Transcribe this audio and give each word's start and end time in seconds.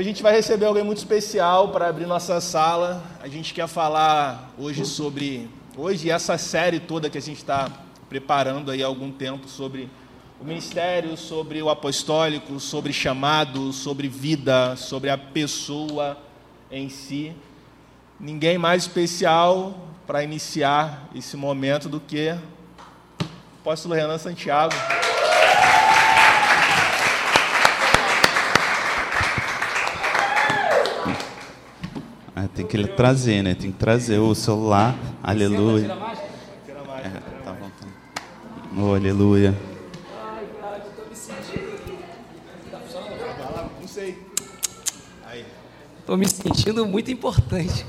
a 0.00 0.02
gente 0.02 0.22
vai 0.22 0.32
receber 0.32 0.64
alguém 0.64 0.82
muito 0.82 0.96
especial 0.96 1.68
para 1.68 1.86
abrir 1.88 2.06
nossa 2.06 2.40
sala. 2.40 3.04
A 3.22 3.28
gente 3.28 3.52
quer 3.52 3.68
falar 3.68 4.50
hoje 4.58 4.86
sobre. 4.86 5.46
Hoje, 5.76 6.10
essa 6.10 6.38
série 6.38 6.80
toda 6.80 7.10
que 7.10 7.18
a 7.18 7.20
gente 7.20 7.36
está 7.36 7.70
preparando 8.08 8.70
aí 8.70 8.82
há 8.82 8.86
algum 8.86 9.12
tempo 9.12 9.46
sobre 9.46 9.90
o 10.40 10.44
ministério, 10.44 11.18
sobre 11.18 11.60
o 11.60 11.68
apostólico, 11.68 12.58
sobre 12.58 12.94
chamado, 12.94 13.74
sobre 13.74 14.08
vida, 14.08 14.74
sobre 14.74 15.10
a 15.10 15.18
pessoa 15.18 16.16
em 16.70 16.88
si. 16.88 17.34
Ninguém 18.18 18.56
mais 18.56 18.84
especial 18.84 19.86
para 20.06 20.24
iniciar 20.24 21.10
esse 21.14 21.36
momento 21.36 21.90
do 21.90 22.00
que 22.00 22.30
o 23.20 23.26
apóstolo 23.60 23.94
Renan 23.94 24.16
Santiago. 24.16 24.74
Ah, 32.42 32.48
tem 32.48 32.66
que 32.66 32.86
trazer, 32.86 33.42
né? 33.42 33.54
Tem 33.54 33.70
que 33.70 33.76
trazer 33.76 34.18
o 34.18 34.34
celular. 34.34 34.96
Aleluia. 35.22 35.84
É, 35.84 37.10
tá 37.44 37.52
voltando. 37.52 37.92
Oh, 38.78 38.94
aleluia. 38.94 39.54
Ai, 40.18 40.46
cara, 40.58 40.78
eu 40.78 40.90
tô 40.92 41.10
me 41.10 41.14
sentindo. 41.14 41.70
Não 43.78 43.86
sei. 43.86 44.18
Aí. 45.26 45.44
Tô 46.06 46.16
me 46.16 46.26
sentindo 46.26 46.86
muito 46.86 47.10
importante. 47.10 47.84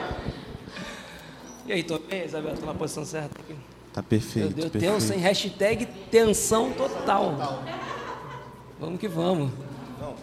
e 1.66 1.72
aí, 1.72 1.82
tô 1.82 1.98
bem, 1.98 2.24
Isabel? 2.24 2.54
Tô 2.56 2.64
na 2.64 2.72
posição 2.72 3.04
certa 3.04 3.38
aqui? 3.38 3.54
Tá 3.92 4.00
Meu 4.00 4.08
perfeito. 4.08 4.54
Deus, 4.54 4.70
perfeito. 4.70 4.94
tenso, 4.94 5.12
hein? 5.12 5.18
Hashtag 5.18 5.84
tensão 6.10 6.72
total. 6.72 7.62
Vamos 8.80 8.98
que 8.98 9.08
vamos. 9.08 9.50
Não. 10.00 10.14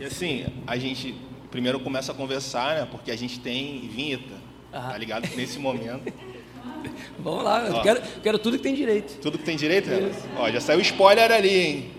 E 0.00 0.04
assim, 0.04 0.46
a 0.66 0.76
gente 0.76 1.27
primeiro 1.50 1.80
começa 1.80 2.12
a 2.12 2.14
conversar, 2.14 2.76
né? 2.76 2.88
Porque 2.90 3.10
a 3.10 3.16
gente 3.16 3.40
tem 3.40 3.88
vinheta. 3.88 4.34
Ah. 4.72 4.90
Tá 4.92 4.98
ligado? 4.98 5.28
Nesse 5.36 5.58
momento. 5.58 6.12
Vamos 7.18 7.44
lá, 7.44 7.66
eu 7.66 7.82
quero, 7.82 8.02
quero 8.22 8.38
tudo 8.38 8.56
que 8.56 8.62
tem 8.62 8.74
direito. 8.74 9.18
Tudo 9.20 9.38
que 9.38 9.44
tem 9.44 9.56
direito, 9.56 9.88
né? 9.88 10.12
Ó, 10.36 10.50
já 10.50 10.60
saiu 10.60 10.80
spoiler 10.80 11.30
ali, 11.32 11.48
hein? 11.48 11.90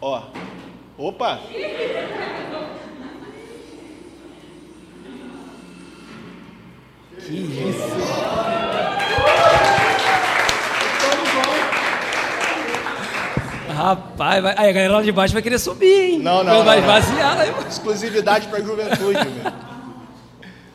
Ó. 0.00 0.22
Opa! 0.96 1.40
Que 7.20 7.34
isso? 7.34 7.98
Rapaz, 13.78 14.42
vai... 14.42 14.54
aí 14.56 14.70
a 14.70 14.72
galera 14.72 14.92
lá 14.94 15.02
de 15.02 15.12
baixo 15.12 15.32
vai 15.32 15.42
querer 15.42 15.58
subir, 15.58 15.86
hein? 16.14 16.18
Não, 16.18 16.42
não, 16.42 16.52
Quando 16.56 16.64
vai 16.66 16.80
não, 16.80 16.86
não. 16.88 16.98
esvaziar, 16.98 17.36
né? 17.36 17.54
Exclusividade 17.68 18.48
pra 18.48 18.60
juventude, 18.60 19.12
meu. 19.12 19.52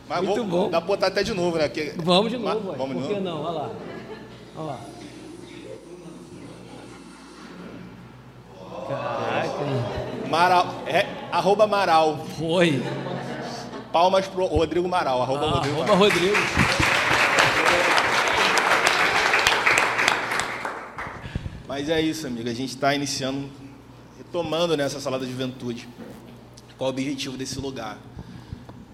Mas 0.07 0.21
Muito 0.21 0.43
vou, 0.45 0.63
bom. 0.65 0.69
Dá 0.69 0.79
pra 0.79 0.87
botar 0.87 1.07
até 1.07 1.21
de 1.23 1.33
novo, 1.33 1.57
né? 1.57 1.67
Porque- 1.67 1.93
Vamos 1.97 2.31
de 2.31 2.37
novo, 2.37 2.69
ué. 2.71 2.75
Vamos 2.77 2.95
de 2.95 3.01
Por 3.03 3.07
que 3.15 3.19
novo. 3.19 3.25
não? 3.25 3.43
Olha 3.43 3.51
lá. 3.59 3.69
Olha 4.55 4.65
lá. 4.67 4.77
Caraca, 8.87 10.29
Maral, 10.29 10.67
é, 10.87 11.05
arroba 11.31 11.67
Maral. 11.67 12.17
foi. 12.37 12.81
Palmas 13.91 14.27
pro 14.27 14.45
Rodrigo 14.45 14.87
Maral. 14.89 15.21
Arroba 15.21 15.45
Ah, 15.45 15.49
Rodrigo 15.51 15.75
arroba 15.81 15.95
Maral. 15.95 15.97
Rodrigo. 16.09 16.35
Mas 21.75 21.89
é 21.89 21.99
isso, 21.99 22.27
amigo. 22.27 22.47
A 22.47 22.53
gente 22.53 22.69
está 22.75 22.93
iniciando, 22.93 23.49
retomando 24.15 24.77
nessa 24.77 24.99
sala 24.99 25.17
da 25.17 25.25
juventude. 25.25 25.89
Qual 26.77 26.91
o 26.91 26.93
objetivo 26.93 27.35
desse 27.35 27.57
lugar? 27.57 27.97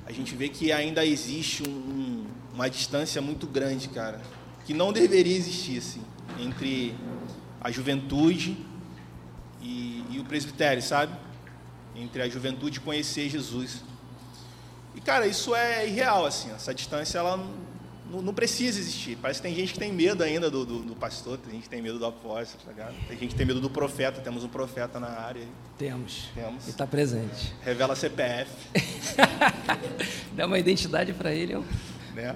A 0.06 0.14
gente 0.14 0.34
vê 0.34 0.48
que 0.48 0.72
ainda 0.72 1.06
existe 1.06 1.62
um- 1.68 1.74
um- 1.74 2.26
uma 2.54 2.70
distância 2.70 3.22
muito 3.22 3.46
grande, 3.48 3.90
cara, 3.90 4.22
que 4.66 4.74
não 4.74 4.94
deveria 4.94 5.36
existir, 5.36 5.80
assim, 5.80 6.02
entre 6.40 6.96
a 7.60 7.70
juventude 7.70 8.58
e, 9.62 10.06
e 10.12 10.18
o 10.18 10.24
presbitério, 10.24 10.82
sabe? 10.82 11.12
Entre 11.98 12.22
a 12.22 12.30
juventude 12.30 12.80
conhecer 12.80 13.30
Jesus. 13.30 13.84
E, 14.96 15.02
cara, 15.02 15.28
isso 15.28 15.54
é 15.54 15.86
irreal, 15.86 16.26
assim. 16.26 16.50
Essa 16.52 16.74
distância, 16.74 17.18
ela 17.20 17.46
não, 18.10 18.22
não 18.22 18.34
precisa 18.34 18.80
existir. 18.80 19.18
Parece 19.22 19.40
que 19.42 19.48
tem 19.48 19.56
gente 19.56 19.74
que 19.74 19.80
tem 19.80 19.94
medo 19.94 20.24
ainda 20.24 20.50
do, 20.50 20.66
do, 20.66 20.80
do 20.80 20.96
pastor, 20.96 21.38
tem 21.38 21.54
gente 21.54 21.64
que 21.64 21.70
tem 21.70 21.82
medo 21.82 22.00
do 22.00 22.06
apóstolo, 22.06 22.64
tá 22.66 22.72
ligado? 22.72 22.96
Tem 23.08 23.18
gente 23.18 23.30
que 23.32 23.36
tem 23.36 23.46
medo 23.46 23.62
do 23.62 23.70
profeta. 23.70 24.20
Temos 24.22 24.44
um 24.44 24.50
profeta 24.50 25.00
na 25.00 25.08
área. 25.08 25.46
Temos. 25.78 26.30
Temos. 26.34 26.64
Ele 26.64 26.72
está 26.72 26.88
presente. 26.88 27.54
Revela 27.64 27.96
CPF, 27.96 28.52
Dá 30.34 30.46
uma 30.46 30.58
identidade 30.58 31.14
para 31.14 31.34
ele. 31.34 31.56
ó. 31.56 31.62
né? 32.14 32.36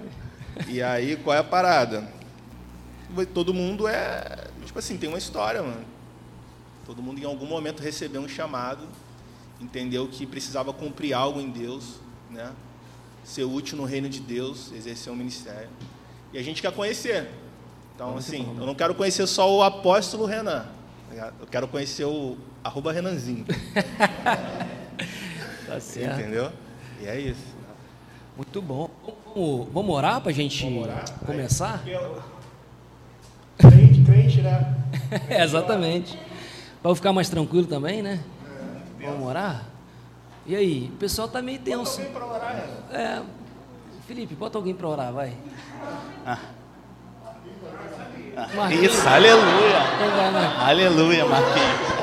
E 0.67 0.81
aí, 0.81 1.15
qual 1.17 1.35
é 1.35 1.39
a 1.39 1.43
parada? 1.43 2.07
Todo 3.33 3.53
mundo 3.53 3.87
é... 3.87 4.47
Tipo 4.65 4.79
assim, 4.79 4.97
tem 4.97 5.09
uma 5.09 5.17
história, 5.17 5.61
mano. 5.61 5.85
Todo 6.85 7.01
mundo, 7.01 7.19
em 7.19 7.25
algum 7.25 7.45
momento, 7.45 7.81
recebeu 7.81 8.21
um 8.21 8.27
chamado, 8.27 8.87
entendeu 9.59 10.07
que 10.07 10.25
precisava 10.25 10.73
cumprir 10.73 11.13
algo 11.13 11.39
em 11.39 11.49
Deus, 11.49 11.99
né? 12.29 12.51
Ser 13.23 13.43
útil 13.43 13.77
no 13.77 13.85
reino 13.85 14.09
de 14.09 14.19
Deus, 14.19 14.71
exercer 14.73 15.11
um 15.11 15.15
ministério. 15.15 15.69
E 16.33 16.37
a 16.37 16.43
gente 16.43 16.61
quer 16.61 16.71
conhecer. 16.71 17.29
Então, 17.95 18.17
assim, 18.17 18.47
eu 18.59 18.65
não 18.65 18.75
quero 18.75 18.93
conhecer 18.95 19.25
só 19.27 19.51
o 19.55 19.61
apóstolo 19.63 20.25
Renan. 20.25 20.65
tá? 21.15 21.31
Eu 21.39 21.47
quero 21.47 21.67
conhecer 21.67 22.05
o 22.05 22.37
arroba 22.63 22.91
Renanzinho. 22.91 23.45
Tá 25.65 25.79
certo. 25.79 26.19
Entendeu? 26.19 26.51
E 27.01 27.07
é 27.07 27.19
isso. 27.19 27.41
Muito 28.35 28.61
bom. 28.61 28.89
Vamos, 29.33 29.67
vamos 29.73 29.95
orar 29.95 30.21
para 30.21 30.29
a 30.29 30.33
gente 30.33 30.67
começar? 31.25 31.83
Crente, 33.57 34.03
crente, 34.03 34.41
né? 34.41 34.75
É, 35.29 35.41
exatamente. 35.45 36.17
Para 36.81 36.91
eu 36.91 36.95
ficar 36.95 37.13
mais 37.13 37.29
tranquilo 37.29 37.65
também, 37.65 38.01
né? 38.03 38.19
Vamos 39.01 39.27
orar? 39.27 39.65
E 40.45 40.55
aí? 40.55 40.89
O 40.93 40.97
pessoal 40.97 41.27
tá 41.27 41.41
meio 41.41 41.59
tenso. 41.59 42.01
Pra 42.01 42.25
orar, 42.25 42.55
Renan. 42.91 43.01
É. 43.01 43.21
Felipe, 44.07 44.35
bota 44.35 44.57
alguém 44.57 44.73
para 44.73 44.87
orar, 44.87 45.13
vai. 45.13 45.33
Marquinhos. 48.55 48.83
Isso, 48.93 49.07
aleluia. 49.07 49.77
Então 49.95 50.09
vai, 50.17 50.31
Marquinhos. 50.31 50.67
Aleluia, 50.67 51.25
Marquinhos. 51.25 51.93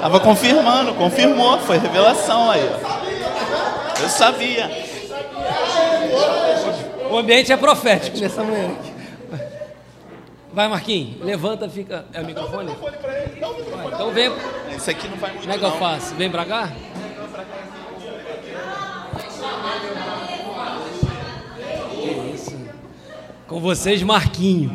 Tava 0.00 0.20
confirmando, 0.20 0.94
confirmou, 0.94 1.58
foi 1.60 1.78
revelação 1.78 2.50
aí. 2.50 2.62
ó. 2.86 4.00
Eu 4.02 4.08
sabia. 4.08 4.70
O 7.10 7.18
ambiente 7.18 7.52
é 7.52 7.56
profético 7.56 8.18
nessa 8.18 8.42
manhã. 8.44 8.70
Vai, 10.52 10.68
Marquinhos. 10.68 11.20
Levanta, 11.24 11.68
fica. 11.68 12.04
É 12.12 12.20
o 12.20 12.24
microfone? 12.24 12.74
Então 13.92 14.10
vem. 14.12 14.30
Isso 14.76 14.90
aqui 14.90 15.08
não 15.08 15.16
vai 15.16 15.30
muito 15.30 15.42
Como 15.42 15.52
é 15.54 15.58
que 15.58 15.64
eu 15.64 15.70
não. 15.70 15.78
faço? 15.78 16.14
Vem 16.14 16.30
pra 16.30 16.44
cá? 16.44 16.70
Que 21.90 22.34
isso? 22.34 22.56
Com 23.50 23.58
vocês, 23.58 24.00
Marquinho. 24.00 24.70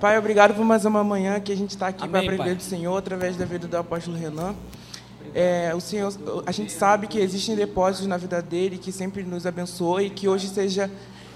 Pai, 0.00 0.16
obrigado 0.16 0.54
por 0.54 0.64
mais 0.64 0.84
uma 0.84 1.02
manhã 1.02 1.40
que 1.40 1.50
a 1.50 1.56
gente 1.56 1.70
está 1.70 1.88
aqui 1.88 2.06
para 2.06 2.20
aprender 2.20 2.44
Pai. 2.44 2.54
do 2.54 2.62
Senhor 2.62 2.96
através 2.96 3.36
da 3.36 3.44
vida 3.44 3.66
do 3.66 3.76
apóstolo 3.76 4.16
Renan. 4.16 4.54
É, 5.34 5.74
o 5.74 5.80
Senhor, 5.80 6.14
a 6.46 6.52
gente 6.52 6.70
sabe 6.70 7.08
que 7.08 7.18
existem 7.18 7.56
depósitos 7.56 8.06
na 8.06 8.16
vida 8.16 8.40
dele 8.40 8.78
que 8.78 8.92
sempre 8.92 9.24
nos 9.24 9.46
abençoa 9.46 10.00
e 10.04 10.10
que 10.10 10.28
hoje 10.28 10.46
seja 10.46 10.88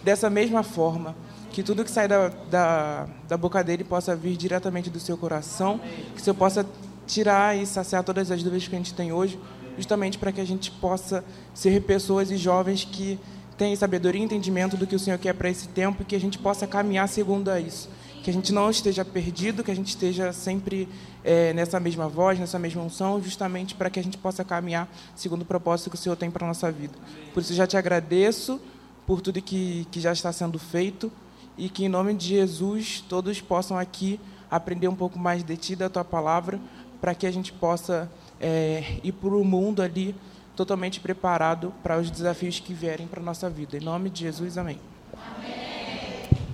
dessa 0.05 0.31
mesma 0.31 0.63
forma. 0.63 1.17
Que 1.51 1.65
tudo 1.65 1.83
que 1.83 1.91
sai 1.91 2.07
da, 2.07 2.29
da, 2.49 3.09
da 3.27 3.37
boca 3.37 3.65
dele 3.65 3.83
possa 3.83 4.15
vir 4.15 4.37
diretamente 4.37 4.89
do 4.89 5.01
seu 5.01 5.17
coração, 5.17 5.81
que 6.15 6.21
o 6.21 6.25
Senhor 6.25 6.37
possa 6.37 6.65
tirar 7.09 7.57
e 7.57 7.67
saciar 7.67 8.05
todas 8.05 8.31
as 8.31 8.43
dúvidas 8.43 8.69
que 8.69 8.75
a 8.77 8.79
gente 8.79 8.95
tem 8.95 9.13
hoje, 9.13 9.37
justamente 9.77 10.19
para 10.19 10.31
que 10.31 10.41
a 10.41 10.47
gente 10.47 10.71
possa 10.71 11.25
ser 11.53 11.83
pessoas 11.83 12.31
e 12.31 12.37
jovens 12.37 12.85
que 12.85 13.19
têm 13.57 13.75
sabedoria 13.75 14.21
e 14.21 14.25
entendimento 14.25 14.77
do 14.77 14.87
que 14.87 14.95
o 14.95 14.99
Senhor 14.99 15.19
quer 15.19 15.35
para 15.35 15.51
esse 15.51 15.67
tempo 15.69 16.03
e 16.03 16.05
que 16.05 16.15
a 16.15 16.21
gente 16.21 16.39
possa 16.39 16.67
caminhar 16.67 17.09
segundo 17.09 17.49
a 17.49 17.59
isso 17.59 17.89
que 18.29 18.31
a 18.31 18.35
gente 18.35 18.53
não 18.53 18.69
esteja 18.69 19.07
perdido, 19.07 19.65
que 19.65 19.71
a 19.71 19.75
gente 19.75 19.89
esteja 19.89 20.35
sempre 20.35 20.87
é, 21.25 21.55
nessa 21.55 21.81
mesma 21.81 22.09
voz, 22.09 22.39
nessa 22.39 22.59
mesma 22.59 22.83
unção, 22.83 23.23
justamente 23.23 23.75
para 23.75 23.89
que 23.89 23.99
a 23.99 24.03
gente 24.03 24.19
possa 24.19 24.45
caminhar 24.45 24.87
segundo 25.17 25.43
o 25.43 25.45
propósito 25.47 25.89
que 25.89 25.97
o 25.97 25.99
Senhor 25.99 26.15
tem 26.15 26.31
para 26.31 26.45
a 26.45 26.49
nossa 26.49 26.71
vida. 26.71 26.93
Por 27.33 27.41
isso, 27.41 27.55
já 27.55 27.67
te 27.67 27.79
agradeço 27.79 28.61
por 29.07 29.23
tudo 29.23 29.41
que, 29.41 29.87
que 29.91 29.99
já 29.99 30.13
está 30.13 30.31
sendo 30.31 30.59
feito 30.59 31.11
e 31.57 31.71
que, 31.71 31.87
em 31.87 31.89
nome 31.89 32.13
de 32.13 32.29
Jesus, 32.29 33.03
todos 33.09 33.41
possam 33.41 33.79
aqui 33.79 34.21
aprender 34.51 34.89
um 34.89 34.95
pouco 34.95 35.19
mais 35.19 35.43
de 35.43 35.57
Ti, 35.57 35.77
da 35.77 35.89
Tua 35.89 36.05
palavra, 36.05 36.61
para 37.01 37.15
que 37.15 37.27
a 37.27 37.31
gente 37.31 37.53
possa 37.53 38.11
é, 38.41 38.83
ir 39.03 39.13
para 39.13 39.31
o 39.31 39.45
mundo 39.45 39.83
ali 39.83 40.15
totalmente 40.57 40.99
preparado 41.01 41.73
para 41.83 41.99
os 41.99 42.11
desafios 42.11 42.59
que 42.59 42.75
vierem 42.75 43.07
para 43.07 43.21
a 43.21 43.25
nossa 43.25 43.49
vida. 43.49 43.77
Em 43.77 43.81
nome 43.81 44.11
de 44.11 44.21
Jesus, 44.21 44.59
amém. 44.59 44.79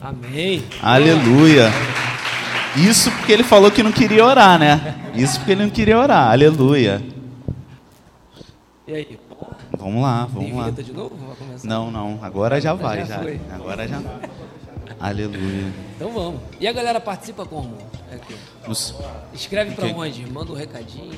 Amém. 0.00 0.62
Aleluia. 0.82 1.70
Isso 2.76 3.10
porque 3.12 3.32
ele 3.32 3.44
falou 3.44 3.70
que 3.70 3.82
não 3.82 3.92
queria 3.92 4.24
orar, 4.24 4.58
né? 4.58 4.94
Isso 5.14 5.38
porque 5.38 5.52
ele 5.52 5.62
não 5.62 5.70
queria 5.70 5.98
orar. 5.98 6.30
Aleluia. 6.30 7.02
E 8.86 8.92
aí? 8.92 9.18
Vamos 9.78 10.02
lá, 10.02 10.26
vamos 10.26 10.50
Tem 10.50 10.58
lá. 10.58 10.70
de 10.70 10.92
novo? 10.92 11.16
Começar? 11.38 11.66
Não, 11.66 11.90
não. 11.90 12.18
Agora 12.22 12.60
já 12.60 12.74
vai, 12.74 13.00
Já 13.06 13.22
já. 13.22 13.54
Agora 13.54 13.88
já. 13.88 14.00
Aleluia. 15.08 15.70
Então 15.96 16.10
vamos. 16.12 16.40
E 16.58 16.66
a 16.66 16.72
galera 16.72 16.98
participa 16.98 17.44
como? 17.44 17.76
É 18.10 18.14
aqui. 18.16 18.34
Nos- 18.66 18.94
Escreve 19.34 19.74
pra 19.74 19.84
Ok. 19.84 19.96
onde? 19.98 20.26
Manda 20.30 20.50
um 20.52 20.54
recadinho. 20.54 21.12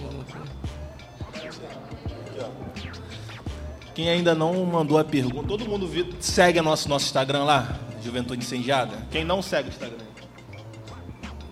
Quem 3.94 4.08
ainda 4.08 4.34
não 4.34 4.64
mandou 4.66 4.98
a 4.98 5.04
pergunta, 5.04 5.46
todo 5.48 5.64
mundo 5.68 5.86
vi- 5.86 6.14
segue 6.20 6.60
nosso, 6.60 6.88
nosso 6.88 7.06
Instagram 7.06 7.44
lá, 7.44 7.78
Juventude 8.02 8.44
Incendiada? 8.44 8.96
Quem 9.10 9.24
não 9.24 9.40
segue 9.40 9.68
o 9.68 9.70
Instagram? 9.70 10.04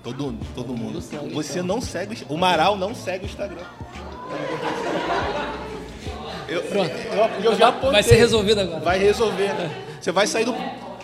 Todo, 0.03 0.37
todo 0.55 0.77
mundo. 0.77 1.01
segue, 1.01 1.33
Você 1.33 1.61
então. 1.61 1.67
não 1.77 1.81
segue 1.81 2.11
o 2.11 2.13
Instagram. 2.15 2.35
O 2.37 2.39
Maral 2.39 2.77
não 2.77 2.95
segue 2.95 3.25
o 3.25 3.29
Instagram. 3.29 3.63
Eu, 6.49 6.63
Pronto. 6.65 6.91
eu, 6.91 7.45
eu 7.53 7.57
já 7.57 7.69
apontei. 7.69 7.93
Vai 7.93 8.03
ser 8.03 8.17
resolvido 8.17 8.61
agora. 8.61 8.81
Vai 8.81 8.99
resolver. 8.99 9.51
Você 9.99 10.13
vai 10.13 10.27
sair 10.27 10.45
do, 10.45 10.55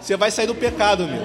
você 0.00 0.17
vai 0.17 0.31
sair 0.31 0.47
do 0.47 0.55
pecado, 0.55 1.06
meu. 1.06 1.23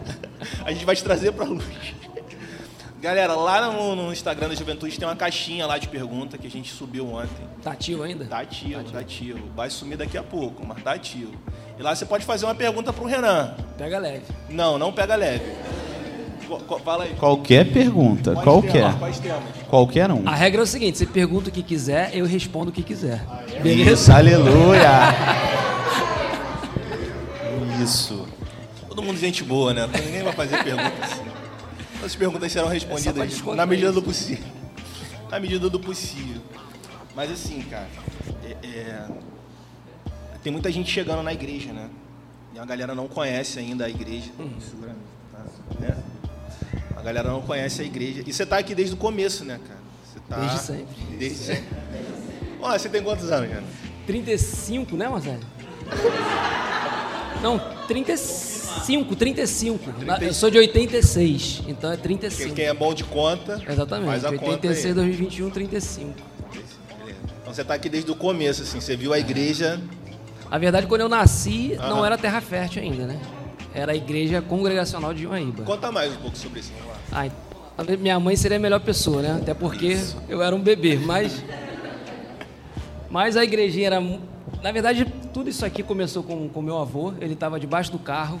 A 0.64 0.72
gente 0.72 0.84
vai 0.84 0.94
te 0.96 1.02
trazer 1.02 1.32
pra 1.32 1.44
luz. 1.44 1.64
Galera, 3.00 3.34
lá 3.34 3.70
no, 3.72 3.96
no 3.96 4.12
Instagram 4.12 4.48
da 4.48 4.54
Juventude 4.54 4.98
tem 4.98 5.08
uma 5.08 5.16
caixinha 5.16 5.66
lá 5.66 5.78
de 5.78 5.88
pergunta 5.88 6.36
que 6.36 6.46
a 6.46 6.50
gente 6.50 6.70
subiu 6.70 7.14
ontem. 7.14 7.46
Tá 7.62 7.72
ativo 7.72 8.02
ainda? 8.02 8.26
Tá 8.26 8.40
ativo, 8.40 8.84
tá 8.84 8.98
ativo. 8.98 9.40
Vai 9.56 9.70
sumir 9.70 9.96
daqui 9.96 10.18
a 10.18 10.22
pouco, 10.22 10.66
mas 10.66 10.82
tá 10.82 10.92
ativo. 10.92 11.32
E 11.78 11.82
lá 11.82 11.94
você 11.94 12.04
pode 12.04 12.26
fazer 12.26 12.44
uma 12.44 12.54
pergunta 12.54 12.92
pro 12.92 13.06
Renan. 13.06 13.54
Pega 13.78 13.98
leve. 13.98 14.24
Não, 14.50 14.78
não 14.78 14.92
pega 14.92 15.16
leve. 15.16 15.50
Fala 16.84 17.04
aí. 17.04 17.14
Qualquer 17.14 17.72
pergunta, 17.72 18.32
Quais 18.32 18.44
qualquer. 18.44 18.72
temas? 18.72 18.98
Quais 18.98 19.18
temas? 19.20 19.42
Qualquer 19.68 20.10
um. 20.10 20.28
A 20.28 20.34
regra 20.34 20.60
é 20.60 20.64
o 20.64 20.66
seguinte: 20.66 20.98
você 20.98 21.06
pergunta 21.06 21.48
o 21.48 21.52
que 21.52 21.62
quiser, 21.62 22.10
eu 22.12 22.26
respondo 22.26 22.70
o 22.70 22.72
que 22.72 22.82
quiser. 22.82 23.24
Ah, 23.30 23.44
é? 23.50 23.60
Beleza? 23.60 23.92
Isso, 23.92 24.12
aleluia. 24.12 24.90
Isso. 27.82 28.26
Todo 28.88 29.02
mundo 29.02 29.18
gente 29.18 29.44
boa, 29.44 29.72
né? 29.72 29.86
Ninguém 29.86 30.22
vai 30.22 30.32
fazer 30.32 30.62
perguntas. 30.62 31.10
As 32.04 32.14
perguntas 32.16 32.50
serão 32.50 32.68
respondidas 32.68 33.42
na 33.54 33.66
medida 33.66 33.92
do 33.92 34.02
possível. 34.02 34.44
Na 35.30 35.38
medida 35.38 35.70
do 35.70 35.78
possível. 35.78 36.40
Mas 37.14 37.30
assim, 37.30 37.62
cara, 37.62 37.88
é- 38.44 38.66
é, 38.66 39.06
tem 40.42 40.52
muita 40.52 40.70
gente 40.72 40.90
chegando 40.90 41.22
na 41.22 41.32
igreja, 41.32 41.72
né? 41.72 41.88
E 42.54 42.58
a 42.58 42.64
galera 42.64 42.94
não 42.94 43.06
conhece 43.06 43.58
ainda 43.58 43.84
a 43.84 43.88
igreja. 43.88 44.30
Segura, 44.60 44.96
tá? 45.32 45.44
Né? 45.78 45.96
A 46.96 47.02
galera 47.02 47.28
não 47.30 47.42
conhece 47.42 47.80
a 47.82 47.84
igreja. 47.84 48.22
E 48.26 48.32
você 48.32 48.44
tá 48.44 48.58
aqui 48.58 48.74
desde 48.74 48.94
o 48.94 48.98
começo, 48.98 49.44
né, 49.44 49.60
cara? 49.66 49.80
Você 50.04 50.20
tá 50.28 50.36
Desde 50.38 50.58
sempre. 50.58 51.16
Desde 51.16 51.38
sempre. 51.38 51.76
Olha, 52.60 52.78
você 52.78 52.88
tem 52.88 53.02
quantos 53.02 53.30
anos, 53.30 53.50
cara? 53.50 53.64
35, 54.06 54.96
né, 54.96 55.08
Marcelo? 55.08 55.40
Não, 57.42 57.58
35, 57.88 59.16
35. 59.16 60.04
Na- 60.04 60.18
Eu 60.18 60.34
sou 60.34 60.50
de 60.50 60.58
86, 60.58 61.62
então 61.66 61.90
é 61.90 61.94
Quem, 61.96 62.02
35. 62.02 62.54
quem 62.54 62.66
é 62.66 62.74
bom 62.74 62.92
de 62.92 63.04
conta, 63.04 63.60
Exatamente, 63.68 64.06
faz 64.08 64.24
a 64.24 64.28
conta 64.32 64.44
86, 64.52 64.86
aí. 64.86 64.94
2021, 64.94 65.50
35. 65.50 66.14
Beleza. 66.50 66.68
Então 67.42 67.54
você 67.54 67.64
tá 67.64 67.74
aqui 67.74 67.88
desde 67.88 68.10
o 68.10 68.14
começo, 68.14 68.62
assim. 68.62 68.80
Você 68.80 68.96
viu 68.96 69.12
a 69.12 69.18
igreja 69.18 69.80
A 70.50 70.58
verdade, 70.58 70.86
quando 70.86 71.00
eu 71.02 71.08
nasci, 71.08 71.76
não 71.78 72.04
era 72.04 72.18
terra 72.18 72.40
fértil 72.40 72.82
ainda, 72.82 73.06
né? 73.06 73.20
Era 73.72 73.92
a 73.92 73.94
igreja 73.96 74.42
congregacional 74.42 75.14
de 75.14 75.22
Joaíba. 75.22 75.62
Conta 75.62 75.92
mais 75.92 76.12
um 76.12 76.16
pouco 76.16 76.36
sobre 76.36 76.58
isso. 76.60 76.72
Vamos 76.76 76.92
lá. 77.12 77.30
Ah, 77.78 77.84
minha 77.98 78.18
mãe 78.18 78.34
seria 78.36 78.56
a 78.56 78.60
melhor 78.60 78.80
pessoa, 78.80 79.22
né? 79.22 79.38
Até 79.40 79.54
porque 79.54 79.96
eu 80.28 80.42
era 80.42 80.54
um 80.54 80.60
bebê, 80.60 80.96
mas. 80.98 81.42
Mas 83.08 83.36
a 83.36 83.44
igrejinha 83.44 83.86
era. 83.86 84.00
Na 84.62 84.72
verdade, 84.72 85.06
tudo 85.32 85.48
isso 85.48 85.64
aqui 85.64 85.82
começou 85.82 86.22
com 86.22 86.50
o 86.52 86.62
meu 86.62 86.78
avô. 86.78 87.14
Ele 87.20 87.34
estava 87.34 87.58
debaixo 87.58 87.90
do 87.90 87.98
carro, 87.98 88.38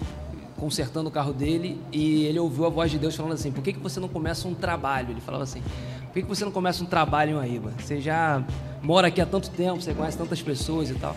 consertando 0.56 1.08
o 1.08 1.12
carro 1.12 1.32
dele, 1.32 1.80
e 1.90 2.24
ele 2.24 2.38
ouviu 2.38 2.66
a 2.66 2.68
voz 2.68 2.90
de 2.90 2.98
Deus 2.98 3.16
falando 3.16 3.32
assim: 3.32 3.50
Por 3.50 3.62
que, 3.62 3.72
que 3.72 3.80
você 3.80 3.98
não 3.98 4.08
começa 4.08 4.46
um 4.46 4.54
trabalho? 4.54 5.10
Ele 5.10 5.20
falava 5.20 5.44
assim: 5.44 5.62
Por 6.06 6.12
que, 6.12 6.22
que 6.22 6.28
você 6.28 6.44
não 6.44 6.52
começa 6.52 6.82
um 6.82 6.86
trabalho 6.86 7.32
em 7.32 7.34
Uaíba? 7.34 7.72
Você 7.78 8.00
já 8.00 8.44
mora 8.82 9.08
aqui 9.08 9.20
há 9.20 9.26
tanto 9.26 9.50
tempo, 9.50 9.80
você 9.80 9.94
conhece 9.94 10.18
tantas 10.18 10.42
pessoas 10.42 10.90
e 10.90 10.94
tal. 10.94 11.16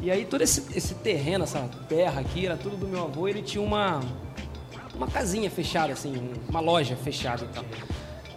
E 0.00 0.10
aí, 0.10 0.24
todo 0.24 0.42
esse, 0.42 0.76
esse 0.76 0.94
terreno, 0.94 1.44
essa 1.44 1.60
terra 1.88 2.20
aqui, 2.20 2.46
era 2.46 2.56
tudo 2.56 2.76
do 2.76 2.88
meu 2.88 3.04
avô. 3.04 3.28
Ele 3.28 3.42
tinha 3.42 3.62
uma, 3.62 4.00
uma 4.94 5.06
casinha 5.06 5.50
fechada, 5.50 5.92
assim, 5.92 6.14
uma 6.48 6.58
loja 6.58 6.96
fechada 6.96 7.44
e 7.44 7.48
tal. 7.48 7.64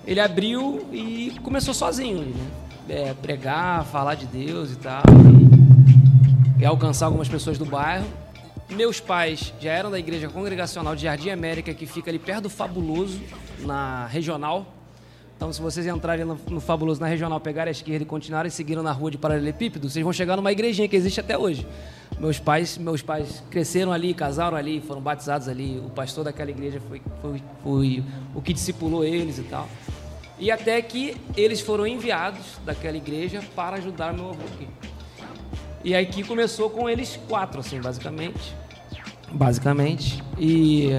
Ele 0.05 0.19
abriu 0.19 0.87
e 0.91 1.33
começou 1.41 1.73
sozinho, 1.73 2.21
né? 2.21 2.51
É, 2.87 3.13
pregar, 3.15 3.83
falar 3.85 4.13
de 4.13 4.27
Deus 4.27 4.73
e 4.73 4.75
tal. 4.75 5.01
E, 6.57 6.65
alcançar 6.65 7.07
algumas 7.07 7.27
pessoas 7.27 7.57
do 7.57 7.65
bairro. 7.65 8.05
Meus 8.69 8.99
pais 8.99 9.53
já 9.59 9.71
eram 9.71 9.91
da 9.91 9.99
igreja 9.99 10.29
congregacional 10.29 10.95
de 10.95 11.03
Jardim 11.03 11.29
América, 11.29 11.73
que 11.73 11.85
fica 11.85 12.09
ali 12.09 12.17
perto 12.17 12.43
do 12.43 12.49
Fabuloso, 12.49 13.21
na 13.59 14.07
regional. 14.07 14.65
Então, 15.35 15.51
se 15.51 15.61
vocês 15.61 15.85
entrarem 15.85 16.25
no 16.25 16.61
Fabuloso, 16.61 17.01
na 17.01 17.07
regional, 17.07 17.41
pegarem 17.41 17.69
a 17.69 17.71
esquerda 17.71 18.03
e 18.03 18.05
continuarem 18.05 18.49
seguindo 18.49 18.81
na 18.81 18.93
rua 18.93 19.11
de 19.11 19.17
Paralelepípedo, 19.17 19.89
vocês 19.89 20.01
vão 20.01 20.13
chegar 20.13 20.37
numa 20.37 20.51
igrejinha 20.51 20.87
que 20.87 20.95
existe 20.95 21.19
até 21.19 21.37
hoje. 21.37 21.67
Meus 22.17 22.39
pais, 22.39 22.77
meus 22.77 23.01
pais 23.01 23.43
cresceram 23.51 23.91
ali, 23.91 24.13
casaram 24.13 24.55
ali, 24.55 24.79
foram 24.79 25.01
batizados 25.01 25.49
ali. 25.49 25.77
O 25.85 25.89
pastor 25.89 26.23
daquela 26.23 26.49
igreja 26.49 26.81
foi, 26.87 27.01
foi, 27.21 27.43
foi 27.61 28.03
o 28.33 28.41
que 28.41 28.53
discipulou 28.53 29.03
eles 29.03 29.37
e 29.37 29.43
tal. 29.43 29.67
E 30.39 30.49
até 30.49 30.81
que 30.81 31.17
eles 31.35 31.59
foram 31.59 31.85
enviados 31.85 32.57
daquela 32.65 32.95
igreja 32.95 33.43
para 33.55 33.75
ajudar 33.75 34.13
meu 34.13 34.29
avô 34.29 34.43
aqui. 34.53 34.67
E 35.85 35.93
aí 35.93 36.07
que 36.07 36.23
começou 36.23 36.67
com 36.67 36.89
eles 36.89 37.19
quatro, 37.27 37.59
assim, 37.59 37.79
basicamente. 37.79 38.55
Basicamente. 39.31 40.23
E, 40.35 40.89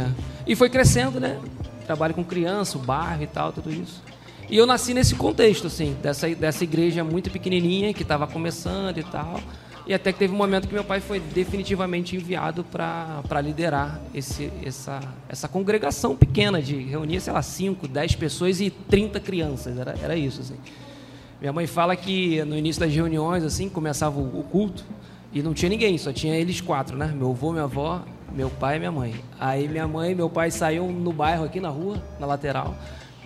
e 0.46 0.54
foi 0.54 0.70
crescendo, 0.70 1.18
né? 1.18 1.40
Trabalho 1.84 2.14
com 2.14 2.22
criança, 2.22 2.78
o 2.78 2.80
bairro 2.80 3.24
e 3.24 3.26
tal, 3.26 3.52
tudo 3.52 3.68
isso. 3.68 4.00
E 4.48 4.56
eu 4.56 4.64
nasci 4.64 4.94
nesse 4.94 5.16
contexto, 5.16 5.66
assim, 5.66 5.96
dessa, 6.00 6.32
dessa 6.36 6.62
igreja 6.62 7.02
muito 7.02 7.32
pequenininha, 7.32 7.92
que 7.92 8.02
estava 8.02 8.28
começando 8.28 8.98
e 8.98 9.02
tal. 9.02 9.40
E 9.88 9.92
até 9.92 10.12
que 10.12 10.20
teve 10.20 10.32
um 10.32 10.36
momento 10.36 10.68
que 10.68 10.74
meu 10.74 10.84
pai 10.84 11.00
foi 11.00 11.18
definitivamente 11.18 12.14
enviado 12.14 12.62
para 12.62 13.40
liderar 13.42 14.00
esse, 14.14 14.52
essa, 14.64 15.00
essa 15.28 15.48
congregação 15.48 16.14
pequena, 16.14 16.62
de 16.62 16.76
reunia, 16.76 17.18
sei 17.18 17.32
lá, 17.32 17.42
5, 17.42 17.88
10 17.88 18.14
pessoas 18.14 18.60
e 18.60 18.70
30 18.70 19.18
crianças. 19.18 19.76
Era, 19.76 19.96
era 20.00 20.16
isso, 20.16 20.42
assim. 20.42 20.56
Minha 21.40 21.52
mãe 21.52 21.66
fala 21.66 21.94
que 21.94 22.42
no 22.44 22.56
início 22.56 22.80
das 22.80 22.92
reuniões, 22.92 23.44
assim, 23.44 23.68
começava 23.68 24.18
o, 24.18 24.42
culto 24.50 24.84
e 25.32 25.42
não 25.42 25.52
tinha 25.52 25.68
ninguém, 25.68 25.98
só 25.98 26.12
tinha 26.12 26.34
eles 26.34 26.60
quatro, 26.60 26.96
né? 26.96 27.12
Meu 27.14 27.30
avô, 27.30 27.52
minha 27.52 27.64
avó, 27.64 28.02
meu 28.32 28.48
pai 28.48 28.76
e 28.76 28.78
minha 28.78 28.92
mãe. 28.92 29.14
Aí 29.38 29.68
minha 29.68 29.86
mãe 29.86 30.12
e 30.12 30.14
meu 30.14 30.30
pai 30.30 30.50
saíam 30.50 30.90
no 30.90 31.12
bairro 31.12 31.44
aqui 31.44 31.60
na 31.60 31.68
rua, 31.68 32.02
na 32.18 32.26
lateral, 32.26 32.74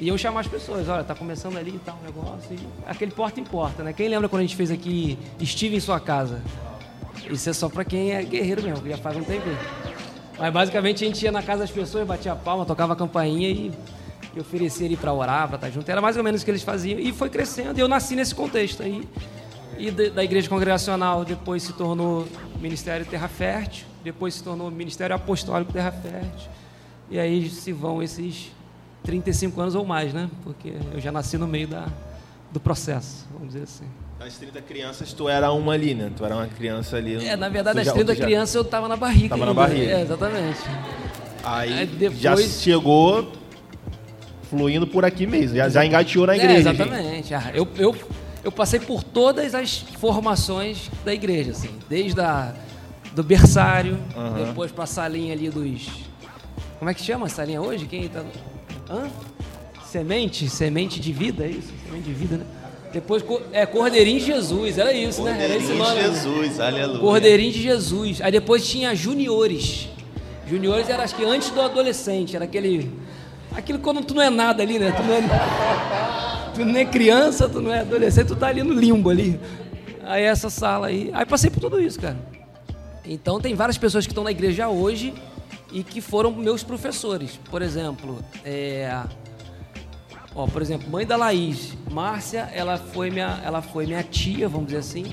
e 0.01 0.07
iam 0.07 0.19
chamar 0.19 0.41
as 0.41 0.49
pessoas, 0.49 0.89
olha, 0.89 1.05
tá 1.05 1.15
começando 1.15 1.57
ali 1.57 1.71
e 1.71 1.79
tal, 1.79 1.99
um 2.03 2.05
negócio. 2.05 2.53
E 2.53 2.59
aquele 2.87 3.13
porta 3.13 3.39
em 3.39 3.45
porta, 3.45 3.85
né? 3.85 3.93
Quem 3.93 4.09
lembra 4.09 4.29
quando 4.29 4.41
a 4.41 4.45
gente 4.45 4.57
fez 4.57 4.71
aqui 4.71 5.19
Estive 5.39 5.77
em 5.77 5.81
sua 5.81 6.01
casa? 6.01 6.43
Isso 7.31 7.49
é 7.49 7.53
só 7.53 7.69
pra 7.69 7.85
quem 7.85 8.13
é 8.13 8.23
guerreiro 8.23 8.63
mesmo, 8.63 8.83
que 8.83 8.89
já 8.89 8.97
faz 8.97 9.17
um 9.17 9.23
tempinho. 9.23 9.59
Mas 10.39 10.53
basicamente 10.53 11.05
a 11.05 11.07
gente 11.07 11.23
ia 11.23 11.31
na 11.31 11.43
casa 11.43 11.61
das 11.61 11.71
pessoas, 11.71 12.07
batia 12.07 12.35
palma, 12.35 12.65
tocava 12.65 12.95
a 12.95 12.97
campainha 12.97 13.51
e, 13.51 13.71
e 14.35 14.41
oferecia 14.41 14.87
ali 14.87 14.97
para 14.97 15.13
orar, 15.13 15.47
para 15.49 15.57
estar 15.57 15.71
junto. 15.71 15.89
Era 15.91 16.01
mais 16.01 16.17
ou 16.17 16.23
menos 16.23 16.43
o 16.43 16.45
que 16.45 16.51
eles 16.51 16.63
faziam. 16.63 16.99
E 17.01 17.13
foi 17.13 17.29
crescendo 17.31 17.79
e 17.79 17.81
eu 17.81 17.89
nasci 17.89 18.15
nesse 18.15 18.35
contexto 18.35 18.83
aí. 18.83 19.07
E 19.79 19.91
da 19.91 20.23
igreja 20.23 20.49
congregacional 20.49 21.25
depois 21.25 21.63
se 21.63 21.73
tornou 21.73 22.27
Ministério 22.61 23.07
Terra 23.07 23.29
Fértil, 23.29 23.87
depois 24.05 24.35
se 24.35 24.43
tornou 24.45 24.71
Ministério 24.71 25.17
Apostólico 25.17 25.73
Terra 25.73 25.91
Fértil. 25.91 26.49
E 27.11 27.19
aí 27.19 27.49
se 27.49 27.73
vão 27.73 28.03
esses 28.03 28.51
35 29.03 29.59
anos 29.61 29.75
ou 29.75 29.85
mais, 29.85 30.13
né? 30.13 30.29
Porque 30.45 30.75
eu 30.93 31.01
já 31.01 31.11
nasci 31.11 31.39
no 31.39 31.47
meio 31.49 31.67
da, 31.67 31.87
do 32.53 32.61
processo, 32.61 33.27
vamos 33.33 33.49
dizer 33.55 33.65
assim. 33.65 33.85
Das 34.19 34.37
30 34.37 34.61
crianças, 34.61 35.15
tu 35.15 35.27
era 35.31 35.51
uma 35.51 35.73
ali, 35.73 35.95
né? 35.95 36.11
Tu 36.15 36.23
era 36.25 36.37
uma 36.37 36.47
criança 36.47 36.99
ali. 36.99 37.25
É, 37.27 37.35
na 37.35 37.49
verdade, 37.49 37.81
as 37.81 37.87
já- 37.87 37.93
30 37.95 38.15
tu 38.15 38.19
já- 38.19 38.25
crianças 38.25 38.55
eu 38.55 38.63
tava 38.65 38.87
na 38.87 38.97
barriga. 38.97 39.31
Tava 39.31 39.47
na 39.47 39.51
ainda. 39.53 39.61
barriga. 39.63 39.93
É, 39.93 40.03
exatamente. 40.03 40.59
Aí, 41.43 41.73
Aí 41.73 41.87
depois- 41.87 42.21
já 42.21 42.37
chegou 42.37 43.33
fluindo 44.51 44.87
por 44.87 45.05
aqui 45.05 45.27
mesmo. 45.27 45.57
Já, 45.57 45.69
já 45.69 45.87
engateou 45.87 46.27
na 46.27 46.35
É, 46.35 46.37
igreja. 46.37 46.63
gente. 46.73 46.83
exatamente. 46.83 47.35
Ah, 47.35 47.51
eu, 47.55 47.67
eu, 47.79 47.95
eu 48.45 48.51
passei 48.53 48.81
por 48.81 49.03
todas 49.05 49.55
as 49.55 49.79
formações 49.99 50.91
da 51.05 51.15
igreja, 51.15 51.53
assim. 51.53 51.71
Desde 51.89 52.21
a, 52.21 52.53
do 53.15 53.23
berçário, 53.23 53.97
Aham. 54.17 54.45
depois 54.47 54.71
pra 54.73 54.87
salinha 54.87 55.33
ali 55.33 55.49
dos... 55.49 55.89
Como 56.79 56.91
é 56.91 56.95
que 56.95 57.03
chama 57.03 57.27
a 57.27 57.29
salinha 57.29 57.63
hoje? 57.63 57.87
Quem 57.87 58.09
tá... 58.09 58.25
Hã? 58.91 59.09
Semente? 59.87 60.49
Semente 60.49 61.01
de 61.01 61.13
vida, 61.13 61.45
é 61.45 61.49
isso? 61.49 61.73
Semente 61.87 62.05
de 62.05 62.13
vida, 62.13 62.37
né? 62.39 62.45
Depois, 62.93 63.23
é 63.53 63.65
Cordeirinho 63.67 64.19
de 64.19 64.27
Jesus, 64.27 64.77
era 64.79 64.93
isso, 64.93 65.23
né? 65.23 65.37
Era 65.45 65.55
esse 65.57 65.67
Cordeirinho 65.69 65.79
nome. 65.79 65.95
de 66.01 66.09
né? 66.09 66.15
Jesus, 66.15 66.61
aleluia. 66.61 66.99
Cordeirinho 66.99 67.53
de 67.53 67.63
Jesus. 67.63 68.21
Aí 68.21 68.33
depois 68.33 68.67
tinha 68.69 68.95
juniores. 68.97 69.89
Juniores 70.49 70.89
era 70.89 71.05
acho 71.05 71.15
que 71.15 71.25
antes 71.25 71.51
do 71.51 71.61
adolescente, 71.61 72.35
era 72.35 72.45
aquele. 72.47 72.91
Aquilo 73.57 73.79
quando 73.79 74.05
tu 74.05 74.15
não 74.15 74.23
é 74.23 74.31
nada 74.31 74.63
ali, 74.63 74.79
né? 74.79 74.93
Tu 74.93 75.03
não 75.03 75.15
é, 75.15 76.53
tu 76.55 76.65
não 76.65 76.77
é 76.77 76.85
criança, 76.85 77.49
tu 77.49 77.61
não 77.61 77.73
é 77.73 77.81
adolescente, 77.81 78.29
tu 78.29 78.37
tá 78.37 78.49
ali 78.49 78.63
no 78.63 78.75
limbo 78.75 79.11
ali. 79.11 79.41
Aí 80.05 80.25
essa 80.25 80.51
sala 80.51 80.89
aí. 80.89 81.11
Aí 81.13 81.27
passei 81.27 81.51
por 81.51 81.61
tudo 81.61 81.81
isso, 81.81 82.01
cara. 82.01 82.17
Então 83.05 83.41
tem 83.41 83.55
várias 83.55 83.79
pessoas 83.79 84.07
que 84.07 84.13
estão 84.13 84.25
na 84.25 84.31
igreja 84.31 84.69
hoje 84.69 85.15
e 85.73 85.83
que 85.83 86.01
foram 86.01 86.33
meus 86.33 86.63
professores. 86.63 87.39
Por 87.51 87.63
exemplo, 87.63 88.19
é, 88.45 89.03
ó, 90.35 90.47
por 90.47 90.63
exemplo, 90.63 90.89
mãe 90.91 91.07
da 91.07 91.17
Laís, 91.17 91.77
Márcia, 91.91 92.49
ela 92.53 92.77
foi 92.77 93.11
minha, 93.11 93.41
ela 93.45 93.63
foi 93.63 93.87
minha 93.87 94.03
tia, 94.03 94.49
vamos 94.49 94.67
dizer 94.67 94.79
assim. 94.79 95.13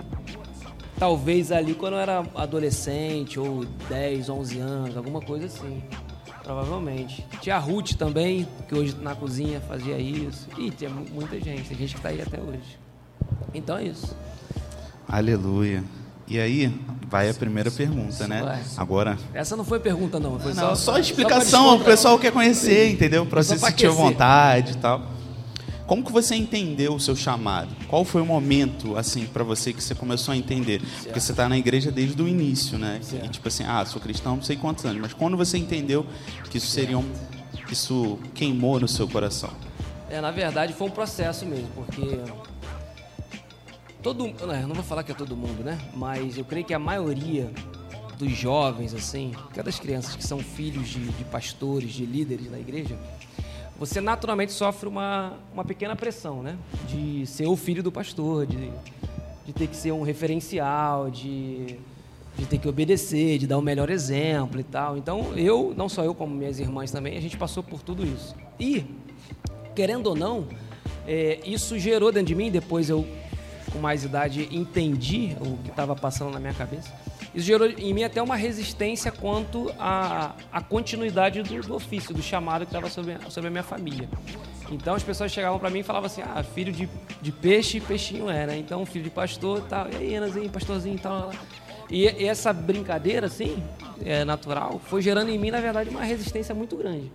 Talvez 0.98 1.52
ali 1.52 1.76
quando 1.76 1.94
eu 1.94 2.00
era 2.00 2.24
adolescente 2.36 3.40
ou 3.40 3.66
10, 3.88 4.30
11 4.30 4.60
anos, 4.60 4.98
alguma 4.98 5.22
coisa 5.22 5.46
assim. 5.46 5.84
Provavelmente. 6.48 7.26
Tia 7.42 7.58
Ruth 7.58 7.96
também, 7.96 8.48
que 8.70 8.74
hoje 8.74 8.96
na 9.02 9.14
cozinha 9.14 9.60
fazia 9.68 9.98
isso. 10.00 10.48
E 10.58 10.72
tinha 10.72 10.90
muita 10.90 11.36
gente, 11.42 11.68
tem 11.68 11.78
gente 11.78 11.92
que 11.92 12.00
está 12.00 12.08
aí 12.08 12.22
até 12.22 12.40
hoje. 12.40 12.80
Então 13.54 13.78
é 13.78 13.84
isso. 13.84 14.16
Aleluia. 15.10 15.84
E 16.26 16.40
aí, 16.40 16.74
vai 17.10 17.30
a 17.30 17.34
primeira 17.34 17.70
pergunta, 17.70 18.28
né? 18.30 18.64
Agora. 18.78 19.18
Essa 19.34 19.58
não 19.58 19.66
foi 19.66 19.82
pergunta, 19.82 20.22
não. 20.22 20.40
Foi 20.40 20.54
Não, 20.54 20.70
só, 20.70 20.76
só 20.76 20.92
pra 20.94 21.02
explicação, 21.02 21.64
o 21.66 21.70
descontra- 21.72 21.86
pessoal 21.92 22.18
quer 22.18 22.32
conhecer, 22.32 22.92
entendeu? 22.92 23.26
Para 23.26 23.44
Só 23.44 23.54
você 23.54 23.60
pra 23.60 23.70
sentir 23.70 23.90
vontade 23.90 24.72
e 24.72 24.78
tal. 24.78 25.02
Como 25.88 26.04
que 26.04 26.12
você 26.12 26.36
entendeu 26.36 26.96
o 26.96 27.00
seu 27.00 27.16
chamado? 27.16 27.74
Qual 27.88 28.04
foi 28.04 28.22
o 28.22 28.26
momento, 28.26 28.98
assim, 28.98 29.26
para 29.26 29.42
você 29.42 29.72
que 29.72 29.82
você 29.82 29.96
começou 29.96 30.34
a 30.34 30.38
entender? 30.38 30.82
Porque 31.04 31.18
você 31.18 31.32
está 31.32 31.48
na 31.48 31.58
igreja 31.58 31.90
desde 31.90 32.22
o 32.22 32.28
início, 32.28 32.78
né? 32.78 33.00
E 33.24 33.30
tipo 33.30 33.48
assim, 33.48 33.64
ah, 33.64 33.86
sou 33.86 34.02
cristão 34.02 34.36
não 34.36 34.44
sei 34.44 34.58
quantos 34.58 34.84
anos. 34.86 35.02
Mas 35.02 35.14
quando 35.14 35.38
você 35.38 35.58
entendeu 35.58 36.06
que 36.52 36.58
isso 36.58 36.68
seria 36.68 37.00
um... 37.00 37.10
que 37.66 37.72
isso 37.72 38.20
queimou 38.34 38.82
no 38.82 38.88
seu 38.88 39.08
coração? 39.08 39.50
É, 40.10 40.20
na 40.20 40.30
verdade 40.30 40.74
foi 40.74 40.88
um 40.88 40.92
processo 40.92 41.46
mesmo, 41.46 41.70
porque 41.74 42.20
todo, 44.04 44.28
eu 44.28 44.68
não 44.68 44.76
vou 44.76 44.84
falar 44.84 45.04
que 45.04 45.12
é 45.12 45.16
todo 45.16 45.38
mundo, 45.38 45.64
né? 45.64 45.78
Mas 45.94 46.38
eu 46.38 46.44
creio 46.44 46.66
que 46.66 46.74
a 46.74 46.80
maioria 46.80 47.50
dos 48.18 48.32
jovens, 48.32 48.94
assim, 48.94 49.32
até 49.50 49.64
das 49.64 49.80
crianças 49.80 50.16
que 50.16 50.24
são 50.26 50.40
filhos 50.40 50.90
de, 50.90 51.00
de 51.00 51.24
pastores, 51.26 51.92
de 51.92 52.06
líderes 52.06 52.50
da 52.50 52.60
igreja, 52.60 52.98
você 53.80 54.02
naturalmente 54.02 54.52
sofre 54.52 54.90
uma, 54.90 55.34
uma 55.54 55.64
pequena 55.64 55.96
pressão, 55.96 56.42
né? 56.42 56.58
De 56.88 57.26
ser 57.28 57.46
o 57.46 57.56
filho 57.56 57.84
do 57.84 57.92
pastor, 57.92 58.46
de, 58.46 58.72
de 59.46 59.54
ter 59.54 59.68
que 59.68 59.76
ser 59.76 59.92
um 59.92 60.02
referencial, 60.02 61.12
de, 61.12 61.78
de 62.38 62.46
ter 62.46 62.58
que 62.58 62.68
obedecer, 62.68 63.38
de 63.38 63.46
dar 63.46 63.58
o 63.58 63.62
melhor 63.62 63.90
exemplo 63.90 64.60
e 64.60 64.64
tal. 64.64 64.98
Então, 64.98 65.38
eu, 65.38 65.74
não 65.78 65.88
só 65.88 66.04
eu, 66.04 66.16
como 66.16 66.34
minhas 66.36 66.60
irmãs 66.60 66.92
também, 66.92 67.18
a 67.18 67.22
gente 67.22 67.38
passou 67.38 67.62
por 67.62 67.82
tudo 67.82 68.06
isso. 68.06 68.36
E, 68.60 68.84
querendo 69.76 70.08
ou 70.08 70.16
não, 70.16 70.48
é, 71.08 71.40
isso 71.46 71.78
gerou 71.78 72.12
dentro 72.12 72.28
de 72.28 72.36
mim, 72.36 72.50
depois 72.50 72.90
eu, 72.90 73.06
com 73.72 73.80
mais 73.80 74.04
idade, 74.04 74.48
entendi 74.52 75.36
o 75.40 75.58
que 75.58 75.70
estava 75.70 75.96
passando 75.96 76.32
na 76.32 76.40
minha 76.40 76.54
cabeça. 76.54 76.92
Isso 77.34 77.46
gerou 77.46 77.68
em 77.70 77.94
mim 77.94 78.04
até 78.04 78.22
uma 78.22 78.36
resistência 78.36 79.12
quanto 79.12 79.74
à, 79.80 80.34
à 80.52 80.62
continuidade 80.62 81.44
do, 81.44 81.62
do 81.62 81.76
ofício, 81.76 82.14
do 82.14 82.22
chamado 82.22 82.66
que 82.66 82.74
estava 82.74 82.90
sobre, 82.90 83.18
sobre 83.30 83.48
a 83.48 83.52
minha 83.52 83.64
família. 83.64 84.10
Então 84.72 84.96
as 84.96 85.04
pessoas 85.04 85.32
chegavam 85.32 85.60
para 85.60 85.70
mim 85.70 85.80
e 85.80 85.84
falavam 85.84 86.08
assim: 86.08 86.22
ah, 86.22 86.44
filho 86.44 86.72
de, 86.72 86.90
de 87.22 87.32
peixe, 87.32 87.80
peixinho 87.80 88.30
é, 88.30 88.46
né? 88.46 88.58
Então 88.58 88.86
filho 88.86 89.04
de 89.04 89.10
pastor 89.10 89.60
e 89.60 89.70
tal. 89.70 89.88
E 89.92 89.96
aí, 89.96 90.16
Anazinho, 90.16 90.50
pastorzinho 90.50 90.96
e 90.96 91.00
tal. 91.00 91.32
E, 91.90 92.04
e 92.04 92.26
essa 92.26 92.52
brincadeira, 92.52 93.28
assim, 93.28 93.64
é, 94.04 94.26
natural, 94.26 94.80
foi 94.86 95.02
gerando 95.02 95.30
em 95.30 95.38
mim, 95.38 95.52
na 95.52 95.62
verdade, 95.62 95.90
uma 95.90 96.04
resistência 96.04 96.54
muito 96.54 96.76
grande. 96.76 97.12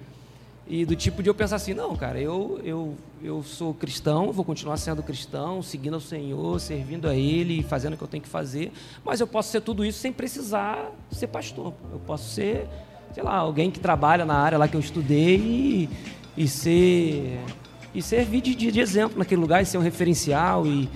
E 0.72 0.86
do 0.86 0.96
tipo 0.96 1.22
de 1.22 1.28
eu 1.28 1.34
pensar 1.34 1.56
assim, 1.56 1.74
não, 1.74 1.94
cara, 1.94 2.18
eu, 2.18 2.58
eu, 2.64 2.96
eu 3.22 3.42
sou 3.42 3.74
cristão, 3.74 4.32
vou 4.32 4.42
continuar 4.42 4.78
sendo 4.78 5.02
cristão, 5.02 5.62
seguindo 5.62 5.92
ao 5.92 6.00
Senhor, 6.00 6.58
servindo 6.58 7.06
a 7.06 7.14
Ele 7.14 7.62
fazendo 7.62 7.92
o 7.92 7.96
que 7.98 8.02
eu 8.02 8.08
tenho 8.08 8.22
que 8.22 8.28
fazer, 8.30 8.72
mas 9.04 9.20
eu 9.20 9.26
posso 9.26 9.50
ser 9.50 9.60
tudo 9.60 9.84
isso 9.84 9.98
sem 9.98 10.10
precisar 10.10 10.90
ser 11.10 11.26
pastor. 11.26 11.74
Eu 11.92 11.98
posso 11.98 12.30
ser, 12.30 12.66
sei 13.12 13.22
lá, 13.22 13.34
alguém 13.34 13.70
que 13.70 13.78
trabalha 13.78 14.24
na 14.24 14.32
área 14.32 14.56
lá 14.56 14.66
que 14.66 14.74
eu 14.74 14.80
estudei 14.80 15.36
e, 15.36 15.90
e 16.38 16.48
ser 16.48 17.38
e 17.94 18.00
servir 18.00 18.40
de, 18.40 18.54
de 18.54 18.80
exemplo 18.80 19.18
naquele 19.18 19.42
lugar 19.42 19.62
e 19.62 19.66
ser 19.66 19.76
um 19.76 19.82
referencial 19.82 20.66
e, 20.66 20.88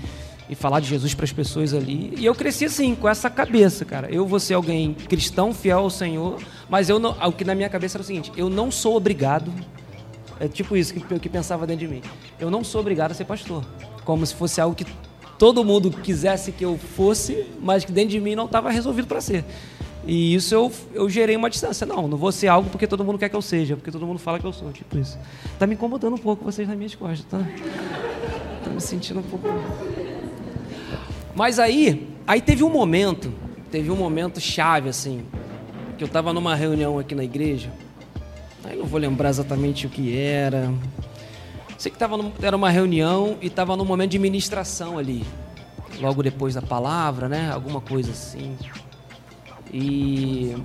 e 0.48 0.54
falar 0.54 0.80
de 0.80 0.88
Jesus 0.88 1.14
para 1.14 1.24
as 1.24 1.32
pessoas 1.32 1.74
ali. 1.74 2.14
E 2.16 2.24
eu 2.24 2.34
cresci 2.34 2.66
assim, 2.66 2.94
com 2.94 3.08
essa 3.08 3.28
cabeça, 3.28 3.84
cara. 3.84 4.08
Eu 4.10 4.26
vou 4.26 4.38
ser 4.38 4.54
alguém 4.54 4.94
cristão, 4.94 5.52
fiel 5.52 5.80
ao 5.80 5.90
Senhor, 5.90 6.40
mas 6.68 6.88
eu 6.88 6.98
não, 6.98 7.10
o 7.10 7.32
que 7.32 7.44
na 7.44 7.54
minha 7.54 7.68
cabeça 7.68 7.96
era 7.96 8.02
o 8.02 8.06
seguinte: 8.06 8.32
eu 8.36 8.48
não 8.48 8.70
sou 8.70 8.96
obrigado. 8.96 9.52
É 10.38 10.46
tipo 10.46 10.76
isso 10.76 10.92
que, 10.92 11.18
que 11.18 11.28
pensava 11.28 11.66
dentro 11.66 11.86
de 11.86 11.94
mim. 11.94 12.02
Eu 12.38 12.50
não 12.50 12.62
sou 12.62 12.80
obrigado 12.80 13.12
a 13.12 13.14
ser 13.14 13.24
pastor. 13.24 13.64
Como 14.04 14.24
se 14.24 14.34
fosse 14.34 14.60
algo 14.60 14.76
que 14.76 14.86
todo 15.38 15.64
mundo 15.64 15.90
quisesse 15.90 16.52
que 16.52 16.64
eu 16.64 16.76
fosse, 16.76 17.46
mas 17.60 17.84
que 17.84 17.92
dentro 17.92 18.10
de 18.10 18.20
mim 18.20 18.34
não 18.34 18.44
estava 18.44 18.70
resolvido 18.70 19.08
para 19.08 19.20
ser. 19.20 19.44
E 20.06 20.34
isso 20.34 20.54
eu, 20.54 20.70
eu 20.94 21.08
gerei 21.08 21.34
uma 21.36 21.50
distância. 21.50 21.86
Não, 21.86 22.06
não 22.06 22.16
vou 22.16 22.30
ser 22.30 22.48
algo 22.48 22.70
porque 22.70 22.86
todo 22.86 23.02
mundo 23.02 23.18
quer 23.18 23.28
que 23.28 23.34
eu 23.34 23.42
seja, 23.42 23.76
porque 23.76 23.90
todo 23.90 24.06
mundo 24.06 24.18
fala 24.18 24.38
que 24.38 24.44
eu 24.44 24.52
sou. 24.52 24.70
Tipo 24.72 24.98
isso. 24.98 25.18
Tá 25.58 25.66
me 25.66 25.74
incomodando 25.74 26.14
um 26.14 26.18
pouco 26.18 26.44
vocês 26.44 26.68
nas 26.68 26.76
minhas 26.76 26.94
costas, 26.94 27.24
tá? 27.24 27.38
Tô 28.62 28.70
me 28.70 28.80
sentindo 28.80 29.20
um 29.20 29.22
pouco. 29.24 29.48
Mas 31.36 31.58
aí, 31.58 32.08
aí 32.26 32.40
teve 32.40 32.64
um 32.64 32.70
momento, 32.70 33.30
teve 33.70 33.90
um 33.90 33.96
momento 33.96 34.40
chave 34.40 34.88
assim, 34.88 35.22
que 35.98 36.02
eu 36.02 36.06
estava 36.06 36.32
numa 36.32 36.54
reunião 36.54 36.98
aqui 36.98 37.14
na 37.14 37.22
igreja. 37.22 37.70
Aí 38.64 38.74
não 38.74 38.86
vou 38.86 38.98
lembrar 38.98 39.28
exatamente 39.28 39.86
o 39.86 39.90
que 39.90 40.16
era. 40.16 40.72
Sei 41.76 41.92
que 41.92 41.98
tava 41.98 42.16
num- 42.16 42.32
era 42.40 42.56
uma 42.56 42.70
reunião 42.70 43.36
e 43.42 43.48
estava 43.48 43.76
num 43.76 43.84
momento 43.84 44.12
de 44.12 44.18
ministração 44.18 44.96
ali. 44.96 45.24
Logo 46.00 46.22
depois 46.22 46.54
da 46.54 46.62
palavra, 46.62 47.28
né? 47.28 47.50
Alguma 47.52 47.82
coisa 47.82 48.10
assim. 48.10 48.56
E, 49.70 50.56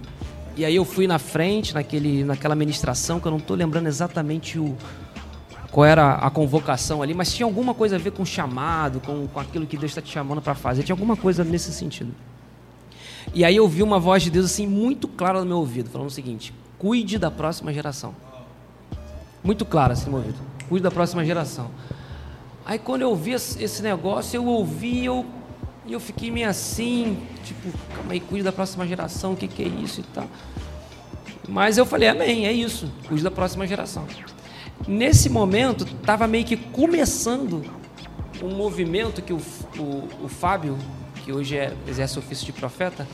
e 0.56 0.64
aí 0.64 0.76
eu 0.76 0.86
fui 0.86 1.06
na 1.06 1.20
frente, 1.20 1.74
naquele, 1.74 2.24
naquela 2.24 2.56
ministração, 2.56 3.20
que 3.20 3.28
eu 3.28 3.32
não 3.32 3.40
estou 3.40 3.58
lembrando 3.58 3.88
exatamente 3.88 4.58
o, 4.58 4.76
qual 5.72 5.86
era 5.86 6.16
a 6.16 6.30
convocação 6.30 7.02
ali, 7.02 7.14
mas 7.14 7.34
tinha 7.34 7.46
alguma 7.46 7.74
coisa 7.74 7.96
a 7.96 8.00
ver 8.00 8.12
com 8.12 8.24
o 8.24 8.26
chamado, 8.26 9.00
com, 9.00 9.26
com 9.28 9.40
aquilo 9.40 9.66
que 9.66 9.78
Deus 9.78 9.92
está 9.92 10.02
te 10.02 10.12
chamando 10.12 10.42
para 10.42 10.54
fazer. 10.54 10.84
Tinha 10.84 10.94
alguma 10.94 11.16
coisa 11.16 11.46
nesse 11.46 11.72
sentido. 11.72 12.14
E 13.34 13.46
aí 13.46 13.56
eu 13.56 13.68
vi 13.68 13.82
uma 13.82 13.98
voz 13.98 14.22
de 14.22 14.30
Deus 14.30 14.48
assim 14.48 14.68
muito 14.68 15.08
clara 15.08 15.40
no 15.40 15.46
meu 15.46 15.58
ouvido, 15.58 15.90
falando 15.90 16.10
o 16.10 16.12
seguinte: 16.12 16.54
cuide 16.78 17.18
da 17.18 17.32
próxima 17.32 17.72
geração. 17.72 18.14
Muito 19.42 19.64
clara 19.64 19.94
assim 19.94 20.06
no 20.06 20.12
meu 20.12 20.20
ouvido. 20.20 20.40
Cuide 20.68 20.84
da 20.84 20.92
próxima 20.92 21.24
geração. 21.24 21.72
Aí 22.66 22.78
quando 22.78 23.04
eu 23.04 23.10
ouvi 23.10 23.32
esse 23.32 23.82
negócio, 23.82 24.38
eu 24.38 24.46
ouvi 24.46 25.06
eu, 25.06 25.26
e 25.86 25.94
eu 25.94 26.00
fiquei 26.00 26.30
meio 26.30 26.50
assim, 26.50 27.18
tipo, 27.46 27.72
calma 27.96 28.12
aí, 28.12 28.20
cuide 28.20 28.44
da 28.44 28.52
próxima 28.52 28.86
geração, 28.86 29.34
o 29.34 29.38
que, 29.38 29.48
que 29.48 29.64
é 29.64 29.68
isso 29.68 30.02
e 30.02 30.04
tal. 30.04 30.28
Mas 31.48 31.78
eu 31.78 31.86
falei, 31.86 32.10
amém, 32.10 32.46
é 32.46 32.52
isso, 32.52 32.92
cuide 33.08 33.24
da 33.24 33.32
próxima 33.32 33.66
geração. 33.66 34.06
Nesse 34.88 35.30
momento, 35.30 35.84
estava 35.84 36.28
meio 36.28 36.46
que 36.46 36.58
começando 36.58 37.64
um 38.42 38.56
movimento 38.56 39.22
que 39.22 39.34
o, 39.34 39.40
o, 39.78 40.26
o 40.26 40.28
Fábio, 40.28 40.78
que 41.24 41.32
hoje 41.32 41.58
é, 41.58 41.74
exerce 41.88 42.18
o 42.18 42.20
ofício 42.20 42.46
de 42.46 42.52
profeta, 42.52 43.08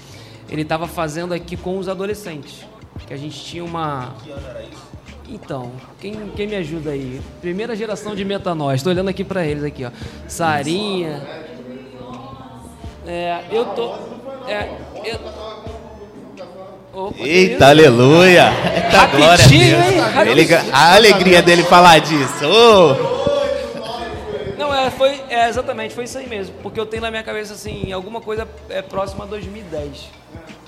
ele 0.50 0.62
estava 0.62 0.88
fazendo 0.88 1.34
aqui 1.34 1.58
com 1.58 1.78
os 1.78 1.90
adolescentes. 1.90 2.66
Que 3.06 3.14
a 3.14 3.18
gente 3.18 3.40
tinha 3.44 3.64
uma. 3.64 4.16
Então, 5.30 5.72
quem, 6.00 6.30
quem 6.36 6.48
me 6.48 6.56
ajuda 6.56 6.92
aí? 6.92 7.22
Primeira 7.42 7.76
geração 7.76 8.16
de 8.16 8.24
metanóis. 8.24 8.80
Estou 8.80 8.92
olhando 8.92 9.10
aqui 9.10 9.24
para 9.24 9.46
eles 9.46 9.64
aqui, 9.64 9.86
ó. 9.86 9.92
Sarinha. 10.28 11.22
É, 13.06 13.46
eu 13.52 13.66
tô. 13.66 13.94
É, 14.48 14.70
eu... 15.06 15.57
Opa? 16.98 17.24
Eita, 17.24 17.70
aleluia! 17.70 18.52
Eita, 18.74 19.06
glória 19.06 19.46
a? 19.46 19.48
Deus. 19.48 20.28
Ele, 20.28 20.56
a 20.74 20.96
alegria 20.96 21.44
dele 21.44 21.62
falar 21.62 22.00
disso. 22.00 22.44
Não, 24.58 24.74
é, 24.74 24.90
foi, 24.90 25.22
é, 25.30 25.48
exatamente, 25.48 25.94
foi 25.94 26.06
isso 26.06 26.18
aí 26.18 26.28
mesmo. 26.28 26.56
Porque 26.64 26.80
eu 26.80 26.88
tenho 26.88 27.04
na 27.04 27.12
minha 27.12 27.22
cabeça, 27.22 27.54
assim, 27.54 27.92
alguma 27.92 28.20
coisa 28.20 28.48
é, 28.68 28.82
próxima 28.82 29.26
a 29.26 29.28
2010. 29.28 30.10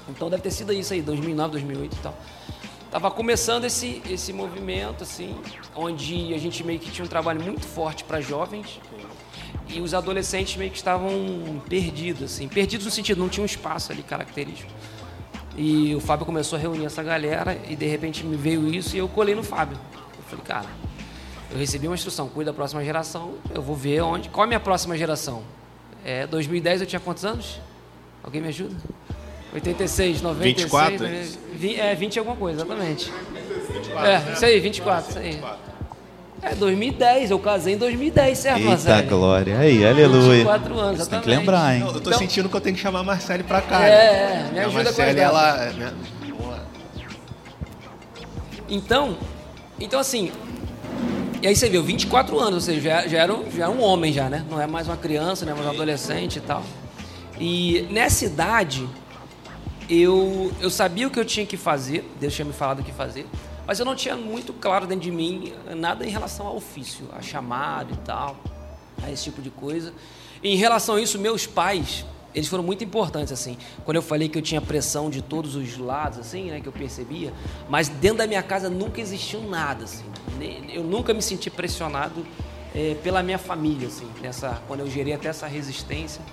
Então 0.08 0.30
deve 0.30 0.44
ter 0.44 0.52
sido 0.52 0.72
isso 0.72 0.94
aí, 0.94 1.02
2009, 1.02 1.54
2008 1.54 1.94
e 1.96 2.00
tal. 2.00 2.16
Tava 2.92 3.10
começando 3.10 3.66
esse, 3.66 4.00
esse 4.08 4.32
movimento, 4.32 5.04
assim, 5.04 5.36
onde 5.76 6.32
a 6.36 6.38
gente 6.38 6.64
meio 6.64 6.78
que 6.78 6.92
tinha 6.92 7.06
um 7.06 7.10
trabalho 7.10 7.42
muito 7.42 7.66
forte 7.66 8.04
para 8.04 8.22
jovens 8.22 8.80
e 9.68 9.82
os 9.82 9.96
adolescentes 9.96 10.58
meio 10.58 10.70
que 10.70 10.78
estavam 10.78 11.60
perdidos, 11.68 12.34
assim. 12.34 12.48
Perdidos 12.48 12.86
no 12.86 12.92
sentido, 12.92 13.18
não 13.18 13.30
tinha 13.30 13.42
um 13.42 13.48
espaço 13.48 13.92
ali 13.92 14.04
característico. 14.04 14.72
E 15.58 15.94
o 15.96 16.00
Fábio 16.00 16.26
começou 16.26 16.58
a 16.58 16.62
reunir 16.62 16.86
essa 16.86 17.04
galera 17.04 17.58
e 17.68 17.76
de 17.76 17.86
repente 17.86 18.26
me 18.26 18.36
veio 18.38 18.68
isso 18.74 18.96
e 18.96 19.00
eu 19.00 19.08
colei 19.08 19.36
no 19.36 19.44
Fábio. 19.44 19.78
Eu 20.18 20.24
falei, 20.30 20.46
cara, 20.46 20.68
eu 21.52 21.58
recebi 21.58 21.88
uma 21.88 21.96
instrução, 21.96 22.30
cuida 22.30 22.52
da 22.52 22.56
próxima 22.56 22.84
geração, 22.84 23.34
eu 23.54 23.62
vou 23.62 23.76
ver 23.76 24.02
onde. 24.02 24.30
Qual 24.30 24.44
é 24.44 24.46
a 24.46 24.48
minha 24.48 24.60
próxima 24.60 24.98
geração? 24.98 25.44
É, 26.06 26.26
2010 26.28 26.82
eu 26.82 26.88
tinha 26.88 27.00
quantos 27.00 27.26
anos? 27.26 27.60
Alguém 28.24 28.42
me 28.42 28.48
ajuda? 28.50 28.76
86, 29.54 30.22
96. 30.22 30.62
24, 30.62 31.06
é 31.06 31.10
né? 31.10 31.22
isso? 31.24 31.40
Vi- 31.54 31.76
É, 31.76 31.96
20 31.96 32.16
e 32.16 32.20
alguma 32.20 32.38
coisa, 32.38 32.60
exatamente. 32.60 33.12
É, 34.06 34.34
isso 34.34 34.46
aí, 34.46 34.60
24, 34.60 35.10
isso 35.10 35.20
aí. 35.20 35.42
É, 36.42 36.56
2010, 36.56 37.32
eu 37.32 37.40
casei 37.40 37.74
em 37.74 37.78
2010, 37.78 38.38
certo, 38.38 38.58
Eita 38.60 38.70
Marcelo? 38.70 39.08
glória. 39.10 39.58
Aí, 39.60 39.86
aleluia. 39.86 40.38
24 40.38 40.80
anos, 40.80 41.00
Você 41.04 41.10
tem 41.10 41.20
que 41.22 41.30
lembrar, 41.30 41.74
hein? 41.76 41.80
Não, 41.82 41.88
eu 41.88 41.94
tô 41.96 42.00
Então- 42.10 42.18
sentindo 42.20 42.48
que 42.48 42.56
eu 42.56 42.62
tenho 42.62 42.76
que 42.76 42.82
chamar 42.82 43.00
a 43.00 43.04
Marcele 43.04 43.44
pra 43.44 43.62
cá. 43.62 43.84
É, 43.84 43.90
né? 43.90 44.50
é, 44.50 44.54
me 44.54 44.60
a 44.60 44.66
ajuda 44.68 44.84
com 44.86 44.90
as 44.90 44.98
Marcele, 44.98 45.20
datas. 45.20 45.38
ela. 45.40 45.74
né? 45.74 45.94
Então, 48.70 49.18
então 49.80 50.00
assim, 50.00 50.32
e 51.42 51.48
aí 51.48 51.56
você 51.56 51.70
viu, 51.70 51.84
24 51.84 52.40
anos, 52.40 52.54
ou 52.56 52.62
seja, 52.62 52.82
já, 52.82 53.08
já, 53.08 53.18
era, 53.20 53.34
um- 53.34 53.50
já 53.52 53.64
era 53.64 53.72
um 53.72 53.82
homem 53.82 54.14
já, 54.14 54.30
né? 54.30 54.46
Não 54.50 54.62
é 54.62 54.68
mais 54.68 54.88
uma 54.88 54.98
criança, 54.98 55.46
não 55.46 55.54
é 55.54 55.56
mais 55.56 55.68
um 55.68 55.72
adolescente 55.72 56.38
e 56.38 56.42
tal. 56.42 56.64
E 57.40 57.88
nessa 57.90 58.26
idade, 58.26 58.88
eu, 59.90 60.52
eu 60.62 60.70
sabia 60.70 61.08
o 61.08 61.10
que 61.10 61.20
eu 61.20 61.26
tinha 61.26 61.46
que 61.46 61.58
fazer, 61.58 62.10
Deus 62.20 62.34
tinha 62.34 62.46
me 62.46 62.54
falado 62.54 62.80
o 62.80 62.84
que 62.84 62.92
fazer, 62.92 63.26
mas 63.70 63.80
eu 63.80 63.86
não 63.86 63.96
tinha 63.96 64.16
muito 64.16 64.52
claro 64.52 64.88
dentro 64.88 65.04
de 65.04 65.12
mim 65.12 65.54
nada 65.78 66.04
em 66.04 66.10
relação 66.10 66.48
ao 66.48 66.56
ofício, 66.56 67.08
a 67.16 67.22
chamado 67.22 67.94
e 67.94 67.98
tal, 67.98 68.36
a 69.04 69.12
esse 69.12 69.26
tipo 69.26 69.44
de 69.44 69.52
coisa. 69.52 69.94
E 70.42 70.50
em 70.50 70.56
relação 70.56 70.96
a 70.96 71.02
isso, 71.02 71.20
meus 71.20 71.46
pais, 71.46 72.04
eles 72.34 72.48
foram 72.48 72.64
muito 72.64 72.84
importantes, 72.84 73.32
assim. 73.32 73.60
Quando 73.86 73.98
eu 73.98 74.02
falei 74.02 74.28
que 74.28 74.40
eu 74.40 74.42
tinha 74.42 74.60
pressão 74.60 75.08
de 75.08 75.22
todos 75.22 75.54
os 75.54 75.78
lados, 75.78 76.18
assim, 76.18 76.50
né, 76.50 76.60
que 76.60 76.68
eu 76.68 76.72
percebia, 76.72 77.32
mas 77.70 77.90
dentro 77.90 78.18
da 78.18 78.26
minha 78.26 78.42
casa 78.42 78.72
nunca 78.72 79.00
existiu 79.00 79.44
nada, 79.44 79.84
assim. 79.84 80.04
Eu 80.74 80.84
nunca 80.84 81.14
me 81.14 81.22
senti 81.22 81.52
pressionado 81.52 82.26
eh, 82.74 82.98
pela 83.04 83.22
minha 83.22 83.38
família, 83.38 83.88
assim, 83.88 84.08
nessa, 84.20 84.60
quando 84.68 84.80
eu 84.80 84.90
gerei 84.90 85.14
até 85.14 85.28
essa 85.28 85.46
resistência 85.46 86.24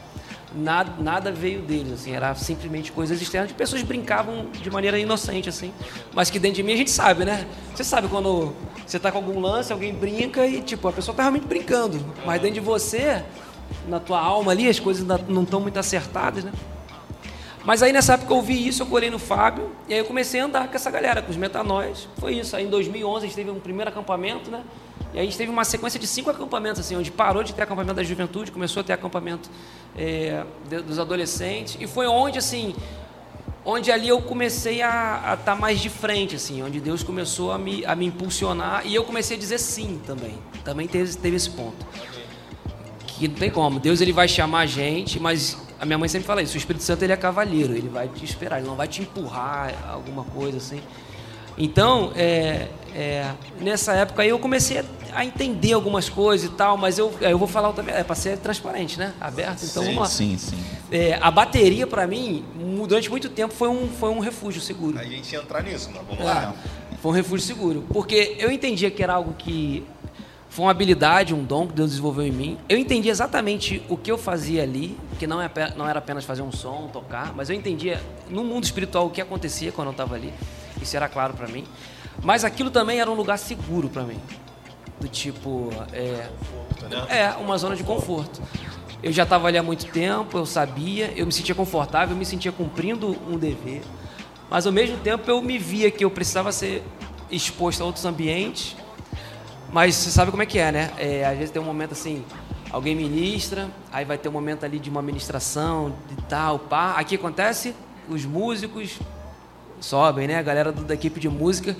nada, 0.54 0.92
nada 1.02 1.32
veio 1.32 1.62
deles, 1.62 1.92
assim, 1.92 2.12
era 2.12 2.34
simplesmente 2.34 2.92
coisas 2.92 3.20
externas. 3.20 3.52
Pessoas 3.52 3.82
brincavam 3.82 4.46
de 4.52 4.70
maneira 4.70 4.98
inocente, 4.98 5.48
assim, 5.48 5.72
mas 6.14 6.30
que 6.30 6.38
dentro 6.38 6.56
de 6.56 6.62
mim 6.62 6.72
a 6.72 6.76
gente 6.76 6.90
sabe, 6.90 7.24
né? 7.24 7.46
Você 7.74 7.84
sabe 7.84 8.08
quando 8.08 8.54
você 8.86 8.98
tá 8.98 9.10
com 9.10 9.18
algum 9.18 9.40
lance, 9.40 9.72
alguém 9.72 9.92
brinca 9.92 10.46
e, 10.46 10.62
tipo, 10.62 10.86
a 10.88 10.92
pessoa 10.92 11.14
tá 11.14 11.22
realmente 11.22 11.46
brincando, 11.46 11.98
mas 12.24 12.40
dentro 12.40 12.54
de 12.54 12.60
você, 12.60 13.22
na 13.88 13.98
tua 13.98 14.20
alma 14.20 14.52
ali, 14.52 14.68
as 14.68 14.78
coisas 14.78 15.06
não 15.28 15.42
estão 15.42 15.60
muito 15.60 15.78
acertadas, 15.78 16.44
né? 16.44 16.52
Mas 17.64 17.82
aí 17.82 17.92
nessa 17.92 18.14
época 18.14 18.32
eu 18.32 18.36
ouvi 18.36 18.68
isso, 18.68 18.84
eu 18.84 18.86
colei 18.86 19.10
no 19.10 19.18
Fábio, 19.18 19.72
e 19.88 19.92
aí 19.92 19.98
eu 19.98 20.04
comecei 20.04 20.38
a 20.38 20.44
andar 20.44 20.68
com 20.68 20.76
essa 20.76 20.88
galera, 20.88 21.20
com 21.20 21.32
os 21.32 21.36
metanóis. 21.36 22.08
Foi 22.16 22.32
isso. 22.32 22.54
Aí 22.54 22.64
em 22.64 22.70
2011 22.70 23.24
a 23.24 23.26
gente 23.26 23.34
teve 23.34 23.50
um 23.50 23.58
primeiro 23.58 23.90
acampamento, 23.90 24.52
né? 24.52 24.62
E 25.14 25.18
a 25.18 25.22
gente 25.22 25.36
teve 25.36 25.50
uma 25.50 25.64
sequência 25.64 25.98
de 25.98 26.06
cinco 26.06 26.30
acampamentos, 26.30 26.80
assim, 26.80 26.96
onde 26.96 27.10
parou 27.10 27.42
de 27.42 27.54
ter 27.54 27.62
acampamento 27.62 27.94
da 27.94 28.02
juventude, 28.02 28.50
começou 28.50 28.80
a 28.80 28.84
ter 28.84 28.92
acampamento 28.92 29.48
é, 29.96 30.44
de- 30.68 30.82
dos 30.82 30.98
adolescentes. 30.98 31.76
E 31.80 31.86
foi 31.86 32.06
onde, 32.06 32.38
assim, 32.38 32.74
onde 33.64 33.90
ali 33.90 34.08
eu 34.08 34.20
comecei 34.20 34.82
a 34.82 35.36
estar 35.38 35.56
mais 35.56 35.80
de 35.80 35.88
frente, 35.88 36.36
assim, 36.36 36.62
onde 36.62 36.80
Deus 36.80 37.02
começou 37.02 37.50
a 37.50 37.58
me, 37.58 37.84
a 37.84 37.96
me 37.96 38.06
impulsionar 38.06 38.86
e 38.86 38.94
eu 38.94 39.04
comecei 39.04 39.36
a 39.36 39.40
dizer 39.40 39.58
sim 39.58 40.00
também. 40.06 40.38
Também 40.64 40.86
teve, 40.86 41.16
teve 41.16 41.36
esse 41.36 41.50
ponto 41.50 41.84
que 43.06 43.26
não 43.28 43.34
tem 43.34 43.50
como. 43.50 43.80
Deus 43.80 44.00
ele 44.00 44.12
vai 44.12 44.28
chamar 44.28 44.60
a 44.60 44.66
gente, 44.66 45.18
mas 45.18 45.56
a 45.80 45.84
minha 45.86 45.98
mãe 45.98 46.08
sempre 46.08 46.26
fala 46.26 46.42
isso. 46.42 46.54
O 46.54 46.58
Espírito 46.58 46.82
Santo 46.84 47.02
ele 47.02 47.12
é 47.12 47.16
cavalheiro, 47.16 47.72
ele 47.74 47.88
vai 47.88 48.08
te 48.08 48.24
esperar, 48.24 48.58
ele 48.58 48.66
não 48.66 48.76
vai 48.76 48.86
te 48.88 49.02
empurrar 49.02 49.74
alguma 49.90 50.24
coisa 50.24 50.58
assim. 50.58 50.80
Então, 51.58 52.12
é, 52.14 52.68
é, 52.96 53.30
nessa 53.60 53.92
época 53.92 54.22
aí 54.22 54.30
eu 54.30 54.38
comecei 54.38 54.82
a, 55.12 55.22
entender 55.22 55.74
algumas 55.74 56.08
coisas 56.08 56.48
e 56.50 56.52
tal, 56.54 56.78
mas 56.78 56.96
eu, 56.98 57.12
eu 57.20 57.36
vou 57.36 57.46
falar 57.46 57.72
também, 57.74 57.94
é 57.94 58.02
para 58.02 58.14
ser 58.16 58.38
transparente, 58.38 58.98
né? 58.98 59.12
Aberto. 59.20 59.64
Então, 59.64 59.84
vamos 59.84 59.98
lá. 60.00 60.06
sim, 60.06 60.38
sim. 60.38 60.58
É, 60.90 61.18
a 61.20 61.30
bateria 61.30 61.86
para 61.86 62.06
mim, 62.06 62.42
durante 62.88 63.10
muito 63.10 63.28
tempo 63.28 63.52
foi 63.52 63.68
um, 63.68 63.86
foi 63.88 64.08
um 64.08 64.18
refúgio 64.18 64.62
seguro. 64.62 64.98
A 64.98 65.04
gente 65.04 65.30
ia 65.30 65.40
entrar 65.40 65.62
nisso, 65.62 65.90
mas 65.94 66.06
vamos 66.06 66.20
É, 66.20 66.24
lá. 66.24 66.54
foi 67.02 67.10
um 67.10 67.14
refúgio 67.14 67.46
seguro. 67.46 67.84
Porque 67.92 68.36
eu 68.38 68.50
entendia 68.50 68.90
que 68.90 69.02
era 69.02 69.12
algo 69.12 69.34
que 69.34 69.84
foi 70.48 70.64
uma 70.64 70.70
habilidade, 70.70 71.34
um 71.34 71.44
dom 71.44 71.66
que 71.66 71.74
Deus 71.74 71.90
desenvolveu 71.90 72.26
em 72.26 72.32
mim. 72.32 72.58
Eu 72.66 72.78
entendi 72.78 73.10
exatamente 73.10 73.82
o 73.90 73.96
que 73.98 74.10
eu 74.10 74.16
fazia 74.16 74.62
ali, 74.62 74.96
que 75.18 75.26
não, 75.26 75.42
é, 75.42 75.50
não 75.76 75.86
era 75.86 75.98
apenas 75.98 76.24
fazer 76.24 76.40
um 76.40 76.50
som, 76.52 76.88
tocar, 76.90 77.34
mas 77.36 77.50
eu 77.50 77.56
entendia 77.56 78.00
no 78.30 78.42
mundo 78.42 78.64
espiritual 78.64 79.06
o 79.06 79.10
que 79.10 79.20
acontecia 79.20 79.70
quando 79.70 79.88
eu 79.88 79.92
estava 79.92 80.14
ali. 80.14 80.32
Isso 80.80 80.96
era 80.96 81.08
claro 81.10 81.34
para 81.34 81.46
mim. 81.48 81.64
Mas 82.22 82.44
aquilo 82.44 82.70
também 82.70 83.00
era 83.00 83.10
um 83.10 83.14
lugar 83.14 83.38
seguro 83.38 83.88
para 83.88 84.02
mim. 84.02 84.20
Do 85.00 85.08
tipo, 85.08 85.70
é, 85.92 86.28
é 87.08 87.30
uma 87.38 87.56
zona 87.58 87.76
de 87.76 87.84
conforto. 87.84 88.40
Eu 89.02 89.12
já 89.12 89.24
estava 89.24 89.46
ali 89.46 89.58
há 89.58 89.62
muito 89.62 89.86
tempo, 89.86 90.38
eu 90.38 90.46
sabia, 90.46 91.12
eu 91.14 91.26
me 91.26 91.32
sentia 91.32 91.54
confortável, 91.54 92.14
eu 92.14 92.18
me 92.18 92.24
sentia 92.24 92.50
cumprindo 92.50 93.16
um 93.30 93.36
dever. 93.38 93.82
Mas 94.50 94.66
ao 94.66 94.72
mesmo 94.72 94.96
tempo 94.98 95.30
eu 95.30 95.42
me 95.42 95.58
via 95.58 95.90
que 95.90 96.04
eu 96.04 96.10
precisava 96.10 96.50
ser 96.50 96.82
exposto 97.30 97.82
a 97.82 97.84
outros 97.84 98.04
ambientes. 98.04 98.74
Mas 99.70 99.94
você 99.94 100.10
sabe 100.10 100.30
como 100.30 100.42
é 100.42 100.46
que 100.46 100.58
é, 100.58 100.72
né? 100.72 100.90
É, 100.96 101.24
às 101.26 101.36
vezes 101.36 101.50
tem 101.50 101.60
um 101.60 101.64
momento 101.64 101.92
assim, 101.92 102.24
alguém 102.70 102.94
ministra, 102.96 103.68
aí 103.92 104.04
vai 104.04 104.16
ter 104.16 104.28
um 104.28 104.32
momento 104.32 104.64
ali 104.64 104.78
de 104.78 104.88
uma 104.88 105.02
ministração, 105.02 105.92
de 106.08 106.16
tal, 106.22 106.58
pá. 106.58 106.92
Aqui 106.96 107.16
acontece, 107.16 107.74
os 108.08 108.24
músicos 108.24 108.98
sobem, 109.80 110.26
né? 110.26 110.38
A 110.38 110.42
galera 110.42 110.72
do- 110.72 110.84
da 110.84 110.94
equipe 110.94 111.20
de 111.20 111.28
música. 111.28 111.76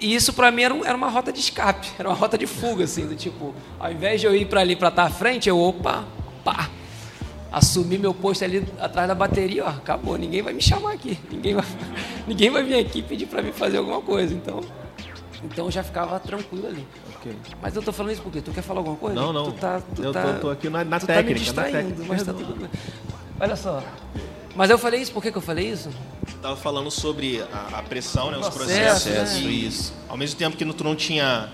E 0.00 0.14
isso 0.14 0.32
pra 0.32 0.50
mim 0.50 0.62
era, 0.62 0.74
era 0.86 0.96
uma 0.96 1.08
rota 1.08 1.32
de 1.32 1.40
escape, 1.40 1.88
era 1.98 2.08
uma 2.08 2.14
rota 2.14 2.38
de 2.38 2.46
fuga, 2.46 2.84
assim, 2.84 3.06
do 3.06 3.16
tipo, 3.16 3.52
ao 3.80 3.90
invés 3.90 4.20
de 4.20 4.26
eu 4.26 4.34
ir 4.36 4.46
pra 4.46 4.60
ali 4.60 4.76
pra 4.76 4.88
estar 4.88 5.04
à 5.04 5.10
frente, 5.10 5.48
eu, 5.48 5.58
opa, 5.58 6.04
pá, 6.44 6.70
assumi 7.50 7.98
meu 7.98 8.14
posto 8.14 8.44
ali 8.44 8.64
atrás 8.78 9.08
da 9.08 9.14
bateria, 9.14 9.64
ó, 9.64 9.68
acabou, 9.70 10.16
ninguém 10.16 10.40
vai 10.40 10.52
me 10.52 10.62
chamar 10.62 10.92
aqui, 10.92 11.18
ninguém 11.30 11.54
vai, 11.54 11.64
ninguém 12.28 12.48
vai 12.50 12.62
vir 12.62 12.78
aqui 12.78 13.02
pedir 13.02 13.26
pra 13.26 13.42
mim 13.42 13.50
fazer 13.52 13.78
alguma 13.78 14.00
coisa, 14.00 14.32
então, 14.34 14.60
então 15.42 15.64
eu 15.64 15.70
já 15.70 15.82
ficava 15.82 16.18
tranquilo 16.20 16.68
ali. 16.68 16.86
Mas 17.60 17.74
eu 17.76 17.82
tô 17.82 17.92
falando 17.92 18.12
isso 18.12 18.22
porque 18.22 18.40
tu 18.40 18.52
quer 18.52 18.62
falar 18.62 18.78
alguma 18.80 18.96
coisa? 18.96 19.14
Não, 19.20 19.32
não. 19.32 19.50
Tu 19.50 19.58
tá, 19.58 19.82
tu 19.94 20.02
Eu 20.02 20.12
tá, 20.12 20.22
tô- 20.34 20.40
tô 20.40 20.50
aqui 20.50 20.70
na- 20.70 20.84
na 20.84 20.98
tu 21.00 21.06
técnica, 21.06 21.24
Tá 21.24 21.28
me 21.28 21.34
na 21.34 21.44
distraindo, 21.44 21.78
técnica. 21.88 22.04
mas 22.08 22.22
tá 22.22 22.32
tudo 22.32 22.54
bem. 22.56 22.70
Olha 23.40 23.56
só. 23.56 23.82
Mas 24.58 24.70
eu 24.70 24.76
falei 24.76 25.00
isso, 25.00 25.12
por 25.12 25.22
que, 25.22 25.30
que 25.30 25.38
eu 25.38 25.42
falei 25.42 25.70
isso? 25.70 25.88
Estava 26.26 26.56
falando 26.56 26.90
sobre 26.90 27.40
a, 27.52 27.78
a 27.78 27.82
pressão, 27.84 28.32
né, 28.32 28.38
os 28.38 28.48
Processo, 28.48 29.08
processos. 29.08 29.40
né? 29.44 29.50
E, 29.50 29.66
isso. 29.68 29.94
Ao 30.08 30.16
mesmo 30.16 30.36
tempo 30.36 30.56
que 30.56 30.64
tu 30.64 30.82
não 30.82 30.96
tinha 30.96 31.48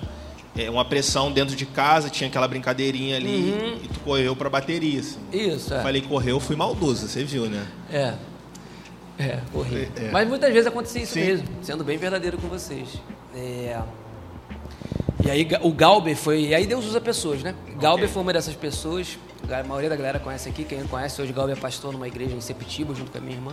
é, 0.57 0.71
uma 0.71 0.87
pressão 0.87 1.31
dentro 1.31 1.55
de 1.55 1.67
casa, 1.67 2.09
tinha 2.09 2.29
aquela 2.31 2.49
brincadeirinha 2.49 3.17
ali 3.17 3.51
e 3.85 3.88
tu 3.93 4.01
correu 4.01 4.35
pra 4.35 4.49
bateria. 4.49 5.01
Assim. 5.01 5.19
Isso, 5.31 5.75
Eu 5.75 5.81
é. 5.81 5.83
falei, 5.83 6.01
correu, 6.01 6.40
fui 6.40 6.57
maldoso, 6.57 7.07
você 7.07 7.23
viu, 7.23 7.45
né? 7.45 7.67
É. 7.93 8.14
É, 9.19 9.38
horrível. 9.53 9.90
É. 9.97 10.11
Mas 10.11 10.27
muitas 10.27 10.51
vezes 10.51 10.67
acontecia 10.67 11.03
isso 11.03 11.12
Sim. 11.12 11.21
mesmo, 11.21 11.49
sendo 11.61 11.85
bem 11.85 11.99
verdadeiro 11.99 12.38
com 12.38 12.49
vocês. 12.49 12.88
É. 13.37 13.83
E 15.23 15.31
aí 15.31 15.47
o 15.61 15.73
Galber 15.73 16.17
foi. 16.17 16.47
E 16.47 16.55
aí 16.55 16.67
Deus 16.67 16.87
usa 16.87 17.03
pessoas, 17.03 17.43
né? 17.43 17.55
Galber 17.79 18.09
foi 18.09 18.23
uma 18.23 18.33
dessas 18.33 18.55
pessoas. 18.55 19.19
A 19.52 19.62
maioria 19.64 19.90
da 19.90 19.96
galera 19.96 20.18
conhece 20.18 20.48
aqui. 20.48 20.64
Quem 20.64 20.80
não 20.80 20.88
conhece, 20.88 21.20
hoje 21.20 21.33
Galber 21.33 21.57
é 21.57 21.61
pastor 21.61 21.92
numa 21.92 22.09
igreja 22.09 22.35
em 22.35 22.40
Sepetiba, 22.40 22.94
junto 22.94 23.11
com 23.11 23.18
a 23.18 23.20
minha 23.20 23.37
irmã. 23.37 23.52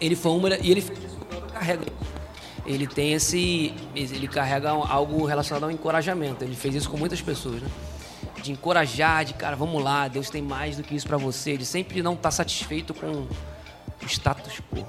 Ele 0.00 0.16
foi 0.16 0.32
uma. 0.32 0.48
E 0.56 0.70
ele 0.70 0.82
carrega. 1.52 1.86
Ele 2.64 2.86
tem 2.86 3.12
esse. 3.12 3.74
Ele 3.94 4.26
carrega 4.28 4.70
algo 4.70 5.24
relacionado 5.24 5.64
ao 5.64 5.70
encorajamento. 5.70 6.44
Ele 6.44 6.56
fez 6.56 6.74
isso 6.74 6.90
com 6.90 6.96
muitas 6.96 7.20
pessoas, 7.20 7.62
né? 7.62 7.68
De 8.42 8.52
encorajar, 8.52 9.24
de 9.24 9.34
cara, 9.34 9.56
vamos 9.56 9.82
lá, 9.82 10.08
Deus 10.08 10.30
tem 10.30 10.42
mais 10.42 10.76
do 10.76 10.82
que 10.82 10.94
isso 10.94 11.06
pra 11.06 11.16
você. 11.16 11.56
De 11.56 11.64
sempre 11.64 12.02
não 12.02 12.14
estar 12.14 12.30
satisfeito 12.30 12.94
com 12.94 13.26
o 14.02 14.06
status 14.06 14.60
quo. 14.72 14.86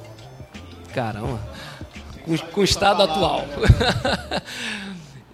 Caramba. 0.94 1.40
Com, 2.24 2.38
com 2.38 2.62
o 2.62 2.64
estado 2.64 3.04
atual. 3.04 3.46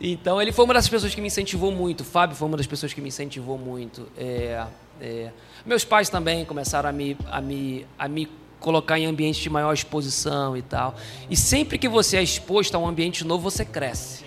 então, 0.06 0.42
ele 0.42 0.52
foi 0.52 0.66
uma 0.66 0.74
das 0.74 0.90
pessoas 0.90 1.16
que 1.16 1.22
me 1.22 1.28
incentivou 1.28 1.72
muito. 1.72 2.02
O 2.02 2.04
Fábio 2.04 2.36
foi 2.36 2.46
uma 2.46 2.58
das 2.58 2.68
pessoas 2.68 2.92
que 2.92 3.00
me 3.00 3.08
incentivou 3.08 3.58
muito. 3.58 4.06
É, 4.18 4.66
é, 5.00 5.32
meus 5.66 5.86
pais 5.86 6.10
também 6.10 6.44
começaram 6.44 6.90
a 6.90 6.92
me, 6.92 7.18
a, 7.32 7.40
me, 7.40 7.88
a 7.98 8.08
me 8.10 8.30
colocar 8.60 9.00
em 9.00 9.06
ambientes 9.06 9.42
de 9.42 9.50
maior 9.50 9.74
exposição 9.74 10.58
e 10.58 10.62
tal. 10.62 10.94
E 11.30 11.38
sempre 11.38 11.78
que 11.78 11.88
você 11.88 12.18
é 12.18 12.22
exposto 12.22 12.76
a 12.76 12.80
um 12.80 12.86
ambiente 12.86 13.24
novo, 13.24 13.50
você 13.50 13.64
cresce. 13.64 14.26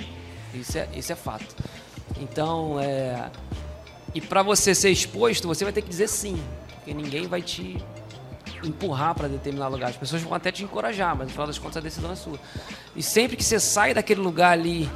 Isso 0.55 0.79
é, 0.79 0.89
isso 0.97 1.13
é 1.13 1.17
fato. 1.17 1.55
Então, 2.23 2.81
é, 2.81 3.31
e 4.15 4.21
para 4.23 4.43
você 4.43 4.75
ser 4.75 4.89
exposto, 4.89 5.47
você 5.47 5.63
vai 5.63 5.75
ter 5.75 5.83
que 5.83 5.91
dizer 5.91 6.09
sim, 6.09 6.43
porque 6.75 6.95
ninguém 6.95 7.27
vai 7.27 7.43
te 7.43 7.77
empurrar 8.65 9.15
para 9.15 9.29
determinado 9.29 9.73
lugar. 9.73 9.91
As 9.91 9.97
pessoas 9.99 10.23
vão 10.23 10.33
até 10.33 10.51
te 10.51 10.65
encorajar, 10.65 11.15
mas 11.15 11.27
no 11.27 11.33
final 11.33 11.47
das 11.47 11.59
contas 11.59 11.77
a 11.77 11.81
decisão 11.81 12.11
é 12.11 12.17
sua. 12.17 12.39
E 12.95 13.03
sempre 13.03 13.37
que 13.37 13.45
você 13.45 13.61
sai 13.61 13.93
daquele 13.93 14.23
lugar 14.23 14.53
ali 14.53 14.89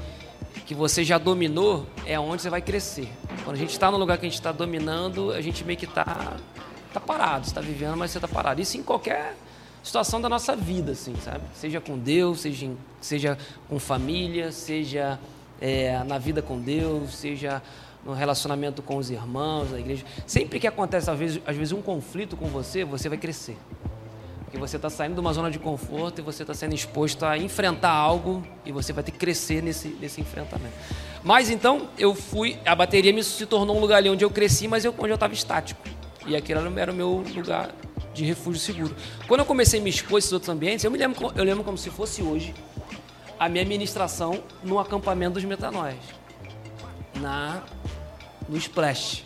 que 0.70 0.74
você 0.76 1.02
já 1.02 1.18
dominou, 1.18 1.85
é 2.06 2.16
onde 2.20 2.42
você 2.42 2.48
vai 2.48 2.62
crescer. 2.62 3.09
Quando 3.42 3.56
a 3.56 3.59
gente 3.59 3.72
está 3.72 3.90
no 3.90 3.96
lugar 3.96 4.16
que 4.18 4.24
a 4.24 4.28
gente 4.28 4.38
está 4.38 4.52
dominando, 4.52 5.33
a 5.33 5.40
gente 5.40 5.64
meio 5.64 5.76
que 5.76 5.85
está 5.85 6.37
tá 6.94 7.00
parado, 7.00 7.44
está 7.44 7.61
vivendo, 7.61 7.96
mas 7.96 8.12
você 8.12 8.18
está 8.18 8.28
parado. 8.28 8.61
Isso 8.61 8.78
em 8.78 8.83
qualquer 8.85 9.35
situação 9.83 10.20
da 10.20 10.28
nossa 10.28 10.54
vida, 10.54 10.92
assim, 10.92 11.16
sabe? 11.24 11.42
Seja 11.54 11.80
com 11.80 11.98
Deus, 11.98 12.42
seja, 12.42 12.66
em- 12.66 12.78
seja 13.00 13.37
com 13.68 13.80
família, 13.80 14.52
seja 14.52 15.18
é, 15.61 16.04
na 16.04 16.18
vida 16.18 16.40
com 16.40 16.61
Deus, 16.61 17.16
seja 17.16 17.61
no 18.04 18.12
relacionamento 18.12 18.80
com 18.80 18.96
os 18.96 19.11
irmãos, 19.11 19.72
na 19.72 19.80
igreja. 19.80 20.04
Sempre 20.24 20.61
que 20.61 20.68
acontece, 20.68 21.11
às 21.11 21.18
vezes, 21.18 21.42
às 21.44 21.56
vezes, 21.56 21.72
um 21.72 21.83
conflito 21.83 22.37
com 22.37 22.46
você, 22.46 22.85
você 22.85 23.09
vai 23.09 23.18
crescer. 23.18 23.59
Porque 24.50 24.58
você 24.58 24.74
está 24.74 24.90
saindo 24.90 25.14
de 25.14 25.20
uma 25.20 25.32
zona 25.32 25.48
de 25.48 25.60
conforto 25.60 26.18
e 26.18 26.22
você 26.22 26.42
está 26.42 26.52
sendo 26.52 26.74
exposto 26.74 27.24
a 27.24 27.38
enfrentar 27.38 27.92
algo 27.92 28.44
e 28.66 28.72
você 28.72 28.92
vai 28.92 29.04
ter 29.04 29.12
que 29.12 29.18
crescer 29.18 29.62
nesse, 29.62 29.86
nesse 30.00 30.20
enfrentamento. 30.20 30.74
Mas 31.22 31.50
então 31.50 31.88
eu 31.96 32.16
fui, 32.16 32.58
a 32.66 32.74
bateria 32.74 33.12
me 33.12 33.22
se 33.22 33.46
tornou 33.46 33.76
um 33.76 33.80
lugar 33.80 33.98
ali 33.98 34.10
onde 34.10 34.24
eu 34.24 34.30
cresci, 34.30 34.66
mas 34.66 34.84
eu, 34.84 34.92
onde 34.98 35.10
eu 35.10 35.14
estava 35.14 35.32
estático. 35.32 35.80
E 36.26 36.34
aquele 36.34 36.58
era, 36.58 36.80
era 36.80 36.90
o 36.90 36.94
meu 36.94 37.24
lugar 37.32 37.70
de 38.12 38.24
refúgio 38.24 38.60
seguro. 38.60 38.96
Quando 39.28 39.38
eu 39.38 39.46
comecei 39.46 39.78
a 39.78 39.82
me 39.84 39.88
expor 39.88 40.16
a 40.16 40.18
esses 40.18 40.32
outros 40.32 40.48
ambientes, 40.48 40.84
eu 40.84 40.90
me 40.90 40.98
lembro, 40.98 41.30
eu 41.36 41.44
lembro 41.44 41.62
como 41.62 41.78
se 41.78 41.88
fosse 41.88 42.20
hoje 42.20 42.52
a 43.38 43.48
minha 43.48 43.64
ministração 43.64 44.42
no 44.64 44.80
acampamento 44.80 45.34
dos 45.34 45.44
metanóis, 45.44 46.00
na 47.20 47.62
no 48.48 48.56
Splash. 48.56 49.22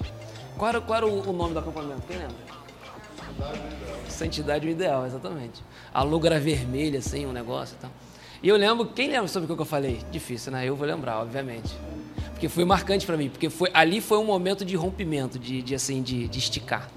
Qual 0.59 0.69
era, 0.69 0.81
qual 0.83 0.97
era 0.99 1.07
o, 1.07 1.31
o 1.31 1.33
nome 1.33 1.55
do 1.55 1.61
acampamento? 1.61 2.03
Quem 2.07 2.19
lembra? 2.19 2.37
Santidade 4.15 4.69
Ideal, 4.69 5.07
exatamente. 5.07 5.63
A 5.93 6.03
logo 6.03 6.27
era 6.27 6.41
vermelha, 6.41 6.99
assim, 6.99 7.27
um 7.27 7.33
negócio 7.33 7.77
e 7.79 7.83
tal. 7.83 7.91
E 8.43 8.49
eu 8.49 8.57
lembro, 8.57 8.87
quem 8.87 9.09
lembra 9.09 9.29
sobre 9.29 9.51
o 9.51 9.57
que 9.57 9.63
eu 9.63 9.67
falei? 9.67 10.01
Difícil, 10.11 10.53
né? 10.53 10.69
Eu 10.69 10.77
vou 10.77 10.87
lembrar, 10.87 11.21
obviamente. 11.21 11.75
Porque 12.33 12.49
foi 12.49 12.65
marcante 12.65 13.07
para 13.07 13.17
mim, 13.17 13.31
porque 13.31 13.49
foi, 13.49 13.71
ali 13.73 14.01
foi 14.01 14.19
um 14.19 14.25
momento 14.25 14.65
de 14.65 14.77
rompimento, 14.77 15.39
de, 15.39 15.63
de 15.63 15.75
assim, 15.75 16.03
de, 16.03 16.29
de 16.29 16.39
esticar. 16.39 16.91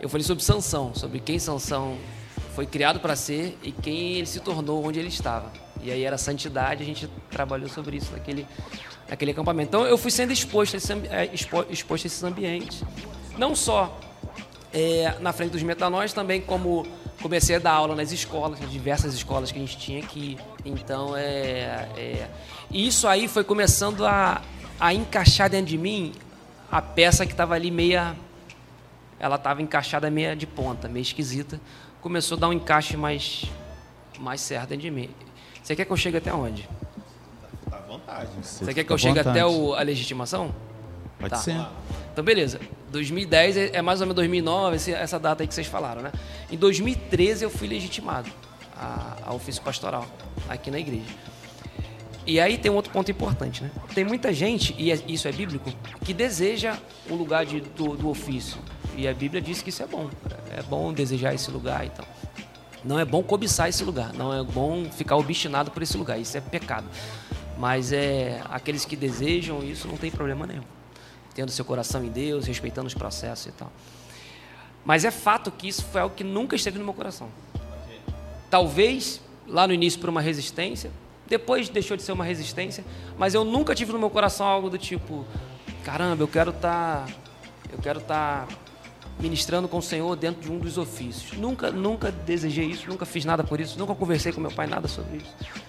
Eu 0.00 0.08
falei 0.08 0.24
sobre 0.24 0.42
Sansão, 0.42 0.94
sobre 0.94 1.20
quem 1.20 1.38
Sansão 1.38 1.96
foi 2.54 2.66
criado 2.66 3.00
para 3.00 3.16
ser 3.16 3.58
e 3.62 3.72
quem 3.72 4.14
ele 4.14 4.26
se 4.26 4.40
tornou 4.40 4.84
onde 4.84 4.98
ele 4.98 5.08
estava. 5.08 5.52
E 5.82 5.90
aí 5.90 6.02
era 6.02 6.16
santidade, 6.16 6.82
a 6.82 6.86
gente 6.86 7.08
trabalhou 7.30 7.68
sobre 7.68 7.96
isso 7.96 8.12
naquele, 8.12 8.46
naquele 9.08 9.32
acampamento. 9.32 9.68
Então 9.68 9.86
eu 9.86 9.98
fui 9.98 10.10
sendo 10.10 10.32
exposto 10.32 10.74
a, 10.74 10.76
esse, 10.78 10.92
é, 10.92 11.30
exposto 11.32 12.04
a 12.04 12.06
esses 12.06 12.22
ambientes. 12.22 12.82
Não 13.36 13.54
só 13.54 13.98
é, 14.74 15.16
na 15.20 15.32
frente 15.32 15.52
dos 15.52 15.62
metanóis, 15.62 16.12
também 16.12 16.40
como 16.40 16.84
comecei 17.22 17.54
a 17.54 17.58
dar 17.60 17.72
aula 17.72 17.94
nas 17.94 18.10
escolas, 18.10 18.58
nas 18.58 18.70
diversas 18.70 19.14
escolas 19.14 19.52
que 19.52 19.58
a 19.58 19.60
gente 19.60 19.78
tinha 19.78 20.02
aqui. 20.02 20.36
Então, 20.64 21.16
é, 21.16 21.88
é 21.96 22.28
isso 22.70 23.06
aí 23.06 23.28
foi 23.28 23.44
começando 23.44 24.04
a, 24.04 24.42
a 24.80 24.92
encaixar 24.92 25.48
dentro 25.48 25.66
de 25.66 25.78
mim 25.78 26.12
a 26.70 26.82
peça 26.82 27.24
que 27.24 27.30
estava 27.30 27.54
ali 27.54 27.70
meia, 27.70 28.16
ela 29.20 29.36
estava 29.36 29.62
encaixada 29.62 30.10
meia 30.10 30.34
de 30.34 30.44
ponta, 30.44 30.88
meio 30.88 31.02
esquisita. 31.02 31.60
Começou 32.00 32.36
a 32.36 32.40
dar 32.40 32.48
um 32.48 32.52
encaixe 32.52 32.96
mais, 32.96 33.44
mais 34.18 34.40
certo 34.40 34.70
dentro 34.70 34.82
de 34.82 34.90
mim. 34.90 35.08
Você 35.62 35.76
quer 35.76 35.84
que 35.84 35.92
eu 35.92 35.96
chegue 35.96 36.16
até 36.16 36.34
onde? 36.34 36.68
Tá 37.70 37.76
à 37.76 37.80
vontade. 37.80 38.28
Você, 38.42 38.64
Você 38.64 38.74
quer 38.74 38.82
que 38.82 38.92
eu 38.92 38.98
chegue 38.98 39.20
até 39.20 39.46
o, 39.46 39.72
a 39.72 39.82
legitimação? 39.82 40.52
Pode 41.28 41.30
tá. 41.30 41.36
ser. 41.38 41.66
Então, 42.12 42.24
beleza. 42.24 42.60
2010 42.92 43.56
é, 43.56 43.70
é 43.76 43.82
mais 43.82 44.00
ou 44.00 44.06
menos 44.06 44.16
2009, 44.16 44.92
essa 44.92 45.18
data 45.18 45.42
aí 45.42 45.48
que 45.48 45.54
vocês 45.54 45.66
falaram, 45.66 46.02
né? 46.02 46.12
Em 46.50 46.56
2013 46.56 47.44
eu 47.44 47.50
fui 47.50 47.66
legitimado 47.66 48.30
a, 48.76 49.16
a 49.26 49.34
ofício 49.34 49.62
pastoral 49.62 50.06
aqui 50.48 50.70
na 50.70 50.78
igreja. 50.78 51.10
E 52.26 52.40
aí 52.40 52.56
tem 52.56 52.70
um 52.70 52.76
outro 52.76 52.92
ponto 52.92 53.10
importante, 53.10 53.62
né? 53.62 53.70
Tem 53.94 54.04
muita 54.04 54.32
gente, 54.32 54.74
e 54.78 54.92
é, 54.92 54.98
isso 55.08 55.26
é 55.26 55.32
bíblico, 55.32 55.70
que 56.04 56.14
deseja 56.14 56.78
o 57.10 57.14
lugar 57.14 57.44
de, 57.44 57.60
do, 57.60 57.96
do, 57.96 58.08
ofício. 58.08 58.58
E 58.96 59.08
a 59.08 59.12
Bíblia 59.12 59.42
diz 59.42 59.60
que 59.60 59.70
isso 59.70 59.82
é 59.82 59.86
bom. 59.86 60.08
É 60.56 60.62
bom 60.62 60.92
desejar 60.92 61.34
esse 61.34 61.50
lugar 61.50 61.82
e 61.84 61.88
então. 61.88 62.04
tal. 62.04 62.44
Não 62.84 62.98
é 62.98 63.04
bom 63.04 63.22
cobiçar 63.22 63.68
esse 63.68 63.82
lugar. 63.82 64.12
Não 64.12 64.32
é 64.32 64.42
bom 64.42 64.84
ficar 64.84 65.16
obstinado 65.16 65.70
por 65.70 65.82
esse 65.82 65.96
lugar. 65.96 66.18
Isso 66.18 66.36
é 66.36 66.40
pecado. 66.40 66.86
Mas 67.58 67.92
é 67.92 68.40
aqueles 68.50 68.84
que 68.84 68.94
desejam 68.94 69.62
isso 69.64 69.88
não 69.88 69.96
tem 69.96 70.10
problema 70.10 70.46
nenhum 70.46 70.62
tendo 71.34 71.50
seu 71.50 71.64
coração 71.64 72.04
em 72.04 72.08
Deus, 72.08 72.46
respeitando 72.46 72.86
os 72.86 72.94
processos 72.94 73.46
e 73.46 73.52
tal. 73.52 73.72
Mas 74.84 75.04
é 75.04 75.10
fato 75.10 75.50
que 75.50 75.66
isso 75.66 75.84
foi 75.84 76.00
algo 76.00 76.14
que 76.14 76.24
nunca 76.24 76.54
esteve 76.54 76.78
no 76.78 76.84
meu 76.84 76.94
coração. 76.94 77.28
Talvez 78.50 79.20
lá 79.46 79.66
no 79.66 79.72
início 79.72 79.98
por 79.98 80.08
uma 80.08 80.20
resistência, 80.20 80.90
depois 81.26 81.68
deixou 81.68 81.96
de 81.96 82.02
ser 82.02 82.12
uma 82.12 82.24
resistência, 82.24 82.84
mas 83.18 83.34
eu 83.34 83.44
nunca 83.44 83.74
tive 83.74 83.92
no 83.92 83.98
meu 83.98 84.10
coração 84.10 84.46
algo 84.46 84.68
do 84.68 84.78
tipo, 84.78 85.24
caramba, 85.82 86.22
eu 86.22 86.28
quero 86.28 86.50
estar, 86.50 87.06
tá, 87.06 87.12
eu 87.72 87.78
quero 87.78 87.98
estar 87.98 88.46
tá 88.46 88.54
ministrando 89.18 89.68
com 89.68 89.78
o 89.78 89.82
Senhor 89.82 90.14
dentro 90.16 90.42
de 90.42 90.52
um 90.52 90.58
dos 90.58 90.76
ofícios. 90.76 91.38
Nunca, 91.38 91.70
nunca 91.70 92.10
desejei 92.10 92.66
isso, 92.66 92.88
nunca 92.88 93.06
fiz 93.06 93.24
nada 93.24 93.42
por 93.42 93.60
isso, 93.60 93.78
nunca 93.78 93.94
conversei 93.94 94.32
com 94.32 94.40
meu 94.40 94.52
pai 94.52 94.66
nada 94.66 94.86
sobre 94.86 95.18
isso. 95.18 95.63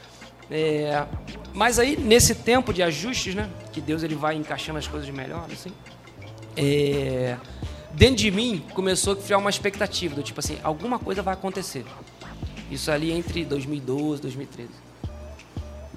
É, 0.49 1.05
mas 1.53 1.79
aí, 1.79 1.97
nesse 1.97 2.36
tempo 2.36 2.73
de 2.73 2.84
ajustes, 2.84 3.34
né? 3.34 3.49
Que 3.71 3.81
Deus 3.81 4.03
ele 4.03 4.15
vai 4.15 4.36
encaixando 4.36 4.77
as 4.77 4.88
coisas 4.88 5.10
melhor, 5.10 5.47
assim. 5.51 5.71
É, 6.55 7.38
dentro 7.93 8.17
de 8.17 8.31
mim 8.31 8.63
começou 8.73 9.13
a 9.13 9.15
criar 9.15 9.38
uma 9.38 9.49
expectativa 9.49 10.15
do 10.15 10.23
tipo 10.23 10.39
assim, 10.39 10.58
alguma 10.63 10.99
coisa 10.99 11.21
vai 11.21 11.34
acontecer. 11.34 11.86
Isso 12.69 12.91
ali 12.91 13.12
entre 13.12 13.45
2012 13.45 14.19
e 14.19 14.21
2013. 14.21 14.69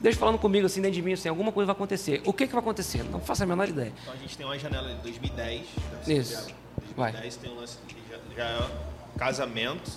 Deus 0.00 0.16
falando 0.16 0.38
comigo 0.38 0.66
assim 0.66 0.80
dentro 0.80 0.94
de 0.94 1.02
mim, 1.02 1.12
assim, 1.12 1.28
alguma 1.28 1.50
coisa 1.50 1.66
vai 1.66 1.74
acontecer. 1.74 2.22
O 2.24 2.32
que, 2.32 2.46
que 2.46 2.52
vai 2.52 2.62
acontecer? 2.62 3.02
Não 3.04 3.20
faço 3.20 3.42
a 3.42 3.46
menor 3.46 3.68
ideia. 3.68 3.92
Então 4.02 4.14
a 4.14 4.16
gente 4.16 4.36
tem 4.36 4.46
uma 4.46 4.58
janela 4.58 4.94
de 4.94 5.02
2010. 5.02 5.66
Isso. 6.06 6.46
2010 6.96 6.96
vai. 6.96 7.12
tem 7.12 7.50
um 7.50 7.56
lance 7.56 7.78
já, 8.08 8.18
já 8.36 8.44
é 8.44 9.18
casamento 9.18 9.90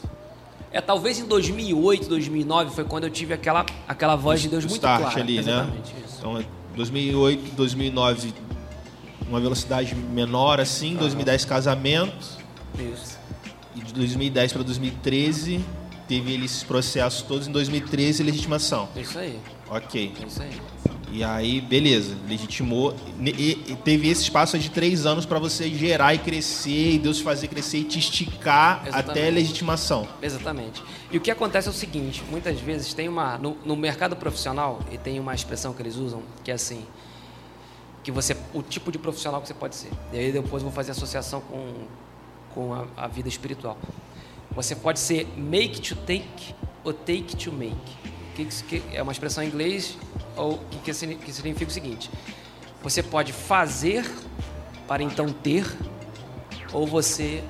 é, 0.72 0.80
talvez 0.80 1.20
em 1.20 1.26
2008, 1.26 2.08
2009 2.08 2.74
foi 2.74 2.84
quando 2.86 3.04
eu 3.04 3.10
tive 3.10 3.34
aquela, 3.34 3.66
aquela 3.88 4.16
voz 4.16 4.42
de 4.42 4.48
Deus 4.48 4.64
muito 4.64 4.76
start 4.76 5.02
clara. 5.02 5.20
ali, 5.20 5.42
né? 5.42 5.70
Isso. 6.06 6.18
Então, 6.20 6.44
2008, 6.76 7.56
2009, 7.56 8.34
uma 9.28 9.40
velocidade 9.40 9.94
menor 9.94 10.60
assim, 10.60 10.96
2010 10.96 11.46
casamento. 11.46 12.38
Isso. 12.80 13.20
E 13.76 13.82
de 13.82 13.94
2010 13.94 14.54
para 14.54 14.64
2013 14.64 15.62
teve 16.08 16.36
esses 16.44 16.64
processos 16.64 17.22
todos 17.22 17.48
em 17.48 17.52
2013 17.52 18.24
legitimação. 18.24 18.88
Isso 18.96 19.18
aí. 19.20 19.40
Ok. 19.70 20.14
Isso 20.26 20.42
aí. 20.42 20.62
E 21.12 21.26
aí, 21.26 21.60
beleza, 21.60 22.16
legitimou. 22.26 22.96
E, 23.20 23.78
teve 23.84 24.08
esse 24.08 24.22
espaço 24.24 24.58
de 24.58 24.72
três 24.72 25.06
anos 25.06 25.26
para 25.26 25.40
você 25.40 25.70
gerar 25.70 26.14
e 26.14 26.18
crescer, 26.18 26.94
e 26.94 27.00
Deus 27.00 27.20
fazer 27.20 27.50
crescer 27.50 27.80
e 27.80 27.84
te 27.84 28.00
esticar 28.00 28.82
Exatamente. 28.88 29.10
até 29.12 29.28
a 29.28 29.32
legitimação. 29.32 30.08
Exatamente. 30.22 30.82
E 31.12 31.18
o 31.18 31.22
que 31.22 31.30
acontece 31.30 31.68
é 31.68 31.72
o 31.72 31.74
seguinte: 31.74 32.24
muitas 32.32 32.60
vezes 32.62 32.94
tem 32.94 33.10
uma. 33.10 33.38
No, 33.38 33.58
no, 33.66 33.76
mercado 33.76 34.16
profissional, 34.16 34.80
e 34.90 34.98
tem 34.98 35.20
uma 35.20 35.36
expressão 35.36 35.74
que 35.74 35.82
eles 35.82 35.98
usam, 35.98 36.24
que 36.46 36.50
é 36.50 36.54
assim. 36.54 36.86
Que 38.04 38.12
você. 38.12 38.36
O 38.54 38.64
tipo 38.64 38.90
de 38.90 38.98
profissional 38.98 39.42
que 39.42 39.48
você 39.50 39.54
pode 39.54 39.76
ser. 39.76 39.92
E 40.14 40.18
aí 40.18 40.32
depois 40.32 40.64
eu 40.64 40.70
vou 40.70 40.72
fazer 40.72 40.92
associação 40.92 41.42
com, 41.42 41.74
com 42.56 42.74
a, 42.74 42.86
a 42.96 43.08
vida 43.08 43.28
espiritual. 43.28 43.78
Você 44.52 44.76
pode 44.76 45.00
ser 45.00 45.28
make 45.36 45.82
to 45.82 45.96
take 45.96 46.56
ou 46.86 46.94
take 46.94 47.36
to 47.36 47.52
make. 47.52 47.76
Que, 48.34 48.46
que 48.46 48.82
é 48.94 49.04
uma 49.04 49.12
expressão 49.12 49.44
em 49.44 49.48
inglês 49.48 49.98
ou 50.36 50.60
que, 50.84 50.92
que 51.18 51.34
significa 51.34 51.70
o 51.70 51.74
seguinte: 51.74 52.10
você 52.82 53.04
pode 53.04 53.34
fazer 53.34 54.10
para 54.88 55.04
então 55.04 55.30
ter, 55.30 55.66
ou 56.74 56.86
você 56.86 57.44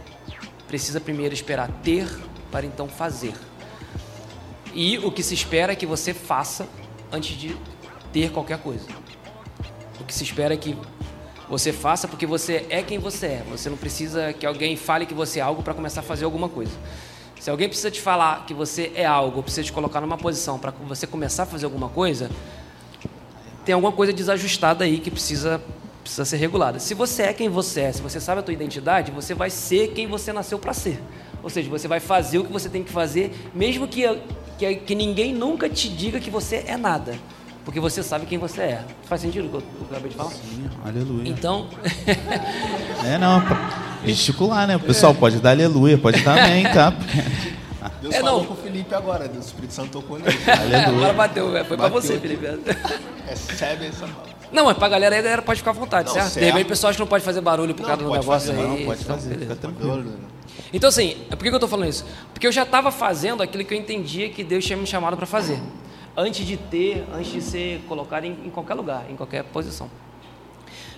precisa 0.68 1.00
primeiro 1.00 1.34
esperar 1.34 1.70
ter 1.84 2.08
para 2.52 2.66
então 2.66 2.88
fazer. 2.88 3.34
E 4.74 4.98
o 5.00 5.12
que 5.12 5.22
se 5.22 5.34
espera 5.34 5.74
é 5.74 5.76
que 5.76 5.86
você 5.86 6.14
faça 6.14 6.68
antes 7.12 7.36
de 7.38 7.58
ter 8.14 8.32
qualquer 8.32 8.58
coisa. 8.58 8.88
O 10.00 10.04
que 10.04 10.14
se 10.14 10.24
espera 10.24 10.54
é 10.54 10.58
que 10.58 10.78
você 11.50 11.74
faça 11.74 12.08
porque 12.08 12.26
você 12.26 12.66
é 12.70 12.82
quem 12.82 12.98
você 12.98 13.26
é. 13.26 13.44
Você 13.50 13.70
não 13.70 13.76
precisa 13.76 14.32
que 14.32 14.46
alguém 14.46 14.78
fale 14.78 15.06
que 15.06 15.14
você 15.14 15.40
é 15.40 15.42
algo 15.42 15.62
para 15.62 15.74
começar 15.74 16.00
a 16.00 16.04
fazer 16.04 16.24
alguma 16.24 16.48
coisa. 16.48 16.72
Se 17.40 17.50
alguém 17.50 17.68
precisa 17.68 17.92
te 17.92 18.00
falar 18.00 18.46
que 18.46 18.54
você 18.54 18.92
é 18.96 19.06
algo, 19.06 19.44
precisa 19.44 19.64
te 19.64 19.74
colocar 19.74 20.00
numa 20.00 20.18
posição 20.18 20.58
para 20.58 20.72
você 20.88 21.06
começar 21.06 21.44
a 21.44 21.46
fazer 21.46 21.66
alguma 21.66 21.90
coisa, 21.90 22.30
tem 23.66 23.74
alguma 23.74 23.92
coisa 23.92 24.12
desajustada 24.12 24.84
aí 24.84 25.00
que 25.00 25.12
precisa, 25.12 25.62
precisa 26.02 26.26
ser 26.26 26.38
regulada. 26.38 26.80
Se 26.80 26.94
você 26.94 27.24
é 27.24 27.34
quem 27.34 27.50
você 27.50 27.82
é, 27.82 27.92
se 27.92 28.02
você 28.02 28.20
sabe 28.20 28.40
a 28.40 28.44
tua 28.44 28.54
identidade, 28.54 29.12
você 29.12 29.34
vai 29.34 29.50
ser 29.50 29.90
quem 29.90 30.08
você 30.08 30.34
nasceu 30.34 30.58
para 30.58 30.74
ser. 30.74 31.00
Ou 31.44 31.50
seja, 31.50 31.70
você 31.70 31.88
vai 31.88 32.00
fazer 32.00 32.40
o 32.40 32.44
que 32.44 32.52
você 32.52 32.70
tem 32.70 32.84
que 32.84 32.92
fazer, 32.92 33.32
mesmo 33.54 33.88
que, 33.88 34.04
que, 34.58 34.76
que 34.76 34.96
ninguém 34.96 35.34
nunca 35.34 35.70
te 35.70 35.90
diga 35.90 36.20
que 36.20 36.30
você 36.30 36.64
é 36.68 36.78
nada. 36.78 37.16
Porque 37.64 37.80
você 37.80 38.02
sabe 38.02 38.26
quem 38.26 38.40
você 38.40 38.62
é. 38.62 38.86
Faz 39.04 39.22
sentido 39.22 39.46
o 39.46 39.50
que 39.50 39.56
eu 39.58 39.64
acabei 39.92 40.10
de 40.10 40.16
falar? 40.16 40.32
Sim, 40.32 40.68
aleluia. 40.84 41.30
Então. 41.30 41.68
é, 43.06 43.18
não. 43.20 43.42
Gesticular, 44.04 44.68
né? 44.68 44.76
O 44.76 44.80
pessoal 44.80 45.14
pode 45.14 45.40
dar 45.40 45.52
aleluia, 45.52 45.96
pode 45.98 46.22
dar 46.22 46.44
amém, 46.44 46.64
tá? 46.64 46.92
Deus 48.02 48.14
é, 48.14 48.20
falou 48.20 48.40
não. 48.40 48.46
com 48.46 48.54
o 48.54 48.58
Felipe 48.58 48.94
agora, 48.94 49.28
Deus, 49.28 49.46
o 49.46 49.48
Espírito 49.48 49.74
Santo 49.74 49.92
tocou 49.92 50.20
nele. 50.20 50.38
Aleluia. 50.48 50.88
Agora 50.88 51.14
bateu, 51.14 51.46
foi 51.50 51.62
bateu 51.62 51.78
pra 51.78 51.90
você, 51.90 52.14
aqui. 52.14 52.28
Felipe. 52.28 52.48
Recebe 53.28 53.88
essa 53.88 54.06
mão. 54.08 54.32
Não, 54.52 54.66
mas 54.66 54.78
pra 54.78 54.90
galera 54.90 55.16
aí, 55.16 55.20
a 55.20 55.24
galera 55.24 55.42
pode 55.42 55.60
ficar 55.60 55.72
à 55.72 55.74
vontade, 55.74 56.08
não, 56.10 56.14
certo? 56.14 56.32
certo? 56.32 56.46
De 56.46 56.52
repente, 56.52 56.68
pessoal 56.68 56.94
que 56.94 57.00
não 57.00 57.08
pode 57.08 57.24
fazer 57.24 57.42
barulho 57.42 57.74
por 57.74 57.86
causa 57.86 58.04
do 58.04 58.12
negócio 58.12 58.52
fazer, 58.52 58.52
aí. 58.52 58.68
Não, 58.68 58.86
pode 58.86 59.02
então, 59.02 59.16
fazer, 59.16 59.38
fica 59.38 59.56
tranquilo. 59.56 60.14
Então, 60.74 60.90
assim, 60.90 61.18
por 61.30 61.38
que 61.38 61.50
eu 61.50 61.60
tô 61.60 61.68
falando 61.68 61.90
isso? 61.90 62.06
Porque 62.34 62.46
eu 62.46 62.52
já 62.52 62.64
estava 62.64 62.92
fazendo 62.92 63.42
aquilo 63.42 63.64
que 63.64 63.74
eu 63.74 63.78
entendia 63.78 64.30
que 64.30 64.44
Deus 64.44 64.66
tinha 64.66 64.78
me 64.78 64.86
chamado 64.86 65.16
para 65.16 65.26
fazer. 65.26 65.60
Antes 66.16 66.46
de 66.46 66.58
ter, 66.58 67.06
antes 67.14 67.32
de 67.32 67.42
ser 67.42 67.82
colocado 67.88 68.26
em, 68.26 68.32
em 68.46 68.50
qualquer 68.50 68.74
lugar, 68.74 69.06
em 69.10 69.16
qualquer 69.16 69.44
posição. 69.46 69.90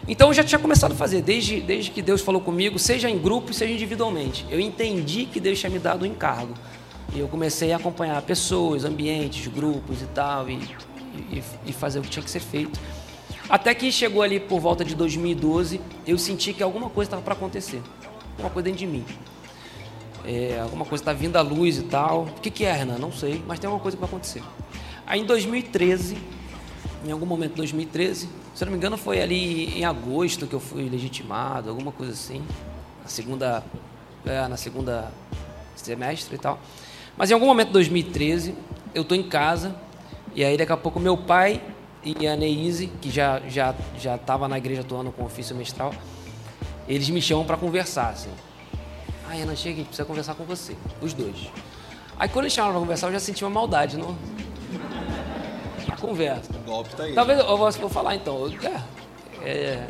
Então 0.08 0.28
eu 0.28 0.34
já 0.34 0.44
tinha 0.44 0.60
começado 0.60 0.92
a 0.92 0.96
fazer, 0.96 1.22
desde, 1.22 1.62
desde 1.62 1.92
que 1.92 2.02
Deus 2.02 2.22
falou 2.22 2.42
comigo, 2.42 2.78
seja 2.78 3.10
em 3.10 3.18
grupo, 3.18 3.54
seja 3.54 3.74
individualmente. 3.74 4.46
Eu 4.50 4.60
entendi 4.60 5.26
que 5.26 5.40
Deus 5.40 5.60
tinha 5.60 5.70
me 5.70 5.80
dado 5.80 6.04
um 6.04 6.06
encargo 6.06 6.54
E 7.16 7.20
eu 7.20 7.28
comecei 7.28 7.72
a 7.72 7.78
acompanhar 7.78 8.22
pessoas, 8.22 8.84
ambientes, 8.84 9.48
grupos 9.48 10.02
e 10.02 10.06
tal, 10.08 10.50
e, 10.50 10.60
e, 11.32 11.44
e 11.68 11.74
fazer 11.74 12.00
o 12.00 12.02
que 12.02 12.10
tinha 12.10 12.24
que 12.24 12.30
ser 12.30 12.42
feito. 12.42 12.80
Até 13.50 13.74
que 13.74 13.92
chegou 13.92 14.22
ali 14.22 14.40
por 14.40 14.60
volta 14.60 14.84
de 14.84 14.96
2012, 14.96 15.80
eu 16.08 16.18
senti 16.18 16.54
que 16.54 16.64
alguma 16.64 16.90
coisa 16.90 17.08
estava 17.08 17.22
para 17.22 17.34
acontecer. 17.34 17.82
Alguma 18.32 18.50
coisa 18.50 18.66
dentro 18.66 18.80
de 18.80 18.88
mim. 18.88 19.06
É, 20.26 20.60
alguma 20.62 20.86
coisa 20.86 21.02
está 21.02 21.14
vindo 21.14 21.36
à 21.36 21.42
luz 21.42 21.78
e 21.78 21.84
tal. 21.84 22.24
O 22.24 22.42
que, 22.42 22.50
que 22.50 22.66
é, 22.66 22.72
Renan? 22.72 22.98
Não 22.98 23.12
sei, 23.12 23.44
mas 23.48 23.60
tem 23.60 23.68
alguma 23.68 23.82
coisa 23.82 23.96
que 23.96 24.02
vai 24.02 24.10
acontecer. 24.10 24.42
Aí 25.06 25.20
em 25.20 25.26
2013, 25.26 26.18
em 27.06 27.12
algum 27.12 27.26
momento 27.26 27.52
de 27.52 27.58
2013, 27.58 28.30
se 28.56 28.66
não 28.66 28.72
me 28.72 28.78
engano 28.78 28.98
foi 28.98 29.22
ali 29.22 29.78
em 29.78 29.86
agosto 29.86 30.48
que 30.48 30.54
eu 30.54 30.60
fui 30.60 30.90
legitimado, 30.90 31.70
alguma 31.70 31.92
coisa 31.92 32.14
assim. 32.14 32.42
Na 33.02 33.10
segunda, 33.10 33.64
é, 34.26 34.48
na 34.48 34.56
segunda 34.56 35.12
semestre 35.76 36.36
e 36.36 36.40
tal. 36.40 36.60
Mas 37.18 37.30
em 37.30 37.34
algum 37.34 37.46
momento 37.46 37.68
de 37.68 37.74
2013, 37.74 38.56
eu 38.96 39.02
estou 39.02 39.18
em 39.18 39.24
casa, 39.24 39.76
e 40.34 40.44
aí 40.44 40.58
daqui 40.58 40.72
a 40.72 40.78
pouco 40.78 41.00
meu 41.00 41.18
pai 41.18 41.62
e 42.04 42.28
a 42.28 42.36
Neise, 42.36 42.88
que 43.02 43.10
já 43.10 43.42
já 43.48 43.76
já 44.00 44.16
estava 44.16 44.48
na 44.48 44.58
igreja 44.58 44.82
atuando 44.82 45.12
com 45.12 45.24
ofício 45.24 45.56
mestral, 45.56 45.94
eles 46.88 47.10
me 47.10 47.22
chamam 47.22 47.46
para 47.46 47.58
conversar, 47.58 48.10
assim. 48.10 48.32
Ah, 49.30 49.34
Ana, 49.34 49.56
chega, 49.56 49.76
a 49.76 49.78
gente 49.78 49.88
precisa 49.88 50.06
conversar 50.06 50.36
com 50.36 50.44
você, 50.44 50.76
os 51.02 51.14
dois. 51.14 51.50
Aí 52.18 52.30
quando 52.30 52.46
eles 52.46 52.54
chamaram 52.54 52.74
para 52.74 52.82
conversar, 52.82 53.08
eu 53.08 53.14
já 53.14 53.20
senti 53.20 53.44
uma 53.44 53.50
maldade, 53.50 53.98
não? 53.98 54.16
Conversa. 56.04 56.52
O 56.54 56.70
golpe 56.70 56.94
tá 56.98 57.04
aí. 57.04 57.14
Talvez 57.14 57.40
eu 57.40 57.58
vou, 57.58 57.72
vou 57.72 57.90
falar 57.90 58.14
então. 58.16 58.52
É, 59.42 59.50
é, 59.50 59.88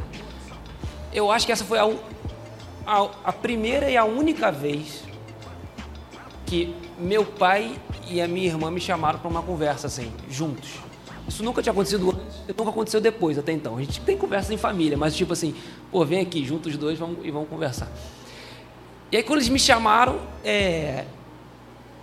eu 1.12 1.32
acho 1.32 1.44
que 1.44 1.52
essa 1.52 1.66
foi 1.66 1.80
a, 1.80 1.92
a, 2.86 3.10
a 3.24 3.34
primeira 3.34 3.90
e 3.90 3.98
a 3.98 4.06
única 4.06 4.52
vez 4.52 5.04
que 6.46 6.76
meu 7.00 7.26
pai 7.26 7.76
e 8.08 8.22
a 8.22 8.28
minha 8.28 8.46
irmã 8.46 8.70
me 8.70 8.80
chamaram 8.80 9.18
para 9.18 9.28
uma 9.28 9.42
conversa 9.42 9.88
assim, 9.88 10.14
juntos. 10.30 10.76
Isso 11.28 11.44
nunca 11.44 11.64
tinha 11.64 11.74
acontecido 11.74 12.12
antes, 12.12 12.56
nunca 12.56 12.70
aconteceu 12.70 13.02
depois 13.02 13.40
até 13.40 13.52
então. 13.52 13.76
A 13.76 13.82
gente 13.82 14.00
tem 14.02 14.16
conversas 14.16 14.52
em 14.52 14.58
família, 14.58 14.96
mas 14.96 15.16
tipo 15.16 15.34
assim, 15.34 15.56
pô, 15.92 16.06
vem 16.06 16.20
aqui, 16.20 16.46
juntos 16.46 16.74
os 16.74 16.78
dois 16.78 17.00
vamos, 17.00 17.26
e 17.26 17.32
vamos 17.32 17.50
conversar. 17.50 17.88
E 19.12 19.18
aí 19.18 19.24
quando 19.24 19.40
eles 19.40 19.50
me 19.50 19.58
chamaram, 19.58 20.20
é, 20.46 21.06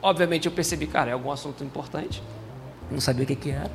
obviamente 0.02 0.46
eu 0.46 0.52
percebi, 0.52 0.88
cara, 0.88 1.10
é 1.10 1.12
algum 1.12 1.30
assunto 1.30 1.62
importante, 1.62 2.20
não 2.90 3.00
sabia 3.00 3.24
o 3.24 3.26
que, 3.26 3.36
que 3.36 3.50
era, 3.50 3.70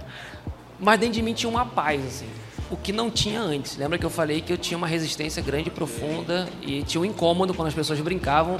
mas 0.79 0.99
dentro 0.99 1.15
de 1.15 1.21
mim 1.21 1.33
tinha 1.33 1.49
uma 1.49 1.65
paz, 1.65 2.05
assim, 2.05 2.27
o 2.69 2.75
que 2.75 2.91
não 2.91 3.09
tinha 3.09 3.39
antes. 3.39 3.77
Lembra 3.77 3.97
que 3.97 4.05
eu 4.05 4.09
falei 4.09 4.41
que 4.41 4.51
eu 4.51 4.57
tinha 4.57 4.77
uma 4.77 4.87
resistência 4.87 5.41
grande, 5.41 5.69
profunda 5.69 6.49
e 6.61 6.83
tinha 6.83 6.99
um 6.99 7.05
incômodo 7.05 7.53
quando 7.53 7.67
as 7.67 7.73
pessoas 7.73 7.99
brincavam. 7.99 8.59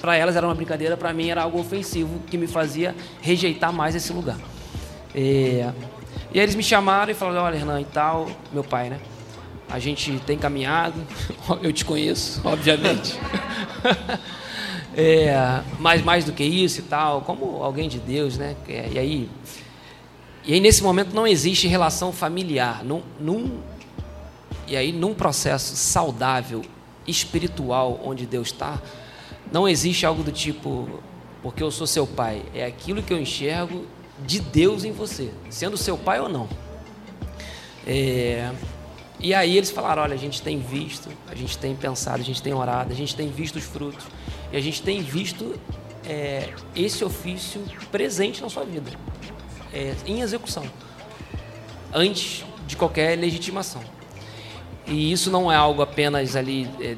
Para 0.00 0.16
elas 0.16 0.36
era 0.36 0.46
uma 0.46 0.54
brincadeira, 0.54 0.96
para 0.96 1.12
mim 1.12 1.28
era 1.28 1.42
algo 1.42 1.60
ofensivo 1.60 2.20
que 2.26 2.36
me 2.36 2.46
fazia 2.46 2.94
rejeitar 3.20 3.72
mais 3.72 3.94
esse 3.94 4.12
lugar. 4.12 4.38
É, 5.14 5.70
e 6.32 6.38
aí 6.38 6.44
eles 6.44 6.54
me 6.54 6.62
chamaram 6.62 7.12
e 7.12 7.14
falaram: 7.14 7.42
Olha, 7.42 7.58
Renan 7.58 7.80
e 7.80 7.84
tal, 7.84 8.28
meu 8.52 8.64
pai, 8.64 8.88
né? 8.88 8.98
A 9.68 9.78
gente 9.78 10.18
tem 10.26 10.36
caminhado, 10.36 10.94
eu 11.62 11.72
te 11.72 11.84
conheço, 11.84 12.40
obviamente. 12.44 13.18
é, 14.96 15.60
mas 15.78 16.02
mais 16.02 16.24
do 16.24 16.32
que 16.32 16.42
isso 16.42 16.80
e 16.80 16.84
tal, 16.84 17.20
como 17.20 17.62
alguém 17.62 17.88
de 17.88 17.98
Deus, 17.98 18.38
né? 18.38 18.56
E 18.66 18.98
aí 18.98 19.30
e 20.44 20.54
aí, 20.54 20.60
nesse 20.60 20.82
momento, 20.82 21.14
não 21.14 21.26
existe 21.26 21.68
relação 21.68 22.12
familiar. 22.12 22.84
Num, 22.84 23.02
num, 23.20 23.60
e 24.66 24.76
aí, 24.76 24.90
num 24.90 25.14
processo 25.14 25.76
saudável, 25.76 26.62
espiritual, 27.06 28.00
onde 28.04 28.26
Deus 28.26 28.48
está, 28.48 28.80
não 29.52 29.68
existe 29.68 30.04
algo 30.04 30.24
do 30.24 30.32
tipo, 30.32 31.00
porque 31.42 31.62
eu 31.62 31.70
sou 31.70 31.86
seu 31.86 32.06
pai. 32.06 32.42
É 32.52 32.66
aquilo 32.66 33.02
que 33.02 33.12
eu 33.12 33.20
enxergo 33.20 33.86
de 34.26 34.40
Deus 34.40 34.84
em 34.84 34.90
você, 34.90 35.30
sendo 35.48 35.76
seu 35.76 35.96
pai 35.96 36.20
ou 36.20 36.28
não. 36.28 36.48
É, 37.86 38.50
e 39.20 39.32
aí 39.32 39.56
eles 39.56 39.70
falaram: 39.70 40.02
olha, 40.02 40.14
a 40.14 40.18
gente 40.18 40.42
tem 40.42 40.58
visto, 40.58 41.08
a 41.28 41.36
gente 41.36 41.56
tem 41.56 41.76
pensado, 41.76 42.20
a 42.20 42.24
gente 42.24 42.42
tem 42.42 42.52
orado, 42.52 42.92
a 42.92 42.96
gente 42.96 43.14
tem 43.14 43.28
visto 43.28 43.56
os 43.56 43.64
frutos, 43.64 44.06
e 44.52 44.56
a 44.56 44.60
gente 44.60 44.82
tem 44.82 45.02
visto 45.02 45.54
é, 46.04 46.52
esse 46.74 47.04
ofício 47.04 47.60
presente 47.92 48.42
na 48.42 48.48
sua 48.48 48.64
vida 48.64 48.90
é, 49.72 49.94
em 50.06 50.20
execução, 50.20 50.64
antes 51.92 52.44
de 52.66 52.76
qualquer 52.76 53.18
legitimação. 53.18 53.82
E 54.86 55.12
isso 55.12 55.30
não 55.30 55.50
é 55.50 55.56
algo 55.56 55.82
apenas 55.82 56.34
ali 56.36 56.68
é, 56.80 56.96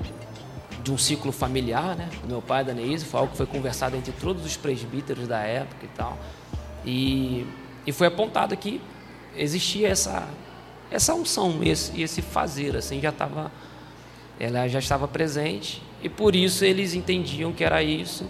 de 0.82 0.92
um 0.92 0.98
ciclo 0.98 1.32
familiar, 1.32 1.96
né? 1.96 2.08
Meu 2.26 2.42
pai, 2.42 2.64
da 2.64 2.74
foi 2.74 3.20
algo 3.20 3.32
que 3.32 3.36
foi 3.36 3.46
conversado 3.46 3.96
entre 3.96 4.12
todos 4.12 4.44
os 4.44 4.56
presbíteros 4.56 5.26
da 5.26 5.38
época 5.40 5.84
e 5.84 5.88
tal. 5.88 6.18
E, 6.84 7.46
e 7.86 7.92
foi 7.92 8.06
apontado 8.06 8.56
que 8.56 8.80
existia 9.36 9.88
essa 9.88 10.28
essa 10.90 11.12
unção, 11.14 11.58
esse, 11.62 12.00
esse 12.00 12.22
fazer, 12.22 12.76
assim, 12.76 13.00
já 13.00 13.08
estava 13.08 13.50
ela 14.38 14.68
já 14.68 14.78
estava 14.78 15.08
presente 15.08 15.82
e 16.02 16.08
por 16.08 16.34
isso 16.36 16.64
eles 16.64 16.94
entendiam 16.94 17.52
que 17.52 17.64
era 17.64 17.82
isso 17.82 18.26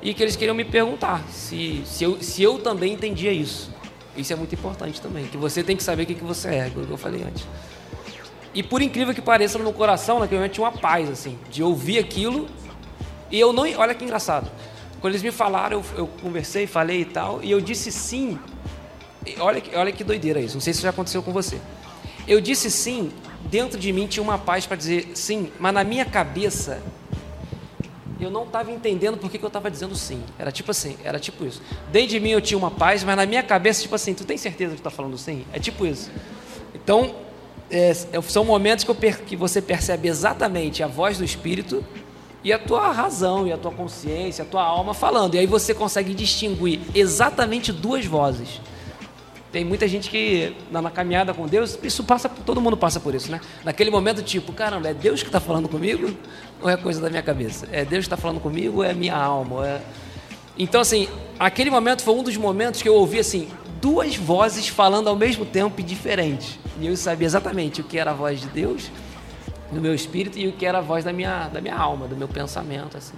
e 0.00 0.14
que 0.14 0.22
eles 0.22 0.36
queriam 0.36 0.54
me 0.54 0.64
perguntar 0.64 1.24
se, 1.28 1.82
se, 1.84 2.04
eu, 2.04 2.22
se 2.22 2.42
eu 2.42 2.58
também 2.58 2.92
entendia 2.92 3.32
isso. 3.32 3.70
Isso 4.18 4.32
é 4.32 4.36
muito 4.36 4.54
importante 4.54 5.00
também, 5.00 5.26
que 5.26 5.36
você 5.36 5.62
tem 5.62 5.76
que 5.76 5.82
saber 5.82 6.02
o 6.02 6.06
que, 6.06 6.16
que 6.16 6.24
você 6.24 6.48
é, 6.48 6.70
como 6.70 6.84
eu 6.90 6.98
falei 6.98 7.22
antes. 7.22 7.46
E 8.52 8.62
por 8.62 8.82
incrível 8.82 9.14
que 9.14 9.22
pareça, 9.22 9.58
no 9.58 9.72
coração, 9.72 10.18
naquele 10.18 10.40
momento 10.40 10.54
tinha 10.54 10.64
uma 10.64 10.72
paz, 10.72 11.08
assim, 11.08 11.38
de 11.50 11.62
ouvir 11.62 11.98
aquilo. 11.98 12.48
E 13.30 13.38
eu 13.38 13.52
não. 13.52 13.62
Olha 13.76 13.94
que 13.94 14.04
engraçado. 14.04 14.50
Quando 15.00 15.12
eles 15.12 15.22
me 15.22 15.30
falaram, 15.30 15.78
eu, 15.78 15.98
eu 15.98 16.06
conversei, 16.20 16.66
falei 16.66 17.02
e 17.02 17.04
tal, 17.04 17.40
e 17.42 17.50
eu 17.50 17.60
disse 17.60 17.92
sim. 17.92 18.38
Olha, 19.38 19.62
olha 19.74 19.92
que 19.92 20.02
doideira 20.02 20.40
isso, 20.40 20.54
não 20.54 20.60
sei 20.60 20.72
se 20.72 20.82
já 20.82 20.90
aconteceu 20.90 21.22
com 21.22 21.32
você. 21.32 21.60
Eu 22.26 22.40
disse 22.40 22.70
sim, 22.70 23.12
dentro 23.44 23.78
de 23.78 23.92
mim 23.92 24.06
tinha 24.06 24.22
uma 24.22 24.38
paz 24.38 24.66
para 24.66 24.76
dizer 24.76 25.10
sim, 25.14 25.52
mas 25.60 25.72
na 25.72 25.84
minha 25.84 26.04
cabeça 26.04 26.82
eu 28.24 28.30
não 28.30 28.44
estava 28.44 28.70
entendendo 28.72 29.16
por 29.16 29.30
que, 29.30 29.42
eu 29.42 29.46
estava 29.46 29.70
dizendo 29.70 29.94
sim. 29.94 30.22
Era 30.38 30.50
tipo 30.50 30.70
assim, 30.70 30.96
era 31.04 31.20
tipo 31.20 31.44
isso. 31.44 31.62
Dentro 31.92 32.08
de 32.08 32.20
mim 32.20 32.30
eu 32.30 32.40
tinha 32.40 32.58
uma 32.58 32.70
paz, 32.70 33.04
mas 33.04 33.16
na 33.16 33.26
minha 33.26 33.42
cabeça, 33.42 33.82
tipo 33.82 33.94
assim, 33.94 34.14
tu 34.14 34.24
tem 34.24 34.36
certeza 34.36 34.74
que 34.74 34.80
está 34.80 34.90
falando 34.90 35.16
sim? 35.16 35.44
É 35.52 35.60
tipo 35.60 35.86
isso. 35.86 36.10
Então, 36.74 37.14
é, 37.70 37.90
é, 37.90 38.22
são 38.22 38.44
momentos 38.44 38.84
que, 38.84 38.94
per, 38.94 39.20
que 39.20 39.36
você 39.36 39.62
percebe 39.62 40.08
exatamente 40.08 40.82
a 40.82 40.86
voz 40.86 41.18
do 41.18 41.24
Espírito 41.24 41.84
e 42.42 42.52
a 42.52 42.58
tua 42.58 42.90
razão, 42.92 43.46
e 43.46 43.52
a 43.52 43.58
tua 43.58 43.72
consciência, 43.72 44.42
a 44.42 44.46
tua 44.46 44.62
alma 44.62 44.94
falando. 44.94 45.34
E 45.34 45.38
aí 45.38 45.46
você 45.46 45.74
consegue 45.74 46.14
distinguir 46.14 46.80
exatamente 46.94 47.72
duas 47.72 48.06
vozes. 48.06 48.60
Tem 49.50 49.64
muita 49.64 49.88
gente 49.88 50.10
que 50.10 50.54
na, 50.70 50.82
na, 50.82 50.90
caminhada 50.90 51.32
com 51.32 51.46
Deus, 51.46 51.78
isso 51.82 52.04
passa, 52.04 52.28
todo 52.28 52.60
mundo 52.60 52.76
passa 52.76 53.00
por 53.00 53.14
isso, 53.14 53.30
né? 53.30 53.40
Naquele 53.64 53.90
momento, 53.90 54.22
tipo, 54.22 54.52
caramba, 54.52 54.88
é 54.88 54.94
Deus 54.94 55.22
que 55.22 55.28
está 55.28 55.40
falando 55.40 55.68
comigo 55.68 56.14
ou 56.60 56.68
é 56.68 56.76
coisa 56.76 57.00
da 57.00 57.08
minha 57.08 57.22
cabeça? 57.22 57.68
É 57.70 57.84
Deus 57.84 58.04
está 58.04 58.16
falando 58.16 58.40
comigo 58.40 58.78
ou 58.78 58.84
é 58.84 58.92
minha 58.92 59.16
alma? 59.16 59.66
É... 59.66 59.80
Então, 60.58 60.80
assim, 60.80 61.08
aquele 61.38 61.70
momento 61.70 62.02
foi 62.02 62.14
um 62.14 62.22
dos 62.22 62.36
momentos 62.36 62.82
que 62.82 62.88
eu 62.88 62.94
ouvi, 62.94 63.20
assim, 63.20 63.48
duas 63.80 64.16
vozes 64.16 64.68
falando 64.68 65.08
ao 65.08 65.16
mesmo 65.16 65.44
tempo 65.44 65.80
e 65.80 65.84
diferentes. 65.84 66.58
E 66.80 66.86
eu 66.86 66.96
sabia 66.96 67.26
exatamente 67.26 67.80
o 67.80 67.84
que 67.84 67.98
era 67.98 68.10
a 68.10 68.14
voz 68.14 68.40
de 68.40 68.48
Deus 68.48 68.90
no 69.70 69.80
meu 69.80 69.94
espírito 69.94 70.38
e 70.38 70.48
o 70.48 70.52
que 70.52 70.66
era 70.66 70.78
a 70.78 70.80
voz 70.80 71.04
da 71.04 71.12
minha, 71.12 71.48
da 71.48 71.60
minha 71.60 71.76
alma, 71.76 72.08
do 72.08 72.16
meu 72.16 72.28
pensamento, 72.28 72.96
assim. 72.96 73.14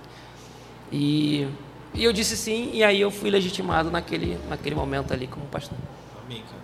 E, 0.92 1.46
e 1.94 2.04
eu 2.04 2.12
disse 2.12 2.36
sim, 2.36 2.70
e 2.72 2.82
aí 2.82 3.00
eu 3.00 3.10
fui 3.10 3.30
legitimado 3.30 3.90
naquele, 3.90 4.38
naquele 4.48 4.74
momento 4.74 5.12
ali 5.12 5.26
como 5.26 5.46
pastor. 5.46 5.78
Amém, 6.24 6.42
cara. 6.42 6.60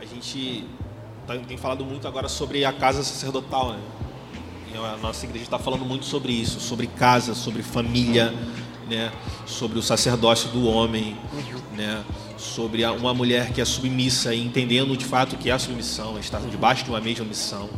A 0.00 0.04
gente 0.04 0.66
tá, 1.26 1.36
tem 1.36 1.56
falado 1.56 1.84
muito 1.84 2.06
agora 2.06 2.28
sobre 2.28 2.64
a 2.64 2.72
casa 2.72 3.02
sacerdotal, 3.02 3.72
né? 3.72 3.80
A 4.74 4.96
nossa 4.96 5.24
igreja 5.24 5.44
está 5.44 5.58
falando 5.58 5.84
muito 5.84 6.04
sobre 6.04 6.32
isso, 6.32 6.60
sobre 6.60 6.86
casa, 6.86 7.34
sobre 7.34 7.62
família, 7.62 8.32
né? 8.88 9.12
Sobre 9.46 9.78
o 9.78 9.82
sacerdócio 9.82 10.48
do 10.50 10.66
homem, 10.66 11.16
né? 11.76 12.02
Sobre 12.36 12.84
uma 12.84 13.14
mulher 13.14 13.52
que 13.52 13.60
é 13.60 13.64
submissa 13.64 14.34
e 14.34 14.44
entendendo 14.44 14.96
de 14.96 15.04
fato 15.04 15.36
que 15.36 15.50
é 15.50 15.52
a 15.52 15.58
submissão, 15.58 16.18
estar 16.18 16.40
debaixo 16.40 16.84
de 16.84 16.90
uma 16.90 17.00
mesma 17.00 17.24
missão, 17.24 17.68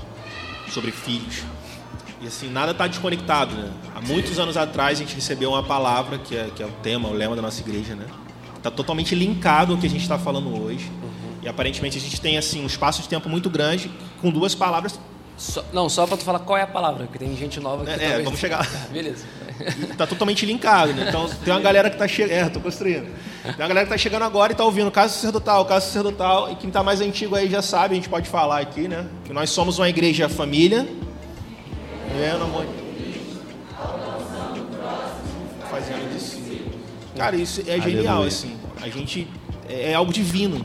sobre 0.70 0.90
filhos. 0.90 1.42
E 2.20 2.26
assim, 2.26 2.48
nada 2.48 2.70
está 2.70 2.86
desconectado, 2.86 3.54
né? 3.54 3.72
Há 3.94 4.00
muitos 4.00 4.38
anos 4.38 4.56
atrás 4.56 4.98
a 4.98 5.02
gente 5.02 5.14
recebeu 5.14 5.50
uma 5.50 5.62
palavra 5.62 6.18
que 6.18 6.36
é, 6.36 6.50
que 6.54 6.62
é 6.62 6.66
o 6.66 6.70
tema, 6.82 7.08
o 7.08 7.12
lema 7.12 7.34
da 7.34 7.42
nossa 7.42 7.60
igreja, 7.60 7.94
né? 7.94 8.06
Está 8.56 8.70
totalmente 8.70 9.14
linkado 9.14 9.72
ao 9.72 9.78
que 9.78 9.86
a 9.86 9.90
gente 9.90 10.02
está 10.02 10.18
falando 10.18 10.62
hoje. 10.62 10.90
E 11.42 11.48
aparentemente 11.48 11.98
a 11.98 12.00
gente 12.00 12.20
tem 12.20 12.38
assim 12.38 12.62
um 12.62 12.66
espaço 12.66 13.02
de 13.02 13.08
tempo 13.08 13.28
muito 13.28 13.50
grande 13.50 13.90
com 14.20 14.30
duas 14.30 14.54
palavras. 14.54 15.00
So, 15.36 15.64
não, 15.72 15.88
só 15.88 16.06
para 16.06 16.16
tu 16.16 16.24
falar 16.24 16.38
qual 16.40 16.56
é 16.58 16.62
a 16.62 16.66
palavra, 16.66 17.04
porque 17.06 17.18
tem 17.18 17.34
gente 17.36 17.58
nova 17.58 17.84
que 17.84 17.90
É, 17.90 17.98
talvez... 17.98 18.24
vamos 18.24 18.38
chegar. 18.38 18.68
beleza. 18.92 19.24
Está 19.90 20.06
totalmente 20.06 20.44
linkado, 20.46 20.92
né? 20.92 21.06
Então 21.08 21.28
tem 21.44 21.52
uma 21.52 21.60
galera 21.60 21.88
que 21.88 21.96
está 21.96 22.06
chegando. 22.08 22.32
É, 22.46 22.48
tô 22.48 22.60
construindo. 22.60 23.06
Tem 23.42 23.52
uma 23.52 23.68
galera 23.68 23.86
que 23.86 23.92
está 23.92 23.98
chegando 23.98 24.22
agora 24.24 24.52
e 24.52 24.54
está 24.54 24.64
ouvindo 24.64 24.90
caso 24.90 25.14
sacerdotal, 25.14 25.64
caso 25.64 25.86
sacerdotal. 25.86 26.50
E 26.52 26.56
quem 26.56 26.68
está 26.68 26.82
mais 26.82 27.00
antigo 27.00 27.34
aí 27.34 27.48
já 27.48 27.62
sabe, 27.62 27.92
a 27.92 27.96
gente 27.96 28.08
pode 28.08 28.28
falar 28.28 28.60
aqui, 28.60 28.88
né? 28.88 29.06
Que 29.24 29.32
nós 29.32 29.50
somos 29.50 29.78
uma 29.78 29.88
igreja 29.88 30.28
família. 30.28 30.86
Vendo, 32.18 32.44
amor? 32.44 32.66
Fazendo 35.70 36.12
discípulo. 36.12 36.72
Cara, 37.16 37.36
isso 37.36 37.62
é 37.66 37.74
Aleluia. 37.74 37.96
genial, 37.96 38.22
assim. 38.22 38.56
A 38.80 38.88
gente. 38.88 39.28
É, 39.68 39.92
é 39.92 39.94
algo 39.94 40.12
divino. 40.12 40.64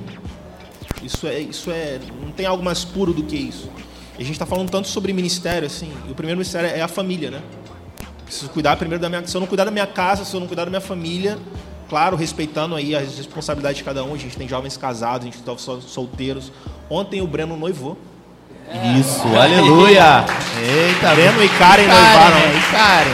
Isso 1.04 1.28
é, 1.28 1.40
isso 1.40 1.72
é. 1.72 2.00
Não 2.22 2.32
tem 2.32 2.46
algo 2.46 2.64
mais 2.64 2.84
puro 2.84 3.14
do 3.14 3.24
que 3.24 3.36
isso. 3.36 3.70
E 4.18 4.22
a 4.22 4.26
gente 4.26 4.34
está 4.34 4.46
falando 4.46 4.70
tanto 4.70 4.88
sobre 4.88 5.14
ministério, 5.14 5.68
assim. 5.68 5.92
E 6.08 6.12
o 6.12 6.16
primeiro 6.16 6.38
ministério 6.38 6.70
é 6.70 6.82
a 6.82 6.88
família, 6.88 7.30
né? 7.32 7.42
Preciso 8.26 8.50
cuidar 8.50 8.76
primeiro 8.76 9.02
da 9.02 9.08
minha. 9.10 9.26
Se 9.26 9.36
eu 9.36 9.40
não 9.42 9.48
cuidar 9.48 9.64
da 9.64 9.72
minha 9.72 9.88
casa, 9.88 10.26
se 10.26 10.34
eu 10.34 10.40
não 10.40 10.48
cuidar 10.48 10.66
da 10.66 10.70
minha 10.70 10.82
família, 10.82 11.38
claro, 11.88 12.18
respeitando 12.18 12.76
aí 12.76 12.96
as 12.96 13.18
responsabilidades 13.18 13.78
de 13.78 13.84
cada 13.84 14.04
um. 14.04 14.14
A 14.14 14.18
gente 14.18 14.36
tem 14.36 14.48
jovens 14.48 14.76
casados, 14.76 15.28
a 15.28 15.32
gente 15.32 15.42
tem 15.42 15.58
sol- 15.58 15.82
solteiros. 15.82 16.52
Ontem 16.90 17.22
o 17.22 17.28
Breno 17.28 17.56
noivou. 17.56 17.98
Isso, 19.00 19.26
aleluia. 19.28 20.26
Eita, 20.62 21.16
Breno 21.16 21.42
e 21.44 21.50
Karen 21.50 21.88
noivaram. 21.88 22.38
Karen, 22.38 22.58
e 22.58 22.62
Karen. 22.72 23.12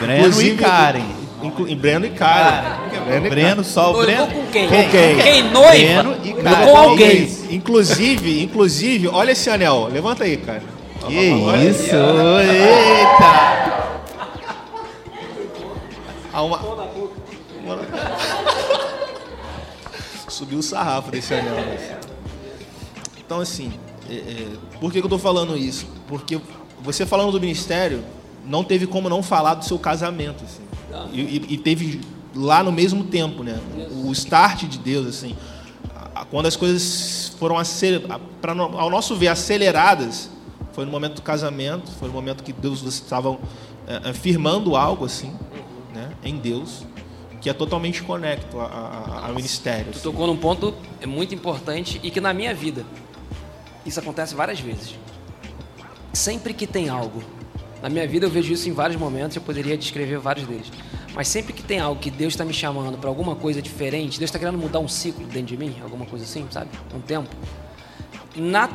Breno 0.00 0.14
e 0.14 0.28
Inclusive, 0.28 0.56
Karen. 0.56 1.17
Inclu- 1.42 1.76
Breno 1.76 2.06
e 2.06 2.10
Karen. 2.10 2.62
Breno 3.06 3.26
e 3.26 3.30
Breno, 3.30 3.64
só 3.64 3.92
o 3.92 4.02
Breno. 4.02 4.26
com 4.26 4.46
quem? 4.46 4.68
Com 4.68 4.90
quem? 4.90 5.16
Quem 5.22 5.42
noiva? 5.50 5.70
Breno 5.70 6.16
e 6.24 6.32
Karen. 6.34 6.66
com 6.66 6.76
alguém. 6.76 7.28
Inclusive, 7.50 8.42
inclusive, 8.42 9.08
olha 9.08 9.32
esse 9.32 9.48
anel. 9.48 9.88
Levanta 9.92 10.24
aí, 10.24 10.36
cara. 10.36 10.62
Que 11.06 11.14
isso, 11.14 11.94
eita. 11.94 13.68
Há 16.32 16.42
uma... 16.42 16.60
Subiu 20.28 20.58
o 20.58 20.62
sarrafo 20.62 21.10
desse 21.10 21.34
anel. 21.34 21.54
Então, 23.18 23.40
assim, 23.40 23.72
é, 24.10 24.14
é, 24.14 24.46
por 24.80 24.92
que, 24.92 25.00
que 25.00 25.06
eu 25.06 25.10
tô 25.10 25.18
falando 25.18 25.56
isso? 25.56 25.86
Porque 26.06 26.38
você 26.80 27.04
falando 27.06 27.32
do 27.32 27.40
ministério, 27.40 28.02
não 28.48 28.64
teve 28.64 28.86
como 28.86 29.08
não 29.08 29.22
falar 29.22 29.54
do 29.54 29.64
seu 29.64 29.78
casamento, 29.78 30.42
assim. 30.44 30.62
E, 31.12 31.20
e- 31.20 31.46
e 31.54 31.58
teve 31.58 32.00
lá 32.34 32.62
no 32.62 32.72
mesmo 32.72 33.04
tempo, 33.04 33.42
né? 33.42 33.58
O 34.04 34.10
start 34.12 34.64
de 34.64 34.78
Deus, 34.78 35.06
assim. 35.06 35.36
a- 35.94 36.22
a- 36.22 36.24
Quando 36.24 36.46
as 36.46 36.56
coisas 36.56 37.32
foram, 37.38 37.56
acel- 37.58 38.02
a- 38.08 38.18
pra 38.40 38.54
no- 38.54 38.78
ao 38.78 38.90
nosso 38.90 39.14
ver, 39.16 39.28
aceleradas, 39.28 40.30
foi 40.72 40.84
no 40.84 40.90
momento 40.90 41.14
do 41.16 41.22
casamento, 41.22 41.90
foi 41.92 42.08
no 42.08 42.14
momento 42.14 42.42
que 42.42 42.52
Deus 42.52 42.82
estavam 42.82 43.38
é, 43.86 44.10
é, 44.10 44.12
firmando 44.12 44.76
algo, 44.76 45.04
assim, 45.06 45.32
né? 45.94 46.10
Em 46.22 46.36
Deus, 46.36 46.84
que 47.40 47.48
é 47.48 47.52
totalmente 47.54 48.02
conecto 48.02 48.58
ao 48.60 49.34
ministério. 49.34 49.86
Tu 49.86 49.90
assim. 49.92 50.02
tocou 50.02 50.26
num 50.26 50.36
ponto 50.36 50.74
muito 51.06 51.34
importante 51.34 51.98
e 52.02 52.10
que 52.10 52.20
na 52.20 52.34
minha 52.34 52.54
vida 52.54 52.84
isso 53.86 53.98
acontece 53.98 54.34
várias 54.34 54.60
vezes. 54.60 54.94
Sempre 56.12 56.52
que 56.52 56.66
tem 56.66 56.88
algo, 56.88 57.22
na 57.82 57.88
minha 57.88 58.06
vida 58.06 58.26
eu 58.26 58.30
vejo 58.30 58.52
isso 58.52 58.68
em 58.68 58.72
vários 58.72 58.98
momentos, 58.98 59.36
eu 59.36 59.42
poderia 59.42 59.76
descrever 59.76 60.18
vários 60.18 60.46
deles. 60.46 60.70
Mas 61.14 61.28
sempre 61.28 61.52
que 61.52 61.62
tem 61.62 61.80
algo 61.80 62.00
que 62.00 62.10
Deus 62.10 62.34
está 62.34 62.44
me 62.44 62.52
chamando 62.52 62.98
para 62.98 63.08
alguma 63.08 63.34
coisa 63.34 63.62
diferente, 63.62 64.18
Deus 64.18 64.28
está 64.28 64.38
querendo 64.38 64.58
mudar 64.58 64.78
um 64.78 64.88
ciclo 64.88 65.26
dentro 65.26 65.46
de 65.46 65.56
mim, 65.56 65.76
alguma 65.82 66.06
coisa 66.06 66.24
assim, 66.24 66.46
sabe? 66.50 66.70
Um 66.94 67.00
tempo. 67.00 67.34
Na, 68.36 68.68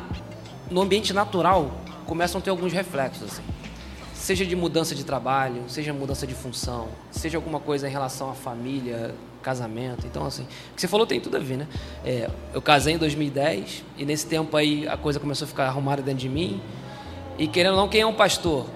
no 0.70 0.80
ambiente 0.82 1.12
natural 1.12 1.70
começam 2.06 2.38
a 2.38 2.42
ter 2.42 2.50
alguns 2.50 2.72
reflexos 2.72 3.32
assim. 3.32 3.42
Seja 4.14 4.44
de 4.44 4.56
mudança 4.56 4.94
de 4.94 5.04
trabalho, 5.04 5.64
seja 5.68 5.92
mudança 5.92 6.26
de 6.26 6.34
função, 6.34 6.88
seja 7.10 7.36
alguma 7.36 7.60
coisa 7.60 7.86
em 7.86 7.90
relação 7.90 8.30
à 8.30 8.34
família, 8.34 9.14
casamento. 9.42 10.06
Então, 10.06 10.24
assim, 10.24 10.44
o 10.44 10.74
que 10.74 10.80
você 10.80 10.88
falou 10.88 11.06
tem 11.06 11.20
tudo 11.20 11.36
a 11.36 11.40
ver, 11.40 11.58
né? 11.58 11.68
É, 12.04 12.30
eu 12.52 12.62
casei 12.62 12.94
em 12.94 12.98
2010 12.98 13.84
e 13.98 14.04
nesse 14.06 14.26
tempo 14.26 14.56
aí 14.56 14.88
a 14.88 14.96
coisa 14.96 15.20
começou 15.20 15.44
a 15.44 15.48
ficar 15.48 15.66
arrumada 15.66 16.00
dentro 16.00 16.20
de 16.20 16.28
mim. 16.30 16.60
E 17.38 17.46
querendo 17.46 17.72
ou 17.72 17.80
não, 17.80 17.88
quem 17.88 18.00
é 18.00 18.06
um 18.06 18.14
pastor? 18.14 18.66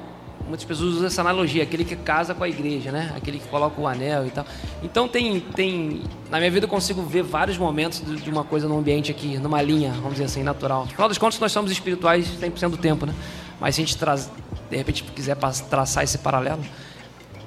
Muitas 0.49 0.65
pessoas 0.65 0.95
usam 0.95 1.07
essa 1.07 1.21
analogia, 1.21 1.63
aquele 1.63 1.85
que 1.85 1.95
casa 1.95 2.35
com 2.35 2.43
a 2.43 2.49
igreja, 2.49 2.91
né? 2.91 3.13
Aquele 3.15 3.39
que 3.39 3.47
coloca 3.49 3.79
o 3.79 3.87
anel 3.87 4.27
e 4.27 4.31
tal. 4.31 4.47
Então 4.83 5.07
tem, 5.07 5.41
tem 5.41 6.01
na 6.31 6.39
minha 6.39 6.51
vida 6.51 6.65
eu 6.65 6.71
consigo 6.71 7.03
ver 7.03 7.23
vários 7.23 7.59
momentos 7.59 8.03
de 8.23 8.31
uma 8.31 8.43
coisa 8.43 8.67
num 8.67 8.79
ambiente 8.79 9.11
aqui, 9.11 9.37
numa 9.37 9.61
linha, 9.61 9.93
vamos 9.93 10.13
dizer 10.13 10.25
assim, 10.25 10.43
natural. 10.43 10.85
Afinal 10.85 11.07
das 11.09 11.19
contas, 11.19 11.39
nós 11.39 11.53
somos 11.53 11.71
espirituais 11.71 12.27
100% 12.41 12.71
do 12.71 12.77
tempo, 12.79 13.05
né? 13.05 13.15
Mas 13.61 13.75
se 13.75 13.83
a 13.83 13.85
gente 13.85 13.97
traz, 13.99 14.31
de 14.71 14.77
repente 14.77 15.03
quiser 15.05 15.37
traçar 15.69 16.03
esse 16.03 16.17
paralelo, 16.19 16.63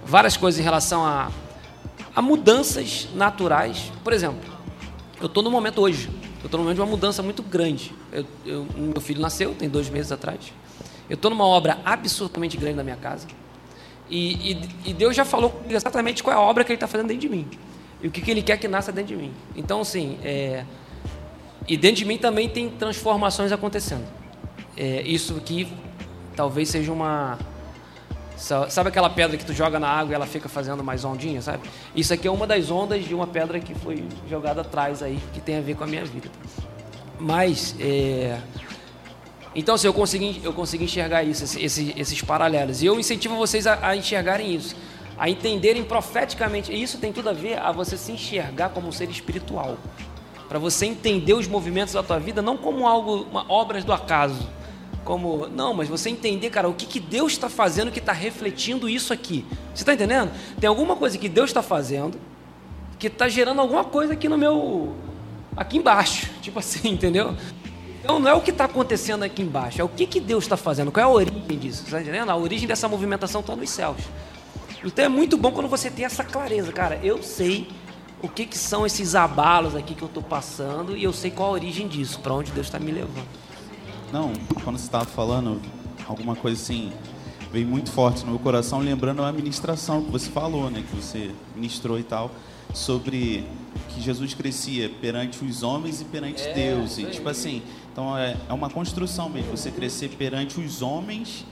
várias 0.06 0.38
coisas 0.38 0.60
em 0.60 0.64
relação 0.64 1.04
a, 1.06 1.32
a 2.16 2.22
mudanças 2.22 3.08
naturais. 3.16 3.92
Por 4.04 4.14
exemplo, 4.14 4.40
eu 5.20 5.26
estou 5.26 5.42
no 5.42 5.50
momento 5.50 5.82
hoje, 5.82 6.08
eu 6.42 6.46
estou 6.46 6.58
no 6.60 6.64
momento 6.66 6.76
de 6.76 6.82
uma 6.82 6.88
mudança 6.90 7.24
muito 7.24 7.42
grande. 7.42 7.94
Eu, 8.12 8.26
eu- 8.46 8.68
meu 8.78 9.02
filho 9.02 9.22
nasceu, 9.22 9.56
tem 9.56 9.68
dois 9.70 9.90
meses 9.90 10.12
atrás. 10.12 10.40
Eu 11.12 11.16
estou 11.16 11.30
numa 11.30 11.46
obra 11.46 11.78
absurdamente 11.84 12.56
grande 12.56 12.78
na 12.78 12.84
minha 12.84 12.96
casa. 12.96 13.28
E, 14.10 14.52
e- 14.54 14.70
e 14.86 14.94
Deus 14.94 15.14
já 15.14 15.26
falou 15.26 15.62
exatamente 15.70 16.24
qual 16.24 16.34
é 16.34 16.40
a 16.40 16.42
obra 16.42 16.64
que 16.64 16.72
Ele 16.72 16.78
está 16.78 16.88
fazendo 16.88 17.08
dentro 17.08 17.22
de 17.22 17.30
mim. 17.30 17.48
E 18.02 18.08
o 18.08 18.12
que, 18.12 18.22
que 18.22 18.32
Ele 18.32 18.42
quer 18.42 18.56
que 18.58 18.68
nasça 18.68 18.94
dentro 18.94 19.16
de 19.16 19.22
mim. 19.22 19.34
Então, 19.54 19.82
assim, 19.82 20.18
é, 20.24 20.64
e 21.68 21.76
dentro 21.76 21.98
de 21.98 22.06
mim 22.06 22.18
também 22.18 22.48
tem 22.48 22.70
transformações 22.70 23.52
acontecendo. 23.52 24.06
É, 24.78 25.02
isso 25.02 25.36
aqui 25.36 25.68
talvez 26.34 26.70
seja 26.70 26.94
uma. 26.94 27.38
sa- 28.38 28.70
Sabe 28.70 28.88
aquela 28.88 29.10
pedra 29.10 29.36
que 29.38 29.46
tu 29.46 29.54
joga 29.54 29.80
na 29.82 29.90
água 29.90 30.14
e 30.14 30.16
ela 30.16 30.26
fica 30.26 30.48
fazendo 30.48 30.82
mais 30.82 31.04
ondinha, 31.04 31.42
sabe? 31.42 31.70
Isso 31.94 32.14
aqui 32.14 32.26
é 32.26 32.32
uma 32.32 32.48
das 32.48 32.72
ondas 32.72 33.04
de 33.04 33.14
uma 33.14 33.28
pedra 33.28 33.60
que 33.60 33.76
foi 33.76 34.04
jogada 34.30 34.62
atrás 34.62 35.04
aí, 35.04 35.20
que 35.34 35.42
tem 35.42 35.58
a 35.58 35.62
ver 35.62 35.76
com 35.76 35.84
a 35.84 35.88
minha 35.88 36.06
vida. 36.06 36.30
Mas, 37.20 37.76
é, 37.80 38.40
então, 39.54 39.76
assim, 39.76 39.88
eu 39.88 39.94
consegui, 39.94 40.40
eu 40.44 40.54
consegui 40.54 40.86
enxergar 40.86 41.24
isso, 41.24 41.44
esse- 41.44 41.62
esse- 41.62 41.94
esses 41.98 42.22
paralelos. 42.22 42.82
E 42.82 42.86
eu 42.86 43.00
incentivo 43.00 43.36
vocês 43.36 43.68
a, 43.68 43.88
a 43.90 43.96
enxergarem 43.96 44.54
isso, 44.56 44.76
a 45.18 45.30
entenderem 45.30 45.84
profeticamente. 45.84 46.72
E 46.72 46.82
isso 46.82 46.98
tem 46.98 47.12
tudo 47.12 47.30
a 47.30 47.34
ver 47.34 47.58
a 47.60 47.72
você 47.72 47.98
se 47.98 48.12
enxergar 48.12 48.70
como 48.70 48.88
um 48.88 48.92
ser 48.92 49.10
espiritual. 49.10 49.78
Para 50.48 50.58
você 50.60 50.86
entender 50.86 51.34
os 51.34 51.48
movimentos 51.48 51.94
da 51.94 52.04
tua 52.04 52.20
vida, 52.20 52.42
não 52.42 52.58
como 52.58 52.88
algo, 52.88 53.28
uma, 53.30 53.46
obras 53.52 53.84
do 53.84 53.92
acaso. 53.94 54.48
Como, 55.04 55.48
não, 55.48 55.74
mas 55.74 55.90
você 55.90 56.10
entender, 56.10 56.50
cara, 56.50 56.70
o 56.70 56.74
que, 56.74 56.86
que 56.86 57.00
Deus 57.00 57.32
está 57.34 57.50
fazendo 57.50 57.92
que 57.92 58.00
está 58.00 58.12
refletindo 58.14 58.88
isso 58.88 59.12
aqui. 59.12 59.46
Você 59.74 59.82
está 59.82 59.94
entendendo? 59.94 60.32
Tem 60.60 60.68
alguma 60.68 60.96
coisa 60.96 61.18
que 61.18 61.28
Deus 61.28 61.50
está 61.50 61.62
fazendo 61.62 62.18
que 63.00 63.08
está 63.08 63.28
gerando 63.28 63.60
alguma 63.60 63.84
coisa 63.84 64.14
aqui 64.14 64.30
no 64.30 64.38
meu. 64.38 64.94
aqui 65.58 65.78
embaixo. 65.78 66.30
Tipo 66.42 66.60
assim, 66.60 66.88
entendeu? 66.90 67.36
Então 68.12 68.20
não 68.20 68.30
é 68.30 68.34
o 68.34 68.42
que 68.42 68.52
está 68.52 68.66
acontecendo 68.66 69.24
aqui 69.24 69.42
embaixo, 69.42 69.80
é 69.80 69.84
o 69.86 69.88
que, 69.88 70.06
que 70.06 70.20
Deus 70.20 70.44
está 70.44 70.58
fazendo, 70.58 70.92
qual 70.92 71.02
é 71.02 71.06
a 71.06 71.10
origem 71.10 71.58
disso, 71.58 71.84
está 71.86 72.02
entendendo? 72.02 72.30
A 72.30 72.36
origem 72.36 72.68
dessa 72.68 72.86
movimentação 72.86 73.40
está 73.40 73.56
nos 73.56 73.70
céus. 73.70 74.02
Então 74.84 75.06
é 75.06 75.08
muito 75.08 75.38
bom 75.38 75.50
quando 75.54 75.70
você 75.70 75.90
tem 75.90 76.04
essa 76.04 76.22
clareza, 76.22 76.74
cara. 76.74 77.00
Eu 77.02 77.24
sei 77.24 77.70
o 78.22 78.28
que, 78.28 78.46
que 78.46 78.58
são 78.58 78.86
esses 78.86 79.16
abalos 79.16 79.78
aqui 79.78 79.96
que 79.96 80.02
eu 80.02 80.10
estou 80.10 80.22
passando 80.22 80.98
e 80.98 81.06
eu 81.06 81.14
sei 81.14 81.32
qual 81.32 81.48
a 81.48 81.52
origem 81.54 81.88
disso, 81.88 82.20
para 82.20 82.34
onde 82.34 82.52
Deus 82.52 82.68
está 82.68 82.80
me 82.80 82.92
levando. 82.92 83.30
Não, 84.12 84.34
quando 84.62 84.78
você 84.78 84.88
estava 84.88 85.06
falando, 85.06 85.62
alguma 86.06 86.36
coisa 86.36 86.62
assim 86.62 86.92
veio 87.50 87.66
muito 87.66 87.92
forte 87.92 88.26
no 88.26 88.32
meu 88.32 88.40
coração, 88.40 88.80
lembrando 88.80 89.24
a 89.24 89.32
ministração 89.32 90.04
que 90.04 90.12
você 90.12 90.30
falou, 90.30 90.70
né, 90.70 90.84
que 90.90 90.96
você 90.98 91.32
ministrou 91.56 91.98
e 91.98 92.04
tal, 92.04 92.30
sobre 92.74 93.46
que 93.90 94.02
Jesus 94.02 94.34
crescia 94.34 94.90
perante 95.02 95.44
os 95.44 95.64
homens 95.64 96.02
e 96.02 96.06
perante 96.06 96.44
Deus. 96.54 96.98
E 96.98 97.06
tipo 97.06 97.28
assim, 97.28 97.62
então 97.92 98.18
é, 98.18 98.38
é 98.48 98.54
uma 98.54 98.70
construção 98.70 99.30
mesmo, 99.30 99.52
você 99.52 99.70
crescer 99.70 100.10
perante 100.10 100.60
os 100.60 100.82
homens 100.82 101.46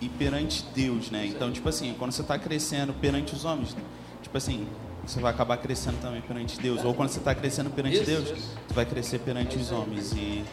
e 0.00 0.08
perante 0.08 0.64
Deus, 0.74 1.10
né? 1.10 1.26
Então, 1.26 1.52
tipo 1.52 1.68
assim, 1.68 1.94
quando 1.98 2.12
você 2.12 2.22
está 2.22 2.38
crescendo 2.38 2.92
perante 2.94 3.34
os 3.34 3.44
homens, 3.44 3.76
tipo 4.22 4.36
assim, 4.36 4.66
você 5.06 5.20
vai 5.20 5.32
acabar 5.32 5.56
crescendo 5.56 5.96
também 6.00 6.20
perante 6.20 6.58
Deus. 6.60 6.84
Ou 6.84 6.94
quando 6.94 7.08
você 7.08 7.18
está 7.18 7.34
crescendo 7.34 7.70
perante 7.70 7.96
Isso, 7.96 8.04
Deus, 8.06 8.30
isso. 8.30 8.50
tu 8.68 8.74
vai 8.74 8.84
crescer 8.86 9.18
perante 9.18 9.56
os 9.56 9.70
homens. 9.72 10.12
E, 10.12 10.44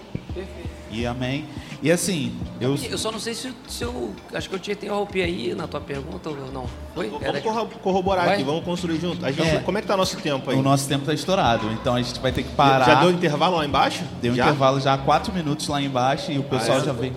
e 0.91 1.05
amém. 1.05 1.45
E 1.83 1.91
assim, 1.91 2.35
eu. 2.59 2.75
Eu 2.75 2.97
só 2.97 3.11
não 3.11 3.19
sei 3.19 3.33
se, 3.35 3.53
se 3.67 3.83
eu. 3.83 4.13
Acho 4.33 4.49
que 4.49 4.55
eu 4.55 4.59
tinha 4.59 4.73
interrompi 4.73 5.21
aí 5.21 5.53
na 5.53 5.67
tua 5.67 5.79
pergunta 5.79 6.29
ou 6.29 6.51
não. 6.51 6.65
Foi? 6.95 7.07
Era- 7.21 7.39
Vamos 7.39 7.41
corro- 7.41 7.67
corroborar 7.83 8.25
Vai. 8.25 8.35
aqui, 8.35 8.43
vamos 8.43 8.63
construir 8.63 8.99
junto. 8.99 9.23
Gente, 9.27 9.41
É. 9.41 9.59
Como 9.59 9.77
é 9.77 9.81
que 9.81 9.87
tá 9.87 9.95
nosso 9.95 10.17
tempo 10.17 10.49
aí? 10.49 10.57
O 10.57 10.61
nosso 10.63 10.87
tempo 10.87 11.01
está 11.03 11.13
estourado, 11.13 11.69
então 11.71 11.95
a 11.95 12.01
gente 12.01 12.19
vai 12.19 12.31
ter 12.31 12.43
que 12.43 12.49
parar. 12.55 12.85
Já 12.85 12.95
deu 13.01 13.11
intervalo 13.11 13.57
lá 13.57 13.65
embaixo? 13.65 14.03
Deu 14.21 14.33
um 14.33 14.35
já? 14.35 14.45
intervalo 14.45 14.79
já 14.79 14.93
há 14.95 14.97
quatro 14.97 15.31
minutos 15.33 15.67
lá 15.67 15.81
embaixo 15.81 16.31
e 16.31 16.39
o 16.39 16.43
pessoal 16.43 16.79
Ah, 16.79 16.81
é? 16.81 16.85
já 16.85 16.93
veio. 16.93 17.15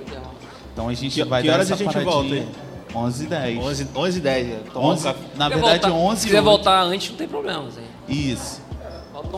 Então 0.72 0.88
a 0.88 0.94
gente 0.94 1.14
Que- 1.14 1.24
vai 1.24 1.42
que 1.42 1.48
dar 1.48 1.54
horas 1.54 1.66
essa 1.70 1.74
a 1.74 1.76
gente 1.78 1.92
paradinha. 1.92 2.12
volta 2.14 2.34
aí? 2.34 2.48
11 2.94 3.24
e 3.24 3.26
10. 3.26 3.58
11, 3.58 3.88
11 3.94 4.18
e 4.18 4.20
10. 4.20 4.46
né? 4.46 4.56
Tomar 4.72 4.86
um 4.86 4.90
11, 4.90 5.04
café. 5.04 5.18
na 5.36 5.44
Se 5.44 5.50
verdade, 5.54 5.80
voltar- 5.80 5.92
11 5.92 6.20
Se 6.20 6.26
e 6.26 6.28
quiser 6.28 6.38
8. 6.40 6.44
voltar 6.44 6.82
antes, 6.82 7.10
não 7.10 7.16
tem 7.16 7.28
problema. 7.28 7.64
Assim. 7.68 7.80
Isso. 8.08 8.62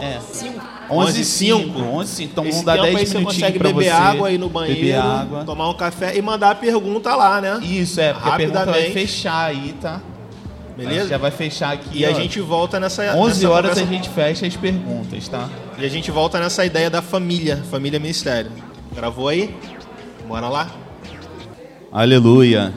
É. 0.00 0.18
cinco. 0.32 0.60
11 0.90 1.20
e 1.20 1.24
5. 1.24 1.60
5. 1.60 1.80
11 1.82 2.12
e 2.12 2.16
5. 2.16 2.30
Então 2.32 2.44
vamos 2.44 2.62
dar 2.64 2.72
tempo 2.74 2.84
10 2.84 2.96
aí 2.98 3.06
você 3.06 3.18
minutinhos 3.18 3.42
consegue 3.42 3.58
pra 3.58 3.68
beber 3.68 3.84
você. 3.84 3.90
água 3.90 4.28
aí 4.28 4.38
no 4.38 4.48
banheiro, 4.48 4.80
Beber 4.80 4.98
água. 4.98 5.44
tomar 5.44 5.68
um 5.68 5.74
café 5.74 6.16
e 6.16 6.22
mandar 6.22 6.50
a 6.52 6.54
pergunta 6.54 7.14
lá, 7.14 7.40
né? 7.40 7.60
Isso, 7.62 8.00
é, 8.00 8.12
porque 8.14 8.28
a 8.28 8.36
pergunta 8.36 8.64
vai 8.64 8.74
Rapidamente. 8.80 8.92
fechar 9.06 9.44
aí, 9.44 9.74
tá? 9.80 10.00
A 10.76 10.80
gente 10.80 10.88
Beleza? 10.88 11.08
já 11.10 11.18
vai 11.18 11.30
fechar 11.30 11.72
aqui. 11.74 11.98
E 11.98 12.04
a 12.06 12.10
ó. 12.10 12.14
gente 12.14 12.40
volta 12.40 12.80
nessa 12.80 13.02
11 13.14 13.42
nessa 13.42 13.50
horas 13.50 13.70
a 13.72 13.74
conversa- 13.82 13.92
gente 13.92 14.08
fecha 14.08 14.46
as 14.46 14.56
perguntas, 14.56 15.28
tá? 15.28 15.48
E 15.78 15.84
a 15.84 15.88
gente 15.88 16.10
volta 16.10 16.40
nessa 16.40 16.64
ideia 16.64 16.88
da 16.90 17.02
família, 17.02 17.62
família 17.70 18.00
ministério. 18.00 18.50
Gravou 18.94 19.28
aí? 19.28 19.54
Bora 20.26 20.48
lá? 20.48 20.70
Aleluia. 21.92 22.72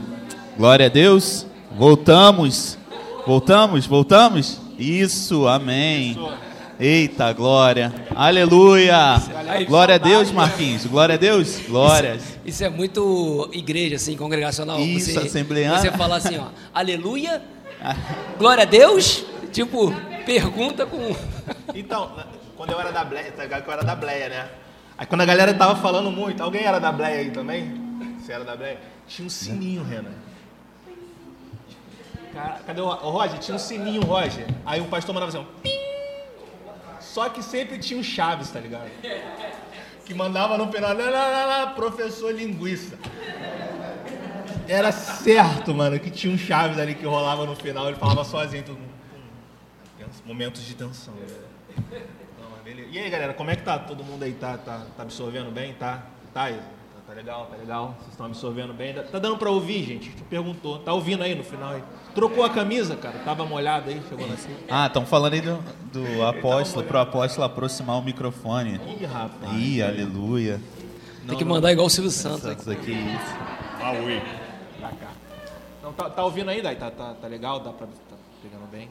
Glória 0.57 0.87
a 0.87 0.89
Deus. 0.89 1.45
Voltamos. 1.71 2.79
Voltamos? 3.27 3.85
Voltamos? 3.85 4.59
Isso, 4.79 5.47
amém. 5.47 6.17
Eita, 6.79 7.31
glória. 7.31 7.93
Aleluia. 8.15 9.21
Glória 9.67 9.95
a 9.95 9.97
Deus, 9.99 10.31
Marquinhos. 10.31 10.83
Glória 10.87 11.13
a 11.13 11.17
Deus. 11.17 11.59
Glórias. 11.67 12.39
Isso 12.43 12.63
é 12.63 12.69
muito 12.69 13.47
igreja, 13.53 13.97
assim, 13.97 14.17
congregacional. 14.17 14.79
Isso, 14.79 15.11
você, 15.11 15.27
assembleana. 15.27 15.77
Você 15.77 15.91
fala 15.91 16.15
assim, 16.15 16.39
ó, 16.39 16.47
aleluia, 16.73 17.39
glória 18.39 18.63
a 18.63 18.65
Deus, 18.65 19.23
tipo, 19.51 19.93
pergunta 20.25 20.87
com... 20.87 21.15
Então, 21.75 22.13
quando 22.55 22.71
eu 22.71 22.79
era 22.79 22.91
da 22.91 23.03
Bleia, 23.03 23.31
tá 23.31 23.43
ligado 23.43 23.63
que 23.63 23.69
eu 23.69 23.73
era 23.73 23.83
da 23.83 23.95
Bleia, 23.95 24.29
né? 24.29 24.49
Aí 24.97 25.05
quando 25.05 25.21
a 25.21 25.25
galera 25.25 25.53
tava 25.53 25.75
falando 25.75 26.09
muito, 26.09 26.41
alguém 26.41 26.63
era 26.63 26.79
da 26.79 26.91
Bleia 26.91 27.19
aí 27.19 27.29
também? 27.29 28.19
Você 28.19 28.31
era 28.31 28.43
da 28.43 28.55
Bleia? 28.55 28.79
Tinha 29.07 29.27
um 29.27 29.29
sininho, 29.29 29.83
Renan. 29.83 30.26
Cadê 32.65 32.81
o, 32.81 32.85
o 32.87 33.09
Roger? 33.09 33.39
Tinha 33.39 33.55
um 33.55 33.59
sininho, 33.59 34.01
Roger. 34.03 34.45
Aí 34.65 34.79
o 34.81 34.85
pastor 34.85 35.13
mandava 35.13 35.29
assim, 35.29 35.39
um 35.39 35.45
pim. 35.61 35.69
Só 36.99 37.29
que 37.29 37.41
sempre 37.43 37.77
tinha 37.79 37.99
o 37.99 38.03
Chaves, 38.03 38.51
tá 38.51 38.59
ligado? 38.59 38.89
Que 40.05 40.13
mandava 40.13 40.57
no 40.57 40.71
final, 40.71 40.95
lá, 40.95 41.09
lá, 41.09 41.45
lá, 41.45 41.67
professor 41.67 42.33
linguiça. 42.33 42.97
Era 44.67 44.91
certo, 44.91 45.73
mano, 45.73 45.99
que 45.99 46.11
tinha 46.11 46.33
um 46.33 46.37
Chaves 46.37 46.77
ali 46.77 46.93
que 46.93 47.05
rolava 47.05 47.45
no 47.45 47.55
final, 47.55 47.87
ele 47.87 47.97
falava 47.97 48.23
sozinho, 48.23 48.63
todo 48.63 48.77
mundo. 48.77 48.91
Tens- 49.97 50.21
Momentos 50.25 50.63
de 50.63 50.75
tensão. 50.75 51.13
Não. 51.89 52.57
E 52.91 52.99
aí, 52.99 53.09
galera, 53.09 53.33
como 53.33 53.49
é 53.49 53.55
que 53.55 53.63
tá 53.63 53.79
todo 53.79 54.03
mundo 54.03 54.23
aí? 54.23 54.33
Tá, 54.33 54.57
tá, 54.57 54.85
tá 54.95 55.03
absorvendo 55.03 55.49
bem? 55.51 55.73
Tá? 55.73 56.03
Tá 56.33 56.43
aí? 56.43 56.59
Tá, 57.07 57.13
tá 57.13 57.13
legal, 57.13 57.45
tá 57.45 57.55
legal? 57.55 57.95
Vocês 57.99 58.09
estão 58.11 58.25
absorvendo 58.25 58.73
bem? 58.73 58.93
Tá 58.93 59.17
dando 59.17 59.37
pra 59.37 59.49
ouvir, 59.49 59.83
gente? 59.85 60.09
Tu 60.09 60.23
perguntou. 60.25 60.79
Tá 60.79 60.93
ouvindo 60.93 61.23
aí 61.23 61.33
no 61.33 61.43
final 61.43 61.71
aí? 61.71 61.83
Trocou 62.13 62.43
a 62.43 62.49
camisa, 62.49 62.97
cara? 62.97 63.19
Tava 63.19 63.45
molhada 63.45 63.89
aí, 63.89 64.01
chegou 64.09 64.25
assim. 64.25 64.53
Ah, 64.69 64.87
estão 64.87 65.05
falando 65.05 65.33
aí 65.33 65.41
do, 65.41 65.57
do 65.93 66.23
apóstolo, 66.23 66.85
pro 66.85 66.99
apóstolo 66.99 67.45
aproximar 67.45 67.97
o 67.97 68.01
microfone. 68.03 68.79
Ih, 68.99 69.05
rapaz. 69.05 69.53
Ih, 69.57 69.81
aleluia. 69.81 70.59
Tem 71.27 71.37
que 71.37 71.45
mandar 71.45 71.71
igual 71.71 71.87
o 71.87 71.89
Silvio 71.89 72.11
Santos. 72.11 72.41
Santos 72.41 72.67
aqui, 72.67 72.91
isso. 72.91 73.35
Pra 74.79 74.89
cá. 74.89 75.11
Não, 75.83 75.93
tá, 75.93 76.09
tá 76.09 76.25
ouvindo 76.25 76.49
aí, 76.49 76.61
Dai? 76.61 76.75
Tá, 76.75 76.91
tá, 76.91 77.13
tá 77.13 77.27
legal? 77.27 77.59
Dá 77.61 77.71
pra. 77.71 77.87
Tá 77.87 78.15
pegando 78.41 78.67
bem? 78.69 78.89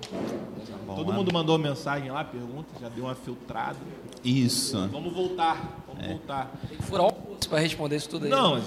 Bom, 0.87 0.95
Todo 0.95 1.11
amém. 1.11 1.19
mundo 1.19 1.33
mandou 1.33 1.59
mensagem 1.59 2.11
lá, 2.11 2.25
pergunta, 2.25 2.69
já 2.81 2.89
deu 2.89 3.05
uma 3.05 3.15
filtrada. 3.15 3.79
Isso. 4.25 4.89
Vamos 4.89 5.13
voltar, 5.15 5.85
vamos 5.97 6.19
voltar. 6.19 6.53
Tem 6.69 6.79
que 6.79 6.83
furar 6.85 7.07
o 7.07 7.13
pra 7.49 7.59
responder 7.59 7.97
isso 7.97 8.09
tudo 8.09 8.25
aí. 8.25 8.31
Não, 8.31 8.55
mas. 8.55 8.65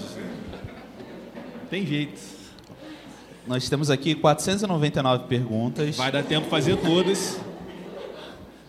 Tem 1.68 1.86
jeito. 1.86 2.20
Nós 3.46 3.68
temos 3.68 3.90
aqui 3.90 4.14
499 4.14 5.24
perguntas. 5.24 5.96
Vai 5.96 6.12
dar 6.12 6.22
tempo 6.22 6.44
de 6.44 6.50
fazer 6.50 6.76
todas. 6.76 7.40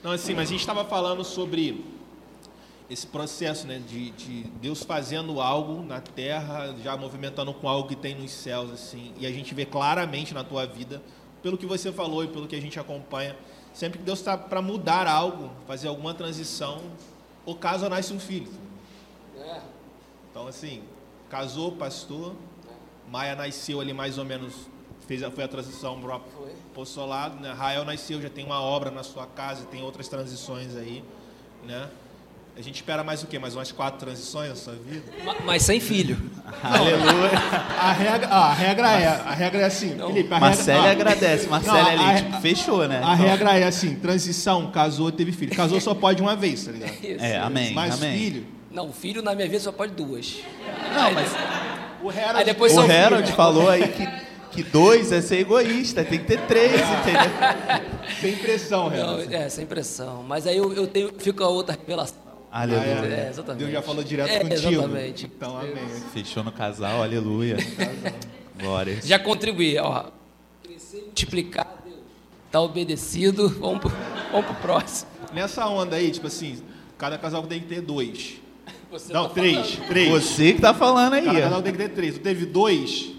Não, 0.03 0.11
assim, 0.11 0.33
mas 0.33 0.49
a 0.49 0.51
gente 0.51 0.61
estava 0.61 0.83
falando 0.85 1.23
sobre 1.23 1.85
esse 2.89 3.07
processo, 3.07 3.67
né, 3.67 3.81
de, 3.87 4.11
de 4.11 4.43
Deus 4.61 4.83
fazendo 4.83 5.39
algo 5.39 5.81
na 5.81 6.01
terra, 6.01 6.75
já 6.83 6.97
movimentando 6.97 7.53
com 7.53 7.69
algo 7.69 7.87
que 7.87 7.95
tem 7.95 8.15
nos 8.15 8.31
céus, 8.31 8.69
assim, 8.69 9.13
e 9.17 9.25
a 9.25 9.31
gente 9.31 9.55
vê 9.55 9.65
claramente 9.65 10.33
na 10.33 10.43
tua 10.43 10.65
vida, 10.65 11.01
pelo 11.41 11.57
que 11.57 11.65
você 11.65 11.89
falou 11.89 12.23
e 12.23 12.27
pelo 12.27 12.47
que 12.47 12.55
a 12.55 12.59
gente 12.59 12.77
acompanha, 12.77 13.37
sempre 13.73 13.99
que 13.99 14.03
Deus 14.03 14.19
está 14.19 14.37
para 14.37 14.61
mudar 14.61 15.07
algo, 15.07 15.51
fazer 15.65 15.87
alguma 15.87 16.13
transição, 16.13 16.81
ou 17.45 17.55
caso 17.55 17.87
nasce 17.89 18.13
um 18.13 18.19
filho. 18.19 18.51
Então, 20.29 20.47
assim, 20.47 20.83
casou, 21.29 21.73
pastor, 21.73 22.35
Maia 23.09 23.35
nasceu 23.35 23.81
ali 23.81 23.93
mais 23.93 24.17
ou 24.17 24.23
menos, 24.25 24.53
fez, 25.07 25.21
foi 25.33 25.43
a 25.43 25.47
transição 25.47 25.99
para 25.99 26.17
o 26.17 26.21
apostolado, 26.71 27.39
né? 27.39 27.51
Rael 27.51 27.83
nasceu, 27.83 28.21
já 28.21 28.29
tem 28.29 28.45
uma 28.45 28.61
obra 28.61 28.89
na 28.89 29.03
sua 29.03 29.27
casa, 29.27 29.65
tem 29.65 29.81
outras 29.81 30.07
transições 30.07 30.75
aí, 30.75 31.03
né? 31.63 31.89
A 32.57 32.61
gente 32.61 32.75
espera 32.75 33.03
mais 33.03 33.23
o 33.23 33.27
quê? 33.27 33.39
Mais 33.39 33.55
umas 33.55 33.71
quatro 33.71 33.99
transições 33.99 34.49
na 34.49 34.55
sua 34.55 34.73
vida? 34.73 35.03
Ma- 35.23 35.35
Mas 35.45 35.63
sem 35.63 35.79
filho. 35.79 36.17
Aleluia. 36.61 37.31
A 37.79 37.91
regra, 37.93 38.27
ah, 38.29 38.45
a 38.49 38.53
regra 38.53 38.91
é, 38.91 39.07
a 39.07 39.31
regra 39.33 39.61
é 39.61 39.65
assim, 39.65 39.95
Felipe, 39.97 40.33
a 40.33 40.39
Marcele 40.39 40.79
regra, 40.81 40.91
agradece. 41.11 41.47
Marcele 41.47 41.73
Não, 41.77 41.87
ali, 41.87 42.03
a- 42.03 42.15
tipo, 42.17 42.41
fechou, 42.41 42.87
né? 42.87 43.01
a 43.03 43.15
regra 43.15 43.57
é 43.57 43.63
assim, 43.63 43.95
transição, 43.95 44.69
casou, 44.69 45.11
teve 45.11 45.31
filho. 45.31 45.55
Casou 45.55 45.79
só 45.79 45.95
pode 45.95 46.21
uma 46.21 46.35
vez, 46.35 46.65
tá 46.65 46.71
ligado? 46.71 46.93
Isso. 47.03 47.23
É, 47.23 47.37
amém, 47.39 47.73
Mas 47.73 47.95
amém. 47.95 48.17
filho, 48.19 48.45
Não, 48.69 48.91
filho 48.91 49.21
na 49.23 49.33
minha 49.33 49.47
vida 49.47 49.59
só 49.61 49.71
pode 49.71 49.93
duas. 49.93 50.39
Não, 50.93 51.11
mas 51.13 51.31
o 52.03 52.09
Harold, 52.09 52.37
Aí 52.39 52.45
depois 52.45 52.75
o 52.77 52.81
Harold 52.81 53.23
filhos. 53.23 53.29
falou 53.35 53.69
aí 53.69 53.87
que, 53.87 54.07
que 54.51 54.63
dois 54.69 55.11
é 55.13 55.21
ser 55.21 55.37
egoísta, 55.39 56.03
tem 56.03 56.19
que 56.19 56.25
ter 56.25 56.41
três, 56.41 56.73
entendeu? 56.73 57.31
tem 58.21 58.35
pressão, 58.35 58.89
Não, 58.89 58.97
Harold. 59.13 59.33
é, 59.33 59.47
sem 59.49 59.65
pressão. 59.65 60.21
Mas 60.27 60.45
aí 60.45 60.57
eu, 60.57 60.71
eu 60.73 60.85
tenho, 60.85 61.11
fico 61.17 61.41
a 61.43 61.47
outra 61.47 61.75
revelação. 61.79 62.19
Aleluia. 62.51 62.83
É, 63.15 63.29
exatamente. 63.29 63.59
Deus 63.59 63.71
já 63.71 63.81
falou 63.81 64.03
direto 64.03 64.29
É, 64.29 64.39
contigo. 64.39 64.67
exatamente. 64.69 65.25
Então, 65.25 65.57
amém. 65.57 65.73
Fechou 66.13 66.43
no 66.43 66.51
casal, 66.51 67.01
aleluia. 67.01 67.57
Glória. 68.59 68.99
Já 69.01 69.17
contribuí, 69.17 69.77
ó. 69.77 70.05
Crescer, 70.63 71.01
multiplicar, 71.03 71.77
Deus. 71.85 71.97
Tá 72.51 72.59
obedecido, 72.61 73.47
vamos 73.49 73.79
pro, 73.79 73.91
vamos 74.31 74.45
pro 74.47 74.55
próximo. 74.55 75.09
Nessa 75.33 75.65
onda 75.67 75.95
aí, 75.95 76.11
tipo 76.11 76.27
assim, 76.27 76.61
cada 76.97 77.17
casal 77.17 77.43
tem 77.43 77.61
que 77.61 77.67
ter 77.67 77.81
dois. 77.81 78.33
Você 78.91 79.13
Não, 79.13 79.29
tá 79.29 79.35
três. 79.35 79.71
falando. 79.75 79.87
Três. 79.87 80.09
Você 80.09 80.53
que 80.53 80.61
tá 80.61 80.73
falando 80.73 81.13
aí. 81.13 81.23
Cada 81.25 81.39
ó. 81.39 81.41
casal 81.43 81.61
tem 81.61 81.71
que 81.71 81.77
ter 81.77 81.89
três. 81.89 82.15
Tu 82.15 82.19
teve 82.19 82.45
dois, 82.45 83.11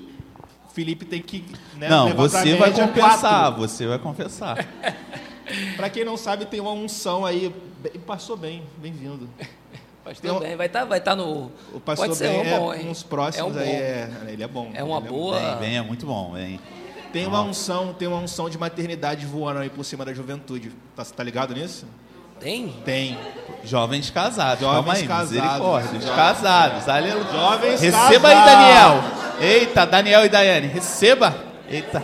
o 0.69 0.75
Felipe 0.75 1.07
tem 1.07 1.23
que. 1.23 1.43
Né, 1.79 1.89
Não, 1.89 2.13
você 2.15 2.55
vai 2.57 2.71
compensar, 2.71 3.21
quatro. 3.55 3.61
você 3.61 3.87
vai 3.87 3.99
confessar. 3.99 4.69
Pra 5.77 5.89
quem 5.91 6.05
não 6.05 6.17
sabe, 6.19 6.45
tem 6.45 6.61
uma 6.61 6.73
unção 6.73 7.25
aí. 7.25 7.53
Bem- 7.83 8.01
Passou 8.07 8.37
bem, 8.37 8.63
bem-vindo. 8.77 9.29
Pastor 10.05 10.41
bem, 10.41 10.57
vai 10.57 10.67
estar 10.67 10.85
vai 10.85 11.01
tá 11.01 11.15
no. 11.15 11.53
O 11.73 11.79
pastor 11.79 12.07
pode 12.09 12.19
ser 12.19 12.29
bem 12.29 12.39
um 12.39 12.45
é 12.45 12.59
bom, 12.59 12.75
hein? 12.75 12.89
uns 12.91 13.05
próximos 13.05 13.57
é 13.57 13.61
um 13.61 13.63
aí. 13.63 13.71
É, 13.71 14.11
ele 14.27 14.43
é 14.43 14.49
bom. 14.49 14.71
É 14.75 14.83
uma 14.83 14.99
ele 14.99 15.09
boa. 15.09 15.39
Vem, 15.39 15.59
vem, 15.59 15.77
é 15.79 15.83
muito 15.83 16.05
bom, 16.07 16.33
vem. 16.33 16.59
Tem 17.13 17.25
uma 17.25 17.41
unção, 17.43 17.93
tem 17.95 18.09
uma 18.09 18.19
unção 18.19 18.51
de 18.51 18.59
maternidade 18.59 19.25
voando 19.25 19.61
aí 19.61 19.71
por 19.71 19.85
cima 19.85 20.05
da 20.05 20.13
juventude. 20.13 20.73
Tá, 20.97 21.05
tá 21.05 21.23
ligado 21.23 21.55
nisso? 21.55 21.87
Tem? 22.41 22.71
Tem. 22.85 23.17
Jovens 23.63 24.11
casados, 24.11 24.59
Jovens 24.61 24.83
calma 24.83 24.95
aí, 24.95 25.07
casados. 25.07 25.31
misericórdia. 25.31 25.99
Os 26.01 26.11
casados, 26.11 26.89
aleluia. 26.89 27.25
Jovens 27.33 27.81
Receba 27.81 28.29
aí, 28.29 28.35
casados. 28.35 28.45
Daniel. 28.45 29.05
Eita, 29.41 29.87
Daniel 29.87 30.25
e 30.25 30.29
Daiane, 30.29 30.67
receba. 30.67 31.33
Eita. 31.69 32.03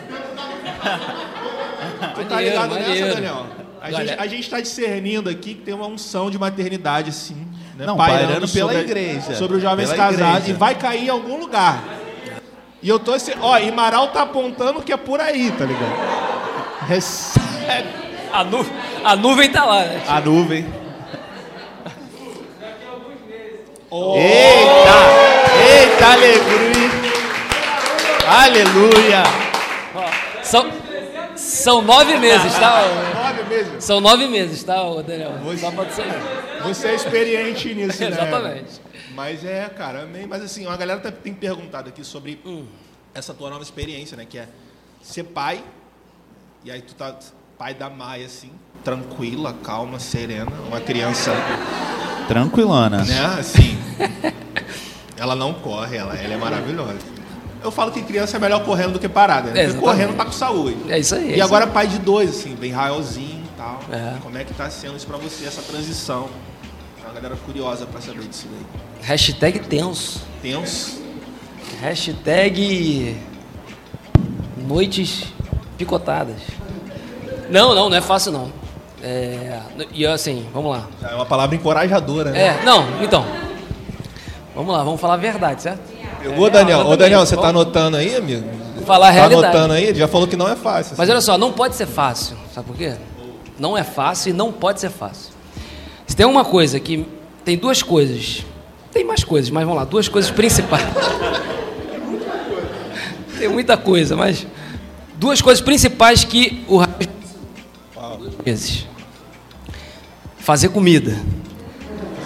Tu 2.15 2.25
tá 2.27 2.41
ligado 2.41 2.71
maneiro. 2.71 3.07
nessa, 3.07 3.15
Daniel? 3.15 3.47
A 3.81 3.91
Galera- 3.91 4.09
gente, 4.11 4.21
a 4.21 4.27
gente 4.27 4.51
tá 4.51 4.61
discernindo 4.61 5.31
aqui 5.31 5.55
que 5.55 5.63
tem 5.63 5.75
uma 5.75 5.87
unção 5.87 6.31
de 6.31 6.39
maternidade, 6.39 7.11
assim. 7.11 7.47
Né? 7.77 7.87
Não, 7.87 7.97
pairando 7.97 8.49
pela 8.49 8.73
sobre 8.73 8.79
igreja. 8.81 9.35
Sobre 9.37 9.57
os 9.57 9.63
jovens 9.63 9.91
Pela 9.91 9.97
casados. 10.11 10.37
igreja. 10.39 10.51
E 10.51 10.53
vai 10.53 10.75
cair 10.75 11.05
em 11.07 11.09
algum 11.11 11.39
lugar. 11.39 11.83
E 12.83 12.89
eu 12.89 12.99
tô 12.99 13.13
assim, 13.13 13.33
ó, 13.41 13.57
e 13.59 13.71
Maral 13.73 14.09
tá 14.09 14.23
apontando 14.23 14.83
que 14.83 14.93
é 14.93 14.97
por 14.97 15.21
aí, 15.21 15.51
tá 15.53 15.65
ligado? 15.65 15.93
Recebe. 16.87 17.89
A, 18.33 18.45
nu, 18.45 18.65
a 19.05 19.17
nuvem 19.17 19.51
tá 19.51 19.65
lá, 19.65 19.81
né? 19.85 20.03
A 20.09 20.21
nuvem. 20.21 20.67
Oh, 23.91 24.17
Eita! 24.17 24.99
Eita, 25.67 26.07
aleluia! 26.13 26.89
Aleluia! 28.29 29.23
São, 30.43 30.71
são 31.39 31.81
nove 31.83 32.19
meses, 32.19 32.53
tá? 32.55 32.83
nove 33.15 33.43
meses. 33.45 33.85
São 33.85 34.01
nove 34.01 34.27
meses, 34.27 34.63
tá, 34.63 34.77
Daniel? 35.07 35.33
Você- 35.45 35.59
Só 35.59 35.71
pode 35.71 35.93
ser. 35.95 36.05
Você 36.65 36.89
é 36.89 36.95
experiente 36.95 37.75
nisso, 37.75 38.01
né? 38.03 38.09
Exatamente. 38.09 38.81
Mas 39.15 39.45
é, 39.45 39.69
cara, 39.69 40.03
amém. 40.03 40.27
Mas 40.27 40.43
assim, 40.43 40.67
uma 40.67 40.77
galera 40.77 41.01
tá- 41.01 41.11
tem 41.13 41.33
perguntado 41.35 41.89
aqui 41.89 42.05
sobre 42.05 42.41
Hum. 42.45 42.67
essa 43.15 43.33
tua 43.35 43.49
nova 43.51 43.63
experiência, 43.63 44.17
né? 44.17 44.27
Que 44.29 44.39
é 44.39 44.49
ser 45.03 45.25
pai. 45.25 45.63
E 46.65 46.71
aí 46.71 46.83
tu 46.83 46.95
tá 46.95 47.15
pai 47.57 47.75
da 47.75 47.89
Maia, 47.91 48.27
assim, 48.27 48.51
tranquila, 48.85 49.55
calma, 49.65 49.99
serena, 49.99 50.53
uma 50.69 50.81
criança, 50.81 51.33
Tranquilona. 52.29 53.05
né? 53.05 53.25
Assim. 53.39 53.77
ela 55.17 55.35
não 55.35 55.53
corre, 55.55 55.97
ela, 55.97 56.15
ela 56.17 56.35
é 56.35 56.37
maravilhosa. 56.37 56.99
Eu 57.63 57.71
falo 57.71 57.91
que 57.91 58.03
criança 58.03 58.37
é 58.37 58.41
melhor 58.41 58.65
correndo 58.65 58.93
do 58.95 58.99
que 58.99 59.09
parada, 59.09 59.51
né? 59.51 59.65
É, 59.65 59.73
correndo 59.73 60.17
tá 60.17 60.25
com 60.25 60.33
saúde. 60.33 60.77
É 60.89 60.99
isso 60.99 61.15
aí. 61.15 61.29
é 61.29 61.31
E 61.31 61.35
isso 61.35 61.45
agora 61.45 61.67
pai 61.67 61.87
de 61.87 61.99
dois, 61.99 62.31
assim, 62.31 62.55
bem 62.55 62.71
raiozinho 62.71 63.45
e 63.45 63.57
tal. 63.57 63.81
É. 63.91 64.17
Como 64.23 64.39
é 64.39 64.45
que 64.45 64.55
tá 64.55 64.71
sendo 64.71 64.97
isso 64.97 65.07
pra 65.07 65.17
você, 65.17 65.45
essa 65.47 65.63
transição? 65.63 66.29
A 67.09 67.13
galera 67.13 67.37
curiosa 67.45 67.87
pra 67.87 68.01
saber 68.01 68.25
disso 68.27 68.47
daí. 68.51 68.61
aí. 69.01 69.07
Hashtag 69.07 69.61
tenso. 69.61 70.21
Tenso. 70.43 71.03
Hashtag 71.81 73.17
noites 74.57 75.25
picotadas. 75.77 76.37
Não, 77.51 77.75
não, 77.75 77.89
não 77.89 77.97
é 77.97 78.01
fácil 78.01 78.33
não. 78.33 78.53
É, 79.03 79.61
e 79.93 80.07
assim, 80.07 80.47
vamos 80.53 80.73
lá. 80.73 80.87
É 81.03 81.15
uma 81.15 81.25
palavra 81.25 81.57
encorajadora, 81.57 82.31
né? 82.31 82.47
É, 82.47 82.65
não, 82.65 83.03
então. 83.03 83.25
Vamos 84.55 84.75
lá, 84.75 84.83
vamos 84.83 85.01
falar 85.01 85.15
a 85.15 85.19
verdade, 85.19 85.63
certo? 85.63 85.88
Pegou, 86.23 86.47
É, 86.47 86.51
Daniel? 86.51 86.81
Ô. 86.81 86.97
Daniel, 86.97 87.21
você 87.21 87.37
tá 87.37 87.43
Vamos- 87.43 87.63
anotando 87.63 87.97
aí, 87.97 88.17
amigo? 88.17 88.45
falar 88.87 89.09
a 89.09 89.11
Tá 89.11 89.15
realidade. 89.17 89.45
anotando 89.47 89.75
aí? 89.75 89.85
Ele 89.85 89.99
já 89.99 90.09
falou 90.09 90.27
que 90.27 90.37
não 90.37 90.49
é 90.49 90.57
fácil. 90.57 90.95
Mas 90.97 91.09
assim. 91.09 91.13
olha 91.13 91.21
só, 91.21 91.39
não 91.39 91.53
pode 91.53 91.77
ser 91.77 91.87
fácil. 91.87 92.37
Sabe 92.55 92.67
por 92.67 92.77
quê? 92.77 92.95
Não 93.59 93.77
é 93.77 93.85
fácil 93.85 94.31
e 94.31 94.33
não 94.33 94.53
pode 94.53 94.81
ser 94.81 94.91
fácil. 94.91 95.33
Se 96.07 96.17
tem 96.17 96.27
uma 96.27 96.45
coisa 96.45 96.79
que. 96.81 97.07
Tem 97.45 97.57
duas 97.57 97.83
coisas. 97.83 98.45
Tem 98.93 99.05
mais 99.05 99.23
coisas, 99.25 99.51
mas 99.51 99.65
vamos 99.65 99.79
lá, 99.79 99.85
duas 99.85 100.09
coisas 100.09 100.31
principais. 100.31 100.83
tem 103.39 103.49
muita 103.49 103.77
coisa, 103.77 104.17
mas. 104.17 104.47
Duas 105.17 105.43
coisas 105.43 105.61
principais 105.63 106.25
que 106.25 106.65
o 106.69 106.79
duas 108.19 108.35
vezes. 108.45 108.87
Fazer 110.39 110.69
comida. 110.71 111.17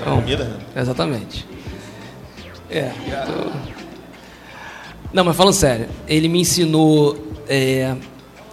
Então, 0.01 0.17
Comida? 0.17 0.59
Exatamente. 0.77 1.47
É. 2.71 2.91
tô- 3.27 3.73
Não, 5.13 5.25
mas 5.25 5.37
falando 5.37 5.55
sério, 5.55 5.89
ele 6.09 6.29
me 6.29 6.41
ensinou. 6.41 7.17
é, 7.49 7.95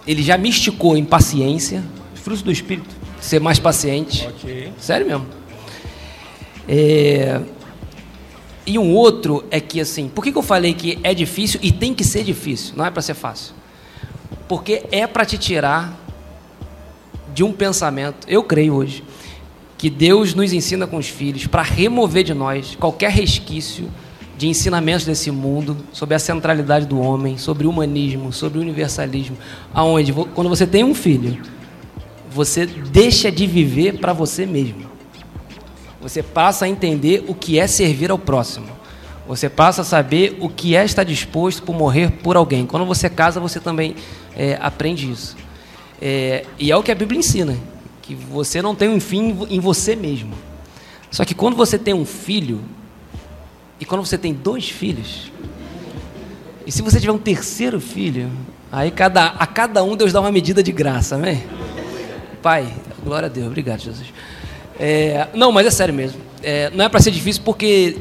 ele 0.06 0.22
já 0.22 0.36
me 0.36 0.48
esticou 0.48 0.96
em 0.96 1.04
paciência, 1.04 1.84
fruto 2.14 2.42
do 2.44 2.50
espírito, 2.52 2.88
ser 3.20 3.40
mais 3.40 3.58
paciente. 3.58 4.26
Ok. 4.26 4.72
Sério 4.78 5.06
mesmo. 5.06 5.26
É, 6.68 7.40
E 8.66 8.78
um 8.78 8.94
outro 8.94 9.44
é 9.50 9.60
que, 9.60 9.80
assim, 9.80 10.08
por 10.08 10.22
que, 10.22 10.32
que 10.32 10.38
eu 10.38 10.42
falei 10.42 10.74
que 10.74 10.98
é 11.02 11.14
difícil 11.14 11.58
e 11.62 11.72
tem 11.72 11.94
que 11.94 12.04
ser 12.04 12.22
difícil? 12.24 12.74
Não 12.76 12.84
é 12.84 12.90
para 12.90 13.02
ser 13.02 13.14
fácil. 13.14 13.54
Porque 14.48 14.84
é 14.90 15.06
para 15.06 15.24
te 15.24 15.38
tirar 15.38 15.98
de 17.34 17.42
um 17.44 17.52
pensamento, 17.52 18.26
eu 18.28 18.42
creio 18.42 18.74
hoje, 18.74 19.04
que 19.78 19.88
Deus 19.88 20.34
nos 20.34 20.52
ensina 20.52 20.86
com 20.86 20.96
os 20.98 21.08
filhos 21.08 21.46
para 21.46 21.62
remover 21.62 22.22
de 22.24 22.34
nós 22.34 22.76
qualquer 22.76 23.10
resquício 23.10 23.88
de 24.40 24.48
ensinamentos 24.48 25.04
desse 25.04 25.30
mundo 25.30 25.76
sobre 25.92 26.14
a 26.14 26.18
centralidade 26.18 26.86
do 26.86 26.98
homem, 26.98 27.36
sobre 27.36 27.66
o 27.66 27.70
humanismo, 27.70 28.32
sobre 28.32 28.58
o 28.58 28.62
universalismo, 28.62 29.36
aonde 29.74 30.14
quando 30.14 30.48
você 30.48 30.66
tem 30.66 30.82
um 30.82 30.94
filho, 30.94 31.42
você 32.30 32.64
deixa 32.64 33.30
de 33.30 33.46
viver 33.46 33.98
para 33.98 34.14
você 34.14 34.46
mesmo. 34.46 34.86
Você 36.00 36.22
passa 36.22 36.64
a 36.64 36.68
entender 36.70 37.22
o 37.28 37.34
que 37.34 37.58
é 37.58 37.66
servir 37.66 38.10
ao 38.10 38.18
próximo. 38.18 38.68
Você 39.28 39.50
passa 39.50 39.82
a 39.82 39.84
saber 39.84 40.38
o 40.40 40.48
que 40.48 40.74
é 40.74 40.86
estar 40.86 41.04
disposto 41.04 41.62
por 41.62 41.76
morrer 41.76 42.10
por 42.10 42.34
alguém. 42.34 42.64
Quando 42.64 42.86
você 42.86 43.10
casa, 43.10 43.38
você 43.40 43.60
também 43.60 43.94
é, 44.34 44.56
aprende 44.58 45.10
isso. 45.10 45.36
É, 46.00 46.46
e 46.58 46.72
é 46.72 46.76
o 46.78 46.82
que 46.82 46.90
a 46.90 46.94
Bíblia 46.94 47.18
ensina, 47.18 47.58
que 48.00 48.14
você 48.14 48.62
não 48.62 48.74
tem 48.74 48.88
um 48.88 49.00
fim 49.00 49.36
em 49.50 49.60
você 49.60 49.94
mesmo. 49.94 50.32
Só 51.10 51.26
que 51.26 51.34
quando 51.34 51.56
você 51.58 51.78
tem 51.78 51.92
um 51.92 52.06
filho, 52.06 52.62
e 53.80 53.84
quando 53.84 54.04
você 54.04 54.18
tem 54.18 54.34
dois 54.34 54.68
filhos, 54.68 55.32
e 56.66 56.70
se 56.70 56.82
você 56.82 57.00
tiver 57.00 57.12
um 57.12 57.18
terceiro 57.18 57.80
filho, 57.80 58.30
aí 58.70 58.90
cada, 58.90 59.26
a 59.26 59.46
cada 59.46 59.82
um 59.82 59.96
Deus 59.96 60.12
dá 60.12 60.20
uma 60.20 60.30
medida 60.30 60.62
de 60.62 60.70
graça, 60.70 61.14
amém? 61.16 61.42
Pai, 62.42 62.72
glória 63.02 63.26
a 63.26 63.28
Deus, 63.28 63.46
obrigado, 63.46 63.80
Jesus. 63.80 64.12
É, 64.78 65.28
não, 65.34 65.50
mas 65.50 65.66
é 65.66 65.70
sério 65.70 65.92
mesmo. 65.92 66.20
É, 66.42 66.70
não 66.70 66.84
é 66.84 66.88
para 66.88 67.00
ser 67.00 67.10
difícil 67.10 67.42
porque 67.44 67.96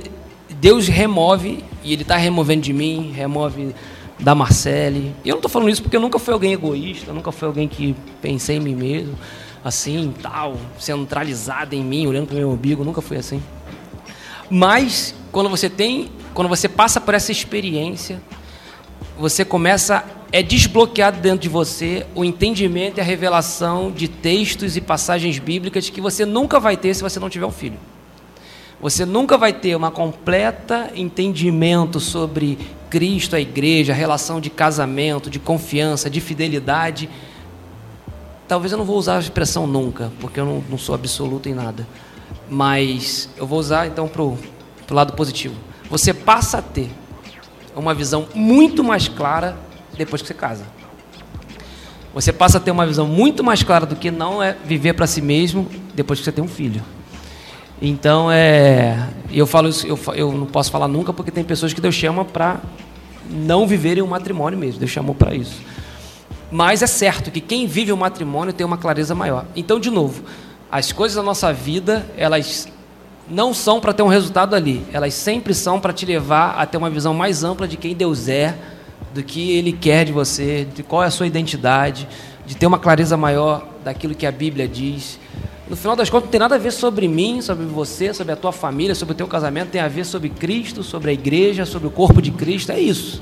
Deus 0.59 0.87
remove, 0.87 1.63
e 1.83 1.93
Ele 1.93 2.01
está 2.01 2.17
removendo 2.17 2.61
de 2.61 2.73
mim, 2.73 3.11
remove 3.15 3.73
da 4.19 4.35
Marcele. 4.35 5.15
E 5.23 5.29
eu 5.29 5.33
não 5.33 5.39
estou 5.39 5.49
falando 5.49 5.69
isso 5.69 5.81
porque 5.81 5.95
eu 5.95 6.01
nunca 6.01 6.19
fui 6.19 6.33
alguém 6.33 6.53
egoísta, 6.53 7.13
nunca 7.13 7.31
fui 7.31 7.47
alguém 7.47 7.67
que 7.67 7.95
pensei 8.21 8.57
em 8.57 8.59
mim 8.59 8.75
mesmo, 8.75 9.15
assim, 9.63 10.13
tal, 10.21 10.57
centralizado 10.77 11.73
em 11.73 11.83
mim, 11.83 12.05
olhando 12.05 12.27
para 12.27 12.35
o 12.35 12.37
meu 12.37 12.51
umbigo, 12.51 12.83
nunca 12.83 13.01
fui 13.01 13.17
assim. 13.17 13.41
Mas 14.49 15.15
quando 15.31 15.49
você 15.49 15.69
tem, 15.69 16.09
quando 16.33 16.47
você 16.47 16.67
passa 16.67 16.99
por 16.99 17.13
essa 17.13 17.31
experiência, 17.31 18.21
você 19.17 19.43
começa 19.43 20.03
é 20.31 20.43
desbloqueado 20.43 21.19
dentro 21.19 21.39
de 21.39 21.49
você 21.49 22.05
o 22.13 22.23
entendimento 22.23 22.99
e 22.99 23.01
a 23.01 23.03
revelação 23.03 23.91
de 23.91 24.07
textos 24.07 24.77
e 24.77 24.81
passagens 24.81 25.39
bíblicas 25.39 25.89
que 25.89 25.99
você 25.99 26.25
nunca 26.25 26.59
vai 26.59 26.77
ter 26.77 26.93
se 26.93 27.01
você 27.01 27.19
não 27.19 27.29
tiver 27.29 27.45
um 27.45 27.51
filho. 27.51 27.79
Você 28.79 29.05
nunca 29.05 29.37
vai 29.37 29.51
ter 29.51 29.75
uma 29.75 29.91
completa 29.91 30.91
entendimento 30.95 31.99
sobre 31.99 32.57
Cristo, 32.89 33.35
a 33.35 33.39
igreja, 33.39 33.91
a 33.91 33.95
relação 33.95 34.39
de 34.39 34.49
casamento, 34.49 35.29
de 35.29 35.39
confiança, 35.39 36.09
de 36.09 36.21
fidelidade. 36.21 37.09
Talvez 38.47 38.71
eu 38.71 38.77
não 38.77 38.85
vou 38.85 38.97
usar 38.97 39.17
a 39.17 39.19
expressão 39.19 39.67
nunca, 39.67 40.11
porque 40.21 40.39
eu 40.39 40.45
não, 40.45 40.63
não 40.69 40.77
sou 40.77 40.95
absoluto 40.95 41.49
em 41.49 41.53
nada. 41.53 41.85
Mas 42.49 43.29
eu 43.35 43.45
vou 43.45 43.59
usar 43.59 43.87
então 43.87 44.07
para 44.07 44.23
o 44.93 44.95
lado 44.95 45.13
positivo. 45.13 45.55
Você 45.89 46.13
passa 46.13 46.59
a 46.59 46.61
ter 46.61 46.89
uma 47.75 47.93
visão 47.93 48.27
muito 48.33 48.83
mais 48.83 49.07
clara 49.07 49.57
depois 49.97 50.21
que 50.21 50.27
você 50.27 50.33
casa. 50.33 50.65
Você 52.13 52.33
passa 52.33 52.57
a 52.57 52.61
ter 52.61 52.71
uma 52.71 52.85
visão 52.85 53.07
muito 53.07 53.43
mais 53.43 53.63
clara 53.63 53.85
do 53.85 53.95
que 53.95 54.09
não 54.09 54.41
é 54.41 54.55
viver 54.65 54.93
para 54.93 55.05
si 55.05 55.21
mesmo 55.21 55.67
depois 55.93 56.19
que 56.19 56.25
você 56.25 56.31
tem 56.31 56.43
um 56.43 56.47
filho. 56.47 56.81
Então 57.81 58.29
é, 58.31 59.07
eu 59.31 59.47
falo 59.47 59.69
isso, 59.69 59.87
eu, 59.87 59.97
eu 60.13 60.31
não 60.31 60.45
posso 60.45 60.71
falar 60.71 60.87
nunca 60.87 61.13
porque 61.13 61.31
tem 61.31 61.43
pessoas 61.43 61.71
que 61.71 61.79
Deus 61.79 61.95
chama 61.95 62.25
para 62.25 62.59
não 63.29 63.67
viverem 63.67 64.03
um 64.03 64.07
matrimônio 64.07 64.57
mesmo. 64.57 64.79
Deus 64.79 64.91
chamou 64.91 65.13
para 65.13 65.33
isso. 65.33 65.61
Mas 66.51 66.81
é 66.81 66.87
certo 66.87 67.29
que 67.29 67.39
quem 67.39 67.67
vive 67.67 67.91
o 67.91 67.97
matrimônio 67.97 68.53
tem 68.53 68.65
uma 68.65 68.77
clareza 68.77 69.13
maior. 69.13 69.45
Então, 69.55 69.79
de 69.79 69.91
novo, 69.91 70.23
as 70.71 70.91
coisas 70.91 71.15
da 71.15 71.21
nossa 71.21 71.53
vida, 71.53 72.07
elas 72.17 72.67
não 73.29 73.53
são 73.53 73.79
para 73.79 73.93
ter 73.93 74.01
um 74.01 74.07
resultado 74.07 74.55
ali. 74.55 74.85
Elas 74.91 75.13
sempre 75.13 75.53
são 75.53 75.79
para 75.79 75.93
te 75.93 76.05
levar 76.05 76.55
a 76.57 76.65
ter 76.65 76.77
uma 76.77 76.89
visão 76.89 77.13
mais 77.13 77.43
ampla 77.43 77.67
de 77.67 77.77
quem 77.77 77.95
Deus 77.95 78.27
é, 78.27 78.55
do 79.13 79.23
que 79.23 79.51
Ele 79.51 79.71
quer 79.71 80.05
de 80.05 80.11
você, 80.11 80.67
de 80.73 80.83
qual 80.83 81.03
é 81.03 81.07
a 81.07 81.11
sua 81.11 81.27
identidade, 81.27 82.07
de 82.45 82.55
ter 82.55 82.65
uma 82.65 82.79
clareza 82.79 83.15
maior 83.15 83.67
daquilo 83.83 84.15
que 84.15 84.25
a 84.25 84.31
Bíblia 84.31 84.67
diz. 84.67 85.19
No 85.69 85.75
final 85.75 85.95
das 85.95 86.09
contas, 86.09 86.25
não 86.25 86.31
tem 86.31 86.39
nada 86.39 86.55
a 86.55 86.57
ver 86.57 86.71
sobre 86.71 87.07
mim, 87.07 87.41
sobre 87.41 87.65
você, 87.65 88.11
sobre 88.11 88.33
a 88.33 88.35
tua 88.35 88.51
família, 88.51 88.95
sobre 88.95 89.13
o 89.13 89.15
teu 89.15 89.27
casamento. 89.27 89.69
Tem 89.69 89.81
a 89.81 89.87
ver 89.87 90.03
sobre 90.03 90.29
Cristo, 90.29 90.81
sobre 90.81 91.11
a 91.11 91.13
igreja, 91.13 91.65
sobre 91.65 91.87
o 91.87 91.91
corpo 91.91 92.21
de 92.21 92.31
Cristo. 92.31 92.71
É 92.71 92.79
isso. 92.79 93.21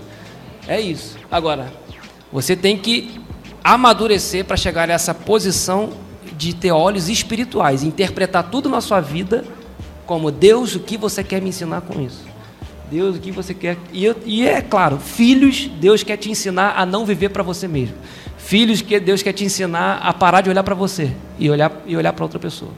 É 0.65 0.79
isso. 0.79 1.17
Agora, 1.29 1.73
você 2.31 2.55
tem 2.55 2.77
que 2.77 3.19
amadurecer 3.61 4.45
para 4.45 4.55
chegar 4.55 4.87
nessa 4.87 5.13
posição 5.13 5.89
de 6.37 6.53
ter 6.53 6.71
olhos 6.71 7.09
espirituais, 7.09 7.83
interpretar 7.83 8.49
tudo 8.49 8.69
na 8.69 8.79
sua 8.79 9.01
vida 9.01 9.43
como 10.07 10.31
Deus, 10.31 10.73
o 10.73 10.79
que 10.79 10.97
você 10.97 11.23
quer 11.23 11.39
me 11.41 11.49
ensinar 11.49 11.81
com 11.81 12.01
isso? 12.01 12.23
Deus, 12.89 13.17
o 13.17 13.19
que 13.19 13.31
você 13.31 13.53
quer. 13.53 13.77
E, 13.91 14.05
eu- 14.05 14.15
e 14.25 14.47
é 14.47 14.61
claro, 14.61 14.97
filhos, 14.97 15.69
Deus 15.79 16.01
quer 16.03 16.15
te 16.17 16.31
ensinar 16.31 16.73
a 16.77 16.85
não 16.85 17.05
viver 17.05 17.29
para 17.29 17.43
você 17.43 17.67
mesmo. 17.67 17.95
Filhos 18.37 18.81
que 18.81 18.97
Deus 18.99 19.21
quer 19.21 19.33
te 19.33 19.43
ensinar 19.43 19.97
a 19.97 20.13
parar 20.13 20.39
de 20.41 20.49
olhar 20.49 20.63
para 20.63 20.73
você 20.73 21.11
e 21.37 21.49
olhar, 21.49 21.71
e 21.85 21.97
olhar 21.97 22.13
para 22.13 22.23
outra 22.23 22.39
pessoa. 22.39 22.71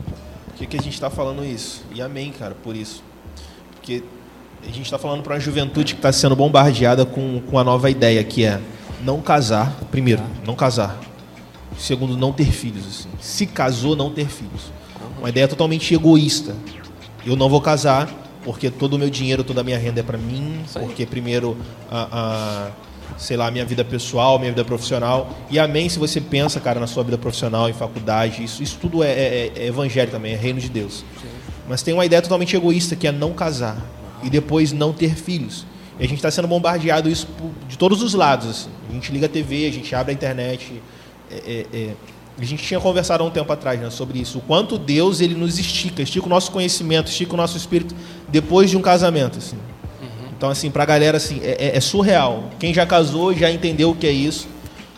Por 0.48 0.56
que, 0.56 0.66
que 0.66 0.78
a 0.78 0.82
gente 0.82 0.94
está 0.96 1.10
falando 1.12 1.46
isso? 1.46 1.84
E 1.94 2.02
amém, 2.02 2.32
cara, 2.38 2.56
por 2.64 2.76
isso. 2.76 3.04
Porque 3.76 4.04
a 4.64 4.72
gente 4.72 4.82
está 4.82 4.98
falando 4.98 5.22
para 5.22 5.36
uma 5.36 5.40
juventude 5.40 5.94
que 5.94 6.00
está 6.00 6.12
sendo 6.12 6.36
bombardeada 6.36 7.06
com, 7.06 7.40
com 7.50 7.60
a 7.60 7.64
nova 7.64 7.90
ideia, 7.92 8.24
que 8.24 8.44
é 8.44 8.60
não 9.04 9.22
casar. 9.22 9.78
Primeiro, 9.92 10.24
não 10.46 10.56
casar. 10.56 11.00
Segundo, 11.78 12.18
não 12.18 12.34
ter 12.34 12.52
filhos. 12.52 12.86
Assim. 12.88 13.10
Se 13.22 13.46
casou, 13.46 13.96
não 13.96 14.10
ter 14.10 14.26
filhos. 14.28 14.72
Uma 15.20 15.30
ideia 15.30 15.48
totalmente 15.48 15.94
egoísta. 15.94 16.56
Eu 17.30 17.36
não 17.36 17.48
vou 17.48 17.62
casar 17.62 18.10
porque 18.44 18.72
todo 18.72 18.94
o 18.96 18.98
meu 19.00 19.10
dinheiro, 19.10 19.44
toda 19.44 19.62
a 19.62 19.64
minha 19.64 19.78
renda 19.78 20.00
é 20.00 20.04
para 20.04 20.18
mim, 20.18 20.62
porque 20.88 21.06
primeiro 21.06 21.56
a, 21.92 22.08
a, 22.12 23.18
sei 23.20 23.38
lá, 23.38 23.52
minha 23.52 23.64
vida 23.66 23.86
pessoal, 23.86 24.40
minha 24.40 24.52
vida 24.52 24.66
profissional. 24.66 25.30
E 25.52 25.60
amém 25.60 25.88
se 25.90 26.00
você 26.00 26.20
pensa, 26.20 26.60
cara, 26.60 26.80
na 26.80 26.88
sua 26.88 27.04
vida 27.04 27.18
profissional, 27.20 27.70
em 27.70 27.74
faculdade, 27.74 28.44
isso, 28.44 28.64
isso 28.64 28.78
tudo 28.82 29.04
é, 29.04 29.12
é- 29.12 29.52
é 29.58 29.66
evangelho 29.68 30.10
também, 30.10 30.34
é 30.34 30.36
reino 30.36 30.60
de 30.60 30.70
Deus. 30.70 31.06
Mas 31.68 31.84
tem 31.84 31.94
uma 31.94 32.04
ideia 32.04 32.20
totalmente 32.22 32.56
egoísta 32.56 32.96
que 32.96 33.06
é 33.08 33.12
não 33.12 33.32
casar 33.34 33.78
e 34.24 34.30
depois 34.30 34.72
não 34.72 34.92
ter 34.92 35.14
filhos. 35.16 35.68
E 36.00 36.04
a 36.04 36.08
gente 36.08 36.18
está 36.18 36.32
sendo 36.32 36.48
bombardeado 36.48 37.10
isso 37.10 37.28
de 37.68 37.78
todos 37.78 38.02
os 38.02 38.16
lados. 38.16 38.50
assim. 38.50 38.70
A 38.90 38.94
gente 38.94 39.12
liga 39.12 39.28
a 39.28 39.30
TV, 39.30 39.68
a 39.68 39.72
gente 39.72 39.94
abre 39.94 40.12
a 40.12 40.16
internet. 40.16 40.82
é- 41.32 41.36
é- 41.74 41.78
é. 41.78 41.90
A 42.40 42.46
gente 42.46 42.64
tinha 42.64 42.80
conversado 42.80 43.24
há 43.24 43.28
um 43.28 43.30
tempo 43.30 43.52
atrás 43.52 43.80
né, 43.80 43.90
sobre 43.90 44.20
isso. 44.20 44.38
O 44.38 44.42
quanto 44.42 44.78
Deus 44.78 45.20
ele 45.20 45.36
nos 45.36 45.60
estica, 45.60 46.02
estica 46.02 46.26
o 46.26 46.30
nosso 46.30 46.52
conhecimento, 46.52 47.08
estica 47.08 47.34
o 47.34 47.38
nosso 47.38 47.58
espírito 47.58 47.94
depois 48.30 48.70
de 48.70 48.78
um 48.78 48.82
casamento. 48.82 49.38
Assim. 49.40 49.58
Então, 50.38 50.50
assim, 50.50 50.72
pra 50.72 50.86
galera, 50.86 51.18
assim, 51.18 51.42
é, 51.44 51.58
é- 51.74 51.78
é 51.78 51.80
surreal. 51.82 52.46
Quem 52.58 52.74
já 52.74 52.86
casou 52.86 53.34
já 53.34 53.52
entendeu 53.52 53.90
o 53.92 53.96
que 53.96 54.08
é 54.08 54.12
isso. 54.12 54.48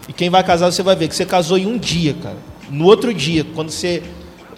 E 0.07 0.13
quem 0.13 0.29
vai 0.29 0.43
casar, 0.43 0.71
você 0.71 0.83
vai 0.83 0.95
ver 0.95 1.07
que 1.07 1.15
você 1.15 1.25
casou 1.25 1.57
em 1.57 1.65
um 1.65 1.79
dia, 1.79 2.13
cara. 2.21 2.37
No 2.69 2.85
outro 2.85 3.11
dia, 3.11 3.43
quando 3.55 3.71
você 3.71 4.03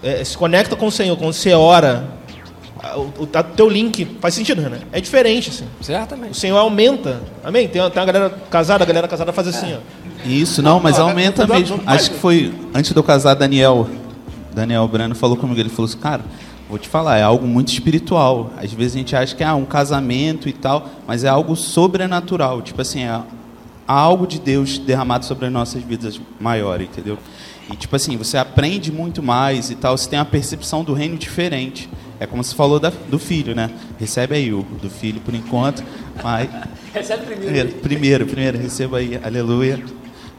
é, 0.03 0.21
se 0.25 0.38
conecta 0.38 0.75
com 0.75 0.88
o 0.88 0.91
Senhor, 0.91 1.15
quando 1.15 1.31
você 1.31 1.53
ora, 1.53 2.05
o, 2.95 3.23
o 3.23 3.29
a- 3.34 3.43
teu 3.43 3.69
link 3.69 4.05
faz 4.19 4.34
sentido, 4.34 4.61
né? 4.61 4.79
É 4.91 4.99
diferente, 4.99 5.49
assim. 5.49 5.65
O 5.79 5.84
Certamente. 5.84 6.38
Senhor 6.38 6.57
aumenta. 6.57 7.21
Amém? 7.43 7.67
Tem, 7.67 7.81
uma- 7.81 7.89
tem 7.89 7.99
uma 8.01 8.11
galera 8.11 8.29
casada, 8.49 8.84
a 8.84 8.88
galera 8.88 9.07
casada 9.07 9.31
faz 9.31 9.47
assim, 9.47 9.73
ó. 9.73 9.79
Isso, 10.27 10.61
não, 10.61 10.79
mas 10.79 10.99
aumenta 10.99 11.45
mesmo. 11.47 11.79
Acho 11.86 12.11
que 12.11 12.17
foi 12.17 12.53
antes 12.73 12.91
de 12.91 12.97
eu 12.97 13.03
casar, 13.03 13.34
Daniel. 13.34 13.88
Daniel 14.53 14.88
Brano 14.88 15.15
falou 15.15 15.36
comigo, 15.36 15.59
ele 15.59 15.69
falou 15.69 15.86
assim, 15.89 15.97
cara, 15.97 16.21
vou 16.69 16.77
te 16.77 16.88
falar, 16.88 17.17
é 17.17 17.23
algo 17.23 17.47
muito 17.47 17.71
espiritual. 17.73 18.51
Às 18.57 18.71
vezes 18.71 18.95
a 18.95 18.97
gente 18.99 19.15
acha 19.15 19.36
que 19.36 19.43
é 19.43 19.47
ah, 19.47 19.55
um 19.55 19.65
casamento 19.65 20.47
e 20.47 20.53
tal, 20.53 20.89
mas 21.07 21.23
é 21.23 21.29
algo 21.29 21.55
sobrenatural. 21.55 22.61
Tipo 22.61 22.81
assim, 22.81 23.03
é 23.03 23.09
há 23.88 23.93
algo 23.93 24.25
de 24.27 24.39
Deus 24.39 24.77
derramado 24.77 25.25
sobre 25.25 25.45
as 25.47 25.51
nossas 25.51 25.84
vidas 25.84 26.19
maior, 26.39 26.79
entendeu? 26.81 27.17
E 27.72 27.76
tipo 27.76 27.95
assim, 27.95 28.18
você 28.18 28.38
aprende 28.38 28.91
muito 28.91 29.24
mais 29.24 29.70
e 29.70 29.76
tal, 29.76 29.97
você 29.97 30.09
tem 30.09 30.20
uma 30.20 30.26
percepção 30.26 30.84
do 30.84 30.93
reino 30.93 31.18
diferente. 31.18 31.89
É 32.20 32.26
como 32.26 32.43
você 32.43 32.55
falou 32.55 32.80
da, 32.80 32.89
do 32.89 33.18
filho, 33.18 33.55
né? 33.55 33.70
Recebe 33.99 34.36
aí 34.36 34.53
o 34.53 34.64
do 34.82 34.89
filho 34.89 35.20
por 35.22 35.34
enquanto, 35.34 35.84
mas 36.24 36.49
Recebe 36.93 37.26
primeiro. 37.26 37.70
primeiro, 37.70 38.26
primeiro, 38.26 38.57
receba 38.57 38.97
aí, 38.97 39.20
aleluia. 39.24 39.84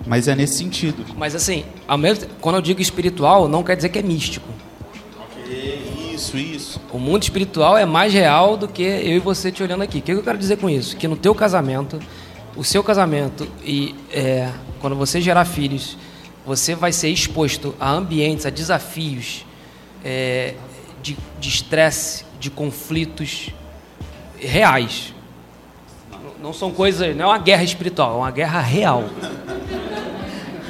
Mas 0.06 0.28
é 0.28 0.34
nesse 0.36 0.58
sentido. 0.58 1.04
Mas 1.16 1.34
assim, 1.34 1.64
ao 1.88 1.96
mesmo, 1.96 2.26
quando 2.40 2.56
eu 2.56 2.62
digo 2.62 2.80
espiritual, 2.80 3.48
não 3.48 3.62
quer 3.62 3.74
dizer 3.74 3.88
que 3.88 3.98
é 3.98 4.02
místico. 4.02 4.48
Isso, 6.12 6.36
isso. 6.36 6.80
O 6.92 6.98
mundo 6.98 7.22
espiritual 7.22 7.76
é 7.76 7.84
mais 7.84 8.12
real 8.12 8.56
do 8.56 8.68
que 8.68 8.82
eu 8.82 9.16
e 9.16 9.18
você 9.18 9.50
te 9.50 9.62
olhando 9.62 9.82
aqui. 9.82 9.98
O 9.98 10.02
que 10.02 10.12
eu 10.12 10.22
quero 10.22 10.38
dizer 10.38 10.56
com 10.58 10.70
isso? 10.70 10.96
Que 10.96 11.08
no 11.08 11.16
teu 11.16 11.34
casamento, 11.34 11.98
o 12.56 12.62
seu 12.62 12.84
casamento 12.84 13.48
e 13.64 13.94
é, 14.12 14.48
quando 14.80 14.94
você 14.94 15.20
gerar 15.20 15.44
filhos, 15.44 15.96
você 16.46 16.74
vai 16.74 16.92
ser 16.92 17.08
exposto 17.08 17.74
a 17.80 17.90
ambientes, 17.90 18.44
a 18.46 18.50
desafios 18.50 19.44
é, 20.04 20.54
de 21.02 21.16
de 21.40 21.48
estresse, 21.48 22.24
de 22.40 22.50
conflitos 22.50 23.50
reais. 24.38 25.12
Não- 26.40 26.52
são 26.52 26.70
coisas, 26.70 27.14
não 27.16 27.24
é 27.26 27.28
uma 27.28 27.38
guerra 27.38 27.62
espiritual, 27.64 28.12
é 28.14 28.16
uma 28.16 28.30
guerra 28.30 28.60
real. 28.60 29.04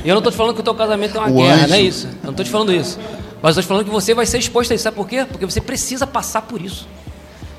E 0.04 0.08
eu 0.08 0.14
não 0.14 0.18
estou 0.20 0.30
te 0.32 0.36
falando 0.36 0.54
que 0.54 0.60
o 0.60 0.64
teu 0.64 0.74
casamento 0.74 1.16
é 1.16 1.20
uma 1.20 1.30
O 1.30 1.34
guerra, 1.34 1.54
anjo. 1.62 1.68
não 1.68 1.76
é 1.76 1.80
isso. 1.80 2.06
Eu 2.08 2.12
não 2.24 2.30
estou 2.30 2.44
te 2.44 2.50
falando 2.50 2.72
isso. 2.72 2.98
Mas 3.40 3.50
estou 3.52 3.62
te 3.62 3.66
falando 3.66 3.84
que 3.84 3.90
você 3.90 4.14
vai 4.14 4.26
ser 4.26 4.38
exposto 4.38 4.72
a 4.72 4.74
isso. 4.74 4.84
Sabe 4.84 4.96
por 4.96 5.08
quê? 5.08 5.24
Porque 5.24 5.44
você 5.46 5.60
precisa 5.60 6.06
passar 6.06 6.42
por 6.42 6.60
isso. 6.60 6.86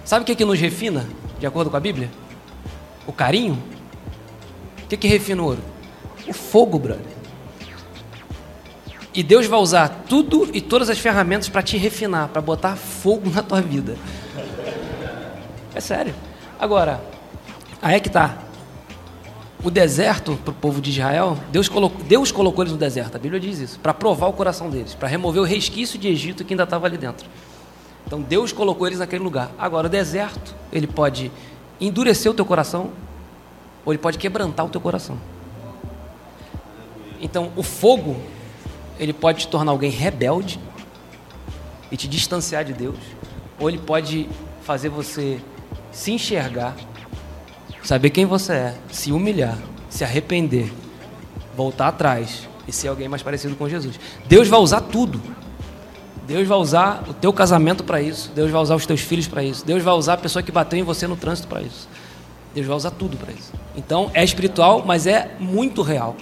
Sabe 0.03 0.23
o 0.23 0.25
que, 0.25 0.35
que 0.35 0.45
nos 0.45 0.59
refina, 0.59 1.07
de 1.39 1.45
acordo 1.47 1.69
com 1.71 1.77
a 1.77 1.79
Bíblia? 1.79 2.09
O 3.07 3.11
carinho. 3.13 3.57
O 4.83 4.87
que, 4.87 4.95
que 4.97 5.07
refina 5.07 5.41
o 5.41 5.45
ouro? 5.45 5.61
O 6.27 6.33
fogo, 6.33 6.77
brother. 6.77 7.14
E 9.15 9.23
Deus 9.23 9.45
vai 9.45 9.59
usar 9.59 10.03
tudo 10.09 10.49
e 10.53 10.59
todas 10.59 10.89
as 10.89 10.99
ferramentas 10.99 11.47
para 11.47 11.61
te 11.61 11.77
refinar, 11.77 12.27
para 12.27 12.41
botar 12.41 12.75
fogo 12.75 13.29
na 13.29 13.41
tua 13.41 13.61
vida. 13.61 13.95
É 15.73 15.79
sério. 15.79 16.13
Agora, 16.59 17.01
aí 17.81 17.95
é 17.95 17.99
que 18.01 18.09
tá. 18.09 18.39
O 19.63 19.71
deserto 19.71 20.37
para 20.43 20.51
o 20.51 20.53
povo 20.53 20.81
de 20.81 20.91
Israel, 20.91 21.39
Deus 21.49 21.69
colocou, 21.69 22.03
Deus 22.03 22.31
colocou 22.31 22.63
eles 22.63 22.73
no 22.73 22.77
deserto, 22.77 23.15
a 23.15 23.19
Bíblia 23.19 23.39
diz 23.39 23.57
isso, 23.57 23.79
para 23.79 23.93
provar 23.93 24.27
o 24.27 24.33
coração 24.33 24.69
deles, 24.69 24.93
para 24.93 25.07
remover 25.07 25.41
o 25.41 25.45
resquício 25.45 25.97
de 25.97 26.07
Egito 26.07 26.43
que 26.43 26.53
ainda 26.53 26.65
estava 26.65 26.85
ali 26.85 26.97
dentro. 26.97 27.25
Então 28.05 28.21
Deus 28.21 28.51
colocou 28.51 28.85
eles 28.85 28.99
naquele 28.99 29.23
lugar. 29.23 29.49
Agora, 29.57 29.87
o 29.87 29.89
deserto, 29.89 30.53
ele 30.71 30.85
pode 30.85 31.31
endurecer 31.79 32.31
o 32.31 32.35
teu 32.35 32.45
coração, 32.45 32.91
ou 33.85 33.93
ele 33.93 33.97
pode 33.97 34.17
quebrantar 34.17 34.65
o 34.65 34.69
teu 34.69 34.81
coração. 34.81 35.17
Então, 37.19 37.51
o 37.55 37.63
fogo, 37.63 38.17
ele 38.99 39.13
pode 39.13 39.41
te 39.41 39.47
tornar 39.47 39.71
alguém 39.71 39.89
rebelde 39.89 40.59
e 41.91 41.97
te 41.97 42.07
distanciar 42.07 42.63
de 42.63 42.73
Deus, 42.73 42.97
ou 43.59 43.69
ele 43.69 43.77
pode 43.77 44.29
fazer 44.63 44.89
você 44.89 45.39
se 45.91 46.11
enxergar, 46.11 46.75
saber 47.83 48.09
quem 48.09 48.25
você 48.25 48.53
é, 48.53 48.75
se 48.91 49.11
humilhar, 49.11 49.57
se 49.89 50.03
arrepender, 50.03 50.71
voltar 51.55 51.87
atrás 51.87 52.47
e 52.67 52.71
ser 52.71 52.87
alguém 52.87 53.07
mais 53.07 53.21
parecido 53.21 53.55
com 53.55 53.69
Jesus. 53.69 53.99
Deus 54.27 54.47
vai 54.47 54.59
usar 54.59 54.81
tudo. 54.81 55.21
Deus 56.27 56.47
vai 56.47 56.57
usar 56.57 57.03
o 57.07 57.13
teu 57.13 57.31
casamento 57.31 57.83
para 57.83 58.01
isso. 58.01 58.31
Deus 58.33 58.49
vai 58.49 58.61
usar 58.61 58.75
os 58.75 58.85
teus 58.85 59.01
filhos 59.01 59.27
para 59.27 59.43
isso. 59.43 59.65
Deus 59.65 59.83
vai 59.83 59.93
usar 59.93 60.13
a 60.13 60.17
pessoa 60.17 60.41
que 60.41 60.51
bateu 60.51 60.77
em 60.79 60.83
você 60.83 61.07
no 61.07 61.15
trânsito 61.15 61.47
para 61.47 61.61
isso. 61.61 61.87
Deus 62.53 62.65
vai 62.65 62.75
usar 62.75 62.91
tudo 62.91 63.15
para 63.15 63.31
isso. 63.31 63.53
Então 63.75 64.09
é 64.13 64.23
espiritual, 64.23 64.83
mas 64.85 65.05
é 65.05 65.35
muito 65.39 65.81
real. 65.81 66.15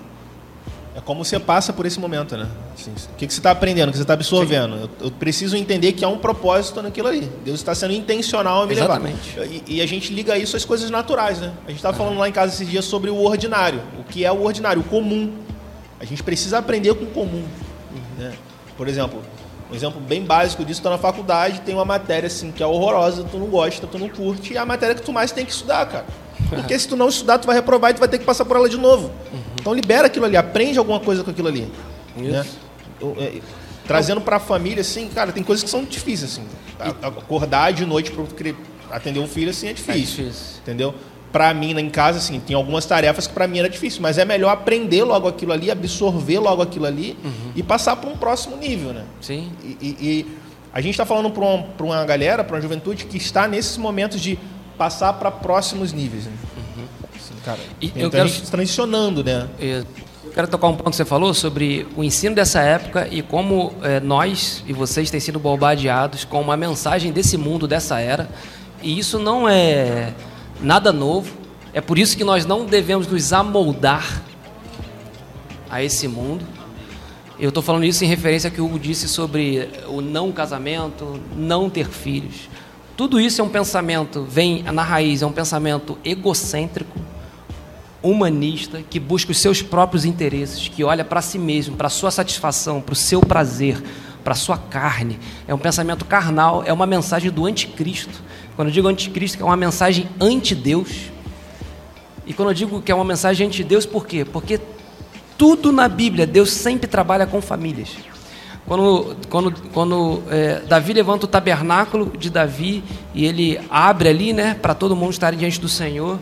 É 0.95 1.01
como 1.01 1.25
você 1.25 1.39
passa 1.39 1.73
por 1.73 1.85
esse 1.85 1.99
momento, 1.99 2.37
né? 2.37 2.47
Assim, 2.73 2.91
o 2.91 3.15
que, 3.15 3.25
que 3.25 3.33
você 3.33 3.39
está 3.39 3.49
aprendendo, 3.49 3.89
o 3.89 3.91
que 3.91 3.97
você 3.97 4.03
está 4.03 4.13
absorvendo. 4.13 4.75
Eu, 4.75 4.89
eu 5.05 5.11
preciso 5.11 5.57
entender 5.57 5.93
que 5.93 6.05
há 6.05 6.07
um 6.07 6.19
propósito 6.19 6.83
naquilo 6.83 7.07
ali. 7.07 7.21
Deus 7.43 7.59
está 7.59 7.73
sendo 7.73 7.93
intencional 7.93 8.65
em 8.65 8.67
me 8.67 8.73
Exatamente. 8.73 9.39
levar. 9.39 9.51
E, 9.51 9.63
e 9.67 9.81
a 9.81 9.87
gente 9.87 10.13
liga 10.13 10.37
isso 10.37 10.55
às 10.55 10.63
coisas 10.63 10.91
naturais, 10.91 11.39
né? 11.39 11.51
A 11.65 11.69
gente 11.69 11.77
estava 11.77 11.97
falando 11.97 12.19
lá 12.19 12.29
em 12.29 12.31
casa 12.31 12.53
esses 12.53 12.69
dias 12.69 12.85
sobre 12.85 13.09
o 13.09 13.23
ordinário. 13.23 13.81
O 13.99 14.03
que 14.03 14.23
é 14.23 14.31
o 14.31 14.43
ordinário? 14.43 14.81
O 14.81 14.85
comum. 14.85 15.33
A 15.99 16.05
gente 16.05 16.21
precisa 16.21 16.59
aprender 16.59 16.93
com 16.93 17.05
o 17.05 17.11
comum. 17.11 17.43
Né? 18.17 18.33
Por 18.77 18.87
exemplo, 18.87 19.19
um 19.71 19.75
exemplo 19.75 19.99
bem 19.99 20.23
básico 20.23 20.63
disso, 20.63 20.81
tu 20.81 20.83
tá 20.83 20.91
na 20.91 20.99
faculdade, 20.99 21.61
tem 21.61 21.73
uma 21.73 21.85
matéria 21.85 22.27
assim 22.27 22.51
que 22.51 22.61
é 22.61 22.67
horrorosa, 22.67 23.23
tu 23.23 23.37
não 23.37 23.47
gosta, 23.47 23.87
tu 23.87 23.97
não 23.97 24.07
curte, 24.07 24.53
e 24.53 24.57
é 24.57 24.59
a 24.59 24.65
matéria 24.65 24.93
que 24.93 25.01
tu 25.01 25.11
mais 25.11 25.31
tem 25.31 25.43
que 25.43 25.51
estudar, 25.51 25.87
cara. 25.87 26.05
Porque 26.49 26.77
se 26.77 26.87
tu 26.87 26.95
não 26.95 27.09
estudar, 27.09 27.37
tu 27.39 27.45
vai 27.47 27.55
reprovar 27.55 27.91
e 27.91 27.93
tu 27.95 27.99
vai 27.99 28.07
ter 28.07 28.17
que 28.19 28.25
passar 28.25 28.45
por 28.45 28.55
ela 28.57 28.69
de 28.69 28.77
novo. 28.77 29.11
Então 29.59 29.73
libera 29.73 30.07
aquilo 30.07 30.25
ali, 30.25 30.37
aprende 30.37 30.77
alguma 30.77 30.99
coisa 30.99 31.23
com 31.23 31.31
aquilo 31.31 31.47
ali. 31.47 31.67
Né? 32.15 32.45
Eu, 33.01 33.15
é, 33.19 33.39
trazendo 33.87 34.21
pra 34.21 34.39
família, 34.39 34.81
assim, 34.81 35.07
cara, 35.09 35.31
tem 35.31 35.43
coisas 35.43 35.63
que 35.63 35.69
são 35.69 35.83
difíceis, 35.83 36.31
assim. 36.33 36.43
A- 36.79 37.07
Acordar 37.07 37.71
de 37.73 37.85
noite 37.85 38.11
querer 38.35 38.55
atender 38.91 39.19
um 39.19 39.27
filho, 39.27 39.49
assim, 39.49 39.67
é 39.67 39.73
difícil. 39.73 40.25
difícil. 40.25 40.59
Entendeu? 40.61 40.93
Pra 41.31 41.51
mim, 41.53 41.73
lá 41.73 41.81
em 41.81 41.89
casa, 41.89 42.19
assim, 42.19 42.39
tem 42.39 42.55
algumas 42.55 42.85
tarefas 42.85 43.25
que 43.25 43.33
pra 43.33 43.47
mim 43.47 43.57
era 43.57 43.67
difícil, 43.67 44.01
mas 44.03 44.19
é 44.19 44.25
melhor 44.25 44.51
aprender 44.51 45.03
logo 45.03 45.27
aquilo 45.27 45.51
ali, 45.51 45.71
absorver 45.71 46.37
logo 46.37 46.61
aquilo 46.61 46.85
ali 46.85 47.17
e 47.55 47.63
passar 47.63 47.95
para 47.95 48.07
um 48.09 48.15
próximo 48.15 48.55
nível, 48.55 48.93
né? 48.93 49.03
Sim. 49.19 49.51
E, 49.63 49.77
e- 49.81 49.97
e 49.99 50.37
a 50.71 50.79
gente 50.79 50.91
está 50.91 51.05
falando 51.07 51.31
para 51.31 51.43
uma, 51.43 51.63
pra 51.63 51.85
uma 51.87 52.05
galera, 52.05 52.43
para 52.43 52.55
uma 52.55 52.61
juventude 52.61 53.05
que 53.05 53.17
está 53.17 53.47
nesses 53.47 53.77
momentos 53.77 54.21
de 54.21 54.37
passar 54.77 55.13
para 55.13 55.29
próximos 55.31 55.93
níveis. 55.93 56.25
Né? 56.25 56.31
Assim, 57.15 57.33
cara, 57.43 57.59
E 57.79 57.89
tem 57.89 58.03
eu 58.03 58.09
quero- 58.09 58.29
transicionando, 58.49 59.23
né? 59.23 59.47
Eu 59.59 59.85
quero 60.33 60.47
tocar 60.47 60.67
um 60.67 60.75
ponto 60.75 60.89
que 60.89 60.95
você 60.95 61.05
falou 61.05 61.33
sobre 61.33 61.87
o 61.95 62.03
ensino 62.03 62.35
dessa 62.35 62.59
época 62.61 63.07
e 63.11 63.21
como 63.21 63.73
eh, 63.83 63.99
nós 63.99 64.63
e 64.67 64.73
vocês 64.73 65.09
têm 65.11 65.19
sido 65.19 65.39
bombardeados 65.39 66.25
com 66.25 66.41
uma 66.41 66.57
mensagem 66.57 67.11
desse 67.11 67.37
mundo, 67.37 67.67
dessa 67.67 67.99
era. 67.99 68.29
E 68.81 68.97
isso 68.97 69.19
não 69.19 69.47
é 69.47 70.13
nada 70.61 70.91
novo. 70.91 71.31
É 71.73 71.81
por 71.81 71.97
isso 71.97 72.15
que 72.17 72.23
nós 72.23 72.45
não 72.45 72.65
devemos 72.65 73.07
nos 73.07 73.31
amoldar 73.33 74.21
a 75.69 75.81
esse 75.83 76.07
mundo. 76.07 76.45
Eu 77.39 77.49
estou 77.49 77.63
falando 77.63 77.83
isso 77.83 78.03
em 78.03 78.07
referência 78.07 78.47
ao 78.49 78.53
que 78.53 78.61
o 78.61 78.65
Hugo 78.65 78.77
disse 78.79 79.07
sobre 79.07 79.69
o 79.87 80.01
não 80.01 80.31
casamento, 80.31 81.19
não 81.35 81.69
ter 81.69 81.87
filhos. 81.89 82.47
Tudo 82.95 83.19
isso 83.19 83.41
é 83.41 83.43
um 83.43 83.49
pensamento, 83.49 84.23
vem 84.23 84.61
na 84.63 84.83
raiz, 84.83 85.23
é 85.23 85.25
um 85.25 85.31
pensamento 85.31 85.97
egocêntrico, 86.05 86.99
humanista, 88.03 88.83
que 88.87 88.99
busca 88.99 89.31
os 89.31 89.39
seus 89.39 89.63
próprios 89.63 90.05
interesses, 90.05 90.67
que 90.67 90.83
olha 90.83 91.03
para 91.03 91.19
si 91.19 91.39
mesmo, 91.39 91.75
para 91.75 91.87
a 91.87 91.89
sua 91.89 92.11
satisfação, 92.11 92.81
para 92.81 92.93
o 92.93 92.95
seu 92.95 93.19
prazer, 93.19 93.81
para 94.23 94.33
a 94.33 94.35
sua 94.35 94.57
carne. 94.57 95.19
É 95.47 95.55
um 95.55 95.57
pensamento 95.57 96.05
carnal, 96.05 96.63
é 96.67 96.71
uma 96.71 96.85
mensagem 96.85 97.31
do 97.31 97.47
anticristo. 97.47 98.21
Quando 98.55 98.67
eu 98.67 98.73
digo 98.73 98.87
anticristo, 98.87 99.41
é 99.41 99.45
uma 99.45 99.57
mensagem 99.57 100.07
anti-Deus. 100.19 101.11
E 102.27 102.33
quando 102.33 102.49
eu 102.49 102.53
digo 102.53 102.79
que 102.79 102.91
é 102.91 102.95
uma 102.95 103.05
mensagem 103.05 103.47
anti-Deus, 103.47 103.87
por 103.87 104.05
quê? 104.05 104.23
Porque 104.23 104.59
tudo 105.35 105.71
na 105.71 105.87
Bíblia, 105.87 106.27
Deus 106.27 106.51
sempre 106.51 106.87
trabalha 106.87 107.25
com 107.25 107.41
famílias. 107.41 107.89
Quando, 108.65 109.17
quando, 109.29 109.53
quando 109.73 110.23
é, 110.29 110.61
Davi 110.61 110.93
levanta 110.93 111.25
o 111.25 111.27
tabernáculo 111.27 112.13
de 112.17 112.29
Davi 112.29 112.83
e 113.13 113.25
ele 113.25 113.59
abre 113.69 114.09
ali, 114.09 114.31
né, 114.31 114.53
para 114.53 114.73
todo 114.73 114.95
mundo 114.95 115.11
estar 115.11 115.35
diante 115.35 115.59
do 115.59 115.67
Senhor, 115.67 116.17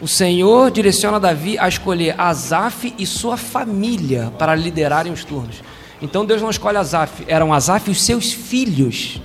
o 0.00 0.06
Senhor 0.06 0.70
direciona 0.70 1.18
Davi 1.18 1.58
a 1.58 1.68
escolher 1.68 2.14
Asaf 2.18 2.94
e 2.98 3.06
sua 3.06 3.36
família 3.36 4.32
para 4.38 4.54
liderarem 4.54 5.12
os 5.12 5.24
turnos. 5.24 5.62
Então 6.00 6.24
Deus 6.24 6.40
não 6.40 6.50
escolhe 6.50 6.76
Asaf, 6.76 7.24
eram 7.26 7.52
Asaf 7.52 7.88
e 7.88 7.92
os 7.92 8.02
seus 8.02 8.32
filhos 8.32 9.20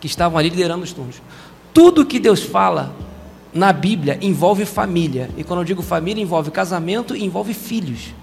que 0.00 0.06
estavam 0.06 0.38
ali 0.38 0.48
liderando 0.48 0.84
os 0.84 0.92
turnos. 0.92 1.20
Tudo 1.72 2.06
que 2.06 2.18
Deus 2.18 2.42
fala 2.42 2.94
na 3.52 3.72
Bíblia 3.72 4.18
envolve 4.20 4.64
família. 4.64 5.30
E 5.36 5.44
quando 5.44 5.60
eu 5.60 5.64
digo 5.64 5.82
família, 5.82 6.22
envolve 6.22 6.50
casamento 6.50 7.16
e 7.16 7.24
envolve 7.24 7.54
filhos. 7.54 8.14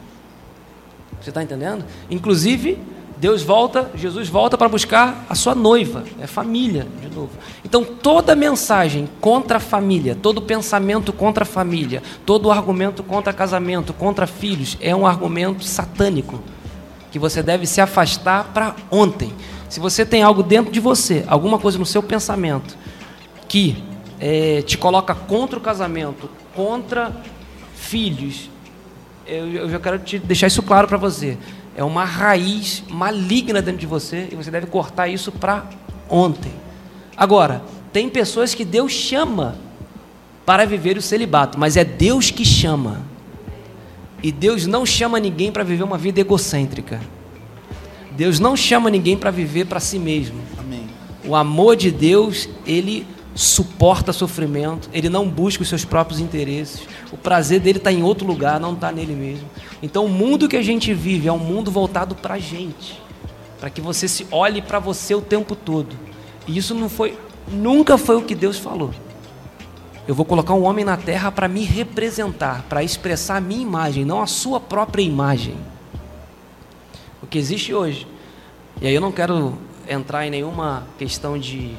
Você 1.22 1.30
está 1.30 1.42
entendendo? 1.42 1.84
Inclusive, 2.10 2.78
Deus 3.26 3.42
volta, 3.42 3.90
Jesus 3.96 4.30
volta 4.30 4.56
para 4.56 4.70
buscar 4.70 5.26
a 5.28 5.34
sua 5.34 5.56
noiva, 5.56 6.04
é 6.22 6.28
família, 6.28 6.86
de 7.02 7.10
novo. 7.10 7.32
Então, 7.64 7.84
toda 7.84 8.36
mensagem 8.36 9.10
contra 9.20 9.58
a 9.58 9.60
família, 9.60 10.16
todo 10.16 10.44
pensamento 10.44 11.12
contra 11.12 11.42
a 11.42 11.46
família, 11.48 12.04
todo 12.24 12.52
argumento 12.52 13.02
contra 13.02 13.34
casamento, 13.34 13.94
contra 13.94 14.28
filhos, 14.28 14.78
é 14.80 14.96
um 14.96 15.08
argumento 15.08 15.64
satânico, 15.64 16.40
que 17.12 17.18
você 17.18 17.42
deve 17.42 17.66
se 17.66 17.82
afastar 17.82 18.52
para 18.54 18.76
ontem. 18.92 19.34
Se 19.70 19.80
você 19.80 20.06
tem 20.06 20.22
algo 20.22 20.44
dentro 20.44 20.72
de 20.72 20.80
você, 20.80 21.26
alguma 21.28 21.58
coisa 21.58 21.80
no 21.80 21.86
seu 21.86 22.04
pensamento, 22.04 22.78
que 23.48 23.84
eh, 24.20 24.62
te 24.68 24.78
coloca 24.78 25.16
contra 25.16 25.58
o 25.58 25.62
casamento, 25.64 26.30
contra 26.54 27.12
filhos, 27.76 28.52
eu, 29.26 29.52
eu 29.52 29.70
já 29.72 29.80
quero 29.80 29.98
te 29.98 30.20
deixar 30.20 30.46
isso 30.46 30.62
claro 30.62 30.88
para 30.88 30.98
você. 30.98 31.40
É 31.76 31.84
uma 31.84 32.06
raiz 32.06 32.84
maligna 32.90 33.62
dentro 33.62 33.80
de 33.80 33.86
você 33.86 34.30
e 34.32 34.36
você 34.36 34.50
deve 34.50 34.68
cortar 34.68 35.08
isso 35.08 35.32
para 35.32 35.66
ontem. 36.10 36.52
Agora, 37.18 37.62
tem 37.92 38.10
pessoas 38.10 38.54
que 38.54 38.64
Deus 38.64 38.92
chama 38.92 39.58
para 40.46 40.66
viver 40.66 40.98
o 40.98 41.02
celibato, 41.02 41.60
mas 41.60 41.76
é 41.76 41.84
Deus 41.84 42.32
que 42.32 42.46
chama. 42.46 43.02
E 44.24 44.32
Deus 44.32 44.66
não 44.66 44.86
chama 44.86 45.20
ninguém 45.20 45.52
para 45.52 45.64
viver 45.64 45.84
uma 45.84 45.98
vida 45.98 46.20
egocêntrica. 46.20 47.02
Deus 48.12 48.40
não 48.40 48.56
chama 48.56 48.90
ninguém 48.90 49.18
para 49.18 49.30
viver 49.30 49.66
para 49.66 49.80
si 49.80 50.00
mesmo. 50.00 50.40
Amém. 50.58 50.88
O 51.26 51.36
amor 51.36 51.76
de 51.76 51.92
Deus, 51.92 52.48
ele 52.66 53.06
suporta 53.36 54.14
sofrimento, 54.14 54.90
ele 54.94 55.10
não 55.10 55.28
busca 55.28 55.62
os 55.62 55.68
seus 55.68 55.84
próprios 55.84 56.22
interesses. 56.22 56.88
O 57.12 57.18
prazer 57.18 57.60
dele 57.60 57.78
está 57.78 57.92
em 57.92 58.02
outro 58.02 58.26
lugar, 58.26 58.62
não 58.62 58.74
está 58.74 58.94
nele 58.94 59.14
mesmo. 59.14 59.48
Então, 59.84 60.06
o 60.06 60.10
mundo 60.10 60.48
que 60.48 60.56
a 60.56 60.64
gente 60.64 60.94
vive 60.94 61.28
é 61.28 61.34
um 61.34 61.38
mundo 61.38 61.70
voltado 61.70 62.16
para 62.16 62.36
a 62.36 62.40
gente, 62.40 63.02
para 63.60 63.70
que 63.70 63.82
você 63.82 64.08
se 64.08 64.26
olhe 64.32 64.62
para 64.62 64.80
você 64.80 65.14
o 65.14 65.22
tempo 65.22 65.54
todo. 65.54 65.94
E 66.48 66.58
isso 66.58 66.74
não 66.74 66.88
foi, 66.88 67.20
nunca 67.52 67.98
foi 67.98 68.16
o 68.16 68.22
que 68.22 68.34
Deus 68.34 68.58
falou. 68.58 68.92
Eu 70.08 70.16
vou 70.16 70.26
colocar 70.26 70.54
um 70.54 70.64
homem 70.64 70.86
na 70.86 70.96
terra 70.96 71.30
para 71.30 71.48
me 71.48 71.64
representar, 71.64 72.64
para 72.70 72.84
expressar 72.84 73.38
a 73.38 73.42
minha 73.42 73.62
imagem, 73.62 74.06
não 74.06 74.22
a 74.22 74.28
sua 74.28 74.62
própria 74.62 75.02
imagem. 75.02 75.58
O 77.22 77.28
que 77.28 77.38
existe 77.38 77.74
hoje. 77.74 78.08
E 78.80 78.88
aí 78.88 78.94
eu 78.94 79.02
não 79.02 79.12
quero 79.12 79.58
entrar 79.90 80.26
em 80.26 80.30
nenhuma 80.30 80.88
questão 80.98 81.38
de 81.38 81.76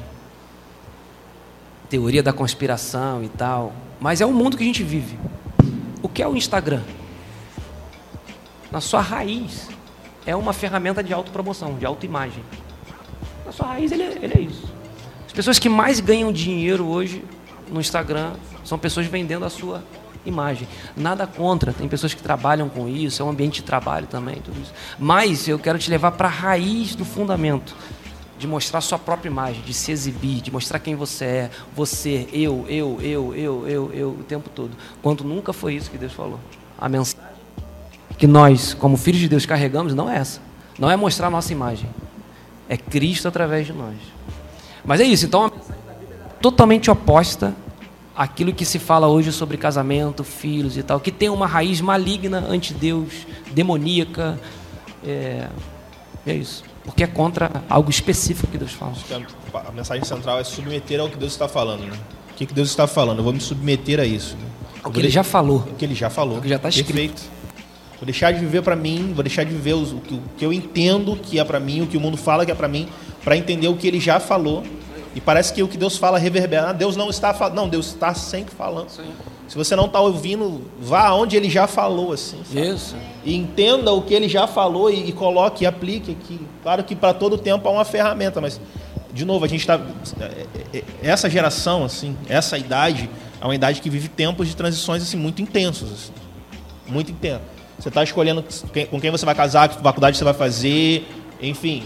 teoria 1.89 2.21
da 2.21 2.33
conspiração 2.33 3.23
e 3.23 3.29
tal, 3.29 3.73
mas 3.99 4.21
é 4.21 4.25
o 4.25 4.33
mundo 4.33 4.57
que 4.57 4.63
a 4.63 4.65
gente 4.65 4.83
vive. 4.83 5.17
O 6.01 6.09
que 6.09 6.21
é 6.21 6.27
o 6.27 6.35
Instagram? 6.35 6.81
Na 8.71 8.81
sua 8.81 9.01
raiz, 9.01 9.69
é 10.25 10.35
uma 10.35 10.53
ferramenta 10.53 11.01
de 11.01 11.13
autopromoção, 11.13 11.77
de 11.77 11.85
autoimagem. 11.85 12.43
Na 13.45 13.51
sua 13.51 13.67
raiz, 13.67 13.91
ele 13.91 14.03
é, 14.03 14.17
ele 14.21 14.33
é 14.35 14.41
isso. 14.41 14.67
As 15.25 15.31
pessoas 15.31 15.57
que 15.57 15.69
mais 15.69 15.99
ganham 15.99 16.31
dinheiro 16.31 16.85
hoje 16.85 17.23
no 17.71 17.79
Instagram 17.79 18.33
são 18.63 18.77
pessoas 18.77 19.07
vendendo 19.07 19.45
a 19.45 19.49
sua 19.49 19.83
imagem. 20.25 20.67
Nada 20.95 21.25
contra, 21.25 21.71
tem 21.71 21.87
pessoas 21.87 22.13
que 22.13 22.21
trabalham 22.21 22.67
com 22.67 22.87
isso, 22.89 23.21
é 23.21 23.25
um 23.25 23.29
ambiente 23.29 23.61
de 23.61 23.63
trabalho 23.63 24.07
também, 24.07 24.35
tudo 24.35 24.61
isso. 24.61 24.73
Mas 24.99 25.47
eu 25.47 25.57
quero 25.57 25.79
te 25.79 25.89
levar 25.89 26.11
para 26.11 26.27
a 26.27 26.31
raiz 26.31 26.95
do 26.95 27.05
fundamento 27.05 27.73
de 28.37 28.47
mostrar 28.47 28.81
sua 28.81 28.99
própria 28.99 29.29
imagem, 29.29 29.61
de 29.63 29.73
se 29.73 29.91
exibir, 29.91 30.41
de 30.41 30.51
mostrar 30.51 30.79
quem 30.79 30.95
você 30.95 31.25
é, 31.25 31.51
você, 31.75 32.27
eu, 32.31 32.65
eu, 32.69 32.99
eu, 33.01 33.35
eu, 33.35 33.67
eu, 33.67 33.91
eu, 33.93 34.09
o 34.09 34.23
tempo 34.23 34.49
todo. 34.49 34.71
Quando 35.01 35.23
nunca 35.23 35.51
foi 35.51 35.73
isso 35.73 35.89
que 35.89 35.97
Deus 35.97 36.13
falou. 36.13 36.39
A 36.77 36.87
mensagem 36.87 37.25
que 38.17 38.27
nós, 38.27 38.73
como 38.73 38.97
filhos 38.97 39.21
de 39.21 39.29
Deus, 39.29 39.45
carregamos 39.45 39.93
não 39.93 40.09
é 40.09 40.17
essa. 40.17 40.39
Não 40.77 40.89
é 40.89 40.95
mostrar 40.95 41.27
a 41.27 41.29
nossa 41.29 41.51
imagem. 41.51 41.89
É 42.69 42.77
Cristo 42.77 43.27
através 43.27 43.65
de 43.65 43.73
nós. 43.73 43.95
Mas 44.85 45.01
é 45.01 45.03
isso, 45.03 45.25
então 45.25 45.45
a 45.45 45.49
mensagem 45.49 45.83
da 45.85 45.93
Bíblia 45.93 46.17
é 46.25 46.41
totalmente 46.41 46.91
oposta 46.91 47.55
àquilo 48.15 48.53
que 48.53 48.65
se 48.65 48.79
fala 48.79 49.07
hoje 49.07 49.31
sobre 49.31 49.57
casamento, 49.57 50.23
filhos 50.23 50.77
e 50.77 50.83
tal, 50.83 50.99
que 50.99 51.11
tem 51.11 51.29
uma 51.29 51.47
raiz 51.47 51.81
maligna 51.81 52.39
ante 52.47 52.73
Deus, 52.73 53.25
demoníaca. 53.51 54.39
É, 55.03 55.47
é 56.25 56.33
isso 56.33 56.63
porque 56.87 57.03
é 57.03 57.07
contra 57.07 57.51
algo 57.69 57.89
específico 57.89 58.47
que 58.47 58.57
Deus 58.57 58.71
fala. 58.71 58.93
A 59.67 59.71
mensagem 59.71 60.05
central 60.05 60.39
é 60.39 60.43
submeter 60.45 61.01
ao 61.01 61.09
que 61.09 61.17
Deus 61.17 61.33
está 61.33 61.45
falando, 61.45 61.81
né? 61.81 61.91
O 62.31 62.33
que, 62.33 62.45
Deus 62.45 62.69
está 62.69 62.87
falando? 62.87 63.17
Eu 63.17 63.25
vou 63.25 63.33
me 63.33 63.41
submeter 63.41 63.99
a 63.99 64.05
isso. 64.05 64.37
Né? 64.37 64.45
O 64.85 64.91
que 64.91 64.99
ele 64.99 65.09
já 65.09 65.21
falou. 65.21 65.57
O 65.57 65.75
que 65.75 65.83
ele 65.83 65.93
já 65.93 66.09
falou. 66.09 66.37
O 66.37 66.41
que 66.41 66.47
já 66.47 66.55
está 66.55 66.69
escrito. 66.69 66.93
Perfeito. 66.93 67.23
Vou 67.99 68.05
deixar 68.05 68.31
de 68.31 68.39
viver 68.39 68.61
para 68.61 68.75
mim, 68.75 69.11
vou 69.13 69.21
deixar 69.21 69.43
de 69.43 69.51
viver 69.51 69.73
o 69.73 70.01
que 70.37 70.45
eu 70.45 70.53
entendo 70.53 71.17
que 71.17 71.39
é 71.39 71.43
para 71.43 71.59
mim, 71.59 71.81
o 71.81 71.87
que 71.87 71.97
o 71.97 71.99
mundo 71.99 72.15
fala 72.15 72.45
que 72.45 72.51
é 72.51 72.55
para 72.55 72.69
mim, 72.69 72.87
para 73.21 73.35
entender 73.35 73.67
o 73.67 73.75
que 73.75 73.85
ele 73.85 73.99
já 73.99 74.19
falou. 74.19 74.63
E 75.13 75.19
parece 75.19 75.51
que 75.51 75.61
o 75.61 75.67
que 75.67 75.77
Deus 75.77 75.97
fala 75.97 76.17
reverbera. 76.17 76.69
Ah, 76.69 76.73
Deus 76.73 76.95
não 76.95 77.09
está 77.09 77.33
falando. 77.33 77.55
Não, 77.55 77.67
Deus 77.67 77.87
está 77.87 78.13
sempre 78.13 78.55
falando. 78.55 78.89
Sim. 78.89 79.11
Se 79.47 79.55
você 79.55 79.75
não 79.75 79.85
está 79.85 79.99
ouvindo, 80.01 80.61
vá 80.79 81.07
aonde 81.07 81.37
ele 81.37 81.49
já 81.49 81.67
falou, 81.67 82.11
assim. 82.11 82.37
Sabe? 82.43 82.67
Isso. 82.67 82.95
E 83.23 83.35
entenda 83.35 83.93
o 83.93 84.01
que 84.01 84.13
ele 84.13 84.27
já 84.27 84.45
falou 84.45 84.89
e, 84.91 85.09
e 85.09 85.11
coloque 85.13 85.63
e 85.63 85.67
aplique 85.67 86.11
aqui. 86.11 86.39
Claro 86.61 86.83
que 86.83 86.95
para 86.95 87.13
todo 87.13 87.37
tempo 87.37 87.67
há 87.67 87.71
uma 87.71 87.85
ferramenta, 87.85 88.41
mas 88.41 88.59
de 89.13 89.25
novo 89.25 89.45
a 89.45 89.47
gente 89.47 89.61
está 89.61 89.79
é, 90.19 90.23
é, 90.23 90.77
é, 90.77 90.83
essa 91.01 91.29
geração, 91.29 91.83
assim, 91.83 92.15
essa 92.27 92.57
idade 92.57 93.09
é 93.39 93.45
uma 93.45 93.55
idade 93.55 93.81
que 93.81 93.89
vive 93.89 94.09
tempos 94.09 94.47
de 94.47 94.55
transições 94.55 95.01
assim 95.01 95.17
muito 95.17 95.41
intensos, 95.41 95.91
assim, 95.91 96.11
muito 96.87 97.11
intensos. 97.11 97.57
Você 97.79 97.89
está 97.89 98.03
escolhendo 98.03 98.43
com 98.89 98.99
quem 98.99 99.11
você 99.11 99.25
vai 99.25 99.35
casar, 99.35 99.69
que 99.69 99.81
faculdade 99.81 100.17
você 100.17 100.23
vai 100.23 100.33
fazer, 100.33 101.07
enfim, 101.41 101.83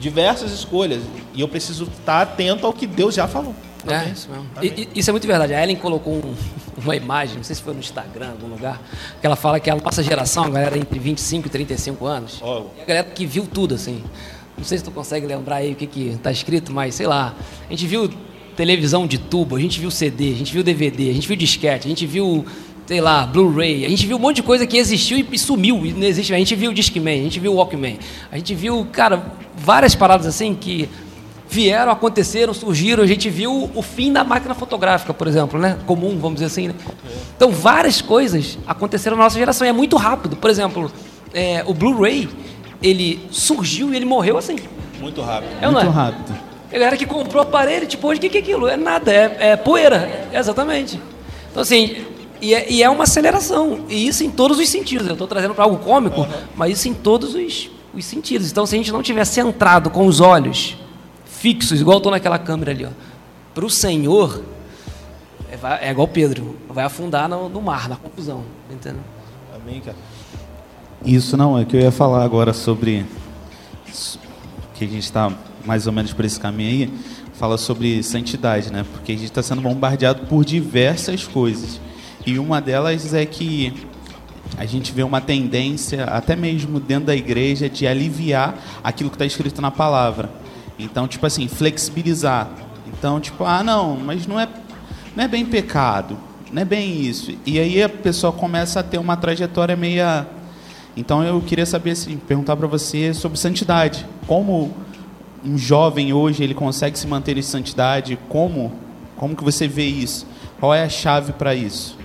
diversas 0.00 0.50
escolhas. 0.50 1.02
E 1.34 1.40
eu 1.40 1.48
preciso 1.48 1.84
estar 1.84 2.22
atento 2.22 2.66
ao 2.66 2.72
que 2.72 2.86
Deus 2.86 3.14
já 3.14 3.28
falou. 3.28 3.54
É, 3.92 4.10
isso 4.10 4.28
mesmo. 4.30 4.46
E, 4.62 4.88
isso 4.98 5.10
é 5.10 5.12
muito 5.12 5.26
verdade. 5.26 5.54
A 5.54 5.62
Ellen 5.62 5.76
colocou 5.76 6.14
um, 6.14 6.34
uma 6.82 6.96
imagem, 6.96 7.36
não 7.36 7.44
sei 7.44 7.56
se 7.56 7.62
foi 7.62 7.74
no 7.74 7.80
Instagram, 7.80 8.26
em 8.26 8.30
algum 8.30 8.48
lugar, 8.48 8.80
que 9.20 9.26
ela 9.26 9.36
fala 9.36 9.60
que 9.60 9.70
a 9.70 9.76
nossa 9.76 10.02
geração, 10.02 10.44
a 10.44 10.50
galera 10.50 10.78
entre 10.78 10.98
25 10.98 11.46
e 11.46 11.50
35 11.50 12.06
anos, 12.06 12.40
oh. 12.42 12.66
é 12.78 12.82
a 12.82 12.84
galera 12.86 13.06
que 13.08 13.26
viu 13.26 13.46
tudo, 13.46 13.74
assim. 13.74 14.02
Não 14.56 14.64
sei 14.64 14.78
se 14.78 14.84
tu 14.84 14.90
consegue 14.90 15.26
lembrar 15.26 15.56
aí 15.56 15.72
o 15.72 15.74
que 15.74 15.86
que 15.86 16.18
tá 16.22 16.30
escrito, 16.30 16.72
mas 16.72 16.94
sei 16.94 17.06
lá. 17.06 17.34
A 17.68 17.70
gente 17.70 17.86
viu 17.86 18.10
televisão 18.56 19.06
de 19.06 19.18
tubo, 19.18 19.56
a 19.56 19.60
gente 19.60 19.78
viu 19.78 19.90
CD, 19.90 20.32
a 20.32 20.36
gente 20.36 20.52
viu 20.52 20.62
DVD, 20.62 21.10
a 21.10 21.12
gente 21.12 21.28
viu 21.28 21.36
disquete, 21.36 21.86
a 21.86 21.88
gente 21.90 22.06
viu, 22.06 22.44
sei 22.86 23.02
lá, 23.02 23.26
Blu-ray, 23.26 23.84
a 23.84 23.88
gente 23.88 24.06
viu 24.06 24.16
um 24.16 24.20
monte 24.20 24.36
de 24.36 24.42
coisa 24.42 24.66
que 24.66 24.78
existiu 24.78 25.24
e 25.30 25.38
sumiu, 25.38 25.84
e 25.84 25.92
não 25.92 26.04
existe. 26.04 26.32
A 26.32 26.38
gente 26.38 26.54
viu 26.54 26.70
o 26.70 26.74
Discman, 26.74 27.20
a 27.20 27.24
gente 27.24 27.38
viu 27.38 27.52
o 27.52 27.56
Walkman, 27.56 27.98
a 28.32 28.36
gente 28.38 28.54
viu, 28.54 28.86
cara, 28.90 29.30
várias 29.54 29.94
paradas 29.94 30.26
assim 30.26 30.54
que 30.54 30.88
vieram, 31.48 31.92
aconteceram, 31.92 32.52
surgiram. 32.52 33.02
A 33.02 33.06
gente 33.06 33.30
viu 33.30 33.70
o 33.74 33.82
fim 33.82 34.12
da 34.12 34.24
máquina 34.24 34.54
fotográfica, 34.54 35.14
por 35.14 35.26
exemplo, 35.26 35.58
né? 35.58 35.78
Comum, 35.86 36.18
vamos 36.18 36.34
dizer 36.34 36.46
assim. 36.46 36.68
Né? 36.68 36.74
Então, 37.36 37.50
várias 37.50 38.00
coisas 38.00 38.58
aconteceram 38.66 39.16
na 39.16 39.24
nossa 39.24 39.38
geração. 39.38 39.66
E 39.66 39.70
é 39.70 39.72
muito 39.72 39.96
rápido. 39.96 40.36
Por 40.36 40.50
exemplo, 40.50 40.90
é, 41.32 41.62
o 41.66 41.74
Blu-ray, 41.74 42.28
ele 42.82 43.20
surgiu 43.30 43.92
e 43.92 43.96
ele 43.96 44.04
morreu 44.04 44.36
assim. 44.36 44.56
Muito 45.00 45.20
rápido. 45.22 45.50
É, 45.60 45.68
muito 45.68 45.86
é? 45.86 45.90
rápido. 45.90 46.38
A 46.68 46.72
galera 46.72 46.96
que 46.96 47.06
comprou 47.06 47.42
o 47.42 47.46
aparelho, 47.46 47.86
tipo, 47.86 48.08
hoje 48.08 48.18
o 48.18 48.20
que, 48.20 48.28
que 48.28 48.38
é 48.38 48.40
aquilo? 48.40 48.66
É 48.66 48.76
nada, 48.76 49.12
é, 49.12 49.36
é 49.52 49.56
poeira. 49.56 50.28
É, 50.32 50.38
exatamente. 50.38 51.00
Então, 51.50 51.62
assim, 51.62 52.04
e 52.40 52.54
é, 52.54 52.70
e 52.70 52.82
é, 52.82 52.90
uma 52.90 53.04
aceleração. 53.04 53.80
E 53.88 54.06
isso 54.06 54.24
em 54.24 54.30
todos 54.30 54.58
os 54.58 54.68
sentidos. 54.68 55.06
Eu 55.06 55.12
estou 55.12 55.28
trazendo 55.28 55.54
para 55.54 55.64
algo 55.64 55.78
cômico, 55.78 56.22
uhum. 56.22 56.28
mas 56.54 56.78
isso 56.78 56.88
em 56.88 56.94
todos 56.94 57.34
os, 57.34 57.70
os 57.94 58.04
sentidos. 58.04 58.50
Então, 58.50 58.66
se 58.66 58.74
a 58.74 58.78
gente 58.78 58.92
não 58.92 59.02
tiver 59.02 59.24
centrado 59.24 59.90
com 59.90 60.06
os 60.06 60.20
olhos 60.20 60.76
fixos, 61.46 61.80
igual 61.80 61.98
estou 61.98 62.10
naquela 62.10 62.40
câmera 62.40 62.72
ali, 62.72 62.88
para 63.54 63.64
o 63.64 63.70
Senhor, 63.70 64.42
é, 65.48 65.86
é, 65.86 65.90
igual 65.92 66.08
Pedro, 66.08 66.56
vai 66.68 66.84
afundar 66.84 67.28
no, 67.28 67.48
no 67.48 67.62
mar, 67.62 67.88
na 67.88 67.94
confusão. 67.94 68.42
Entendeu? 68.68 69.00
Amém, 69.54 69.80
cara. 69.80 69.96
Isso 71.04 71.36
não, 71.36 71.56
é 71.56 71.64
que 71.64 71.76
eu 71.76 71.80
ia 71.80 71.92
falar 71.92 72.24
agora 72.24 72.52
sobre 72.52 73.06
que 74.74 74.84
a 74.84 74.88
gente 74.88 75.04
está 75.04 75.32
mais 75.64 75.86
ou 75.86 75.92
menos 75.92 76.12
por 76.12 76.24
esse 76.24 76.38
caminho 76.40 76.88
aí, 76.88 76.94
fala 77.34 77.56
sobre 77.56 78.02
santidade, 78.02 78.72
né? 78.72 78.84
Porque 78.92 79.12
a 79.12 79.14
gente 79.14 79.26
está 79.26 79.40
sendo 79.40 79.60
bombardeado 79.60 80.26
por 80.26 80.44
diversas 80.44 81.28
coisas. 81.28 81.80
E 82.26 82.40
uma 82.40 82.60
delas 82.60 83.14
é 83.14 83.24
que 83.24 83.72
a 84.56 84.66
gente 84.66 84.90
vê 84.90 85.04
uma 85.04 85.20
tendência, 85.20 86.06
até 86.06 86.34
mesmo 86.34 86.80
dentro 86.80 87.06
da 87.06 87.14
igreja, 87.14 87.70
de 87.70 87.86
aliviar 87.86 88.80
aquilo 88.82 89.10
que 89.10 89.14
está 89.14 89.24
escrito 89.24 89.62
na 89.62 89.70
palavra. 89.70 90.44
Então, 90.78 91.08
tipo 91.08 91.24
assim, 91.26 91.48
flexibilizar. 91.48 92.48
Então, 92.86 93.20
tipo, 93.20 93.44
ah, 93.44 93.62
não, 93.62 93.96
mas 93.96 94.26
não 94.26 94.38
é, 94.38 94.48
não 95.14 95.24
é 95.24 95.28
bem 95.28 95.44
pecado, 95.44 96.16
não 96.52 96.62
é 96.62 96.64
bem 96.64 97.00
isso. 97.00 97.32
E 97.44 97.58
aí 97.58 97.82
a 97.82 97.88
pessoa 97.88 98.32
começa 98.32 98.80
a 98.80 98.82
ter 98.82 98.98
uma 98.98 99.16
trajetória 99.16 99.76
meia. 99.76 100.26
Então 100.96 101.22
eu 101.22 101.40
queria 101.40 101.66
saber, 101.66 101.92
assim, 101.92 102.16
perguntar 102.16 102.56
para 102.56 102.66
você 102.66 103.12
sobre 103.12 103.38
santidade. 103.38 104.06
Como 104.26 104.74
um 105.44 105.58
jovem 105.58 106.12
hoje 106.12 106.42
ele 106.42 106.54
consegue 106.54 106.98
se 106.98 107.06
manter 107.06 107.36
em 107.36 107.42
santidade? 107.42 108.18
Como, 108.28 108.72
como 109.16 109.36
que 109.36 109.44
você 109.44 109.68
vê 109.68 109.84
isso? 109.84 110.26
Qual 110.58 110.72
é 110.72 110.82
a 110.82 110.88
chave 110.88 111.32
para 111.32 111.54
isso? 111.54 111.98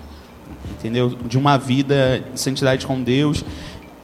Entendeu? 0.72 1.10
De 1.10 1.38
uma 1.38 1.58
vida 1.58 2.24
de 2.34 2.40
santidade 2.40 2.86
com 2.86 3.02
Deus. 3.02 3.44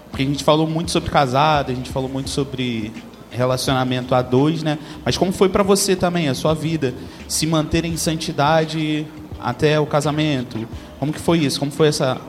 Porque 0.09 0.24
a 0.24 0.26
gente 0.26 0.43
falou 0.43 0.68
muito 0.68 0.91
sobre 0.91 1.09
casado, 1.09 1.72
a 1.72 1.76
gente 1.76 1.89
falou 1.89 2.09
muito 2.09 2.30
sobre 2.30 2.93
relacionamento 3.32 4.15
a 4.15 4.21
dois, 4.21 4.63
né? 4.63 4.78
Mas 5.03 5.17
como 5.17 5.32
foi 5.32 5.49
para 5.49 5.63
você 5.63 5.95
também 5.95 6.30
a 6.30 6.34
sua 6.34 6.53
vida 6.53 6.93
se 7.28 7.45
manter 7.45 7.86
em 7.86 7.97
santidade 7.97 9.05
até 9.39 9.80
o 9.80 9.86
casamento? 9.86 10.67
Como 10.99 11.11
que 11.11 11.19
foi 11.19 11.39
isso? 11.39 11.59
Como 11.59 11.71
foi 11.71 11.88
essa 11.88 12.19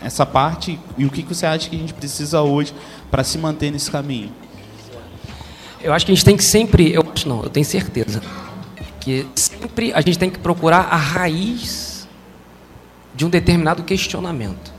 essa 0.00 0.24
parte 0.24 0.78
e 0.96 1.04
o 1.04 1.10
que 1.10 1.22
você 1.22 1.46
acha 1.46 1.68
que 1.68 1.74
a 1.74 1.78
gente 1.78 1.94
precisa 1.94 2.40
hoje 2.40 2.72
para 3.10 3.24
se 3.24 3.38
manter 3.38 3.70
nesse 3.70 3.90
caminho? 3.90 4.30
Eu 5.82 5.92
acho 5.92 6.06
que 6.06 6.12
a 6.12 6.14
gente 6.14 6.24
tem 6.24 6.36
que 6.36 6.44
sempre, 6.44 6.92
eu 6.92 7.04
acho 7.12 7.28
não, 7.28 7.42
eu 7.42 7.50
tenho 7.50 7.66
certeza 7.66 8.22
que 9.00 9.26
sempre 9.34 9.92
a 9.92 10.00
gente 10.00 10.18
tem 10.18 10.28
que 10.28 10.38
procurar 10.38 10.88
a 10.90 10.96
raiz 10.96 12.08
de 13.14 13.24
um 13.24 13.30
determinado 13.30 13.84
questionamento, 13.84 14.72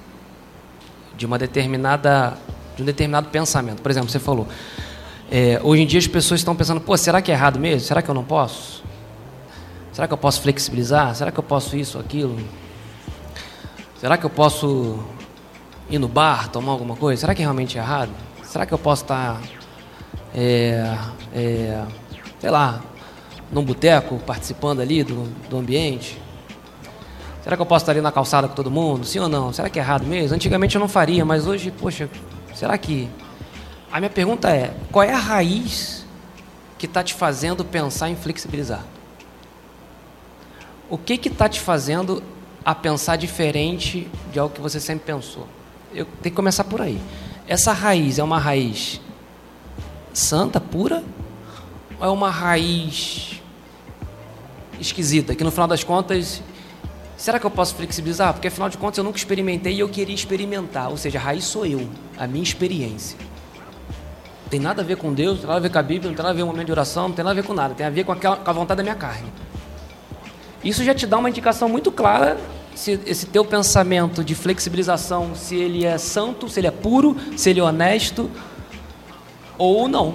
de 1.15 1.25
uma 1.25 1.37
determinada 1.37 2.37
de 2.75 2.83
um 2.83 2.85
determinado 2.85 3.29
pensamento. 3.29 3.81
Por 3.81 3.89
exemplo, 3.89 4.09
você 4.09 4.19
falou, 4.19 4.47
é, 5.29 5.59
hoje 5.63 5.83
em 5.83 5.85
dia 5.85 5.99
as 5.99 6.07
pessoas 6.07 6.39
estão 6.39 6.55
pensando, 6.55 6.79
pô, 6.79 6.95
será 6.95 7.21
que 7.21 7.31
é 7.31 7.33
errado 7.33 7.59
mesmo? 7.59 7.81
Será 7.81 8.01
que 8.01 8.09
eu 8.09 8.15
não 8.15 8.23
posso? 8.23 8.83
Será 9.91 10.07
que 10.07 10.13
eu 10.13 10.17
posso 10.17 10.41
flexibilizar? 10.41 11.15
Será 11.15 11.31
que 11.31 11.39
eu 11.39 11.43
posso 11.43 11.75
isso, 11.75 11.97
aquilo? 11.99 12.37
Será 13.99 14.17
que 14.17 14.25
eu 14.25 14.29
posso 14.29 15.03
ir 15.89 15.97
no 15.97 16.07
bar, 16.07 16.49
tomar 16.49 16.71
alguma 16.71 16.95
coisa? 16.95 17.21
Será 17.21 17.33
que 17.33 17.41
é 17.41 17.45
realmente 17.45 17.77
errado? 17.77 18.11
Será 18.43 18.65
que 18.65 18.73
eu 18.73 18.77
posso 18.77 19.03
estar, 19.03 19.41
é, 20.33 20.97
é, 21.33 21.83
sei 22.39 22.49
lá, 22.49 22.79
num 23.51 23.63
boteco, 23.63 24.19
participando 24.19 24.81
ali 24.81 25.03
do, 25.03 25.23
do 25.49 25.57
ambiente? 25.57 26.21
Será 27.43 27.55
que 27.55 27.61
eu 27.61 27.65
posso 27.65 27.83
estar 27.83 27.93
ali 27.93 28.01
na 28.01 28.11
calçada 28.11 28.47
com 28.47 28.53
todo 28.53 28.69
mundo? 28.69 29.05
Sim 29.05 29.19
ou 29.19 29.29
não? 29.29 29.51
Será 29.51 29.69
que 29.69 29.79
é 29.79 29.81
errado 29.81 30.05
mesmo? 30.05 30.35
Antigamente 30.35 30.75
eu 30.75 30.79
não 30.79 30.87
faria, 30.87 31.25
mas 31.25 31.47
hoje, 31.47 31.71
poxa, 31.71 32.09
será 32.53 32.77
que. 32.77 33.09
A 33.91 33.99
minha 33.99 34.09
pergunta 34.09 34.49
é: 34.49 34.75
qual 34.91 35.03
é 35.03 35.13
a 35.13 35.17
raiz 35.17 36.05
que 36.77 36.85
está 36.85 37.03
te 37.03 37.13
fazendo 37.13 37.63
pensar 37.63 38.09
em 38.09 38.15
flexibilizar? 38.15 38.85
O 40.89 40.97
que 40.97 41.13
está 41.27 41.49
te 41.49 41.59
fazendo 41.59 42.23
a 42.63 42.73
pensar 42.73 43.15
diferente 43.15 44.07
de 44.31 44.39
algo 44.39 44.53
que 44.53 44.61
você 44.61 44.79
sempre 44.79 45.05
pensou? 45.05 45.47
Eu 45.93 46.05
tenho 46.05 46.23
que 46.23 46.31
começar 46.31 46.63
por 46.63 46.81
aí. 46.81 46.99
Essa 47.47 47.71
raiz 47.71 48.19
é 48.19 48.23
uma 48.23 48.39
raiz 48.39 49.01
santa, 50.13 50.59
pura? 50.59 51.03
Ou 51.99 52.05
é 52.05 52.09
uma 52.09 52.29
raiz 52.29 53.41
esquisita, 54.79 55.33
que 55.33 55.43
no 55.43 55.51
final 55.51 55.67
das 55.67 55.83
contas 55.83 56.41
Será 57.17 57.39
que 57.39 57.45
eu 57.47 57.51
posso 57.51 57.73
flexibilizar? 57.73 58.31
Porque 58.31 58.47
afinal 58.47 58.69
de 58.69 58.77
contas 58.77 58.99
eu 58.99 59.03
nunca 59.03 59.17
experimentei 59.17 59.73
e 59.73 59.79
eu 59.79 59.89
queria 59.89 60.13
experimentar. 60.13 60.91
Ou 60.91 60.97
seja, 60.97 61.17
a 61.17 61.21
raiz 61.21 61.45
sou 61.45 61.65
eu, 61.65 61.89
a 62.15 62.27
minha 62.27 62.43
experiência. 62.43 63.17
Tem 64.49 64.59
nada 64.59 64.81
a 64.81 64.85
ver 64.85 64.95
com 64.97 65.13
Deus, 65.13 65.33
não 65.33 65.37
tem 65.39 65.47
nada 65.47 65.57
a 65.57 65.61
ver 65.61 65.69
com 65.69 65.77
a 65.77 65.83
Bíblia, 65.83 66.09
não 66.09 66.15
tem 66.15 66.23
nada 66.23 66.29
a 66.29 66.33
ver 66.33 66.41
com 66.41 66.47
o 66.47 66.51
momento 66.51 66.65
de 66.67 66.71
oração, 66.71 67.09
não 67.09 67.15
tem 67.15 67.23
nada 67.23 67.37
a 67.37 67.41
ver 67.41 67.47
com 67.47 67.53
nada. 67.53 67.73
Tem 67.73 67.85
a 67.85 67.89
ver 67.89 68.03
com, 68.03 68.11
aquela, 68.11 68.37
com 68.37 68.49
a 68.49 68.53
vontade 68.53 68.77
da 68.77 68.83
minha 68.83 68.95
carne. 68.95 69.31
Isso 70.63 70.83
já 70.83 70.93
te 70.93 71.05
dá 71.05 71.17
uma 71.17 71.29
indicação 71.29 71.67
muito 71.67 71.91
clara 71.91 72.37
se 72.75 72.99
esse 73.05 73.25
teu 73.25 73.43
pensamento 73.43 74.23
de 74.23 74.35
flexibilização, 74.35 75.33
se 75.35 75.55
ele 75.55 75.83
é 75.83 75.97
santo, 75.97 76.47
se 76.47 76.59
ele 76.59 76.67
é 76.67 76.71
puro, 76.71 77.17
se 77.35 77.49
ele 77.49 77.59
é 77.59 77.63
honesto 77.63 78.29
ou 79.57 79.87
não. 79.87 80.13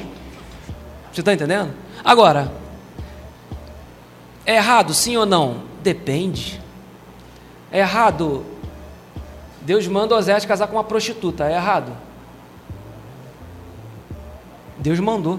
Você 1.12 1.20
está 1.20 1.32
entendendo? 1.32 1.74
Agora, 2.04 2.52
é 4.46 4.56
errado 4.56 4.94
sim 4.94 5.16
ou 5.16 5.26
não? 5.26 5.62
Depende. 5.82 6.60
É 7.70 7.80
errado. 7.80 8.46
Deus 9.60 9.86
manda 9.88 10.16
Oséias 10.16 10.44
casar 10.44 10.68
com 10.68 10.76
uma 10.76 10.84
prostituta. 10.84 11.48
É 11.48 11.54
errado. 11.54 11.92
Deus 14.82 14.98
mandou. 14.98 15.38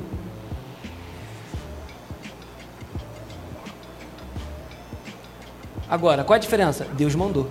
Agora, 5.89 6.23
qual 6.23 6.35
a 6.35 6.39
diferença? 6.39 6.87
Deus 6.93 7.13
mandou. 7.13 7.49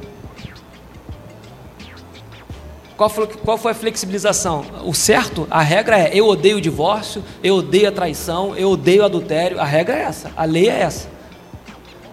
Qual 2.97 3.11
foi, 3.11 3.27
qual 3.27 3.59
foi, 3.59 3.73
a 3.73 3.75
flexibilização? 3.75 4.65
O 4.85 4.95
certo, 4.95 5.47
a 5.51 5.61
regra 5.61 5.99
é: 5.99 6.11
eu 6.15 6.27
odeio 6.27 6.57
o 6.57 6.61
divórcio, 6.61 7.23
eu 7.43 7.57
odeio 7.57 7.89
a 7.89 7.93
traição, 7.93 8.57
eu 8.57 8.71
odeio 8.71 9.03
o 9.03 9.05
adultério. 9.05 9.61
A 9.61 9.65
regra 9.65 9.97
é 9.97 10.03
essa, 10.03 10.33
a 10.35 10.45
lei 10.45 10.71
é 10.71 10.81
essa. 10.81 11.11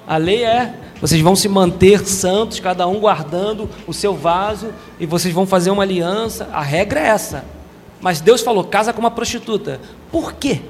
A 0.05 0.17
lei 0.17 0.43
é 0.43 0.73
vocês 0.99 1.21
vão 1.21 1.37
se 1.37 1.47
manter 1.47 2.05
santos, 2.05 2.59
cada 2.59 2.85
um 2.85 2.99
guardando 2.99 3.69
o 3.87 3.93
seu 3.93 4.13
vaso, 4.13 4.73
e 4.99 5.05
vocês 5.05 5.33
vão 5.33 5.45
fazer 5.45 5.71
uma 5.71 5.83
aliança. 5.83 6.49
A 6.51 6.61
regra 6.61 6.99
é 6.99 7.07
essa. 7.07 7.58
Mas 8.01 8.21
Deus 8.21 8.41
falou: 8.41 8.63
casa 8.63 8.93
com 8.93 8.99
uma 8.99 9.11
prostituta. 9.11 9.79
Por 10.11 10.33
quê? 10.33 10.61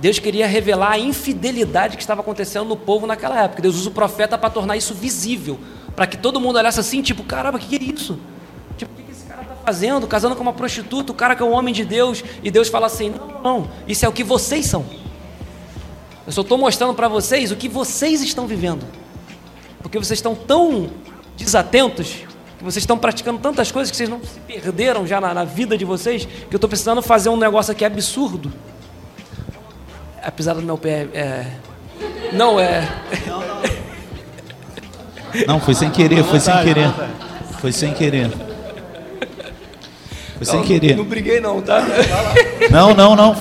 Deus 0.00 0.18
queria 0.18 0.46
revelar 0.46 0.92
a 0.92 0.98
infidelidade 0.98 1.96
que 1.96 2.02
estava 2.02 2.20
acontecendo 2.20 2.64
no 2.64 2.76
povo 2.76 3.06
naquela 3.06 3.42
época. 3.42 3.60
Deus 3.60 3.76
usa 3.76 3.88
o 3.88 3.92
profeta 3.92 4.38
para 4.38 4.48
tornar 4.48 4.76
isso 4.76 4.94
visível, 4.94 5.58
para 5.96 6.06
que 6.06 6.16
todo 6.16 6.40
mundo 6.40 6.56
olhasse 6.56 6.78
assim, 6.78 7.02
tipo, 7.02 7.24
caramba, 7.24 7.58
o 7.58 7.60
que 7.60 7.74
é 7.74 7.82
isso? 7.82 8.18
Tipo, 8.76 8.92
o 8.92 9.04
que 9.04 9.10
esse 9.10 9.24
cara 9.24 9.42
está 9.42 9.56
fazendo? 9.56 10.06
Casando 10.06 10.36
com 10.36 10.42
uma 10.42 10.52
prostituta, 10.52 11.10
o 11.10 11.14
cara 11.14 11.34
que 11.34 11.42
é 11.42 11.44
um 11.44 11.52
homem 11.52 11.74
de 11.74 11.84
Deus, 11.84 12.22
e 12.44 12.50
Deus 12.50 12.68
fala 12.68 12.86
assim: 12.86 13.10
não, 13.10 13.42
não, 13.42 13.70
isso 13.88 14.04
é 14.04 14.08
o 14.08 14.12
que 14.12 14.22
vocês 14.22 14.66
são. 14.66 14.84
Eu 16.24 16.32
só 16.32 16.42
estou 16.42 16.58
mostrando 16.58 16.94
para 16.94 17.08
vocês 17.08 17.50
o 17.50 17.56
que 17.56 17.68
vocês 17.68 18.22
estão 18.22 18.46
vivendo. 18.46 18.86
Porque 19.82 19.98
vocês 19.98 20.18
estão 20.18 20.34
tão 20.34 20.90
desatentos, 21.36 22.24
que 22.58 22.64
vocês 22.64 22.82
estão 22.82 22.98
praticando 22.98 23.38
tantas 23.38 23.70
coisas 23.70 23.88
que 23.90 23.96
vocês 23.96 24.08
não 24.08 24.20
se 24.20 24.40
perderam 24.40 25.06
já 25.06 25.20
na, 25.20 25.32
na 25.32 25.44
vida 25.44 25.78
de 25.78 25.84
vocês, 25.84 26.24
que 26.24 26.54
eu 26.54 26.56
estou 26.56 26.68
precisando 26.68 27.00
fazer 27.00 27.28
um 27.28 27.36
negócio 27.36 27.70
aqui 27.70 27.84
absurdo. 27.84 28.52
Apesar 30.22 30.54
do 30.54 30.62
meu 30.62 30.76
pé. 30.76 31.06
É... 31.14 31.46
Não 32.32 32.58
é. 32.58 32.86
Não, 35.46 35.60
foi 35.60 35.74
sem 35.74 35.90
querer, 35.90 36.24
foi 36.24 36.40
sem 36.40 36.54
querer. 36.62 36.92
Foi 37.60 37.72
sem 37.72 37.94
querer. 37.94 38.30
Foi 40.36 40.46
sem 40.46 40.62
querer. 40.62 40.96
Não 40.96 41.04
briguei 41.04 41.40
não, 41.40 41.62
tá? 41.62 41.82
Não, 42.70 42.94
não, 42.94 43.14
não. 43.14 43.36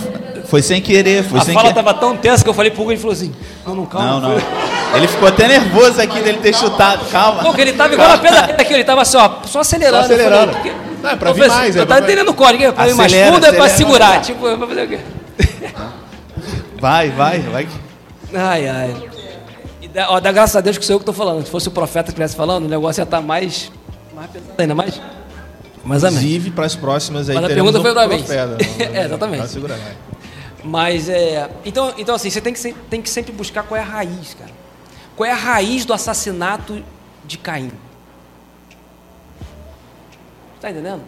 Foi 0.45 0.61
sem 0.61 0.81
querer, 0.81 1.23
foi 1.23 1.39
a 1.39 1.43
sem 1.43 1.53
fala 1.53 1.69
querer. 1.69 1.75
tava 1.75 1.93
tão 1.93 2.15
tensa 2.15 2.43
que 2.43 2.49
eu 2.49 2.53
falei 2.53 2.71
pro 2.71 2.81
Hugo 2.83 2.91
e 2.91 2.93
ele 2.93 3.01
falou 3.01 3.13
assim: 3.13 3.33
Não, 3.65 3.75
não, 3.75 3.85
calma. 3.85 4.21
Não, 4.21 4.29
não. 4.29 4.76
Ele 4.95 5.07
ficou 5.07 5.27
até 5.27 5.47
nervoso 5.47 6.01
aqui 6.01 6.21
dele 6.21 6.39
ter 6.39 6.55
chutado. 6.55 7.05
Calma. 7.11 7.43
Não, 7.43 7.53
que 7.53 7.61
ele 7.61 7.73
tava 7.73 7.93
igual 7.93 8.09
na 8.09 8.17
pedra 8.17 8.39
aqui, 8.59 8.73
ele 8.73 8.83
tava 8.83 9.01
assim, 9.01 9.17
ó, 9.17 9.29
só 9.45 9.59
acelerando. 9.59 10.07
Só 10.07 10.13
acelerando. 10.13 10.53
Falei, 10.53 10.73
Não, 11.03 11.09
é 11.11 11.15
pra 11.15 11.31
vir 11.33 11.47
mais, 11.47 11.75
Eu 11.75 11.83
é 11.83 11.85
tava 11.85 11.99
pra- 12.01 12.07
entendendo 12.09 12.29
o 12.29 12.33
código, 12.33 12.63
é 12.63 12.71
pra 12.71 12.87
ir 12.87 12.93
mais 12.95 13.11
Acelera, 13.11 13.33
fundo, 13.33 13.45
é 13.45 13.51
pra 13.51 13.65
acelera. 13.65 13.77
segurar. 13.77 14.21
Tipo, 14.21 14.47
eu 14.47 14.57
vou 14.57 14.67
fazer 14.67 14.83
o 14.83 14.87
quê? 14.87 14.99
Vai, 16.79 17.09
vai, 17.09 17.39
vai. 17.39 17.67
Ai, 18.33 18.67
ai. 18.67 18.95
E 19.81 19.87
dá, 19.87 20.07
ó, 20.11 20.19
dá 20.19 20.31
graças 20.31 20.55
a 20.55 20.61
Deus 20.61 20.77
que 20.77 20.85
sou 20.85 20.95
eu 20.95 20.99
que 20.99 21.03
estou 21.03 21.13
falando. 21.13 21.43
Se 21.45 21.51
fosse 21.51 21.67
o 21.67 21.71
profeta 21.71 22.05
que 22.05 22.09
estivesse 22.11 22.35
falando, 22.35 22.65
o 22.65 22.69
negócio 22.69 22.99
ia 23.01 23.03
estar 23.03 23.21
mais, 23.21 23.71
mais 24.15 24.29
pesado 24.29 24.51
ainda, 24.57 24.75
mais. 24.75 25.01
Mas 25.83 26.03
amém. 26.03 26.17
Inclusive, 26.19 26.51
para 26.51 26.65
as 26.65 26.75
próximas 26.75 27.29
aí 27.29 27.35
Mas 27.35 27.45
a 27.45 27.47
pergunta 27.47 27.79
foi 27.79 27.93
pra 27.93 28.07
mim. 28.07 28.17
profeta. 28.17 28.57
É, 28.93 29.05
exatamente. 29.05 29.41
Tá 29.41 29.47
segurando 29.47 29.79
aí. 29.79 29.93
Mas 30.63 31.07
é. 31.07 31.49
Então, 31.65 31.93
então 31.97 32.13
assim, 32.15 32.29
você 32.29 32.41
tem 32.41 32.53
que, 32.53 32.73
tem 32.89 33.01
que 33.01 33.09
sempre 33.09 33.31
buscar 33.31 33.63
qual 33.63 33.79
é 33.79 33.81
a 33.83 33.85
raiz, 33.85 34.35
cara. 34.37 34.51
Qual 35.17 35.27
é 35.27 35.31
a 35.31 35.35
raiz 35.35 35.83
do 35.83 35.93
assassinato 35.93 36.83
de 37.25 37.39
Caim? 37.39 37.71
Está 40.55 40.69
entendendo? 40.69 41.01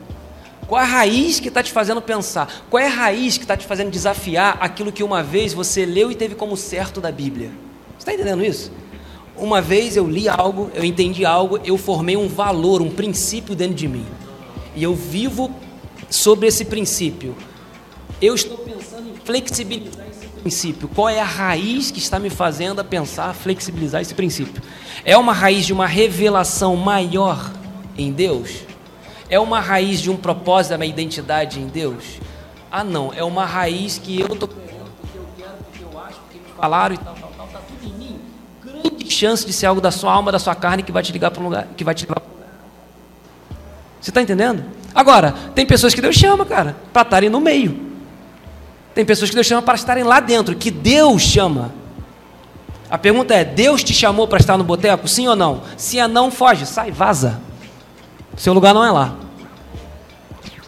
Qual 0.68 0.82
é 0.82 0.84
a 0.84 0.88
raiz 0.88 1.39
que 1.39 1.47
está 1.47 1.62
te 1.62 1.72
fazendo 1.72 2.01
pensar? 2.01 2.66
Qual 2.72 2.82
é 2.82 2.88
a 2.88 2.89
raiz 2.89 3.38
que 3.38 3.43
está 3.43 3.55
te 3.55 3.68
fazendo 3.68 3.91
desafiar 3.91 4.57
aquilo 4.60 4.91
que 4.91 5.03
uma 5.03 5.22
vez 5.22 5.53
você 5.53 5.86
leu 5.86 6.12
e 6.12 6.16
teve 6.16 6.34
como 6.34 6.57
certo 6.57 6.99
da 6.99 7.12
Bíblia? 7.12 7.51
Você 7.91 7.99
está 7.99 8.14
entendendo 8.16 8.43
isso? 8.43 8.72
Uma 9.38 9.62
vez 9.62 9.95
eu 9.95 10.07
li 10.07 10.28
algo, 10.28 10.72
eu 10.74 10.84
entendi 10.84 11.24
algo, 11.24 11.60
eu 11.64 11.78
formei 11.78 12.18
um 12.18 12.28
valor, 12.28 12.82
um 12.82 12.89
princípio 12.89 13.55
dentro 13.55 13.76
de 13.76 13.88
mim. 13.88 14.07
E 14.76 14.82
eu 14.82 14.95
vivo 14.95 15.53
sobre 16.10 16.47
esse 16.47 16.66
princípio. 16.66 17.36
Eu 18.20 18.34
estou 18.34 18.57
pensando 18.57 19.07
em 19.07 19.16
flexibilizar 19.24 20.09
princípio. 20.40 20.88
Qual 20.88 21.10
é 21.10 21.20
a 21.20 21.26
raiz 21.26 21.92
que 21.92 22.00
está 22.00 22.20
me 22.20 22.30
fazendo 22.30 22.80
a 22.80 22.84
pensar, 22.84 23.34
flexibilizar 23.34 24.02
esse 24.02 24.14
princípio? 24.14 24.62
É 25.04 25.16
uma 25.18 25.34
raiz 25.34 25.66
de 25.66 25.74
uma 25.74 25.86
revelação 25.86 26.76
maior 26.76 27.52
em 27.98 28.12
Deus? 28.12 28.64
É 29.30 29.40
uma 29.40 29.60
raiz 29.60 30.02
de 30.02 30.10
um 30.10 30.18
propósito 30.18 30.72
da 30.72 30.78
minha 30.78 30.90
identidade 30.90 31.60
em 31.60 31.68
Deus? 31.68 32.04
Ah, 32.72 32.84
não. 32.84 33.14
É 33.14 33.24
uma 33.24 33.46
raiz 33.46 33.98
que 33.98 34.20
eu 34.20 34.28
estou 34.28 34.48
querendo, 34.48 34.90
porque 35.02 35.18
eu 35.18 35.26
quero, 35.38 35.52
porque 35.72 35.84
eu 35.84 36.00
acho, 36.00 36.20
porque 36.22 36.38
me 36.38 36.54
falaram 36.56 36.96
e 36.96 36.98
tal, 36.98 37.16
tal, 37.16 37.32
tal. 37.38 37.46
Está 37.46 37.60
tudo 37.60 37.86
em 37.88 37.98
mim. 37.98 38.20
Grande 38.64 39.12
chance 39.12 39.46
de 39.46 39.54
ser 39.54 39.66
algo 39.68 39.82
da 39.82 39.92
sua 39.92 40.12
alma, 40.12 40.32
da 40.32 40.40
sua 40.40 40.56
carne, 40.56 40.84
que 40.84 40.92
vai 40.92 41.04
te 41.04 41.12
ligar 41.12 41.32
para 41.32 41.42
um 41.42 41.46
lugar, 41.46 41.68
que 41.76 41.84
vai 41.84 41.94
te 41.94 42.04
levar 42.06 42.20
para 42.20 42.30
um 42.30 42.36
lugar. 42.36 42.50
Você 44.02 44.10
está 44.10 44.22
entendendo? 44.22 44.64
Agora, 44.94 45.34
tem 45.54 45.66
pessoas 45.66 45.94
que 45.94 46.02
Deus 46.02 46.16
chama, 46.16 46.46
cara, 46.46 46.76
para 46.92 47.04
estarem 47.04 47.30
no 47.30 47.40
meio. 47.40 47.89
Tem 48.94 49.06
pessoas 49.06 49.30
que 49.30 49.36
Deus 49.36 49.48
chama 49.48 49.62
para 49.62 49.76
estarem 49.76 50.04
lá 50.04 50.20
dentro, 50.20 50.56
que 50.56 50.72
Deus 50.72 51.22
chama. 51.22 51.72
A 52.90 52.98
pergunta 52.98 53.34
é: 53.34 53.46
Deus 53.46 53.84
te 53.84 53.94
chamou 53.94 54.28
para 54.28 54.40
estar 54.40 54.58
no 54.58 54.64
boteco? 54.64 55.08
Sim 55.08 55.28
ou 55.28 55.36
não? 55.36 55.62
Se 55.78 56.00
é 56.00 56.08
não, 56.08 56.32
foge, 56.32 56.66
sai, 56.66 56.92
vaza. 56.92 57.40
Seu 58.36 58.54
lugar 58.54 58.74
não 58.74 58.84
é 58.84 58.92
lá. 58.92 59.16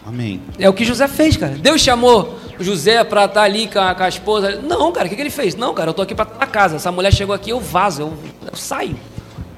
Amém. 0.06 0.40
É 0.58 0.68
o 0.68 0.72
que 0.72 0.84
José 0.84 1.08
fez, 1.08 1.36
cara. 1.36 1.54
Deus 1.54 1.80
chamou 1.80 2.38
José 2.60 3.02
para 3.04 3.24
estar 3.24 3.42
ali 3.42 3.66
com 3.68 3.78
a, 3.78 3.94
com 3.94 4.02
a 4.02 4.08
esposa. 4.08 4.60
Não, 4.62 4.92
cara, 4.92 5.06
o 5.06 5.08
que, 5.08 5.16
que 5.16 5.22
ele 5.22 5.30
fez? 5.30 5.54
Não, 5.54 5.72
cara, 5.74 5.90
eu 5.90 5.94
tô 5.94 6.02
aqui 6.02 6.14
para 6.14 6.24
estar 6.24 6.38
na 6.38 6.46
casa. 6.46 6.76
Essa 6.76 6.92
mulher 6.92 7.12
chegou 7.12 7.34
aqui, 7.34 7.50
eu 7.50 7.60
vazo, 7.60 8.02
eu, 8.02 8.12
eu 8.50 8.56
saio. 8.56 8.96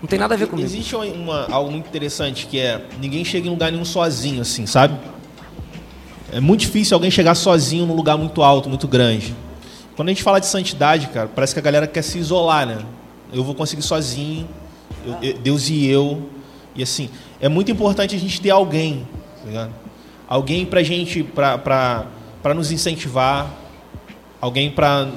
Não 0.00 0.08
tem 0.08 0.18
nada 0.18 0.34
a 0.34 0.36
ver 0.36 0.46
comigo. 0.48 0.66
Existe 0.68 0.94
uma- 0.94 1.46
algo 1.50 1.70
muito 1.70 1.86
interessante 1.88 2.46
que 2.46 2.60
é 2.60 2.82
ninguém 3.00 3.24
chega 3.24 3.46
em 3.46 3.50
lugar 3.50 3.72
nenhum 3.72 3.84
sozinho, 3.86 4.42
assim, 4.42 4.66
sabe? 4.66 4.98
É 6.34 6.40
muito 6.40 6.60
difícil 6.60 6.94
alguém 6.96 7.10
chegar 7.10 7.34
sozinho 7.34 7.86
num 7.86 7.94
lugar 7.94 8.18
muito 8.18 8.42
alto, 8.42 8.68
muito 8.68 8.88
grande. 8.88 9.34
Quando 9.94 10.08
a 10.08 10.10
gente 10.12 10.22
fala 10.22 10.40
de 10.40 10.46
santidade, 10.46 11.06
cara, 11.08 11.28
parece 11.32 11.54
que 11.54 11.60
a 11.60 11.62
galera 11.62 11.86
quer 11.86 12.02
se 12.02 12.18
isolar, 12.18 12.66
né? 12.66 12.78
Eu 13.32 13.44
vou 13.44 13.54
conseguir 13.54 13.82
sozinho, 13.82 14.48
eu- 15.06 15.16
eu- 15.22 15.38
Deus 15.38 15.68
e 15.70 15.86
eu. 15.86 16.28
E 16.74 16.82
assim, 16.82 17.08
é 17.40 17.48
muito 17.48 17.70
importante 17.70 18.16
a 18.16 18.18
gente 18.18 18.40
ter 18.40 18.50
alguém, 18.50 19.06
tá 19.40 19.46
ligado? 19.46 19.70
Alguém 20.28 20.66
pra 20.66 20.82
gente, 20.82 21.22
pra, 21.22 21.56
pra, 21.56 22.06
pra 22.42 22.52
nos 22.52 22.72
incentivar, 22.72 23.48
alguém 24.40 24.70
pra 24.70 25.08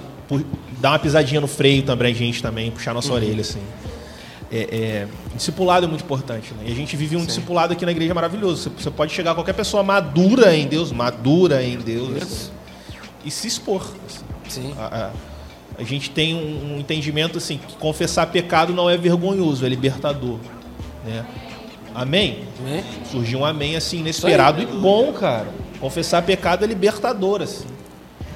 dar 0.79 0.91
uma 0.91 0.99
pisadinha 0.99 1.41
no 1.41 1.47
freio 1.47 1.81
também, 1.81 2.13
a 2.13 2.15
gente 2.15 2.41
também, 2.43 2.69
puxar 2.69 2.93
nossa 2.93 3.11
orelha, 3.11 3.41
assim. 3.41 3.59
É, 4.51 4.57
é, 4.57 5.07
discipulado 5.35 5.85
é 5.85 5.89
muito 5.89 6.03
importante. 6.03 6.53
Né? 6.53 6.65
E 6.67 6.71
a 6.71 6.75
gente 6.75 6.95
vive 6.95 7.15
um 7.15 7.21
Sim. 7.21 7.25
discipulado 7.25 7.73
aqui 7.73 7.85
na 7.85 7.91
igreja 7.91 8.13
maravilhoso. 8.13 8.63
Você, 8.63 8.83
você, 8.83 8.91
pode 8.91 9.13
chegar 9.13 9.31
a 9.31 9.35
qualquer 9.35 9.53
pessoa 9.53 9.83
madura 9.83 10.55
em 10.55 10.67
Deus, 10.67 10.91
madura 10.91 11.63
em 11.63 11.77
Deus, 11.77 12.21
assim, 12.21 12.51
e 13.25 13.31
se 13.31 13.47
expor. 13.47 13.81
Assim. 14.07 14.23
Sim. 14.47 14.73
A, 14.77 15.11
a, 15.77 15.81
a, 15.81 15.83
gente 15.83 16.09
tem 16.09 16.33
um, 16.33 16.75
um, 16.75 16.79
entendimento 16.79 17.37
assim 17.37 17.57
que 17.57 17.75
confessar 17.75 18.27
pecado 18.27 18.73
não 18.73 18.89
é 18.89 18.95
vergonhoso, 18.95 19.65
é 19.65 19.69
libertador. 19.69 20.39
Né? 21.05 21.25
Amém? 21.93 22.45
amém? 22.59 22.83
Surgiu 23.11 23.39
um 23.39 23.45
amém 23.45 23.75
assim 23.75 23.99
inesperado 23.99 24.61
e 24.61 24.65
bom, 24.65 25.11
cara. 25.13 25.47
Confessar 25.79 26.21
pecado 26.21 26.63
é 26.63 26.67
libertador, 26.67 27.41
assim. 27.41 27.67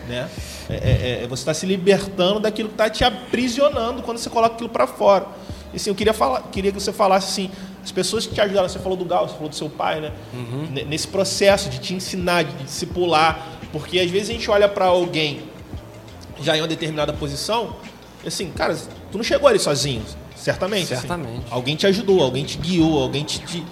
Né? 0.07 0.29
É, 0.69 0.73
é, 0.73 1.23
é 1.23 1.27
você 1.27 1.41
está 1.41 1.53
se 1.53 1.65
libertando 1.65 2.41
daquilo 2.41 2.67
que 2.67 2.75
está 2.75 2.89
te 2.89 3.03
aprisionando 3.03 4.01
quando 4.01 4.17
você 4.17 4.29
coloca 4.29 4.55
aquilo 4.55 4.69
para 4.69 4.85
fora. 4.85 5.25
E 5.73 5.77
assim, 5.77 5.89
eu 5.89 5.95
queria, 5.95 6.13
falar, 6.13 6.41
queria 6.51 6.71
que 6.71 6.79
você 6.79 6.91
falasse 6.91 7.27
assim, 7.27 7.51
as 7.83 7.91
pessoas 7.91 8.25
que 8.25 8.33
te 8.33 8.41
ajudaram, 8.41 8.67
você 8.67 8.79
falou 8.79 8.97
do 8.97 9.05
Gal, 9.05 9.27
você 9.27 9.33
falou 9.35 9.49
do 9.49 9.55
seu 9.55 9.69
pai, 9.69 10.01
né? 10.01 10.11
Uhum. 10.33 10.67
Nesse 10.87 11.07
processo 11.07 11.69
de 11.69 11.79
te 11.79 11.93
ensinar, 11.93 12.43
de 12.43 12.63
discipular, 12.63 13.47
porque 13.71 13.99
às 13.99 14.09
vezes 14.11 14.29
a 14.29 14.33
gente 14.33 14.49
olha 14.51 14.67
para 14.67 14.85
alguém 14.85 15.43
já 16.41 16.57
em 16.57 16.61
uma 16.61 16.67
determinada 16.67 17.13
posição, 17.13 17.75
e 18.23 18.27
assim, 18.27 18.51
cara, 18.51 18.75
tu 19.11 19.17
não 19.17 19.23
chegou 19.23 19.47
ali 19.47 19.59
sozinho, 19.59 20.03
certamente. 20.35 20.93
Assim. 20.93 21.01
Certamente. 21.01 21.37
Assim, 21.37 21.45
alguém 21.49 21.75
te 21.75 21.87
ajudou, 21.87 22.21
alguém 22.21 22.43
te 22.43 22.57
guiou, 22.57 23.01
alguém 23.01 23.23
te, 23.23 23.39
te 23.39 23.63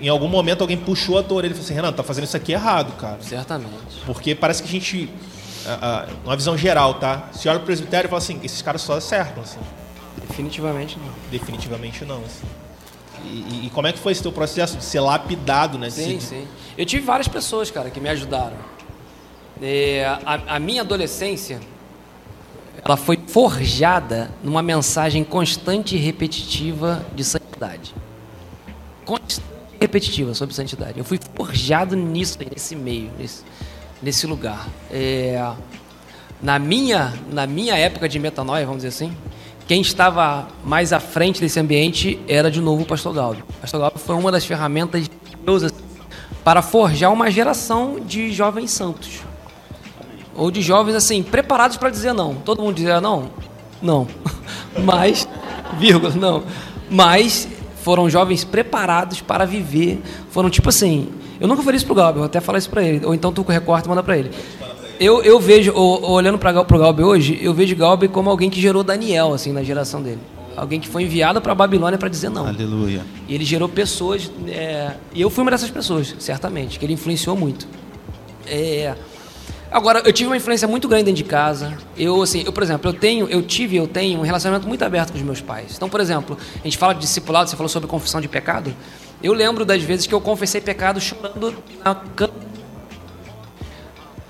em 0.00 0.08
algum 0.08 0.28
momento 0.28 0.60
alguém 0.60 0.76
puxou 0.76 1.18
a 1.18 1.22
tua 1.22 1.38
orelha 1.38 1.52
e 1.52 1.54
falou 1.54 1.64
assim, 1.64 1.74
Renan, 1.74 1.92
tá 1.92 2.02
fazendo 2.02 2.24
isso 2.24 2.36
aqui 2.36 2.52
errado, 2.52 2.92
cara. 2.96 3.18
Certamente. 3.20 3.72
Porque 4.06 4.34
parece 4.34 4.62
que 4.62 4.68
a 4.68 4.72
gente, 4.72 5.10
uma 6.24 6.36
visão 6.36 6.56
geral, 6.56 6.94
tá? 6.94 7.30
Se 7.32 7.48
olha 7.48 7.58
o 7.58 7.62
presbitério 7.62 8.06
e 8.06 8.10
fala 8.10 8.22
assim, 8.22 8.38
esses 8.44 8.62
caras 8.62 8.82
só 8.82 8.94
acertam, 8.94 9.42
assim. 9.42 9.58
Definitivamente 10.28 10.98
não. 10.98 11.12
Definitivamente 11.30 12.04
não. 12.04 12.18
Assim. 12.24 12.46
E, 13.24 13.66
e, 13.66 13.70
como 13.70 13.86
é 13.86 13.92
que 13.92 13.98
foi 13.98 14.12
esse 14.12 14.22
teu 14.22 14.32
processo 14.32 14.76
de 14.76 14.84
ser 14.84 15.00
lapidado, 15.00 15.78
né? 15.78 15.88
Sim, 15.90 16.20
sim. 16.20 16.46
Eu 16.76 16.84
tive 16.84 17.04
várias 17.04 17.28
pessoas, 17.28 17.70
cara, 17.70 17.90
que 17.90 18.00
me 18.00 18.08
ajudaram. 18.08 18.56
É, 19.62 20.04
a, 20.26 20.56
a, 20.56 20.58
minha 20.58 20.82
adolescência, 20.82 21.60
ela 22.84 22.96
foi 22.96 23.18
forjada 23.26 24.30
numa 24.42 24.62
mensagem 24.62 25.24
constante 25.24 25.96
e 25.96 25.98
repetitiva 25.98 27.04
de 27.14 27.24
santidade. 27.24 27.94
Constante 29.04 29.42
e 29.74 29.78
repetitiva 29.80 30.34
sobre 30.34 30.54
santidade. 30.54 30.98
Eu 30.98 31.04
fui 31.04 31.18
forjado 31.34 31.96
nisso, 31.96 32.38
nesse 32.50 32.74
meio, 32.74 33.10
nesse, 33.18 33.42
nesse 34.02 34.26
lugar. 34.26 34.68
É, 34.90 35.40
na 36.42 36.58
minha, 36.58 37.14
na 37.32 37.46
minha 37.46 37.76
época 37.76 38.08
de 38.08 38.18
metanoia, 38.18 38.66
vamos 38.66 38.82
dizer 38.82 38.88
assim, 38.88 39.16
quem 39.66 39.80
estava 39.80 40.46
mais 40.64 40.92
à 40.92 41.00
frente 41.00 41.40
desse 41.40 41.58
ambiente 41.58 42.18
era 42.28 42.50
de 42.50 42.60
novo 42.60 42.82
o 42.82 42.86
pastor 42.86 43.14
Galdo. 43.14 43.42
Pastor 43.60 43.80
Galdo 43.80 43.98
foi 43.98 44.14
uma 44.14 44.30
das 44.30 44.44
ferramentas 44.44 45.02
de 45.02 45.10
para 46.42 46.60
forjar 46.60 47.12
uma 47.12 47.30
geração 47.30 47.98
de 47.98 48.30
jovens 48.30 48.70
santos. 48.70 49.20
Ou 50.34 50.50
de 50.50 50.60
jovens 50.60 50.94
assim, 50.94 51.22
preparados 51.22 51.76
para 51.76 51.88
dizer 51.88 52.12
não. 52.12 52.34
Todo 52.34 52.60
mundo 52.60 52.74
dizia 52.74 53.00
não? 53.00 53.30
Não. 53.80 54.06
Mas, 54.84 55.26
vírgula, 55.78 56.12
não. 56.14 56.42
Mas 56.90 57.48
foram 57.82 58.10
jovens 58.10 58.44
preparados 58.44 59.22
para 59.22 59.46
viver. 59.46 60.02
Foram 60.30 60.50
tipo 60.50 60.68
assim. 60.68 61.08
Eu 61.40 61.48
nunca 61.48 61.62
falei 61.62 61.76
isso 61.76 61.86
pro 61.86 61.94
Galdo, 61.94 62.20
eu 62.20 62.24
até 62.24 62.40
falar 62.40 62.58
isso 62.58 62.70
para 62.70 62.82
ele. 62.82 63.04
Ou 63.06 63.14
então 63.14 63.32
tu 63.32 63.42
recorta 63.42 63.86
e 63.86 63.88
manda 63.88 64.02
para 64.02 64.18
ele 64.18 64.30
eu, 65.00 65.22
eu 65.22 65.40
vejo, 65.40 65.72
olhando 65.74 66.38
para 66.38 66.60
o 66.60 66.78
Galbi 66.78 67.02
hoje, 67.02 67.38
eu 67.42 67.52
vejo 67.52 67.74
Galbi 67.76 68.08
como 68.08 68.30
alguém 68.30 68.50
que 68.50 68.60
gerou 68.60 68.82
Daniel, 68.82 69.32
assim, 69.32 69.52
na 69.52 69.62
geração 69.62 70.02
dele. 70.02 70.20
Alguém 70.56 70.78
que 70.78 70.88
foi 70.88 71.02
enviado 71.02 71.40
para 71.40 71.52
a 71.52 71.54
Babilônia 71.54 71.98
para 71.98 72.08
dizer 72.08 72.28
não. 72.28 72.46
Aleluia. 72.46 73.02
E 73.28 73.34
ele 73.34 73.44
gerou 73.44 73.68
pessoas, 73.68 74.30
é, 74.46 74.92
e 75.12 75.20
eu 75.20 75.28
fui 75.28 75.42
uma 75.42 75.50
dessas 75.50 75.70
pessoas, 75.70 76.14
certamente, 76.18 76.78
que 76.78 76.86
ele 76.86 76.92
influenciou 76.92 77.36
muito. 77.36 77.66
É, 78.46 78.94
agora, 79.70 80.02
eu 80.04 80.12
tive 80.12 80.28
uma 80.28 80.36
influência 80.36 80.68
muito 80.68 80.86
grande 80.86 81.04
dentro 81.04 81.22
de 81.22 81.28
casa. 81.28 81.76
Eu, 81.96 82.22
assim, 82.22 82.44
eu, 82.46 82.52
por 82.52 82.62
exemplo, 82.62 82.88
eu 82.88 82.94
tenho, 82.94 83.26
eu 83.28 83.42
tive, 83.42 83.76
eu 83.76 83.88
tenho 83.88 84.20
um 84.20 84.22
relacionamento 84.22 84.68
muito 84.68 84.84
aberto 84.84 85.10
com 85.10 85.18
os 85.18 85.24
meus 85.24 85.40
pais. 85.40 85.72
Então, 85.76 85.88
por 85.88 86.00
exemplo, 86.00 86.38
a 86.60 86.64
gente 86.64 86.78
fala 86.78 86.94
de 86.94 87.00
discipulado, 87.00 87.50
você 87.50 87.56
falou 87.56 87.68
sobre 87.68 87.88
confissão 87.88 88.20
de 88.20 88.28
pecado. 88.28 88.72
Eu 89.20 89.32
lembro 89.32 89.64
das 89.64 89.82
vezes 89.82 90.06
que 90.06 90.14
eu 90.14 90.20
confessei 90.20 90.60
pecado 90.60 91.00
chorando 91.00 91.54
na 91.84 91.94
cama 91.94 92.43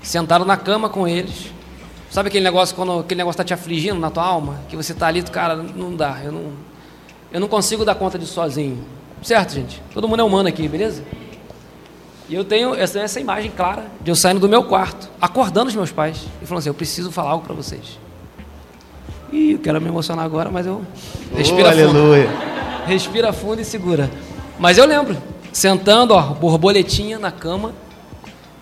sentaram 0.07 0.45
na 0.45 0.55
cama 0.55 0.89
com 0.89 1.07
eles. 1.07 1.51
Sabe 2.09 2.29
aquele 2.29 2.43
negócio 2.43 2.75
quando 2.75 2.99
aquele 2.99 3.17
negócio 3.17 3.41
está 3.41 3.43
te 3.43 3.53
afligindo 3.53 3.99
na 3.99 4.09
tua 4.09 4.23
alma? 4.23 4.61
Que 4.69 4.75
você 4.75 4.93
está 4.93 5.07
ali, 5.07 5.21
cara, 5.23 5.55
não 5.55 5.95
dá, 5.95 6.21
eu 6.23 6.31
não, 6.31 6.53
eu 7.31 7.39
não 7.39 7.47
consigo 7.47 7.83
dar 7.83 7.95
conta 7.95 8.17
disso 8.17 8.33
sozinho. 8.33 8.85
Certo, 9.21 9.55
gente? 9.55 9.81
Todo 9.93 10.07
mundo 10.07 10.21
é 10.21 10.23
humano 10.23 10.47
aqui, 10.47 10.67
beleza? 10.67 11.03
E 12.29 12.35
eu 12.35 12.43
tenho 12.43 12.73
essa, 12.73 12.99
essa 12.99 13.19
imagem 13.19 13.51
clara 13.51 13.85
de 14.01 14.09
eu 14.09 14.15
saindo 14.15 14.39
do 14.39 14.47
meu 14.47 14.63
quarto, 14.63 15.09
acordando 15.19 15.67
os 15.67 15.75
meus 15.75 15.91
pais 15.91 16.17
e 16.41 16.45
falando 16.45 16.59
assim: 16.59 16.69
eu 16.69 16.73
preciso 16.73 17.11
falar 17.11 17.31
algo 17.31 17.45
para 17.45 17.53
vocês. 17.53 17.99
E 19.31 19.53
eu 19.53 19.59
quero 19.59 19.81
me 19.81 19.87
emocionar 19.87 20.25
agora, 20.25 20.49
mas 20.49 20.65
eu. 20.65 20.83
Respira 21.35 21.69
oh, 21.69 21.71
fundo. 21.71 21.89
Aleluia. 21.89 22.29
Respira 22.85 23.33
fundo 23.33 23.61
e 23.61 23.65
segura. 23.65 24.09
Mas 24.57 24.77
eu 24.77 24.85
lembro, 24.85 25.17
sentando, 25.51 26.13
ó, 26.13 26.21
borboletinha 26.21 27.19
na 27.19 27.31
cama, 27.31 27.73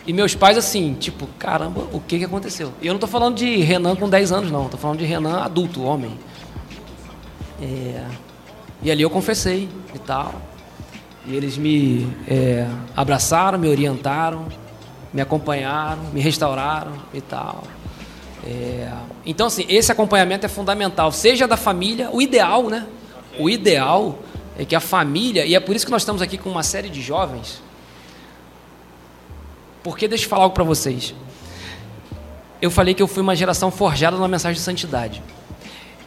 e 0.06 0.12
meus 0.12 0.36
pais, 0.36 0.58
assim, 0.58 0.93
tipo, 0.95 1.28
caramba, 1.39 1.88
o 1.93 1.99
que, 1.99 2.20
que 2.20 2.26
aconteceu? 2.26 2.74
E 2.82 2.88
eu 2.88 2.93
não 2.93 2.97
estou 2.97 3.10
falando 3.10 3.36
de 3.36 3.58
Renan 3.58 3.95
com 3.95 4.10
10 4.10 4.32
anos, 4.34 4.51
não. 4.51 4.66
Estou 4.66 4.80
falando 4.80 4.99
de 4.99 5.06
Renan 5.06 5.39
adulto, 5.39 5.82
homem. 5.82 6.20
É... 7.62 8.04
E 8.82 8.91
ali 8.91 9.01
eu 9.01 9.10
confessei 9.10 9.70
e 9.95 9.99
tal. 9.99 10.34
E 11.26 11.34
eles 11.34 11.58
me 11.58 12.06
é, 12.28 12.68
abraçaram, 12.97 13.58
me 13.58 13.70
orientaram, 13.70 14.45
me 15.14 15.22
acompanharam, 15.22 16.04
me 16.12 16.20
restauraram 16.20 16.91
e 17.14 17.22
tal. 17.22 17.64
É... 18.45 18.91
Então, 19.26 19.47
assim, 19.47 19.66
esse 19.70 19.89
acompanhamento 19.89 20.45
é 20.45 20.49
fundamental, 20.49 21.14
seja 21.14 21.47
da 21.47 21.56
família, 21.56 22.10
o 22.12 22.22
ideal, 22.22 22.64
né? 22.64 22.86
O 23.39 23.49
ideal 23.49 24.20
é 24.60 24.66
que 24.66 24.76
a 24.76 24.82
família, 24.82 25.45
e 25.45 25.56
é 25.56 25.62
por 25.62 25.78
isso 25.78 25.86
que 25.86 25.91
nós 25.93 26.01
estamos 26.01 26.22
aqui 26.22 26.38
com 26.38 26.49
uma 26.49 26.62
série 26.62 26.89
de 26.89 27.01
jovens 27.01 27.62
porque 29.84 30.07
deixa 30.07 30.25
eu 30.25 30.29
falar 30.29 30.43
algo 30.43 30.55
para 30.55 30.63
vocês. 30.63 31.13
Eu 32.61 32.71
falei 32.71 32.93
que 32.93 33.03
eu 33.03 33.07
fui 33.07 33.21
uma 33.21 33.36
geração 33.36 33.69
forjada 33.69 34.15
numa 34.15 34.27
mensagem 34.27 34.55
de 34.55 34.61
santidade. 34.61 35.21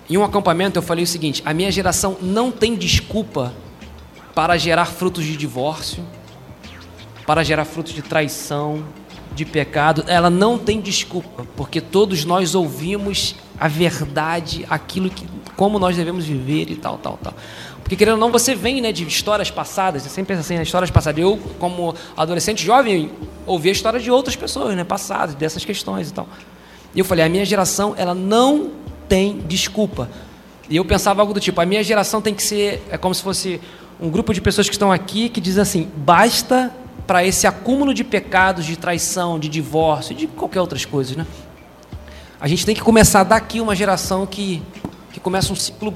Em 0.09 0.17
um 0.17 0.25
acampamento 0.25 0.79
eu 0.79 0.83
falei 0.83 1.05
o 1.05 1.07
seguinte: 1.07 1.43
a 1.45 1.53
minha 1.53 1.71
geração 1.71 2.17
não 2.23 2.51
tem 2.51 2.75
desculpa 2.75 3.53
para 4.35 4.57
gerar 4.57 4.87
frutos 4.87 5.25
de 5.25 5.37
divórcio, 5.37 6.05
para 7.27 7.43
gerar 7.43 7.65
frutos 7.65 7.93
de 7.93 8.03
traição, 8.03 8.85
de 9.35 9.45
pecado. 9.45 10.05
Ela 10.07 10.31
não 10.31 10.59
tem 10.59 10.81
desculpa, 10.81 11.47
porque 11.57 11.81
todos 11.81 12.25
nós 12.25 12.55
ouvimos 12.55 13.35
a 13.59 13.69
verdade, 13.69 14.65
aquilo 14.69 15.11
que 15.11 15.27
como 15.57 15.79
nós 15.79 15.97
devemos 15.97 16.27
viver 16.27 16.71
e 16.71 16.77
tal, 16.77 16.99
tal, 16.99 17.19
tal. 17.23 17.35
Porque, 17.87 17.95
querendo 17.95 18.15
ou 18.15 18.21
não, 18.21 18.33
você 18.33 18.53
vem 18.53 18.81
né, 18.81 18.91
de 18.91 19.07
histórias 19.07 19.49
passadas, 19.49 20.03
você 20.03 20.09
sempre 20.09 20.35
pensa 20.35 20.41
assim, 20.41 20.57
nas 20.59 20.67
histórias 20.67 20.91
passadas. 20.91 21.23
Eu, 21.23 21.39
como 21.61 21.95
adolescente 22.17 22.65
jovem, 22.67 23.13
ouvia 23.47 23.71
histórias 23.71 24.03
de 24.03 24.11
outras 24.11 24.35
pessoas, 24.35 24.75
né, 24.75 24.83
passadas, 24.83 25.37
dessas 25.37 25.65
questões 25.65 26.11
e 26.11 26.13
tal. 26.13 26.29
E 26.93 26.99
eu 26.99 27.05
falei, 27.05 27.25
a 27.25 27.29
minha 27.29 27.45
geração, 27.45 27.95
ela 27.97 28.13
não 28.13 28.73
tem 29.09 29.39
desculpa. 29.47 30.11
E 30.69 30.75
eu 30.75 30.85
pensava 30.85 31.23
algo 31.23 31.33
do 31.33 31.39
tipo, 31.39 31.61
a 31.61 31.65
minha 31.65 31.85
geração 31.85 32.21
tem 32.21 32.35
que 32.35 32.43
ser, 32.43 32.83
é 32.91 32.99
como 32.99 33.15
se 33.15 33.23
fosse 33.23 33.61
um 34.01 34.11
grupo 34.11 34.35
de 34.35 34.41
pessoas 34.41 34.69
que 34.69 34.75
estão 34.75 34.91
aqui 34.91 35.29
que 35.29 35.41
dizem 35.41 35.63
assim, 35.63 35.89
basta 35.95 36.75
para 37.07 37.25
esse 37.25 37.47
acúmulo 37.47 37.95
de 37.95 38.03
pecados, 38.03 38.67
de 38.67 38.77
traição, 38.77 39.39
de 39.39 39.49
divórcio, 39.49 40.13
de 40.13 40.27
qualquer 40.27 40.61
outras 40.61 40.85
coisas, 40.85 41.17
né? 41.17 41.25
A 42.41 42.49
gente 42.49 42.67
tem 42.67 42.75
que 42.75 42.83
começar 42.83 43.23
daqui 43.23 43.61
uma 43.61 43.77
geração 43.77 44.27
que, 44.27 44.61
que 45.13 45.21
começa 45.21 45.53
um 45.53 45.57
ciclo 45.57 45.95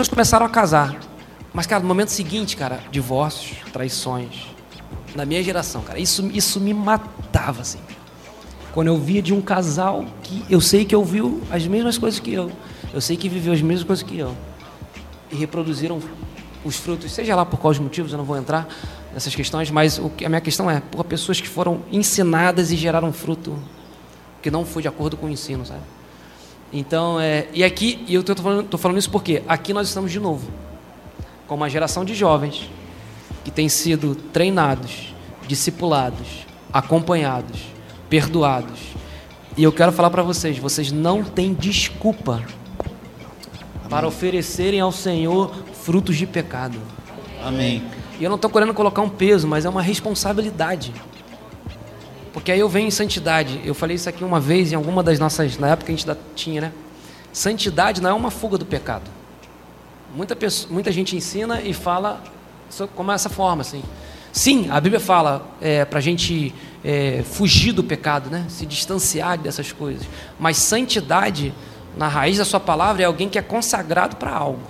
pessoas 0.00 0.08
começaram 0.08 0.46
a 0.46 0.48
casar. 0.48 0.98
Mas, 1.52 1.66
cara, 1.66 1.82
no 1.82 1.88
momento 1.88 2.08
seguinte, 2.08 2.56
cara, 2.56 2.80
divórcios, 2.90 3.58
traições. 3.70 4.46
Na 5.14 5.26
minha 5.26 5.42
geração, 5.42 5.82
cara, 5.82 5.98
isso, 5.98 6.26
isso 6.32 6.58
me 6.58 6.72
matava, 6.72 7.60
assim. 7.60 7.80
Quando 8.72 8.86
eu 8.86 8.96
via 8.96 9.20
de 9.20 9.34
um 9.34 9.42
casal 9.42 10.06
que 10.22 10.42
eu 10.48 10.60
sei 10.60 10.86
que 10.86 10.96
ouviu 10.96 11.42
as 11.50 11.66
mesmas 11.66 11.98
coisas 11.98 12.18
que 12.18 12.32
eu. 12.32 12.50
Eu 12.94 13.00
sei 13.00 13.16
que 13.16 13.28
viveu 13.28 13.52
as 13.52 13.60
mesmas 13.60 13.84
coisas 13.84 14.02
que 14.02 14.16
eu. 14.16 14.34
E 15.30 15.36
reproduziram 15.36 16.00
os 16.64 16.76
frutos, 16.76 17.12
seja 17.12 17.34
lá 17.36 17.44
por 17.44 17.58
quais 17.58 17.78
motivos, 17.78 18.12
eu 18.12 18.18
não 18.18 18.24
vou 18.24 18.36
entrar 18.36 18.68
nessas 19.12 19.34
questões, 19.34 19.70
mas 19.70 19.98
o 19.98 20.08
que, 20.10 20.24
a 20.24 20.28
minha 20.28 20.40
questão 20.40 20.70
é, 20.70 20.80
por 20.80 21.04
pessoas 21.04 21.40
que 21.40 21.48
foram 21.48 21.82
ensinadas 21.90 22.70
e 22.70 22.76
geraram 22.76 23.12
fruto 23.12 23.58
que 24.42 24.50
não 24.50 24.64
foi 24.64 24.82
de 24.82 24.88
acordo 24.88 25.16
com 25.16 25.26
o 25.26 25.30
ensino, 25.30 25.64
sabe? 25.64 25.80
Então, 26.72 27.18
é, 27.18 27.48
e 27.52 27.64
aqui, 27.64 28.04
e 28.06 28.14
eu 28.14 28.20
estou 28.20 28.36
falando, 28.36 28.78
falando 28.78 28.98
isso 28.98 29.10
porque 29.10 29.42
aqui 29.48 29.72
nós 29.72 29.88
estamos 29.88 30.12
de 30.12 30.20
novo 30.20 30.48
com 31.46 31.56
uma 31.56 31.68
geração 31.68 32.04
de 32.04 32.14
jovens 32.14 32.70
que 33.42 33.50
têm 33.50 33.68
sido 33.68 34.14
treinados, 34.14 35.12
discipulados, 35.48 36.46
acompanhados, 36.72 37.60
perdoados. 38.08 38.78
E 39.56 39.64
eu 39.64 39.72
quero 39.72 39.90
falar 39.90 40.10
para 40.10 40.22
vocês, 40.22 40.58
vocês 40.58 40.92
não 40.92 41.24
têm 41.24 41.52
desculpa 41.52 42.44
para 43.88 44.06
oferecerem 44.06 44.78
ao 44.80 44.92
Senhor 44.92 45.52
frutos 45.82 46.16
de 46.16 46.24
pecado. 46.24 46.78
Amém. 47.42 47.82
E 48.20 48.22
eu 48.22 48.30
não 48.30 48.36
estou 48.36 48.48
querendo 48.48 48.72
colocar 48.72 49.02
um 49.02 49.08
peso, 49.08 49.48
mas 49.48 49.64
é 49.64 49.68
uma 49.68 49.82
responsabilidade. 49.82 50.92
Porque 52.32 52.52
aí 52.52 52.60
eu 52.60 52.68
venho 52.68 52.88
em 52.88 52.90
santidade. 52.90 53.60
Eu 53.64 53.74
falei 53.74 53.96
isso 53.96 54.08
aqui 54.08 54.22
uma 54.22 54.40
vez 54.40 54.72
em 54.72 54.74
alguma 54.76 55.02
das 55.02 55.18
nossas. 55.18 55.58
Na 55.58 55.68
época 55.68 55.92
a 55.92 55.96
gente 55.96 56.06
tinha, 56.34 56.60
né? 56.60 56.72
Santidade 57.32 58.00
não 58.00 58.10
é 58.10 58.12
uma 58.12 58.30
fuga 58.30 58.56
do 58.56 58.66
pecado. 58.66 59.10
Muita, 60.14 60.34
pessoa, 60.34 60.72
muita 60.72 60.90
gente 60.90 61.16
ensina 61.16 61.60
e 61.60 61.72
fala 61.72 62.22
como 62.94 63.12
essa 63.12 63.28
forma, 63.28 63.62
assim. 63.62 63.82
Sim, 64.32 64.68
a 64.70 64.80
Bíblia 64.80 65.00
fala 65.00 65.44
é, 65.60 65.84
para 65.84 65.98
a 65.98 66.02
gente 66.02 66.54
é, 66.84 67.22
fugir 67.24 67.72
do 67.72 67.82
pecado, 67.82 68.30
né? 68.30 68.46
se 68.48 68.64
distanciar 68.64 69.38
dessas 69.38 69.72
coisas. 69.72 70.06
Mas 70.38 70.56
santidade, 70.56 71.52
na 71.96 72.06
raiz 72.08 72.38
da 72.38 72.44
sua 72.44 72.60
palavra, 72.60 73.02
é 73.02 73.06
alguém 73.06 73.28
que 73.28 73.38
é 73.38 73.42
consagrado 73.42 74.16
para 74.16 74.32
algo. 74.32 74.62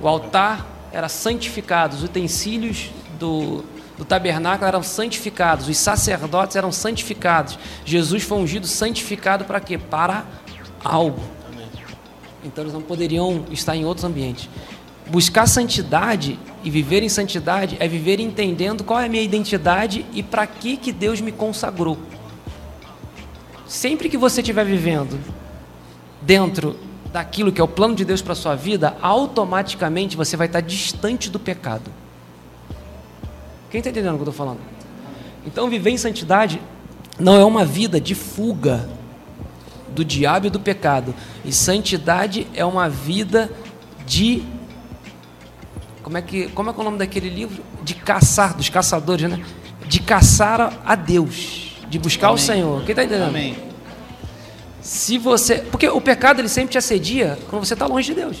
O 0.00 0.08
altar 0.08 0.66
era 0.92 1.08
santificado, 1.08 1.96
os 1.96 2.04
utensílios 2.04 2.90
do, 3.18 3.64
do 4.02 4.04
tabernáculo 4.04 4.66
eram 4.66 4.82
santificados, 4.82 5.68
os 5.68 5.78
sacerdotes 5.78 6.56
eram 6.56 6.72
santificados. 6.72 7.56
Jesus 7.84 8.24
foi 8.24 8.38
ungido 8.38 8.66
santificado 8.66 9.44
para 9.44 9.60
quê? 9.60 9.78
Para 9.78 10.24
algo. 10.82 11.20
Então 12.42 12.64
eles 12.64 12.74
não 12.74 12.82
poderiam 12.82 13.44
estar 13.52 13.76
em 13.76 13.84
outros 13.84 14.04
ambientes. 14.04 14.50
Buscar 15.06 15.46
santidade 15.46 16.36
e 16.64 16.70
viver 16.70 17.04
em 17.04 17.08
santidade 17.08 17.76
é 17.78 17.86
viver 17.86 18.18
entendendo 18.18 18.82
qual 18.82 18.98
é 18.98 19.06
a 19.06 19.08
minha 19.08 19.22
identidade 19.22 20.04
e 20.12 20.20
para 20.20 20.48
que 20.48 20.76
que 20.76 20.90
Deus 20.90 21.20
me 21.20 21.30
consagrou. 21.30 21.96
Sempre 23.68 24.08
que 24.08 24.18
você 24.18 24.40
estiver 24.40 24.64
vivendo 24.64 25.20
dentro 26.20 26.76
daquilo 27.12 27.52
que 27.52 27.60
é 27.60 27.64
o 27.64 27.68
plano 27.68 27.94
de 27.94 28.04
Deus 28.04 28.20
para 28.20 28.34
sua 28.34 28.56
vida, 28.56 28.96
automaticamente 29.00 30.16
você 30.16 30.36
vai 30.36 30.48
estar 30.48 30.60
distante 30.60 31.30
do 31.30 31.38
pecado. 31.38 32.01
Quem 33.72 33.78
está 33.78 33.88
entendendo 33.88 34.12
o 34.12 34.16
que 34.18 34.24
eu 34.24 34.28
estou 34.28 34.34
falando? 34.34 34.60
Então, 35.46 35.70
viver 35.70 35.88
em 35.88 35.96
santidade 35.96 36.60
não 37.18 37.40
é 37.40 37.44
uma 37.44 37.64
vida 37.64 37.98
de 37.98 38.14
fuga 38.14 38.86
do 39.88 40.04
diabo 40.04 40.48
e 40.48 40.50
do 40.50 40.60
pecado. 40.60 41.14
E 41.42 41.50
santidade 41.54 42.46
é 42.52 42.66
uma 42.66 42.86
vida 42.90 43.50
de 44.06 44.44
como 46.02 46.18
é 46.18 46.22
que 46.22 46.48
como 46.48 46.68
é, 46.68 46.72
que 46.74 46.78
é 46.78 46.82
o 46.82 46.84
nome 46.84 46.98
daquele 46.98 47.30
livro? 47.30 47.62
De 47.82 47.94
caçar, 47.94 48.54
dos 48.54 48.68
caçadores, 48.68 49.30
né? 49.30 49.42
De 49.88 50.00
caçar 50.00 50.78
a 50.84 50.94
Deus, 50.94 51.78
de 51.88 51.98
buscar 51.98 52.26
Amém. 52.26 52.36
o 52.36 52.38
Senhor. 52.38 52.80
Quem 52.82 52.90
está 52.90 53.04
entendendo? 53.04 53.28
Amém. 53.28 53.56
Se 54.82 55.16
você, 55.16 55.60
porque 55.70 55.88
o 55.88 56.00
pecado 56.00 56.40
ele 56.40 56.48
sempre 56.48 56.72
te 56.72 56.78
assedia 56.78 57.38
quando 57.48 57.64
você 57.64 57.72
está 57.72 57.86
longe 57.86 58.08
de 58.12 58.20
Deus. 58.20 58.36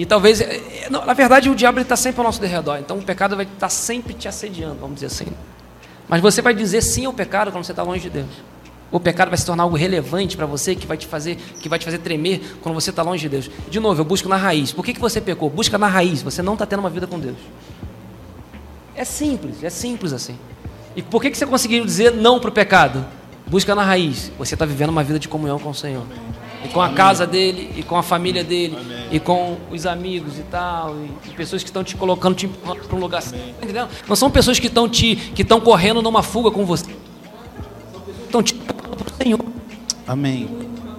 E 0.00 0.06
talvez, 0.06 0.40
é, 0.40 0.86
é, 0.86 0.88
na 0.88 1.12
verdade, 1.12 1.50
o 1.50 1.54
diabo 1.54 1.78
está 1.78 1.94
sempre 1.94 2.22
ao 2.22 2.24
nosso 2.24 2.40
derredor. 2.40 2.78
Então 2.78 2.96
o 2.96 3.02
pecado 3.02 3.36
vai 3.36 3.44
estar 3.44 3.58
tá 3.58 3.68
sempre 3.68 4.14
te 4.14 4.26
assediando, 4.26 4.76
vamos 4.76 4.94
dizer 4.94 5.08
assim. 5.08 5.26
Mas 6.08 6.22
você 6.22 6.40
vai 6.40 6.54
dizer 6.54 6.80
sim 6.80 7.04
ao 7.04 7.12
pecado 7.12 7.52
quando 7.52 7.64
você 7.64 7.72
está 7.72 7.82
longe 7.82 8.00
de 8.00 8.08
Deus. 8.08 8.30
O 8.90 8.98
pecado 8.98 9.28
vai 9.28 9.36
se 9.36 9.44
tornar 9.44 9.64
algo 9.64 9.76
relevante 9.76 10.38
para 10.38 10.46
você, 10.46 10.74
que 10.74 10.86
vai 10.86 10.96
te 10.96 11.06
fazer, 11.06 11.36
que 11.36 11.68
vai 11.68 11.78
te 11.78 11.84
fazer 11.84 11.98
tremer 11.98 12.40
quando 12.62 12.74
você 12.74 12.88
está 12.88 13.02
longe 13.02 13.20
de 13.20 13.28
Deus. 13.28 13.50
De 13.68 13.78
novo, 13.78 14.00
eu 14.00 14.04
busco 14.06 14.26
na 14.26 14.38
raiz. 14.38 14.72
Por 14.72 14.82
que, 14.86 14.94
que 14.94 15.00
você 15.00 15.20
pecou? 15.20 15.50
Busca 15.50 15.76
na 15.76 15.86
raiz. 15.86 16.22
Você 16.22 16.40
não 16.40 16.54
está 16.54 16.64
tendo 16.64 16.80
uma 16.80 16.88
vida 16.88 17.06
com 17.06 17.20
Deus. 17.20 17.36
É 18.96 19.04
simples, 19.04 19.62
é 19.62 19.68
simples 19.68 20.14
assim. 20.14 20.38
E 20.96 21.02
por 21.02 21.20
que, 21.20 21.30
que 21.30 21.36
você 21.36 21.44
conseguiu 21.44 21.84
dizer 21.84 22.14
não 22.14 22.40
para 22.40 22.48
o 22.48 22.52
pecado? 22.52 23.04
Busca 23.46 23.74
na 23.74 23.84
raiz. 23.84 24.32
Você 24.38 24.54
está 24.54 24.64
vivendo 24.64 24.88
uma 24.88 25.04
vida 25.04 25.18
de 25.18 25.28
comunhão 25.28 25.58
com 25.58 25.68
o 25.68 25.74
Senhor. 25.74 26.06
E 26.64 26.68
com 26.68 26.80
a 26.80 26.86
Amém. 26.86 26.96
casa 26.96 27.26
dele, 27.26 27.72
e 27.76 27.82
com 27.82 27.96
a 27.96 28.02
família 28.02 28.44
dele, 28.44 28.76
Amém. 28.78 29.06
e 29.10 29.18
com 29.18 29.56
os 29.70 29.86
amigos 29.86 30.38
e 30.38 30.42
tal, 30.42 30.94
e, 31.26 31.30
pessoas 31.30 31.62
que 31.62 31.70
estão 31.70 31.82
te 31.82 31.96
colocando 31.96 32.34
te 32.34 32.46
para 32.48 32.96
um 32.96 33.00
lugar. 33.00 33.22
Entendeu? 33.62 33.88
Não 34.06 34.14
são 34.14 34.30
pessoas 34.30 34.58
que 34.58 34.66
estão 34.66 34.88
te 34.88 35.16
que 35.16 35.42
estão 35.42 35.60
correndo 35.60 36.02
numa 36.02 36.22
fuga 36.22 36.50
com 36.50 36.66
você. 36.66 36.90
Estão 38.24 38.42
te 38.42 38.54
para 38.54 38.76
o 38.76 39.22
Senhor. 39.22 39.40
Amém. 40.06 40.48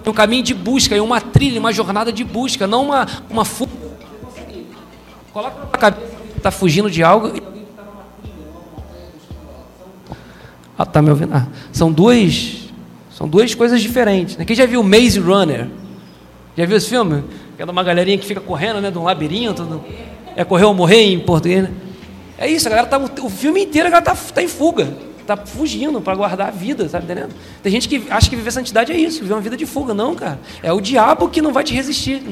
Um 0.05 0.13
caminho 0.13 0.43
de 0.43 0.53
busca, 0.53 1.01
uma 1.01 1.21
trilha, 1.21 1.59
uma 1.59 1.71
jornada 1.71 2.11
de 2.11 2.23
busca, 2.23 2.65
não 2.65 2.85
uma, 2.85 3.07
uma 3.29 3.45
fuga. 3.45 3.71
Coloca 5.31 5.59
na 5.59 5.77
cabeça 5.77 6.15
que 6.31 6.37
está 6.37 6.51
fugindo 6.51 6.89
de 6.89 7.03
algo. 7.03 7.31
Ah, 10.77 10.85
tá 10.85 11.01
me 11.01 11.11
ouvindo? 11.11 11.33
Ah, 11.33 11.47
são 11.71 11.91
duas 11.91 12.60
são 13.21 13.29
duas 13.29 13.53
coisas 13.53 13.79
diferentes. 13.79 14.35
Né? 14.35 14.43
Quem 14.43 14.55
já 14.55 14.65
viu 14.65 14.81
Maze 14.81 15.19
Runner? 15.19 15.67
Já 16.57 16.65
viu 16.65 16.75
esse 16.75 16.89
filme? 16.89 17.23
Que 17.55 17.61
é 17.61 17.65
uma 17.65 17.83
galerinha 17.83 18.17
que 18.17 18.25
fica 18.25 18.41
correndo, 18.41 18.81
né? 18.81 18.89
De 18.89 18.97
um 18.97 19.03
labirinto. 19.03 19.63
Do... 19.63 19.85
É 20.35 20.43
correr 20.43 20.65
ou 20.65 20.73
morrer 20.73 21.03
em 21.03 21.19
português, 21.19 21.63
né? 21.63 21.71
É 22.35 22.49
isso, 22.49 22.67
a 22.67 22.71
galera 22.71 22.87
tá, 22.87 22.97
o 22.97 23.29
filme 23.29 23.61
inteiro 23.61 23.87
a 23.87 23.91
galera 23.91 24.15
tá, 24.15 24.17
tá 24.33 24.41
em 24.41 24.47
fuga. 24.47 24.91
Tá 25.27 25.37
fugindo 25.37 26.01
para 26.01 26.15
guardar 26.15 26.47
a 26.47 26.51
vida, 26.51 26.89
sabe 26.89 27.05
entendendo? 27.05 27.29
Tem 27.61 27.71
gente 27.71 27.87
que 27.87 28.03
acha 28.09 28.27
que 28.27 28.35
viver 28.35 28.49
santidade 28.49 28.91
é 28.91 28.97
isso, 28.97 29.21
viver 29.21 29.35
uma 29.35 29.41
vida 29.41 29.55
de 29.55 29.67
fuga. 29.67 29.93
Não, 29.93 30.15
cara. 30.15 30.39
É 30.63 30.73
o 30.73 30.81
diabo 30.81 31.29
que 31.29 31.43
não 31.43 31.53
vai 31.53 31.63
te 31.63 31.75
resistir. 31.75 32.23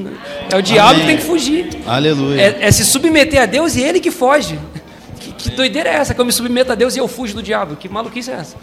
É 0.50 0.56
o 0.56 0.60
diabo 0.60 0.90
Amém. 0.90 1.00
que 1.02 1.06
tem 1.06 1.16
que 1.18 1.22
fugir. 1.22 1.68
Aleluia. 1.86 2.40
É, 2.40 2.58
é, 2.62 2.72
se 2.72 2.84
submeter 2.84 3.40
a 3.40 3.46
Deus 3.46 3.76
e 3.76 3.80
ele 3.80 4.00
que 4.00 4.10
foge. 4.10 4.58
Que, 5.20 5.32
que 5.34 5.50
doideira 5.50 5.88
é 5.88 5.94
essa? 5.94 6.12
Que 6.12 6.20
eu 6.20 6.24
me 6.24 6.32
submeto 6.32 6.72
a 6.72 6.74
Deus 6.74 6.96
e 6.96 6.98
eu 6.98 7.06
fujo 7.06 7.34
do 7.34 7.42
diabo? 7.44 7.76
Que 7.76 7.88
maluquice 7.88 8.32
é 8.32 8.34
essa? 8.34 8.56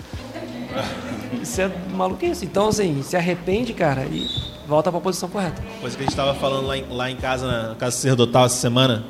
Isso 1.41 1.61
é 1.61 1.71
maluquice. 1.93 2.45
Então, 2.45 2.69
assim, 2.69 3.01
se 3.03 3.15
arrepende, 3.15 3.73
cara, 3.73 4.05
e 4.05 4.27
volta 4.67 4.91
para 4.91 4.99
a 4.99 5.01
posição 5.01 5.29
correta. 5.29 5.61
Coisa 5.79 5.95
que 5.95 6.03
a 6.03 6.05
gente 6.05 6.13
estava 6.13 6.33
falando 6.33 6.67
lá 6.67 6.77
em, 6.77 6.85
lá 6.89 7.11
em 7.11 7.15
casa, 7.15 7.47
na 7.69 7.75
casa 7.75 7.95
sacerdotal 7.95 8.45
essa 8.45 8.57
semana, 8.57 9.05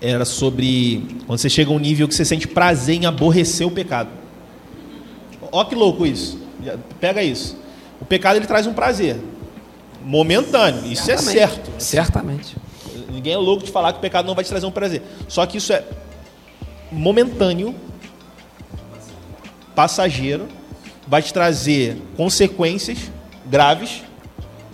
era 0.00 0.24
sobre 0.24 1.22
quando 1.26 1.38
você 1.38 1.48
chega 1.48 1.70
a 1.70 1.74
um 1.74 1.78
nível 1.78 2.08
que 2.08 2.14
você 2.14 2.24
sente 2.24 2.46
prazer 2.46 2.96
em 2.96 3.06
aborrecer 3.06 3.66
o 3.66 3.70
pecado. 3.70 4.10
Ó 5.52 5.64
que 5.64 5.74
louco 5.74 6.06
isso. 6.06 6.38
Pega 7.00 7.22
isso. 7.22 7.56
O 8.00 8.04
pecado 8.04 8.36
ele 8.36 8.46
traz 8.46 8.66
um 8.66 8.74
prazer 8.74 9.20
momentâneo. 10.04 10.84
Isso 10.86 11.10
é 11.10 11.14
é 11.14 11.18
certo. 11.18 11.70
Certamente. 11.78 12.56
Ninguém 13.10 13.32
é 13.32 13.38
louco 13.38 13.64
de 13.64 13.70
falar 13.70 13.92
que 13.92 13.98
o 13.98 14.02
pecado 14.02 14.26
não 14.26 14.34
vai 14.34 14.44
te 14.44 14.48
trazer 14.48 14.66
um 14.66 14.72
prazer. 14.72 15.02
Só 15.28 15.46
que 15.46 15.58
isso 15.58 15.72
é 15.72 15.84
momentâneo, 16.90 17.74
passageiro 19.74 20.48
vai 21.06 21.22
te 21.22 21.32
trazer 21.32 21.96
consequências 22.16 23.10
graves, 23.46 24.02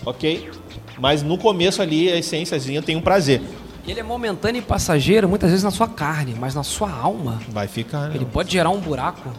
ok? 0.04 0.50
Mas 0.98 1.22
no 1.22 1.38
começo 1.38 1.80
ali, 1.80 2.10
a 2.10 2.16
essênciazinha 2.16 2.82
tem 2.82 2.96
um 2.96 3.00
prazer. 3.00 3.40
Ele 3.86 3.98
é 3.98 4.02
momentâneo 4.02 4.60
e 4.60 4.62
passageiro, 4.62 5.28
muitas 5.28 5.50
vezes 5.50 5.64
na 5.64 5.70
sua 5.70 5.88
carne, 5.88 6.34
mas 6.38 6.54
na 6.54 6.62
sua 6.62 6.90
alma. 6.90 7.40
Vai 7.48 7.66
ficar. 7.66 8.08
Né? 8.08 8.16
Ele 8.16 8.26
pode 8.26 8.52
gerar 8.52 8.70
um 8.70 8.78
buraco 8.78 9.32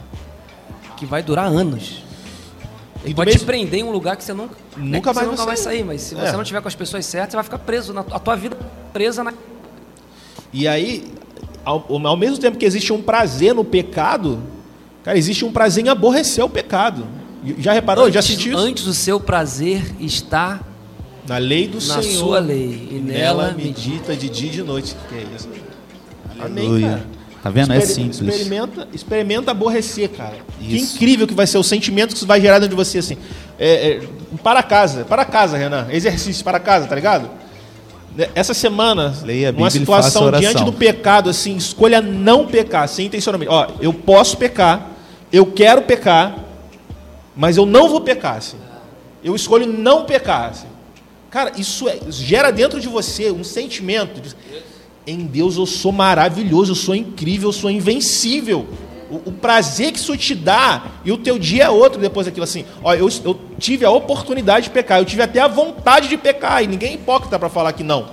que 0.98 1.06
vai 1.06 1.22
durar 1.22 1.46
anos. 1.46 2.04
Ele 3.04 3.14
pode 3.14 3.30
mesmo... 3.30 3.40
te 3.40 3.46
prender 3.46 3.80
em 3.80 3.84
um 3.84 3.92
lugar 3.92 4.16
que 4.16 4.24
você 4.24 4.34
nunca, 4.34 4.56
nunca, 4.76 5.14
mais 5.14 5.28
você 5.28 5.32
nunca 5.32 5.46
vai 5.46 5.58
sair. 5.58 5.78
sair. 5.78 5.84
Mas 5.84 6.02
se 6.02 6.16
é. 6.16 6.26
você 6.26 6.38
não 6.38 6.44
tiver 6.44 6.62
com 6.62 6.68
as 6.68 6.76
pessoas 6.76 7.06
certas, 7.06 7.32
você 7.32 7.36
vai 7.38 7.44
ficar 7.44 7.60
preso. 7.60 7.94
Na, 7.94 8.02
a 8.02 8.20
tua 8.20 8.36
vida 8.36 8.58
presa 8.92 9.24
na. 9.24 9.34
E 10.52 10.68
aí, 10.68 11.12
ao, 11.64 11.86
ao 11.90 12.18
mesmo 12.18 12.38
tempo 12.38 12.58
que 12.58 12.66
existe 12.66 12.92
um 12.92 13.02
prazer 13.02 13.54
no 13.54 13.64
pecado, 13.64 14.42
Cara, 15.04 15.18
existe 15.18 15.44
um 15.44 15.52
prazer 15.52 15.86
em 15.86 15.90
aborrecer 15.90 16.44
o 16.44 16.50
pecado. 16.50 17.06
Já 17.58 17.74
reparou? 17.74 18.06
Antes, 18.06 18.14
já 18.14 18.22
sentiu 18.22 18.54
isso? 18.54 18.62
Antes 18.62 18.88
o 18.88 18.94
seu 18.94 19.20
prazer 19.20 19.84
está 20.00 20.60
na 21.28 21.38
lei 21.38 21.68
do 21.68 21.76
na 21.76 21.82
Senhor. 21.82 22.04
Na 22.04 22.20
sua 22.20 22.40
lei. 22.40 22.90
E 22.92 23.00
nela 23.00 23.54
medita 23.58 24.16
de 24.16 24.30
dia 24.30 24.50
e 24.50 24.52
de 24.52 24.64
noite. 24.64 24.96
Que 25.10 25.16
é 25.16 25.26
isso? 25.36 25.50
Amém, 26.40 26.82
cara. 26.82 27.06
Tá 27.42 27.50
vendo? 27.50 27.74
é 27.74 27.82
simples. 27.82 28.22
Experimenta, 28.22 28.88
experimenta 28.94 29.52
aborrecer, 29.52 30.10
cara. 30.10 30.36
Isso. 30.62 30.70
Que 30.70 30.96
incrível 30.96 31.26
que 31.26 31.34
vai 31.34 31.48
ser 31.48 31.58
o 31.58 31.64
sentimento 31.64 32.10
que 32.10 32.18
isso 32.18 32.28
vai 32.28 32.40
gerar 32.40 32.60
dentro 32.60 32.76
de 32.76 32.84
você, 32.84 33.00
assim. 33.00 33.18
É, 33.58 33.94
é, 33.94 34.02
para 34.44 34.62
casa, 34.62 35.06
para 35.06 35.26
casa, 35.26 35.58
Renan. 35.58 35.88
Exercício 35.90 36.44
para 36.44 36.60
casa, 36.60 36.86
tá 36.86 36.94
ligado? 36.94 37.30
Essa 38.36 38.54
semana, 38.54 39.14
uma 39.56 39.70
situação 39.70 40.30
diante 40.32 40.64
do 40.66 40.74
pecado, 40.74 41.30
assim, 41.30 41.56
escolha 41.56 42.02
não 42.02 42.46
pecar, 42.46 42.88
sem 42.88 43.06
intencionalmente. 43.08 43.50
Ó, 43.50 43.68
eu 43.80 43.94
posso 43.94 44.36
pecar, 44.36 44.91
eu 45.32 45.46
quero 45.46 45.84
pecar, 45.84 46.38
mas 47.36 47.58
eu 47.58 47.66
não 47.66 47.90
vou 47.90 48.02
pecar. 48.02 48.38
Assim. 48.38 48.58
Eu 49.24 49.36
escolho 49.36 49.66
não 49.66 50.06
pecar. 50.06 50.50
Assim. 50.50 50.68
Cara, 51.30 51.54
isso 51.58 51.88
é, 51.88 52.00
gera 52.10 52.52
dentro 52.52 52.80
de 52.80 52.88
você 52.88 53.32
um 53.32 53.44
sentimento 53.44 54.20
de, 54.20 54.36
em 55.08 55.20
Deus 55.20 55.56
eu 55.56 55.66
sou 55.66 55.92
maravilhoso, 55.92 56.72
eu 56.72 56.76
sou 56.76 56.94
incrível, 56.94 57.50
eu 57.50 57.54
sou 57.54 57.72
invencível. 57.72 58.68
O, 59.10 59.30
o, 59.30 59.32
prazer 59.32 59.92
que 59.92 60.00
isso 60.00 60.16
te 60.16 60.34
dá, 60.34 60.86
e 61.04 61.12
o 61.12 61.18
teu 61.18 61.38
dia 61.38 61.66
é 61.66 61.70
outro 61.70 62.00
depois 62.00 62.26
daquilo 62.26 62.44
assim. 62.44 62.66
Ó, 62.82 62.94
eu, 62.94 63.10
eu 63.26 63.40
tive 63.60 63.86
a 63.86 63.92
oportunidade 63.92 64.66
de 64.66 64.70
pecar, 64.72 65.00
eu 65.00 65.06
tive 65.06 65.22
até 65.22 65.40
a 65.40 65.48
vontade 65.48 66.08
de 66.08 66.18
pecar, 66.18 66.64
e 66.64 66.68
ninguém 66.68 66.92
é 66.92 66.94
hipócrita 66.94 67.38
para 67.38 67.50
falar 67.50 67.74
que 67.74 67.84
não. 67.84 68.08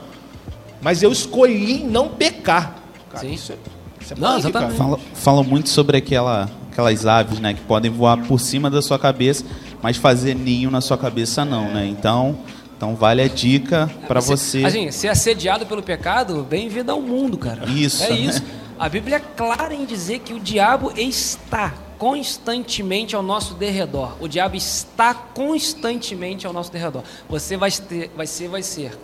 Mas 0.81 1.03
eu 1.03 1.13
escolhi 1.13 1.85
não 1.85 2.09
pecar. 2.09 2.79
Cara, 3.11 3.25
Sim. 3.25 3.33
Isso 3.33 3.53
é, 3.53 3.57
isso 4.01 4.13
é 4.13 4.17
não, 4.17 4.39
exatamente. 4.39 4.77
Fala, 4.77 4.99
fala 5.15 5.43
muito 5.45 5.69
sobre 5.69 5.97
aquela 5.97 6.49
aquelas 6.79 7.07
aves, 7.07 7.41
né, 7.41 7.55
que 7.55 7.61
podem 7.63 7.91
voar 7.91 8.17
por 8.17 8.39
cima 8.39 8.71
da 8.71 8.81
sua 8.81 8.99
cabeça, 8.99 9.45
mas 9.83 9.97
fazer 9.97 10.35
ninho 10.35 10.71
na 10.71 10.81
sua 10.81 10.97
cabeça 10.97 11.45
não, 11.45 11.73
né? 11.73 11.85
Então, 11.87 12.39
então 12.77 12.95
vale 12.95 13.21
a 13.21 13.27
dica 13.27 13.91
para 14.07 14.21
você. 14.21 14.65
Assim, 14.65 14.91
ser 14.93 15.09
assediado 15.09 15.67
pelo 15.67 15.83
pecado, 15.83 16.47
bem-vindo 16.49 16.93
ao 16.93 17.03
mundo, 17.03 17.37
cara. 17.37 17.69
Isso, 17.69 18.05
É 18.05 18.11
né? 18.11 18.17
isso. 18.17 18.43
A 18.79 18.89
Bíblia 18.89 19.17
é 19.17 19.19
clara 19.19 19.75
em 19.75 19.85
dizer 19.85 20.21
que 20.21 20.33
o 20.33 20.39
diabo 20.39 20.93
está 20.97 21.75
constantemente 21.99 23.17
ao 23.17 23.25
nosso 23.25 23.55
derredor. 23.55 24.17
O 24.21 24.29
diabo 24.29 24.55
está 24.55 25.13
constantemente 25.13 26.47
ao 26.47 26.53
nosso 26.53 26.71
derredor. 26.71 27.03
Você 27.29 27.57
vai 27.57 27.73
ter, 27.73 28.13
vai 28.17 28.27
ser, 28.29 28.49
vai 28.49 28.63
ser. 28.63 28.97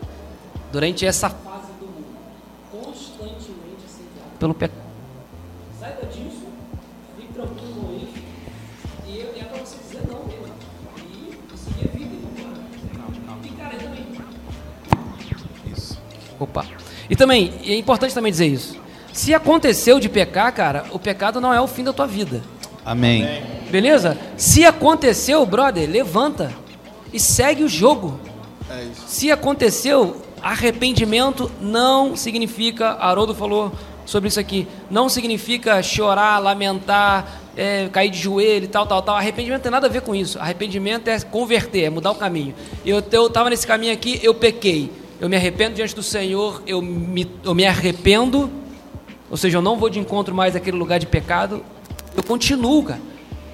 Durante 0.70 1.04
essa 1.04 1.28
fase 1.28 1.72
do 1.80 1.86
mundo, 1.86 2.06
constantemente 2.70 3.84
assediado 3.84 4.38
pelo 4.38 4.54
pecado. 4.54 4.83
Opa. 16.38 16.64
E 17.08 17.16
também, 17.16 17.52
é 17.64 17.74
importante 17.74 18.14
também 18.14 18.32
dizer 18.32 18.46
isso. 18.46 18.76
Se 19.12 19.32
aconteceu 19.32 20.00
de 20.00 20.08
pecar, 20.08 20.52
cara, 20.52 20.86
o 20.90 20.98
pecado 20.98 21.40
não 21.40 21.52
é 21.52 21.60
o 21.60 21.66
fim 21.66 21.84
da 21.84 21.92
tua 21.92 22.06
vida. 22.06 22.42
Amém. 22.84 23.26
Beleza? 23.70 24.18
Se 24.36 24.64
aconteceu, 24.64 25.44
brother, 25.46 25.88
levanta 25.88 26.52
e 27.12 27.20
segue 27.20 27.62
o 27.62 27.68
jogo. 27.68 28.18
É 28.68 28.82
isso. 28.84 29.02
Se 29.06 29.30
aconteceu, 29.30 30.20
arrependimento 30.42 31.50
não 31.60 32.16
significa, 32.16 32.90
Haroldo 32.92 33.34
falou 33.34 33.72
sobre 34.04 34.28
isso 34.28 34.40
aqui, 34.40 34.66
não 34.90 35.08
significa 35.08 35.82
chorar, 35.82 36.38
lamentar, 36.38 37.40
é, 37.56 37.88
cair 37.90 38.10
de 38.10 38.18
joelho 38.18 38.64
e 38.64 38.68
tal, 38.68 38.86
tal, 38.86 39.00
tal. 39.00 39.16
Arrependimento 39.16 39.58
não 39.58 39.62
tem 39.62 39.72
nada 39.72 39.86
a 39.86 39.90
ver 39.90 40.02
com 40.02 40.14
isso. 40.14 40.38
Arrependimento 40.38 41.08
é 41.08 41.18
converter, 41.20 41.84
é 41.84 41.90
mudar 41.90 42.10
o 42.10 42.16
caminho. 42.16 42.54
Eu 42.84 42.98
estava 42.98 43.48
nesse 43.48 43.66
caminho 43.66 43.92
aqui, 43.92 44.20
eu 44.22 44.34
pequei. 44.34 44.90
Eu 45.24 45.30
me 45.30 45.36
arrependo 45.36 45.74
diante 45.76 45.94
do 45.94 46.02
Senhor, 46.02 46.62
eu 46.66 46.82
me, 46.82 47.26
eu 47.42 47.54
me 47.54 47.64
arrependo, 47.64 48.50
ou 49.30 49.38
seja, 49.38 49.56
eu 49.56 49.62
não 49.62 49.78
vou 49.78 49.88
de 49.88 49.98
encontro 49.98 50.34
mais 50.34 50.54
àquele 50.54 50.76
lugar 50.76 50.98
de 50.98 51.06
pecado, 51.06 51.64
eu 52.14 52.22
continuo, 52.22 52.84
cara. 52.84 53.00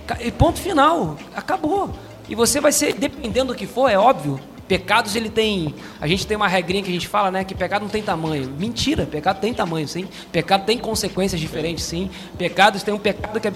Ca- 0.05 0.19
E 0.21 0.33
ponto 0.33 0.59
final, 0.59 1.17
acabou. 1.33 1.91
E 2.29 2.35
você 2.35 2.61
vai 2.61 2.73
ser, 2.73 2.95
dependendo 2.95 3.53
do 3.53 3.57
que 3.57 3.69
for, 3.69 3.89
é 3.89 3.97
óbvio. 3.97 4.41
Pecados 4.67 5.15
ele 5.15 5.31
tem, 5.31 5.73
a 6.01 6.09
gente 6.09 6.27
tem 6.27 6.37
uma 6.37 6.49
regrinha 6.49 6.83
que 6.83 6.91
a 6.91 6.93
gente 6.93 7.07
fala, 7.07 7.31
né, 7.31 7.45
que 7.45 7.55
pecado 7.55 7.83
não 7.83 7.89
tem 7.89 8.03
tamanho. 8.03 8.51
Mentira, 8.59 9.07
pecado 9.07 9.39
tem 9.41 9.55
tamanho, 9.55 9.87
sim. 9.87 10.09
Pecado 10.33 10.65
tem 10.67 10.77
consequências 10.77 11.41
diferentes, 11.41 11.85
sim. 11.85 12.11
Pecados 12.37 12.83
tem 12.83 12.93
um 12.93 12.99
pecado 12.99 13.39
que 13.39 13.47
é 13.47 13.53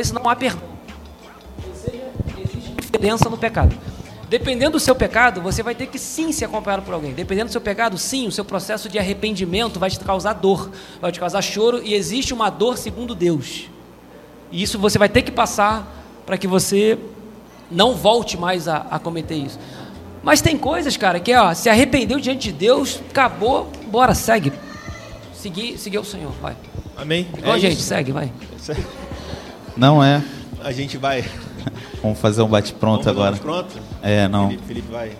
esse 0.00 0.12
não 0.12 0.28
há 0.28 0.34
perdão. 0.34 0.62
Ou 1.64 1.74
seja, 1.76 2.02
existe 2.44 2.72
diferença 2.72 3.30
no 3.30 3.38
pecado. 3.38 3.72
Dependendo 4.28 4.72
do 4.72 4.80
seu 4.80 4.94
pecado, 4.94 5.40
você 5.40 5.62
vai 5.62 5.74
ter 5.74 5.86
que 5.86 5.98
sim 5.98 6.32
ser 6.32 6.46
acompanhado 6.46 6.82
por 6.82 6.92
alguém. 6.94 7.12
Dependendo 7.12 7.46
do 7.48 7.52
seu 7.52 7.60
pecado, 7.60 7.96
sim, 7.96 8.26
o 8.26 8.32
seu 8.32 8.44
processo 8.44 8.88
de 8.88 8.98
arrependimento 8.98 9.78
vai 9.78 9.88
te 9.88 10.00
causar 10.00 10.32
dor, 10.32 10.70
vai 11.00 11.12
te 11.12 11.20
causar 11.20 11.40
choro 11.42 11.80
e 11.84 11.94
existe 11.94 12.34
uma 12.34 12.50
dor 12.50 12.76
segundo 12.76 13.14
Deus. 13.14 13.68
E 14.50 14.62
isso 14.62 14.78
você 14.78 14.98
vai 14.98 15.08
ter 15.08 15.22
que 15.22 15.30
passar 15.30 16.04
para 16.24 16.36
que 16.36 16.46
você 16.48 16.98
não 17.70 17.94
volte 17.94 18.36
mais 18.36 18.66
a, 18.66 18.86
a 18.90 18.98
cometer 18.98 19.36
isso. 19.36 19.58
Mas 20.24 20.40
tem 20.40 20.58
coisas, 20.58 20.96
cara, 20.96 21.20
que 21.20 21.32
ó, 21.34 21.54
se 21.54 21.68
arrependeu 21.68 22.18
diante 22.18 22.50
de 22.50 22.52
Deus, 22.52 23.00
acabou, 23.10 23.70
bora, 23.88 24.12
segue. 24.12 24.52
Seguir, 25.32 25.78
seguir 25.78 25.98
o 25.98 26.04
Senhor, 26.04 26.32
vai. 26.42 26.56
Amém? 26.96 27.28
Igual 27.38 27.54
a 27.54 27.56
É 27.58 27.60
gente, 27.60 27.74
isso. 27.78 27.82
segue, 27.88 28.10
vai. 28.10 28.32
Não 29.76 30.02
é. 30.02 30.20
A 30.64 30.72
gente 30.72 30.96
vai. 30.96 31.24
Vamos 32.02 32.18
fazer 32.18 32.42
um 32.42 32.48
bate-pronto 32.48 33.08
agora. 33.08 33.36
Pronto? 33.36 33.76
É, 34.08 34.28
não. 34.28 34.48
Felipe, 34.48 34.66
Felipe 34.68 34.88
vai. 34.92 35.12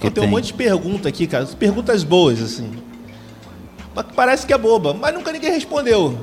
Que 0.00 0.10
tem 0.10 0.24
um 0.24 0.28
monte 0.28 0.46
de 0.46 0.54
pergunta 0.54 1.08
aqui, 1.08 1.26
cara. 1.26 1.44
Perguntas 1.46 2.02
boas, 2.04 2.40
assim. 2.42 2.70
Mas 3.94 4.06
parece 4.14 4.46
que 4.46 4.52
é 4.52 4.58
boba, 4.58 4.92
mas 4.94 5.12
nunca 5.14 5.32
ninguém 5.32 5.50
respondeu. 5.52 6.18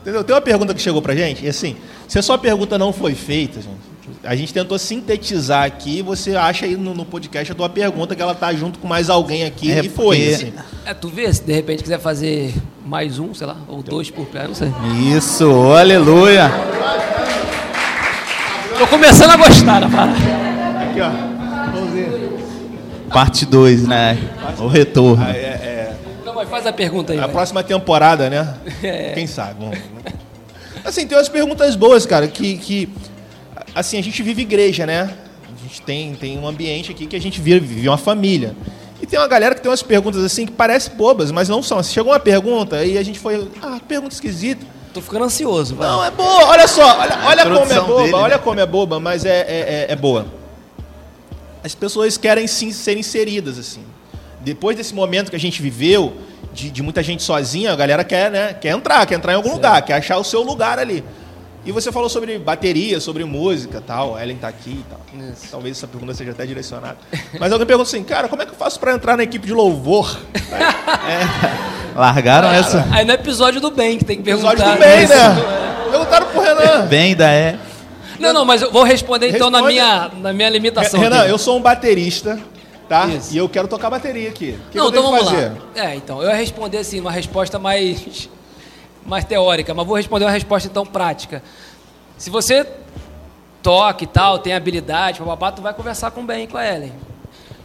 Entendeu? 0.00 0.24
Tem 0.24 0.34
uma 0.34 0.40
pergunta 0.42 0.74
que 0.74 0.80
chegou 0.82 1.00
pra 1.00 1.14
gente, 1.14 1.44
e 1.44 1.48
assim, 1.48 1.76
se 2.08 2.18
a 2.18 2.22
sua 2.22 2.36
pergunta 2.36 2.76
não 2.76 2.92
foi 2.92 3.14
feita, 3.14 3.60
gente, 3.60 3.76
a 4.24 4.34
gente 4.34 4.52
tentou 4.52 4.76
sintetizar 4.78 5.64
aqui, 5.64 6.02
você 6.02 6.34
acha 6.34 6.64
aí 6.66 6.76
no, 6.76 6.92
no 6.92 7.04
podcast 7.04 7.52
a 7.52 7.54
tua 7.54 7.68
pergunta 7.68 8.16
que 8.16 8.20
ela 8.22 8.34
tá 8.34 8.52
junto 8.52 8.78
com 8.80 8.88
mais 8.88 9.08
alguém 9.08 9.44
aqui, 9.44 9.70
É 9.70 9.78
e 9.84 9.88
foi, 9.88 10.16
porque- 10.18 10.34
assim. 10.34 10.52
É, 10.84 10.92
tu 10.92 11.08
vê, 11.08 11.32
se 11.32 11.42
de 11.44 11.52
repente 11.52 11.82
quiser 11.84 12.00
fazer 12.00 12.52
mais 12.84 13.18
um, 13.20 13.32
sei 13.32 13.46
lá, 13.46 13.56
ou 13.68 13.80
dois 13.82 14.10
por 14.10 14.26
pé, 14.26 14.48
não 14.48 14.54
sei. 14.54 14.72
Isso, 15.16 15.48
aleluia. 15.72 16.50
Tô 18.78 18.86
começando 18.88 19.30
a 19.30 19.36
gostar 19.36 19.80
da 19.80 19.88
parada. 19.88 20.51
Aqui, 20.92 21.00
ó. 21.00 21.10
Vamos 21.72 21.90
ver. 21.92 22.32
Parte 23.12 23.44
2, 23.46 23.86
né? 23.88 24.18
O 24.58 24.66
retorno. 24.68 25.22
Ah, 25.26 25.30
é, 25.30 25.40
é, 25.40 25.96
Não, 26.24 26.34
mas 26.34 26.48
faz 26.48 26.66
a 26.66 26.72
pergunta 26.72 27.12
aí. 27.12 27.18
a 27.18 27.22
vai. 27.22 27.30
próxima 27.32 27.62
temporada, 27.62 28.28
né? 28.30 28.54
É. 28.82 29.12
Quem 29.12 29.26
sabe? 29.26 29.56
Vamos- 29.58 29.78
Assim, 30.84 31.06
tem 31.06 31.16
umas 31.16 31.28
perguntas 31.28 31.76
boas, 31.76 32.04
cara, 32.04 32.26
que, 32.26 32.56
que 32.58 32.88
assim, 33.72 33.98
a 33.98 34.02
gente 34.02 34.20
vive 34.22 34.42
igreja, 34.42 34.84
né? 34.84 35.08
A 35.56 35.62
gente 35.62 35.80
tem, 35.82 36.12
tem 36.14 36.36
um 36.38 36.46
ambiente 36.46 36.90
aqui 36.90 37.06
que 37.06 37.14
a 37.14 37.20
gente 37.20 37.40
vive, 37.40 37.60
vive 37.64 37.88
uma 37.88 37.96
família. 37.98 38.56
E 39.00 39.06
tem 39.06 39.16
uma 39.18 39.28
galera 39.28 39.54
que 39.54 39.60
tem 39.60 39.70
umas 39.70 39.82
perguntas 39.82 40.24
assim 40.24 40.44
que 40.44 40.50
parecem 40.52 40.94
bobas, 40.96 41.30
mas 41.30 41.48
não 41.48 41.62
são. 41.62 41.80
Chegou 41.84 42.12
uma 42.12 42.18
pergunta 42.18 42.84
e 42.84 42.98
a 42.98 43.02
gente 43.04 43.18
foi, 43.20 43.48
ah, 43.62 43.76
que 43.78 43.84
pergunta 43.86 44.12
esquisita. 44.14 44.66
Tô 44.92 45.00
ficando 45.00 45.24
ansioso, 45.24 45.76
vai. 45.76 45.86
Não, 45.88 46.04
é 46.04 46.10
boa, 46.10 46.46
olha 46.48 46.66
só, 46.66 46.98
olha, 46.98 47.18
olha 47.26 47.42
como 47.44 47.72
é 47.72 47.80
boba, 47.80 47.96
dele, 48.02 48.12
né? 48.12 48.18
olha 48.18 48.38
como 48.38 48.60
é 48.60 48.66
boba, 48.66 49.00
mas 49.00 49.24
é, 49.24 49.30
é, 49.40 49.86
é- 49.88 49.92
é 49.92 49.96
boa. 49.96 50.26
As 51.64 51.74
pessoas 51.74 52.16
querem 52.16 52.46
sim 52.46 52.72
ser 52.72 52.96
inseridas, 52.96 53.58
assim. 53.58 53.84
Depois 54.40 54.76
desse 54.76 54.94
momento 54.94 55.30
que 55.30 55.36
a 55.36 55.40
gente 55.40 55.62
viveu, 55.62 56.16
de, 56.52 56.70
de 56.70 56.82
muita 56.82 57.02
gente 57.02 57.22
sozinha, 57.22 57.72
a 57.72 57.76
galera 57.76 58.02
quer, 58.02 58.30
né, 58.30 58.52
quer 58.54 58.70
entrar, 58.70 59.06
quer 59.06 59.14
entrar 59.14 59.32
em 59.32 59.36
algum 59.36 59.52
lugar, 59.52 59.80
quer 59.82 59.94
achar 59.94 60.18
o 60.18 60.24
seu 60.24 60.42
lugar 60.42 60.78
ali. 60.78 61.04
E 61.64 61.70
você 61.70 61.92
falou 61.92 62.08
sobre 62.08 62.36
bateria, 62.40 62.98
sobre 62.98 63.24
música 63.24 63.80
tal, 63.80 64.18
Ellen 64.18 64.36
tá 64.36 64.48
aqui 64.48 64.70
e 64.70 64.84
tal. 64.90 65.00
Isso. 65.30 65.46
Talvez 65.48 65.76
essa 65.76 65.86
pergunta 65.86 66.12
seja 66.12 66.32
até 66.32 66.44
direcionada. 66.44 66.96
Mas 67.38 67.52
alguém 67.52 67.66
pergunta 67.66 67.88
assim, 67.88 68.02
cara, 68.02 68.28
como 68.28 68.42
é 68.42 68.46
que 68.46 68.50
eu 68.50 68.56
faço 68.56 68.80
para 68.80 68.92
entrar 68.92 69.16
na 69.16 69.22
equipe 69.22 69.46
de 69.46 69.52
louvor? 69.52 70.18
Largaram 71.94 72.48
essa? 72.50 72.84
Aí 72.90 73.04
no 73.04 73.12
episódio 73.12 73.60
do 73.60 73.70
bem 73.70 73.96
que 73.96 74.04
tem 74.04 74.16
que 74.16 74.24
perguntar. 74.24 74.54
Episódio 74.54 74.74
do 74.74 74.80
bem, 74.80 75.06
né? 75.06 75.88
Perguntaram 75.88 76.26
pro 76.26 76.40
Renan. 76.40 76.86
Bem, 76.86 77.10
ainda 77.10 77.30
é. 77.30 77.58
Não, 78.22 78.32
não, 78.32 78.44
mas 78.44 78.62
eu 78.62 78.70
vou 78.70 78.82
responder 78.82 79.28
então 79.28 79.50
na 79.50 79.58
Responde. 79.58 79.74
minha, 79.74 80.10
na 80.20 80.32
minha 80.32 80.48
limitação. 80.48 81.00
Renan, 81.00 81.22
aqui. 81.22 81.30
eu 81.30 81.38
sou 81.38 81.58
um 81.58 81.60
baterista, 81.60 82.40
tá? 82.88 83.06
Isso. 83.08 83.34
E 83.34 83.38
eu 83.38 83.48
quero 83.48 83.68
tocar 83.68 83.90
bateria 83.90 84.28
aqui. 84.28 84.58
O 84.68 84.70
que 84.70 84.78
não, 84.78 84.88
então 84.88 85.02
que 85.02 85.10
vamos 85.10 85.24
fazer? 85.28 85.48
lá. 85.50 85.56
É, 85.74 85.94
então, 85.96 86.22
eu 86.22 86.28
ia 86.28 86.36
responder 86.36 86.78
assim, 86.78 87.00
uma 87.00 87.12
resposta 87.12 87.58
mais, 87.58 88.28
mais 89.04 89.24
teórica, 89.24 89.74
mas 89.74 89.86
vou 89.86 89.96
responder 89.96 90.24
uma 90.24 90.30
resposta 90.30 90.68
então 90.68 90.86
prática. 90.86 91.42
Se 92.16 92.30
você 92.30 92.66
toca 93.62 94.04
e 94.04 94.06
tal, 94.06 94.38
tem 94.38 94.54
habilidade, 94.54 95.18
papapá, 95.18 95.52
tu 95.52 95.62
vai 95.62 95.74
conversar 95.74 96.10
com 96.10 96.20
o 96.22 96.24
Ben 96.24 96.44
e 96.44 96.46
com 96.46 96.56
a 96.58 96.66
Ellen. 96.66 96.92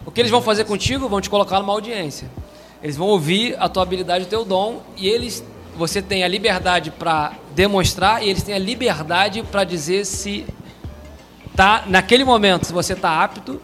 O 0.05 0.11
que 0.11 0.21
eles 0.21 0.31
vão 0.31 0.41
fazer 0.41 0.63
contigo? 0.63 1.09
Vão 1.09 1.19
te 1.19 1.29
colocar 1.29 1.59
numa 1.59 1.73
audiência. 1.73 2.29
Eles 2.81 2.95
vão 2.95 3.07
ouvir 3.07 3.55
a 3.59 3.67
tua 3.67 3.83
habilidade, 3.83 4.25
o 4.25 4.27
teu 4.27 4.45
dom, 4.45 4.81
e 4.95 5.07
eles, 5.07 5.43
você 5.77 6.01
tem 6.01 6.23
a 6.23 6.27
liberdade 6.27 6.91
para 6.91 7.33
demonstrar 7.55 8.23
e 8.23 8.29
eles 8.29 8.43
têm 8.43 8.53
a 8.55 8.59
liberdade 8.59 9.43
para 9.43 9.63
dizer 9.63 10.05
se 10.05 10.45
tá 11.55 11.83
naquele 11.87 12.23
momento 12.23 12.65
se 12.65 12.73
você 12.73 12.95
tá 12.95 13.23
apto 13.23 13.61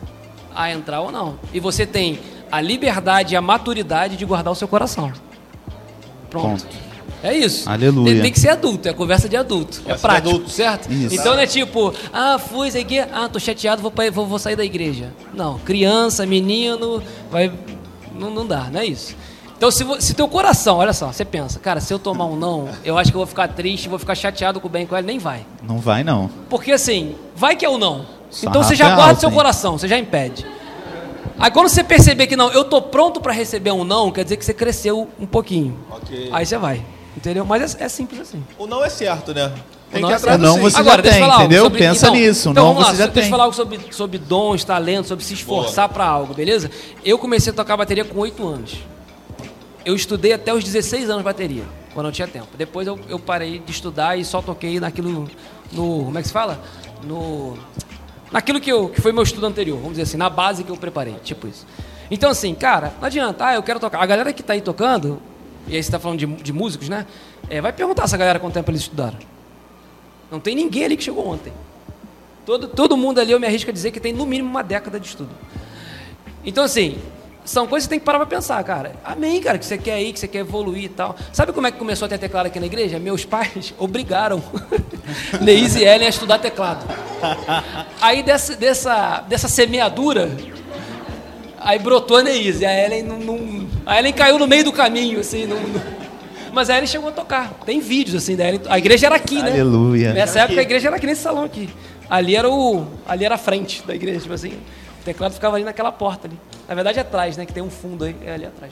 a 0.56 0.72
entrar 0.72 1.02
ou 1.02 1.12
não. 1.12 1.38
E 1.54 1.60
você 1.60 1.86
tem 1.86 2.20
a 2.52 2.62
liberdade 2.62 3.34
e 3.34 3.38
a 3.38 3.42
maturidade 3.42 4.16
de 4.16 4.26
guardar 4.26 4.52
o 4.54 4.56
seu 4.56 4.68
coração. 4.68 5.12
Pronto. 6.30 6.64
Ponto. 6.66 6.84
É 7.24 7.34
isso. 7.34 7.70
Aleluia. 7.70 8.12
Tem, 8.14 8.22
tem 8.22 8.32
que 8.34 8.40
ser 8.40 8.50
adulto, 8.50 8.88
é 8.90 8.94
conversa 8.94 9.30
de 9.30 9.38
adulto. 9.38 9.78
é 9.80 9.82
Conversa 9.82 9.96
de 9.96 10.02
prático, 10.02 10.30
adulto. 10.30 10.50
certo? 10.50 10.92
Isso. 10.92 11.16
Então 11.16 11.34
não 11.36 11.42
é 11.42 11.48
tipo, 11.48 11.94
ah, 12.12 12.38
fui, 12.38 12.68
isso 12.68 12.78
aqui, 12.78 13.00
ah, 13.00 13.30
tô 13.32 13.40
chateado, 13.40 13.82
vou, 13.82 13.90
pra- 13.90 14.12
vou, 14.12 14.28
vou 14.28 14.38
sair 14.38 14.58
da 14.58 14.66
igreja. 14.66 15.14
Não, 15.34 15.58
criança, 15.60 16.26
menino, 16.26 17.02
vai. 17.32 17.50
Não, 18.14 18.30
não 18.30 18.46
dá, 18.46 18.66
não 18.70 18.82
é 18.82 18.86
isso. 18.86 19.16
Então, 19.64 19.72
se, 19.72 19.86
se 20.02 20.14
teu 20.14 20.28
coração, 20.28 20.80
olha 20.80 20.92
só, 20.92 21.08
você 21.14 21.24
pensa, 21.24 21.58
cara, 21.58 21.80
se 21.80 21.94
eu 21.94 21.98
tomar 21.98 22.26
um 22.26 22.36
não, 22.36 22.68
eu 22.84 22.98
acho 22.98 23.12
que 23.12 23.16
eu 23.16 23.20
vou 23.20 23.26
ficar 23.26 23.48
triste, 23.48 23.88
vou 23.88 23.98
ficar 23.98 24.14
chateado 24.14 24.60
com 24.60 24.68
o 24.68 24.70
bem 24.70 24.86
com 24.86 24.94
ele, 24.98 25.08
nem 25.08 25.18
vai. 25.18 25.46
Não 25.66 25.78
vai, 25.78 26.04
não. 26.04 26.30
Porque 26.50 26.74
assim, 26.74 27.16
vai 27.34 27.56
que 27.56 27.64
é 27.64 27.70
o 27.70 27.78
não. 27.78 28.06
Sarrafo 28.30 28.46
Então 28.50 28.62
você 28.62 28.76
já 28.76 28.88
é 28.88 28.88
guarda 28.90 29.12
alto, 29.12 29.20
seu 29.22 29.30
hein? 29.30 29.36
coração, 29.36 29.78
você 29.78 29.88
já 29.88 29.98
impede. 29.98 30.46
Aí 31.40 31.50
quando 31.50 31.70
você 31.70 31.82
perceber 31.82 32.28
que 32.28 32.36
não, 32.36 32.52
eu 32.52 32.66
tô 32.66 32.82
pronto 32.82 33.22
para 33.22 33.32
receber 33.32 33.72
um 33.72 33.86
não, 33.86 34.12
quer 34.12 34.26
dizer 34.26 34.36
que 34.36 34.44
você 34.44 34.54
cresceu 34.54 35.08
um 35.18 35.26
pouquinho. 35.26 35.80
Ok. 35.92 36.30
Aí 36.34 36.46
você 36.46 36.58
vai. 36.58 36.84
Entendeu? 37.16 37.46
Mas 37.46 37.74
é, 37.76 37.86
é 37.86 37.88
simples 37.88 38.20
assim. 38.20 38.44
O 38.58 38.68
não 38.68 38.84
é 38.84 38.90
certo, 38.90 39.34
né? 39.34 39.50
Tem 39.90 40.00
O 40.00 40.02
não 40.02 40.10
que 40.10 40.14
é 40.14 40.18
atrás 40.18 40.42
Não, 40.42 40.60
você 40.60 40.74
já 40.76 40.80
Agora, 40.82 41.02
deixa 41.02 41.20
eu 41.20 41.26
tem, 41.26 41.36
entendeu? 41.38 41.64
sobre- 41.64 41.80
Pensa 41.80 42.06
então, 42.08 42.16
nisso, 42.16 42.50
Então, 42.50 42.64
não 42.66 42.74
vamos 42.74 42.84
lá, 42.90 42.92
você 42.92 42.98
já 42.98 43.06
deixa 43.06 43.20
eu 43.20 43.24
tem. 43.24 43.32
falar 43.32 43.44
algo 43.46 43.56
sobre, 43.56 43.80
sobre 43.92 44.18
dons, 44.18 44.66
talentos, 44.66 45.08
sobre 45.08 45.24
se 45.24 45.34
esforçar 45.36 45.88
para 45.88 46.06
algo, 46.06 46.34
beleza? 46.34 46.70
Eu 47.06 47.18
comecei 47.18 47.54
a 47.54 47.56
tocar 47.56 47.78
bateria 47.78 48.04
com 48.04 48.20
8 48.20 48.46
anos. 48.46 48.92
Eu 49.86 49.96
estudei 49.96 50.34
até 50.34 50.54
os 50.54 50.64
16 50.64 51.10
anos 51.10 51.24
bateria, 51.24 51.64
quando 51.94 52.08
eu 52.08 52.12
tinha 52.12 52.28
tempo. 52.28 52.48
Depois 52.58 52.88
eu, 52.88 53.00
eu 53.10 53.20
parei 53.20 53.60
de 53.60 53.72
estudar 53.72 54.18
e 54.18 54.24
só 54.24 54.42
toquei 54.42 54.80
naquilo, 54.80 55.30
no, 55.72 56.06
como 56.06 56.18
é 56.18 56.22
que 56.22 56.28
se 56.28 56.34
fala? 56.34 56.62
no 57.04 57.58
naquilo 58.32 58.60
que, 58.60 58.72
eu, 58.72 58.90
que 58.90 59.00
foi 59.00 59.12
meu 59.12 59.24
estudo 59.24 59.46
anterior, 59.46 59.76
vamos 59.76 59.92
dizer 59.92 60.04
assim, 60.04 60.18
na 60.18 60.30
base 60.30 60.64
que 60.64 60.72
eu 60.72 60.78
preparei, 60.78 61.14
tipo 61.24 61.48
isso. 61.48 61.68
Então, 62.10 62.32
assim, 62.32 62.54
cara, 62.56 62.94
não 63.00 63.06
adianta, 63.06 63.46
ah, 63.46 63.56
eu 63.56 63.64
quero 63.64 63.80
tocar. 63.80 64.02
A 64.02 64.06
galera 64.06 64.34
que 64.34 64.42
está 64.42 64.54
aí 64.54 64.62
tocando, 64.62 65.22
e 65.68 65.76
aí 65.76 65.84
você 65.84 65.88
está 65.88 66.00
falando 66.00 66.20
de, 66.20 66.26
de 66.26 66.52
músicos, 66.52 66.90
né? 66.90 67.06
É, 67.50 67.62
vai 67.62 67.72
perguntar 67.72 68.04
essa 68.04 68.18
galera 68.18 68.40
quanto 68.40 68.54
tempo 68.54 68.70
eles 68.72 68.82
estudaram. 68.82 69.18
Não 70.32 70.40
tem 70.40 70.56
ninguém 70.56 70.86
ali 70.86 70.98
que 70.98 71.04
chegou 71.04 71.28
ontem. 71.28 71.54
Todo, 72.46 72.68
todo 72.68 72.98
mundo 72.98 73.20
ali, 73.20 73.32
eu 73.32 73.40
me 73.40 73.48
arrisco 73.48 73.70
a 73.70 73.74
dizer 73.74 73.92
que 73.92 74.00
tem 74.00 74.12
no 74.12 74.26
mínimo 74.26 74.50
uma 74.50 74.64
década 74.64 75.00
de 75.00 75.08
estudo. 75.08 75.30
Então, 76.44 76.64
assim, 76.64 76.98
são 77.46 77.68
coisas 77.68 77.86
que 77.86 77.90
você 77.90 77.96
tem 77.96 78.00
que 78.00 78.06
parar 78.06 78.20
para 78.20 78.28
pensar, 78.28 78.64
cara. 78.64 78.94
Amém, 79.04 79.42
cara, 79.42 79.58
que 79.58 79.66
você 79.66 79.78
quer 79.78 80.02
ir, 80.02 80.14
que 80.14 80.20
você 80.20 80.28
quer 80.28 80.40
evoluir 80.40 80.86
e 80.86 80.90
tal. 80.90 81.16
Sabe 81.32 81.52
como 81.52 81.68
é 81.68 81.72
que 81.72 81.78
começou 81.78 82.06
a 82.06 82.10
ter 82.10 82.18
teclado 82.18 82.46
aqui 82.46 82.60
na 82.60 82.66
igreja? 82.66 83.00
Meus 83.00 83.26
pais 83.26 83.74
obrigaram 83.80 84.42
Neise 85.42 85.80
e 85.80 85.84
Ellen 85.84 86.08
a 86.08 86.10
estudar 86.10 86.40
teclado. 86.40 86.86
Aí 88.02 88.24
dessa, 88.24 88.56
dessa, 88.56 89.22
dessa 89.28 89.48
semeadura, 89.48 90.32
aí 91.60 91.80
brotou 91.80 92.18
a 92.18 92.24
Neise. 92.24 92.66
A 92.66 92.86
Ellen, 92.86 93.04
não, 93.04 93.20
não, 93.20 93.68
a 93.86 94.00
Ellen 94.00 94.14
caiu 94.14 94.40
no 94.40 94.48
meio 94.48 94.64
do 94.64 94.72
caminho, 94.72 95.20
assim, 95.20 95.46
não, 95.46 95.60
não, 95.60 95.82
mas 96.54 96.70
a 96.70 96.76
Ellen 96.78 96.88
chegou 96.88 97.10
a 97.10 97.12
tocar. 97.12 97.54
Tem 97.66 97.80
vídeos 97.80 98.24
assim 98.24 98.36
da 98.36 98.48
Ellen. 98.48 98.62
A 98.70 98.78
igreja 98.78 99.08
era 99.08 99.16
aqui, 99.16 99.42
né? 99.42 99.52
Aleluia. 99.52 100.14
Nessa 100.14 100.42
época 100.42 100.60
a 100.60 100.64
igreja 100.64 100.88
era 100.88 100.96
aqui 100.96 101.08
nesse 101.08 101.22
salão 101.22 101.44
aqui. 101.44 101.68
Ali 102.10 102.36
era 102.36 102.50
o, 102.50 102.86
ali 103.08 103.26
era 103.26 103.36
a 103.36 103.40
frente 103.40 103.86
da 103.86 103.96
igreja, 103.96 104.22
tipo 104.22 104.34
assim. 104.34 104.54
O 105.04 105.06
teclado 105.06 105.34
ficava 105.34 105.58
ali 105.58 105.66
naquela 105.66 105.92
porta 105.92 106.28
ali. 106.28 106.40
Na 106.66 106.74
verdade 106.74 106.98
é 106.98 107.02
atrás, 107.02 107.36
né? 107.36 107.46
Que 107.46 107.52
tem 107.52 107.62
um 107.62 107.70
fundo 107.70 108.06
aí, 108.06 108.16
é 108.24 108.36
ali 108.36 108.46
atrás. 108.46 108.72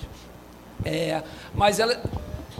É, 0.85 1.21
mas 1.53 1.77
ela. 1.77 2.01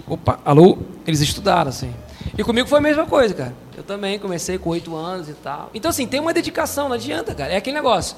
Opa, 0.06 0.42
alô? 0.44 0.78
Eles 1.08 1.22
estudaram, 1.22 1.70
assim. 1.70 1.94
E 2.38 2.44
comigo 2.44 2.68
foi 2.68 2.80
a 2.80 2.82
mesma 2.82 3.06
coisa, 3.06 3.34
cara. 3.34 3.56
Eu 3.78 3.84
também 3.84 4.20
comecei 4.20 4.58
com 4.58 4.72
oito 4.72 4.94
anos 4.94 5.30
e 5.30 5.34
tal. 5.34 5.70
Então, 5.74 5.90
assim, 5.90 6.06
tem 6.06 6.20
uma 6.20 6.34
dedicação, 6.34 6.90
não 6.90 6.96
adianta, 6.96 7.34
cara. 7.34 7.54
É 7.54 7.56
aquele 7.56 7.78
negócio. 7.78 8.18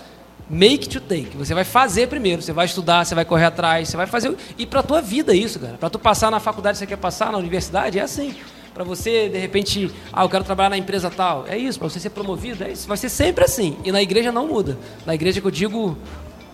Make 0.50 0.90
to 0.90 1.00
take. 1.00 1.38
Você 1.38 1.54
vai 1.54 1.64
fazer 1.64 2.08
primeiro, 2.08 2.42
você 2.42 2.52
vai 2.52 2.66
estudar, 2.66 3.06
você 3.06 3.14
vai 3.14 3.24
correr 3.24 3.46
atrás, 3.46 3.90
você 3.90 3.96
vai 3.96 4.08
fazer. 4.08 4.36
E 4.58 4.66
para 4.66 4.82
tua 4.82 5.02
vida 5.04 5.36
isso, 5.36 5.60
cara. 5.60 5.78
Para 5.78 5.90
tu 5.92 6.00
passar 6.00 6.32
na 6.32 6.40
faculdade, 6.40 6.80
você 6.80 6.88
quer 6.88 6.98
passar 6.98 7.32
na 7.32 7.38
universidade, 7.38 8.00
é 8.00 8.02
assim. 8.02 8.36
Para 8.74 8.84
você, 8.84 9.30
de 9.30 9.38
repente, 9.38 9.92
ah, 10.12 10.24
eu 10.24 10.30
quero 10.30 10.44
trabalhar 10.44 10.70
na 10.70 10.78
empresa 10.78 11.10
tal. 11.10 11.46
É 11.48 11.58
isso, 11.58 11.78
para 11.78 11.90
você 11.90 12.00
ser 12.00 12.10
promovido, 12.10 12.64
é 12.64 12.72
isso. 12.72 12.88
Vai 12.88 12.98
ser 12.98 13.10
sempre 13.10 13.46
assim. 13.46 13.78
E 13.84 13.92
na 13.92 14.02
igreja 14.02 14.32
não 14.32 14.48
muda. 14.48 14.78
Na 15.06 15.14
igreja 15.14 15.40
que 15.40 15.46
eu 15.46 15.52
digo, 15.52 15.96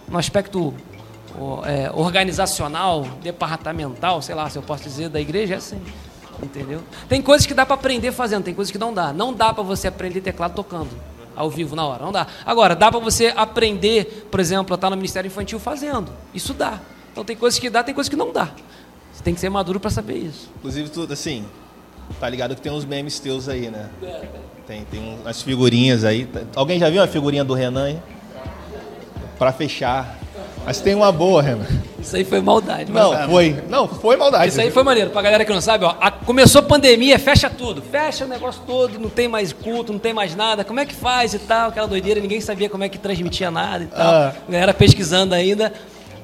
no 0.08 0.18
aspecto 0.18 0.74
é, 1.66 1.90
organizacional, 1.94 3.04
departamental, 3.24 4.22
sei 4.22 4.36
lá 4.36 4.50
se 4.50 4.58
eu 4.58 4.62
posso 4.62 4.84
dizer, 4.84 5.10
da 5.10 5.22
igreja, 5.22 5.54
é 5.54 5.58
assim. 5.58 5.82
Entendeu? 6.44 6.82
Tem 7.08 7.22
coisas 7.22 7.46
que 7.46 7.54
dá 7.54 7.66
para 7.66 7.76
aprender 7.76 8.12
fazendo, 8.12 8.44
tem 8.44 8.54
coisas 8.54 8.72
que 8.72 8.78
não 8.78 8.94
dá. 8.94 9.14
Não 9.14 9.34
dá 9.34 9.54
para 9.54 9.64
você 9.64 9.88
aprender 9.88 10.22
teclado 10.22 10.54
tocando 10.56 10.90
ao 11.36 11.50
vivo 11.50 11.76
na 11.76 11.86
hora. 11.86 12.04
Não 12.04 12.12
dá. 12.12 12.28
Agora, 12.46 12.76
dá 12.76 12.92
para 12.92 13.00
você 13.00 13.34
aprender, 13.36 14.28
por 14.30 14.42
exemplo, 14.42 14.74
a 14.74 14.76
estar 14.76 14.90
no 14.90 14.98
Ministério 14.98 15.28
Infantil 15.28 15.60
fazendo. 15.60 16.12
Isso 16.34 16.54
dá. 16.54 16.80
Então 17.12 17.24
tem 17.24 17.36
coisas 17.36 17.58
que 17.60 17.70
dá, 17.70 17.82
tem 17.82 17.94
coisas 17.94 18.10
que 18.10 18.16
não 18.16 18.32
dá. 18.34 18.52
Você 19.14 19.24
tem 19.24 19.34
que 19.34 19.40
ser 19.40 19.50
maduro 19.50 19.80
para 19.80 19.90
saber 19.90 20.18
isso. 20.18 20.50
Inclusive, 20.58 20.90
tudo 20.90 21.14
assim, 21.14 21.46
tá 22.20 22.30
ligado 22.30 22.56
que 22.56 22.62
tem 22.62 22.72
uns 22.72 22.86
memes 22.86 23.20
teus 23.20 23.50
aí, 23.50 23.70
né? 23.70 23.90
Tem, 24.68 24.86
tem 24.86 25.18
umas 25.22 25.42
figurinhas 25.42 26.04
aí. 26.04 26.30
Alguém 26.56 26.80
já 26.80 26.90
viu 26.90 27.02
uma 27.02 27.08
figurinha 27.08 27.44
do 27.44 27.54
Renan 27.54 27.86
aí? 27.86 28.00
Para 29.38 29.52
fechar. 29.52 30.18
Mas 30.66 30.80
tem 30.80 30.94
uma 30.94 31.12
boa, 31.12 31.42
Renan. 31.42 31.66
Isso 32.00 32.16
aí 32.16 32.24
foi 32.24 32.42
maldade. 32.42 32.92
Não, 32.92 33.12
mas... 33.12 33.30
foi. 33.30 33.64
Não, 33.70 33.88
foi 33.88 34.16
maldade. 34.16 34.50
Isso 34.50 34.62
aí 34.62 34.70
foi 34.70 34.84
maneiro. 34.84 35.10
Pra 35.10 35.22
galera 35.22 35.44
que 35.44 35.52
não 35.52 35.62
sabe, 35.62 35.86
ó, 35.86 35.96
a, 36.00 36.12
começou 36.12 36.60
a 36.60 36.64
pandemia, 36.64 37.18
fecha 37.18 37.50
tudo. 37.50 37.82
Fecha 37.82 38.26
o 38.26 38.28
negócio 38.28 38.62
todo, 38.68 39.00
não 39.00 39.10
tem 39.10 39.28
mais 39.28 39.52
culto, 39.52 39.92
não 39.92 40.00
tem 40.00 40.14
mais 40.14 40.36
nada. 40.36 40.64
Como 40.64 40.80
é 40.80 40.86
que 40.86 40.94
faz 40.94 41.34
e 41.34 41.40
tal? 41.40 41.70
Aquela 41.70 41.88
doideira, 41.88 42.20
ninguém 42.20 42.42
sabia 42.42 42.70
como 42.70 42.84
é 42.84 42.90
que 42.90 42.98
transmitia 42.98 43.50
nada 43.50 43.84
e 43.84 43.88
tal. 43.88 44.14
Ah. 44.14 44.34
A 44.48 44.52
galera 44.52 44.74
pesquisando 44.74 45.34
ainda. 45.34 45.74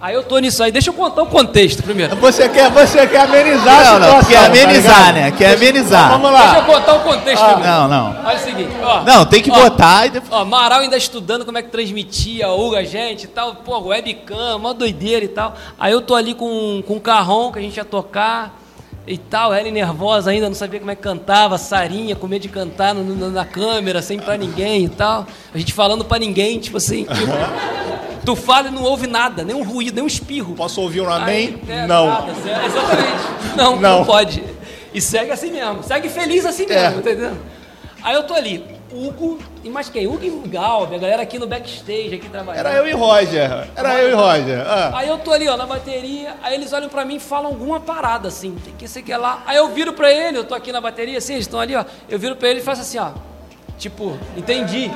Aí 0.06 0.14
eu 0.14 0.22
tô 0.22 0.38
nisso 0.38 0.61
aí. 0.61 0.72
Deixa 0.72 0.91
eu 0.91 0.94
contar 0.94 1.23
o 1.23 1.26
contexto 1.26 1.82
primeiro. 1.82 2.15
Você 2.18 2.48
quer, 2.48 2.69
você 2.69 3.07
quer 3.07 3.22
amenizar 3.22 3.65
não, 3.65 3.73
a 3.73 3.86
situação, 3.86 4.18
não, 4.18 4.23
quer 4.23 4.40
tá 4.40 4.45
amenizar, 4.45 5.06
tá 5.07 5.11
né? 5.11 5.32
Quer 5.32 5.56
amenizar. 5.56 6.06
Então, 6.06 6.19
vamos 6.19 6.32
lá. 6.32 6.41
Deixa 6.44 6.57
eu 6.57 6.65
contar 6.76 6.94
o 6.94 6.99
contexto 6.99 7.41
ah, 7.41 7.53
primeiro. 7.53 7.73
Não, 7.73 7.88
não. 7.88 8.15
Olha 8.23 8.36
o 8.36 8.40
seguinte, 8.40 8.69
ó. 8.84 9.02
Não, 9.03 9.26
tem 9.26 9.41
que 9.41 9.49
ó, 9.49 9.56
botar 9.56 10.06
e 10.06 10.10
depois... 10.11 10.32
Ó, 10.32 10.45
Maral 10.45 10.82
ainda 10.82 10.95
estudando 10.95 11.44
como 11.44 11.57
é 11.57 11.64
que 11.64 11.69
transmitia, 11.69 12.49
Hugo, 12.49 12.76
a 12.76 12.84
gente 12.84 13.23
e 13.23 13.27
tal. 13.27 13.56
Pô, 13.56 13.80
webcam, 13.80 14.60
mó 14.60 14.73
doideira 14.73 15.26
e 15.26 15.30
tal. 15.30 15.56
Aí 15.80 15.91
eu 15.91 16.02
tô 16.03 16.14
ali 16.14 16.36
com, 16.36 16.84
com 16.86 16.98
o 16.98 17.02
carrão 17.02 17.52
que 17.52 17.57
a 17.57 17.61
gente 17.64 17.76
ia 17.76 17.84
tocar 17.84 18.61
e 19.07 19.18
tal, 19.18 19.53
ela 19.53 19.69
nervosa 19.69 20.32
ainda, 20.32 20.48
não 20.48 20.56
sabia 20.56 20.80
como 20.80 20.91
é 20.91 20.95
que 20.95 21.02
cantava, 21.02 21.57
Sarinha, 21.57 22.15
com 22.15 22.27
medo 22.27 22.41
de 22.41 22.49
cantar 22.49 22.94
no, 22.94 23.03
no, 23.03 23.30
na 23.30 23.45
câmera, 23.45 24.02
sem 24.02 24.19
pra 24.19 24.36
ninguém 24.36 24.86
e 24.86 24.90
tal. 24.90 25.27
A 25.53 25.57
gente 25.57 25.73
falando 25.73 26.03
pra 26.03 26.18
ninguém, 26.18 26.60
tipo 26.60 26.77
assim. 26.77 27.03
Tipo, 27.03 27.32
Tu 28.26 28.36
fala 28.36 28.69
e 28.69 28.72
não 28.72 28.82
ouve 28.82 29.06
nada, 29.06 29.44
nem 29.44 29.56
um 29.56 29.64
ruído, 29.64 29.94
nem 29.94 30.03
um 30.03 30.07
espirro. 30.07 30.56
Posso 30.56 30.82
ouvir 30.82 31.02
um 31.02 31.10
amém? 31.10 31.61
É, 31.69 31.86
não. 31.86 32.07
Nada, 32.07 32.32
exatamente. 32.32 33.36
Não, 33.56 33.76
não, 33.76 33.99
não, 33.99 34.06
pode. 34.06 34.44
E 34.91 34.99
segue 34.99 35.32
assim 35.32 35.52
mesmo. 35.52 35.84
Segue 35.84 36.10
feliz 36.10 36.44
assim 36.44 36.64
é. 36.64 36.90
mesmo, 36.90 37.03
tá 37.03 37.11
entendendo? 37.11 37.38
Aí 38.02 38.15
eu 38.15 38.23
tô 38.23 38.34
ali, 38.34 38.64
Hugo, 38.95 39.39
e 39.63 39.69
mais 39.69 39.89
quem? 39.89 40.07
Hugo 40.07 40.23
e 40.23 40.47
Galve, 40.47 40.95
a 40.95 40.97
galera 40.97 41.22
aqui 41.22 41.38
no 41.38 41.45
backstage, 41.45 42.15
aqui 42.15 42.30
trabalhando. 42.30 42.65
Era 42.65 42.77
eu 42.77 42.88
e 42.88 42.93
Roger. 42.93 43.67
Era 43.76 44.01
eu 44.01 44.09
e 44.09 44.13
Roger. 44.13 44.61
Ah. 44.65 44.91
Aí 44.95 45.07
eu 45.07 45.17
tô 45.17 45.31
ali, 45.31 45.47
ó, 45.49 45.57
na 45.57 45.65
bateria, 45.65 46.35
aí 46.41 46.55
eles 46.55 46.72
olham 46.72 46.88
pra 46.88 47.03
mim 47.03 47.15
e 47.15 47.19
falam 47.19 47.47
alguma 47.47 47.80
parada, 47.80 48.27
assim, 48.27 48.55
tem 48.63 48.73
que 48.77 48.88
ser 48.88 49.01
que 49.01 49.11
é 49.11 49.17
lá. 49.17 49.43
Aí 49.45 49.57
eu 49.57 49.69
viro 49.69 49.93
pra 49.93 50.11
ele, 50.11 50.38
eu 50.38 50.43
tô 50.43 50.55
aqui 50.55 50.72
na 50.72 50.80
bateria, 50.80 51.17
assim, 51.17 51.34
eles 51.34 51.45
estão 51.45 51.59
ali, 51.59 51.76
ó. 51.76 51.84
Eu 52.07 52.17
viro 52.17 52.35
pra 52.35 52.49
ele 52.49 52.59
e 52.59 52.63
faço 52.63 52.81
assim, 52.81 52.97
ó. 52.97 53.09
Tipo, 53.77 54.17
entendi. 54.38 54.89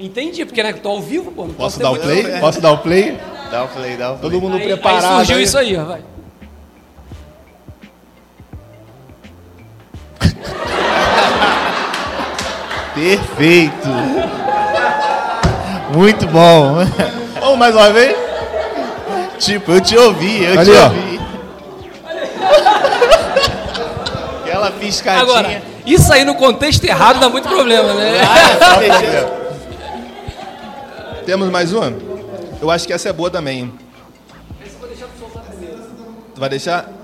Entendi, 0.00 0.44
porque 0.44 0.62
né, 0.62 0.72
tô 0.72 0.88
ao 0.90 1.00
vivo, 1.00 1.32
pô. 1.32 1.46
Posso 1.46 1.78
dar 1.78 1.90
o 1.90 1.96
play? 1.96 2.40
Posso 2.40 2.60
dar 2.60 2.72
o 2.72 2.78
play? 2.78 3.18
Dá 3.50 3.64
o 3.64 3.68
play, 3.68 3.96
dá 3.96 4.12
o 4.12 4.18
play. 4.18 4.30
Todo 4.30 4.40
mundo 4.40 4.56
aí, 4.56 4.64
preparado. 4.64 5.04
Aí 5.04 5.16
surgiu 5.16 5.36
aí. 5.36 5.42
isso 5.42 5.58
aí, 5.58 5.76
ó, 5.76 5.84
vai. 5.84 6.02
Perfeito. 12.98 13.88
Muito 15.94 16.26
bom. 16.26 16.84
Vamos 17.40 17.58
mais 17.58 17.74
uma 17.74 17.90
vez? 17.92 18.16
Tipo, 19.38 19.72
eu 19.72 19.80
te 19.80 19.96
ouvi, 19.96 20.42
eu 20.42 20.58
Ali, 20.58 20.70
te 20.72 20.76
ó. 20.76 20.84
ouvi. 20.84 21.20
Aquela 24.42 24.70
piscadinha. 24.72 25.22
Agora, 25.22 25.62
isso 25.86 26.12
aí 26.12 26.24
no 26.24 26.34
contexto 26.34 26.82
errado 26.84 27.20
dá 27.20 27.28
muito 27.28 27.48
problema, 27.48 27.94
né? 27.94 28.20
Ah, 28.60 28.82
é 28.82 29.38
Temos 31.24 31.48
mais 31.50 31.72
uma? 31.72 31.92
Eu 32.60 32.68
acho 32.68 32.84
que 32.84 32.92
essa 32.92 33.08
é 33.10 33.12
boa 33.12 33.30
também. 33.30 33.72
Essa 34.60 34.74
eu 34.74 34.78
vou 34.80 34.88
deixar 34.88 35.06
tu 35.06 35.20
soltar 35.20 35.44
primeiro. 35.44 35.78
Tu 36.34 36.40
vai 36.40 36.48
deixar? 36.48 36.97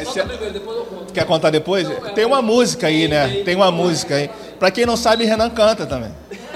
É. 0.00 0.04
Solta 0.04 0.24
primeiro, 0.24 0.52
depois 0.52 0.76
eu 0.76 0.84
conto. 0.84 1.12
Quer 1.12 1.24
contar 1.24 1.50
depois? 1.50 1.88
Não, 1.88 2.00
tem 2.12 2.24
uma 2.24 2.42
música 2.42 2.86
aí, 2.86 3.08
né? 3.08 3.42
Tem 3.44 3.54
uma 3.54 3.70
música 3.70 4.16
aí. 4.16 4.30
Pra 4.58 4.70
quem 4.70 4.84
não 4.86 4.96
sabe, 4.96 5.24
Renan 5.24 5.50
canta 5.50 5.86
também. 5.86 6.10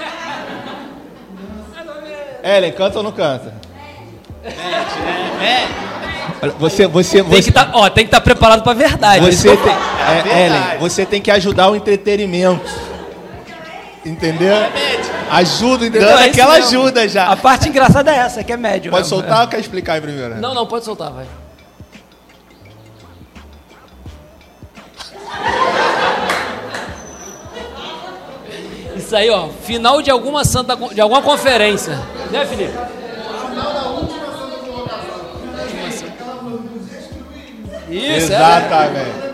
Ellen, 2.43 2.71
canta 2.71 2.97
ou 2.97 3.03
não 3.03 3.11
canta? 3.11 3.53
É, 4.43 4.49
é, 4.49 5.67
é. 6.43 6.49
Você, 6.57 6.87
você, 6.87 7.23
tem 7.23 7.43
que 7.43 7.51
tá, 7.51 7.69
ó, 7.73 7.87
tem 7.87 8.03
que 8.03 8.07
estar 8.07 8.19
tá 8.19 8.23
preparado 8.23 8.63
para 8.63 8.71
a 8.71 8.75
verdade. 8.75 9.23
Você 9.23 9.55
tem, 9.55 9.71
é, 9.71 10.23
é 10.27 10.45
Ellen, 10.47 10.79
você 10.79 11.05
tem 11.05 11.21
que 11.21 11.29
ajudar 11.29 11.69
o 11.69 11.75
entretenimento. 11.75 12.67
Entendeu? 14.03 14.55
Ajuda, 15.29 15.85
entendeu? 15.85 16.09
Não, 16.09 16.17
é 16.17 16.25
aquela 16.25 16.55
ajuda 16.55 17.07
já. 17.07 17.27
A 17.27 17.37
parte 17.37 17.69
engraçada 17.69 18.11
é 18.11 18.17
essa, 18.17 18.43
que 18.43 18.51
é 18.51 18.57
médio. 18.57 18.89
Pode 18.89 19.03
mesmo. 19.03 19.19
soltar 19.19 19.41
ou 19.41 19.47
quer 19.47 19.59
explicar 19.59 19.93
aí 19.93 20.01
primeiro? 20.01 20.35
Não, 20.37 20.55
não, 20.55 20.65
pode 20.65 20.83
soltar, 20.83 21.11
vai. 21.11 21.25
Isso 29.11 29.17
aí, 29.17 29.29
ó, 29.29 29.49
final 29.49 30.01
de 30.01 30.09
alguma 30.09 30.45
santa 30.45 30.73
de 30.73 31.01
alguma 31.01 31.21
conferência. 31.21 31.99
Né, 32.31 32.45
Felipe? 32.45 32.71
Isso, 37.89 38.31
é. 38.31 38.35
Exatamente. 38.37 39.09
É. 39.09 39.33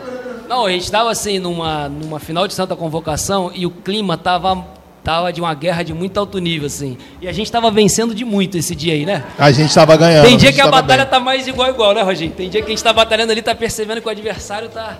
Não, 0.49 0.65
a 0.65 0.71
gente 0.71 0.81
estava 0.81 1.11
assim 1.11 1.37
numa, 1.37 1.87
numa 1.87 2.19
final 2.19 2.47
de 2.47 2.55
Santa 2.55 2.75
Convocação 2.75 3.51
e 3.53 3.67
o 3.67 3.69
clima 3.69 4.17
tava 4.17 4.65
tava 5.03 5.31
de 5.31 5.39
uma 5.39 5.53
guerra 5.53 5.83
de 5.83 5.93
muito 5.93 6.19
alto 6.19 6.39
nível 6.39 6.65
assim. 6.65 6.97
E 7.21 7.27
a 7.27 7.31
gente 7.31 7.45
estava 7.45 7.69
vencendo 7.69 8.15
de 8.15 8.25
muito 8.25 8.57
esse 8.57 8.73
dia 8.73 8.93
aí, 8.93 9.05
né? 9.05 9.25
A 9.37 9.51
gente 9.51 9.69
estava 9.69 9.95
ganhando. 9.95 10.25
Tem 10.25 10.37
dia 10.37 10.49
a 10.49 10.53
que 10.53 10.61
a 10.61 10.71
batalha 10.71 11.03
bem. 11.03 11.11
tá 11.11 11.19
mais 11.19 11.47
igual 11.47 11.69
igual, 11.69 11.93
né, 11.93 12.01
Roginho? 12.01 12.31
Tem 12.31 12.49
dia 12.49 12.61
que 12.61 12.65
a 12.65 12.69
gente 12.69 12.79
está 12.79 12.91
batalhando 12.91 13.31
ali, 13.31 13.43
tá 13.43 13.53
percebendo 13.53 14.01
que 14.01 14.07
o 14.07 14.09
adversário 14.11 14.69
tá 14.69 14.97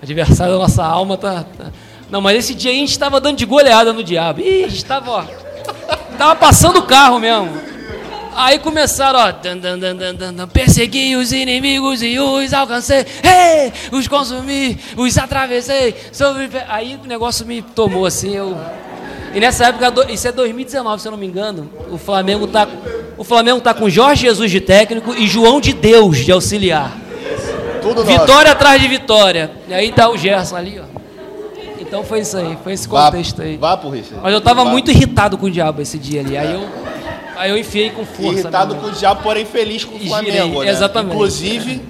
o 0.00 0.04
adversário 0.04 0.52
da 0.54 0.58
nossa 0.58 0.84
alma 0.84 1.16
tá, 1.16 1.44
tá... 1.56 1.70
Não, 2.10 2.20
mas 2.20 2.38
esse 2.38 2.54
dia 2.54 2.70
aí 2.70 2.76
a 2.76 2.80
gente 2.80 2.90
estava 2.90 3.20
dando 3.20 3.36
de 3.36 3.44
goleada 3.44 3.92
no 3.92 4.02
diabo. 4.02 4.40
Ih, 4.40 4.64
a 4.64 4.68
gente 4.68 4.84
tava, 4.84 5.10
ó, 5.10 5.24
tava 6.16 6.36
passando 6.36 6.78
o 6.78 6.82
carro 6.82 7.18
mesmo. 7.18 7.66
Aí 8.36 8.58
começaram, 8.58 9.18
ó, 9.18 9.32
dan, 9.32 9.56
dan, 9.56 9.78
dan, 9.78 9.96
dan, 9.96 10.34
dan, 10.34 10.48
persegui 10.48 11.16
os 11.16 11.32
inimigos 11.32 12.02
e 12.02 12.18
os 12.18 12.52
alcancei, 12.52 13.06
hey! 13.24 13.72
os 13.90 14.06
consumi, 14.06 14.78
os 14.94 15.16
atravessei, 15.16 15.94
sobre... 16.12 16.50
aí 16.68 17.00
o 17.02 17.06
negócio 17.06 17.46
me 17.46 17.62
tomou 17.62 18.04
assim, 18.04 18.36
eu 18.36 18.54
E 19.34 19.40
nessa 19.40 19.68
época, 19.68 20.12
isso 20.12 20.28
é 20.28 20.32
2019, 20.32 21.00
se 21.00 21.08
eu 21.08 21.12
não 21.12 21.18
me 21.18 21.26
engano, 21.26 21.70
o 21.90 21.96
Flamengo 21.96 22.46
tá, 22.46 22.68
o 23.16 23.24
Flamengo 23.24 23.60
tá 23.62 23.72
com 23.72 23.88
Jorge 23.88 24.26
Jesus 24.26 24.50
de 24.50 24.60
técnico 24.60 25.14
e 25.14 25.26
João 25.26 25.58
de 25.58 25.72
Deus 25.72 26.18
de 26.18 26.30
auxiliar. 26.30 26.92
Tudo 27.80 28.04
nosso. 28.04 28.18
Vitória 28.18 28.52
atrás 28.52 28.80
de 28.82 28.86
vitória. 28.86 29.50
E 29.66 29.72
aí 29.72 29.92
tá 29.92 30.10
o 30.10 30.18
Gerson 30.18 30.56
ali, 30.56 30.78
ó. 30.78 30.95
Então 31.86 32.02
foi 32.04 32.20
isso 32.20 32.36
aí, 32.36 32.56
foi 32.62 32.72
esse 32.72 32.88
Vá, 32.88 33.06
contexto 33.06 33.40
aí. 33.42 33.56
vá 33.56 33.76
pro 33.76 33.90
Richard. 33.90 34.20
Mas 34.22 34.32
eu 34.32 34.40
tava 34.40 34.64
Vá. 34.64 34.70
muito 34.70 34.90
irritado 34.90 35.38
com 35.38 35.46
o 35.46 35.50
diabo 35.50 35.80
esse 35.80 35.98
dia 35.98 36.20
ali. 36.20 36.36
Aí 36.36 36.52
eu, 36.52 36.68
aí 37.36 37.50
eu 37.50 37.56
enfiei 37.56 37.90
com 37.90 38.04
força. 38.04 38.40
irritado 38.40 38.74
com 38.76 38.86
o 38.86 38.90
diabo, 38.92 39.22
porém 39.22 39.44
feliz 39.44 39.84
com 39.84 39.96
o 39.96 40.00
Flamengo, 40.00 40.32
girei, 40.32 40.58
né? 40.64 40.70
exatamente. 40.70 41.14
Inclusive, 41.14 41.80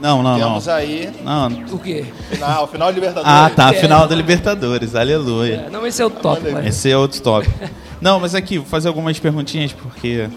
Não, 0.00 0.22
não, 0.22 0.38
não. 0.38 0.48
temos 0.48 0.68
aí 0.68 1.10
Não. 1.24 1.46
O 1.72 1.78
quê? 1.78 2.04
final, 2.30 2.66
final 2.68 2.88
de 2.88 2.94
Libertadores. 2.96 3.28
Ah, 3.32 3.50
tá. 3.54 3.70
É. 3.70 3.80
Final 3.80 4.06
da 4.06 4.14
Libertadores. 4.14 4.94
Aleluia. 4.94 5.64
É, 5.66 5.70
Não, 5.70 5.86
esse 5.86 6.02
é 6.02 6.04
o 6.04 6.10
top. 6.10 6.40
Vai. 6.50 6.68
Esse 6.68 6.90
é 6.90 6.96
outro 6.96 7.20
tópico. 7.22 7.54
Não, 8.00 8.18
mas 8.20 8.34
aqui, 8.34 8.58
vou 8.58 8.66
fazer 8.66 8.88
algumas 8.88 9.18
perguntinhas, 9.18 9.72
porque. 9.72 10.28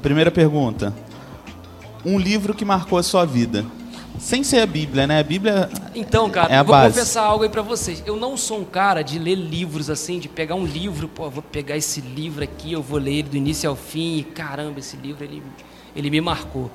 Primeira 0.00 0.30
pergunta. 0.30 0.94
Um 2.06 2.18
livro 2.18 2.54
que 2.54 2.64
marcou 2.64 2.98
a 2.98 3.02
sua 3.02 3.26
vida. 3.26 3.64
Sem 4.20 4.44
ser 4.44 4.60
a 4.60 4.66
Bíblia, 4.66 5.06
né? 5.06 5.18
A 5.18 5.22
Bíblia. 5.22 5.70
Então, 5.94 6.28
cara, 6.28 6.52
É 6.52 6.56
a 6.56 6.60
eu 6.60 6.64
vou 6.64 6.74
base. 6.74 6.94
confessar 6.94 7.22
algo 7.22 7.42
aí 7.42 7.48
pra 7.48 7.62
vocês. 7.62 8.02
Eu 8.04 8.16
não 8.16 8.36
sou 8.36 8.60
um 8.60 8.64
cara 8.64 9.02
de 9.02 9.18
ler 9.18 9.34
livros 9.34 9.88
assim, 9.88 10.18
de 10.18 10.28
pegar 10.28 10.54
um 10.54 10.64
livro, 10.66 11.08
pô, 11.08 11.28
vou 11.30 11.42
pegar 11.42 11.74
esse 11.76 12.02
livro 12.02 12.44
aqui, 12.44 12.70
eu 12.72 12.82
vou 12.82 12.98
ler 12.98 13.14
ele 13.14 13.28
do 13.30 13.36
início 13.38 13.68
ao 13.68 13.74
fim, 13.74 14.18
e 14.18 14.22
caramba, 14.22 14.78
esse 14.78 14.94
livro 14.98 15.24
ele, 15.24 15.42
ele 15.96 16.10
me 16.10 16.20
marcou. 16.20 16.70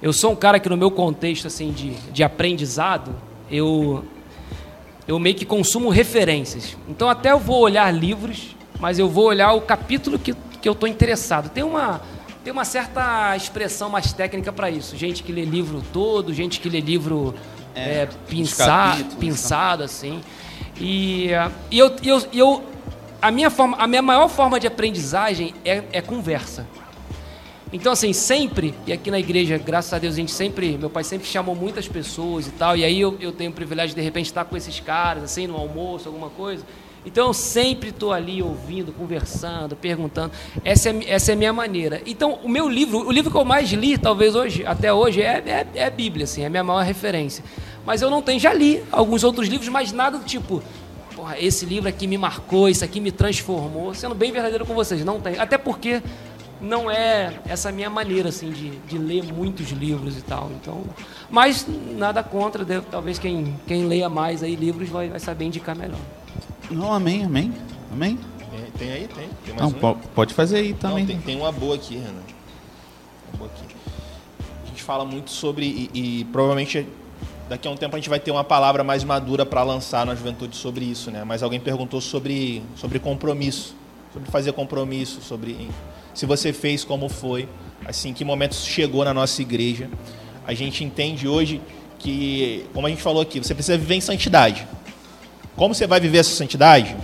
Eu 0.00 0.12
sou 0.12 0.30
um 0.30 0.36
cara 0.36 0.60
que 0.60 0.68
no 0.68 0.76
meu 0.76 0.90
contexto 0.92 1.48
assim 1.48 1.72
de, 1.72 1.90
de 2.12 2.22
aprendizado, 2.22 3.14
eu 3.50 4.04
eu 5.06 5.18
meio 5.18 5.34
que 5.34 5.44
consumo 5.44 5.88
referências. 5.88 6.76
Então 6.88 7.08
até 7.08 7.32
eu 7.32 7.40
vou 7.40 7.58
olhar 7.60 7.90
livros, 7.92 8.54
mas 8.78 9.00
eu 9.00 9.08
vou 9.08 9.24
olhar 9.24 9.52
o 9.52 9.60
capítulo 9.62 10.16
que, 10.16 10.32
que 10.62 10.68
eu 10.68 10.74
estou 10.74 10.88
interessado. 10.88 11.48
Tem 11.48 11.64
uma 11.64 12.00
tem 12.48 12.52
uma 12.54 12.64
certa 12.64 13.36
expressão 13.36 13.90
mais 13.90 14.10
técnica 14.14 14.50
para 14.50 14.70
isso. 14.70 14.96
Gente 14.96 15.22
que 15.22 15.30
lê 15.30 15.44
livro 15.44 15.84
todo, 15.92 16.32
gente 16.32 16.60
que 16.60 16.68
lê 16.70 16.80
livro 16.80 17.34
É, 17.74 18.08
é, 19.02 19.16
pinçado 19.20 19.82
assim. 19.82 20.22
E, 20.80 21.28
e 21.70 21.78
eu, 21.78 21.94
eu, 22.02 22.26
eu 22.32 22.64
a 23.20 23.30
minha 23.30 23.50
forma, 23.50 23.76
a 23.76 23.86
minha 23.86 24.00
maior 24.00 24.28
forma 24.28 24.58
de 24.58 24.66
aprendizagem 24.66 25.54
é, 25.62 25.84
é 25.92 26.00
conversa. 26.00 26.66
Então, 27.70 27.92
assim, 27.92 28.14
sempre, 28.14 28.74
e 28.86 28.94
aqui 28.94 29.10
na 29.10 29.18
igreja, 29.18 29.58
graças 29.58 29.92
a 29.92 29.98
Deus, 29.98 30.14
a 30.14 30.16
gente 30.16 30.32
sempre, 30.32 30.78
meu 30.78 30.88
pai 30.88 31.04
sempre 31.04 31.28
chamou 31.28 31.54
muitas 31.54 31.86
pessoas 31.86 32.46
e 32.46 32.50
tal, 32.52 32.74
e 32.78 32.82
aí 32.82 32.98
eu, 32.98 33.14
eu 33.20 33.30
tenho 33.30 33.50
o 33.50 33.54
privilégio 33.54 33.94
de, 33.94 34.00
de 34.00 34.02
repente, 34.02 34.24
estar 34.24 34.46
com 34.46 34.56
esses 34.56 34.80
caras, 34.80 35.22
assim, 35.22 35.46
no 35.46 35.54
almoço, 35.54 36.08
alguma 36.08 36.30
coisa. 36.30 36.64
Então, 37.08 37.28
eu 37.28 37.32
sempre 37.34 37.88
estou 37.88 38.12
ali 38.12 38.42
ouvindo, 38.42 38.92
conversando, 38.92 39.74
perguntando. 39.74 40.32
Essa 40.64 40.90
é, 40.90 41.10
essa 41.10 41.32
é 41.32 41.34
a 41.34 41.36
minha 41.36 41.52
maneira. 41.52 42.00
Então, 42.06 42.38
o 42.44 42.48
meu 42.48 42.68
livro, 42.68 43.06
o 43.06 43.10
livro 43.10 43.30
que 43.30 43.36
eu 43.36 43.44
mais 43.44 43.70
li, 43.72 43.96
talvez 43.98 44.34
hoje, 44.34 44.64
até 44.66 44.92
hoje, 44.92 45.22
é, 45.22 45.42
é, 45.46 45.66
é 45.74 45.84
a 45.86 45.90
Bíblia, 45.90 46.24
assim, 46.24 46.42
é 46.42 46.46
a 46.46 46.50
minha 46.50 46.62
maior 46.62 46.84
referência. 46.84 47.42
Mas 47.86 48.02
eu 48.02 48.10
não 48.10 48.20
tenho, 48.22 48.38
já 48.38 48.52
li 48.52 48.82
alguns 48.92 49.24
outros 49.24 49.48
livros, 49.48 49.68
mas 49.68 49.90
nada 49.90 50.18
do 50.18 50.24
tipo, 50.24 50.62
porra, 51.16 51.36
esse 51.38 51.64
livro 51.64 51.88
aqui 51.88 52.06
me 52.06 52.18
marcou, 52.18 52.68
isso 52.68 52.84
aqui 52.84 53.00
me 53.00 53.10
transformou. 53.10 53.94
Sendo 53.94 54.14
bem 54.14 54.30
verdadeiro 54.30 54.66
com 54.66 54.74
vocês, 54.74 55.02
não 55.04 55.18
tem. 55.20 55.38
Até 55.38 55.56
porque 55.56 56.02
não 56.60 56.90
é 56.90 57.32
essa 57.46 57.72
minha 57.72 57.88
maneira 57.88 58.28
assim 58.28 58.50
de, 58.50 58.70
de 58.70 58.98
ler 58.98 59.22
muitos 59.32 59.70
livros 59.70 60.18
e 60.18 60.22
tal. 60.22 60.50
Então, 60.60 60.82
mas 61.30 61.66
nada 61.96 62.22
contra, 62.22 62.64
deve- 62.64 62.86
talvez 62.90 63.18
quem, 63.18 63.56
quem 63.66 63.86
leia 63.86 64.08
mais 64.10 64.42
aí 64.42 64.54
livros 64.54 64.88
vai, 64.88 65.08
vai 65.08 65.20
saber 65.20 65.46
indicar 65.46 65.74
melhor. 65.74 66.00
Não, 66.70 66.92
amém, 66.92 67.24
amém. 67.24 67.52
Amém? 67.92 68.18
Tem, 68.50 68.70
tem 68.78 68.92
aí? 68.92 69.08
Tem? 69.08 69.28
Tem 69.44 69.54
mais 69.54 69.72
Não, 69.72 69.94
pode 70.14 70.34
fazer 70.34 70.58
aí 70.58 70.70
Não, 70.70 70.78
também. 70.78 71.06
tem, 71.06 71.20
tem 71.20 71.36
uma 71.36 71.50
boa 71.50 71.74
aqui, 71.74 71.96
Renan. 71.96 72.22
Uma 73.32 73.38
boa 73.38 73.50
aqui. 73.50 73.74
A 74.64 74.66
gente 74.66 74.82
fala 74.82 75.04
muito 75.04 75.30
sobre, 75.30 75.90
e, 75.94 76.20
e 76.20 76.24
provavelmente 76.26 76.86
daqui 77.48 77.66
a 77.66 77.70
um 77.70 77.76
tempo 77.76 77.96
a 77.96 77.98
gente 77.98 78.10
vai 78.10 78.20
ter 78.20 78.30
uma 78.30 78.44
palavra 78.44 78.84
mais 78.84 79.02
madura 79.02 79.46
para 79.46 79.62
lançar 79.62 80.04
na 80.04 80.14
juventude 80.14 80.56
sobre 80.56 80.84
isso, 80.84 81.10
né? 81.10 81.24
Mas 81.24 81.42
alguém 81.42 81.58
perguntou 81.58 82.00
sobre, 82.00 82.62
sobre 82.76 82.98
compromisso, 82.98 83.74
sobre 84.12 84.30
fazer 84.30 84.52
compromisso, 84.52 85.20
sobre 85.22 85.68
se 86.12 86.26
você 86.26 86.52
fez, 86.52 86.84
como 86.84 87.08
foi, 87.08 87.48
assim, 87.86 88.12
que 88.12 88.24
momento 88.24 88.54
chegou 88.54 89.04
na 89.04 89.14
nossa 89.14 89.40
igreja. 89.40 89.88
A 90.46 90.52
gente 90.52 90.84
entende 90.84 91.26
hoje 91.26 91.60
que, 91.98 92.66
como 92.74 92.86
a 92.86 92.90
gente 92.90 93.02
falou 93.02 93.22
aqui, 93.22 93.38
você 93.38 93.54
precisa 93.54 93.78
viver 93.78 93.94
em 93.94 94.00
santidade. 94.00 94.66
Como 95.58 95.74
você 95.74 95.88
vai 95.88 95.98
viver 95.98 96.18
essa 96.18 96.30
santidade? 96.30 96.96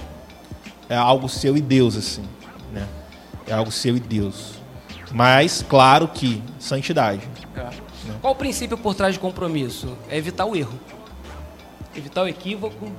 É 0.89 0.95
algo 0.95 1.29
seu 1.29 1.57
e 1.57 1.61
Deus, 1.61 1.97
assim, 1.97 2.23
né? 2.73 2.87
É 3.49 3.53
algo 3.53 3.73
seu 3.73 3.97
e 3.97 4.01
Deus. 4.01 4.53
Mas, 5.11 5.65
claro 5.69 6.07
que, 6.07 6.41
santidade. 6.61 7.29
Qual 8.21 8.33
o 8.33 8.37
princípio 8.37 8.79
por 8.79 8.95
trás 8.95 9.15
de 9.15 9.19
compromisso? 9.19 9.99
É 10.09 10.17
evitar 10.17 10.45
o 10.45 10.55
erro, 10.55 10.79
evitar 11.97 12.23
o 12.23 12.29
equívoco, 12.29 12.93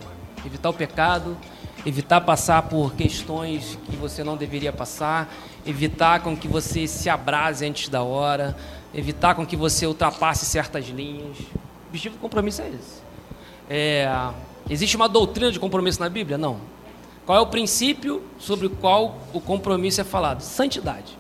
evitar 0.45 0.69
o 0.69 0.73
pecado, 0.73 1.37
evitar 1.85 2.19
passar 2.19 2.63
por 2.63 2.93
questões 2.93 3.79
que 3.85 3.95
você 3.95 4.25
não 4.25 4.35
deveria 4.35 4.73
passar, 4.73 5.33
evitar 5.65 6.19
com 6.19 6.35
que 6.35 6.49
você 6.49 6.85
se 6.85 7.09
abrase 7.09 7.65
antes 7.65 7.87
da 7.87 8.03
hora, 8.03 8.57
evitar 8.93 9.35
com 9.35 9.45
que 9.45 9.55
você 9.55 9.87
ultrapasse 9.87 10.45
certas 10.45 10.87
linhas. 10.87 11.37
O 11.39 11.87
objetivo 11.89 12.15
do 12.15 12.19
compromisso 12.19 12.61
é 12.61 12.67
esse. 12.67 13.05
É, 13.69 14.09
existe 14.69 14.95
uma 14.95 15.07
doutrina 15.09 15.51
de 15.51 15.59
compromisso 15.59 15.99
na 15.99 16.09
Bíblia? 16.09 16.37
Não. 16.37 16.59
Qual 17.25 17.37
é 17.37 17.41
o 17.41 17.47
princípio 17.47 18.21
sobre 18.37 18.67
o 18.67 18.69
qual 18.69 19.17
o 19.33 19.41
compromisso 19.41 20.01
é 20.01 20.03
falado? 20.03 20.41
Santidade. 20.41 21.17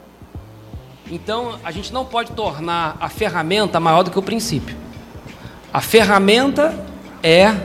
Então, 1.11 1.59
a 1.63 1.71
gente 1.71 1.93
não 1.93 2.05
pode 2.05 2.31
tornar 2.31 2.97
a 2.99 3.09
ferramenta 3.09 3.79
maior 3.79 4.03
do 4.03 4.11
que 4.11 4.19
o 4.19 4.21
princípio. 4.21 4.75
A 5.71 5.81
ferramenta 5.81 6.85
é 7.21 7.55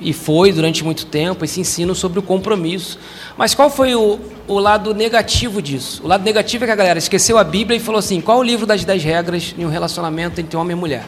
e 0.00 0.12
foi 0.12 0.52
durante 0.52 0.84
muito 0.84 1.06
tempo 1.06 1.44
esse 1.44 1.60
ensino 1.60 1.94
sobre 1.94 2.18
o 2.18 2.22
compromisso. 2.22 2.98
Mas 3.36 3.54
qual 3.54 3.70
foi 3.70 3.94
o, 3.94 4.20
o 4.46 4.58
lado 4.58 4.94
negativo 4.94 5.62
disso? 5.62 6.02
O 6.04 6.08
lado 6.08 6.22
negativo 6.24 6.64
é 6.64 6.66
que 6.66 6.72
a 6.72 6.76
galera 6.76 6.98
esqueceu 6.98 7.38
a 7.38 7.44
Bíblia 7.44 7.76
e 7.76 7.80
falou 7.80 7.98
assim: 7.98 8.20
qual 8.20 8.38
o 8.38 8.42
livro 8.42 8.66
das 8.66 8.84
10 8.84 9.02
regras 9.02 9.54
em 9.56 9.64
um 9.64 9.68
relacionamento 9.68 10.40
entre 10.40 10.56
homem 10.56 10.76
e 10.76 10.80
mulher? 10.80 11.04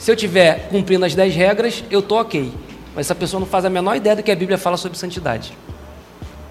Se 0.00 0.10
eu 0.10 0.14
estiver 0.14 0.68
cumprindo 0.70 1.04
as 1.04 1.14
10 1.14 1.34
regras, 1.34 1.84
eu 1.90 2.00
estou 2.00 2.18
ok. 2.18 2.50
Mas 2.96 3.06
essa 3.06 3.14
pessoa 3.14 3.38
não 3.38 3.46
faz 3.46 3.66
a 3.66 3.70
menor 3.70 3.94
ideia 3.96 4.16
do 4.16 4.22
que 4.22 4.30
a 4.30 4.34
Bíblia 4.34 4.56
fala 4.56 4.78
sobre 4.78 4.96
santidade. 4.96 5.52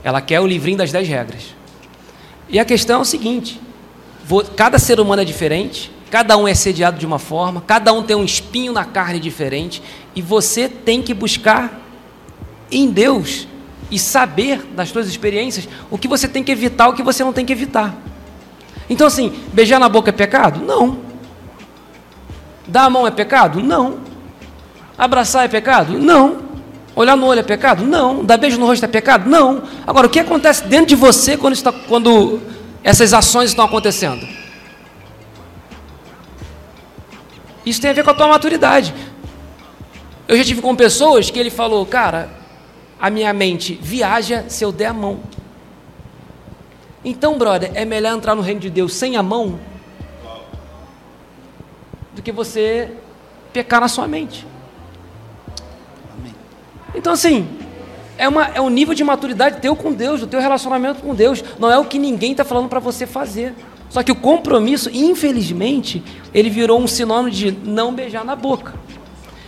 Ela 0.04 0.22
quer 0.22 0.40
o 0.40 0.46
livrinho 0.46 0.78
das 0.78 0.92
10 0.92 1.08
regras. 1.08 1.56
E 2.48 2.60
a 2.60 2.64
questão 2.64 3.00
é 3.00 3.02
o 3.02 3.06
seguinte: 3.06 3.60
vo- 4.24 4.44
cada 4.56 4.78
ser 4.78 5.00
humano 5.00 5.24
é 5.24 5.26
diferente, 5.26 5.92
cada 6.12 6.38
um 6.38 6.48
é 6.48 6.54
sediado 6.54 7.00
de 7.00 7.08
uma 7.08 7.18
forma, 7.18 7.60
cada 7.60 7.92
um 7.92 8.04
tem 8.04 8.16
um 8.16 8.24
espinho 8.24 8.72
na 8.72 8.86
carne 8.86 9.20
diferente, 9.20 9.82
e 10.16 10.22
você 10.22 10.70
tem 10.70 11.02
que 11.02 11.14
buscar 11.16 11.82
em 12.72 12.92
Deus 12.92 13.48
e 13.90 13.98
saber 13.98 14.62
das 14.76 14.90
suas 14.90 15.08
experiências 15.08 15.68
o 15.90 15.98
que 15.98 16.08
você 16.08 16.28
tem 16.28 16.44
que 16.44 16.52
evitar, 16.52 16.88
o 16.88 16.94
que 16.94 17.02
você 17.02 17.24
não 17.24 17.34
tem 17.34 17.48
que 17.48 17.52
evitar. 17.52 17.98
Então, 18.88 19.08
assim, 19.08 19.34
beijar 19.52 19.80
na 19.80 19.90
boca 19.90 20.12
é 20.12 20.14
pecado? 20.14 20.64
Não. 20.64 21.09
Dar 22.70 22.84
a 22.84 22.90
mão 22.90 23.08
é 23.08 23.12
pecado? 23.12 23.62
Não. 23.62 23.98
Abraçar 24.96 25.44
é 25.44 25.48
pecado? 25.48 25.98
Não. 25.98 26.50
Olhar 26.96 27.18
no 27.18 27.26
olho 27.26 27.40
é 27.40 27.44
pecado? 27.44 27.84
Não. 27.84 28.24
Dar 28.24 28.38
beijo 28.38 28.60
no 28.60 28.68
rosto 28.68 28.86
é 28.86 28.88
pecado? 28.88 29.28
Não. 29.28 29.64
Agora, 29.88 30.06
o 30.06 30.10
que 30.10 30.20
acontece 30.20 30.66
dentro 30.66 30.88
de 30.88 30.96
você 30.96 31.36
quando, 31.36 31.54
está, 31.54 31.72
quando 31.72 32.40
essas 32.84 33.12
ações 33.12 33.50
estão 33.50 33.66
acontecendo? 33.66 34.28
Isso 37.66 37.82
tem 37.82 37.90
a 37.90 37.94
ver 37.94 38.04
com 38.04 38.12
a 38.12 38.14
tua 38.14 38.28
maturidade. 38.28 38.94
Eu 40.28 40.38
já 40.38 40.44
tive 40.44 40.62
com 40.62 40.76
pessoas 40.76 41.32
que 41.32 41.40
ele 41.40 41.50
falou, 41.50 41.84
cara, 41.88 42.30
a 43.00 43.10
minha 43.10 43.34
mente 43.34 43.80
viaja 43.82 44.46
se 44.48 44.64
eu 44.64 44.72
der 44.72 44.88
a 44.88 44.94
mão. 44.94 45.22
Então, 47.04 47.36
brother, 47.36 47.72
é 47.74 47.84
melhor 47.84 48.16
entrar 48.16 48.36
no 48.36 48.44
reino 48.44 48.60
de 48.60 48.70
Deus 48.70 48.94
sem 48.94 49.18
a 49.18 49.24
mão 49.24 49.60
do 52.20 52.22
que 52.22 52.34
você 52.34 52.92
pecar 53.54 53.80
na 53.80 53.88
sua 53.88 54.06
mente. 54.06 54.46
Então, 56.94 57.14
assim, 57.14 57.48
é, 58.18 58.28
uma, 58.28 58.46
é 58.48 58.60
um 58.60 58.70
nível 58.70 58.94
de 58.94 59.06
maturidade 59.06 59.62
teu 59.62 59.74
com 59.74 59.94
Deus, 59.94 60.20
do 60.20 60.28
teu 60.28 60.42
relacionamento 60.42 61.02
com 61.02 61.16
Deus. 61.16 61.42
Não 61.58 61.72
é 61.72 61.80
o 61.80 61.86
que 61.86 61.98
ninguém 61.98 62.32
está 62.32 62.44
falando 62.44 62.68
para 62.68 62.80
você 62.82 63.08
fazer. 63.08 63.56
Só 63.90 64.04
que 64.04 64.12
o 64.12 64.16
compromisso, 64.16 64.90
infelizmente, 64.94 66.04
ele 66.34 66.50
virou 66.50 66.80
um 66.82 66.88
sinônimo 66.88 67.32
de 67.32 67.52
não 67.52 67.94
beijar 67.94 68.26
na 68.26 68.36
boca. 68.36 68.74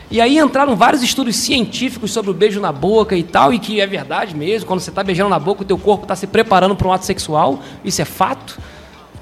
E 0.10 0.22
aí 0.22 0.38
entraram 0.38 0.76
vários 0.76 1.04
estudos 1.04 1.36
científicos 1.36 2.12
sobre 2.12 2.32
o 2.32 2.34
beijo 2.34 2.62
na 2.62 2.72
boca 2.72 3.18
e 3.18 3.24
tal, 3.24 3.54
e 3.54 3.60
que 3.60 3.82
é 3.82 3.88
verdade 3.88 4.36
mesmo, 4.36 4.66
quando 4.66 4.80
você 4.80 4.90
está 4.90 5.04
beijando 5.04 5.30
na 5.30 5.40
boca, 5.40 5.62
o 5.62 5.66
teu 5.66 5.78
corpo 5.78 6.04
está 6.04 6.16
se 6.16 6.28
preparando 6.28 6.76
para 6.76 6.88
um 6.88 6.94
ato 6.94 7.06
sexual, 7.06 7.60
isso 7.84 8.02
é 8.02 8.06
fato. 8.06 8.58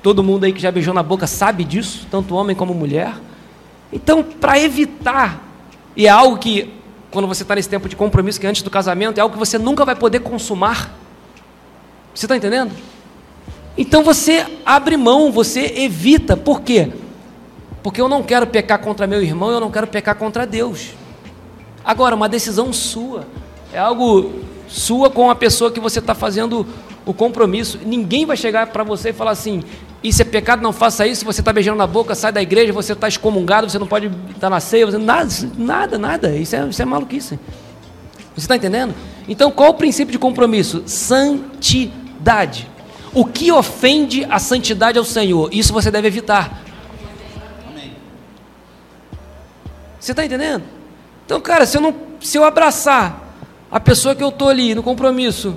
Todo 0.03 0.23
mundo 0.23 0.45
aí 0.45 0.53
que 0.53 0.61
já 0.61 0.71
beijou 0.71 0.93
na 0.93 1.03
boca 1.03 1.25
sabe 1.27 1.63
disso, 1.63 2.07
tanto 2.11 2.35
homem 2.35 2.55
como 2.55 2.73
mulher. 2.73 3.13
Então, 3.91 4.23
para 4.23 4.59
evitar, 4.59 5.43
e 5.95 6.05
é 6.05 6.09
algo 6.09 6.37
que 6.37 6.73
quando 7.11 7.27
você 7.27 7.43
está 7.43 7.55
nesse 7.55 7.69
tempo 7.69 7.89
de 7.89 7.95
compromisso 7.95 8.39
que 8.39 8.45
é 8.45 8.49
antes 8.49 8.61
do 8.61 8.69
casamento, 8.69 9.17
é 9.17 9.21
algo 9.21 9.33
que 9.33 9.39
você 9.39 9.57
nunca 9.57 9.83
vai 9.83 9.95
poder 9.95 10.19
consumar. 10.19 10.93
Você 12.13 12.25
está 12.25 12.35
entendendo? 12.35 12.71
Então 13.77 14.03
você 14.03 14.45
abre 14.65 14.97
mão, 14.97 15.31
você 15.31 15.73
evita. 15.77 16.37
Por 16.37 16.61
quê? 16.61 16.91
Porque 17.81 17.99
eu 17.99 18.09
não 18.09 18.21
quero 18.21 18.45
pecar 18.45 18.79
contra 18.79 19.07
meu 19.07 19.23
irmão, 19.23 19.49
eu 19.49 19.59
não 19.59 19.71
quero 19.71 19.87
pecar 19.87 20.15
contra 20.15 20.45
Deus. 20.45 20.89
Agora, 21.83 22.15
uma 22.15 22.29
decisão 22.29 22.71
sua. 22.73 23.25
É 23.71 23.79
algo 23.79 24.31
sua 24.67 25.09
com 25.09 25.29
a 25.29 25.35
pessoa 25.35 25.71
que 25.71 25.79
você 25.79 25.99
está 25.99 26.13
fazendo 26.13 26.65
o 27.05 27.13
compromisso. 27.13 27.79
Ninguém 27.83 28.25
vai 28.25 28.37
chegar 28.37 28.67
para 28.67 28.83
você 28.83 29.09
e 29.09 29.13
falar 29.13 29.31
assim: 29.31 29.63
isso 30.03 30.21
é 30.21 30.25
pecado, 30.25 30.61
não 30.61 30.71
faça 30.71 31.05
isso. 31.05 31.25
Você 31.25 31.41
está 31.41 31.51
beijando 31.51 31.77
na 31.77 31.87
boca, 31.87 32.15
sai 32.15 32.31
da 32.31 32.41
igreja, 32.41 32.71
você 32.71 32.93
está 32.93 33.07
excomungado, 33.07 33.69
você 33.69 33.77
não 33.77 33.87
pode 33.87 34.09
estar 34.33 34.49
na 34.49 34.59
ceia. 34.59 34.85
Você... 34.85 34.97
Nada, 34.97 35.29
nada, 35.57 35.97
nada. 35.97 36.35
Isso 36.35 36.55
é, 36.55 36.67
isso 36.67 36.81
é 36.81 36.85
maluquice. 36.85 37.39
Você 38.33 38.45
está 38.45 38.55
entendendo? 38.55 38.93
Então, 39.27 39.51
qual 39.51 39.71
o 39.71 39.73
princípio 39.73 40.11
de 40.11 40.17
compromisso? 40.17 40.83
Santidade. 40.85 42.69
O 43.13 43.25
que 43.25 43.51
ofende 43.51 44.25
a 44.29 44.39
santidade 44.39 44.97
ao 44.97 45.03
Senhor? 45.03 45.49
Isso 45.51 45.73
você 45.73 45.91
deve 45.91 46.07
evitar. 46.07 46.63
Você 49.99 50.11
está 50.11 50.23
entendendo? 50.23 50.63
Então, 51.25 51.41
cara, 51.41 51.65
se 51.65 51.75
eu, 51.75 51.81
não, 51.81 51.93
se 52.21 52.37
eu 52.37 52.45
abraçar 52.45 53.35
a 53.69 53.79
pessoa 53.79 54.15
que 54.15 54.23
eu 54.23 54.29
estou 54.29 54.47
ali 54.47 54.73
no 54.73 54.81
compromisso, 54.81 55.55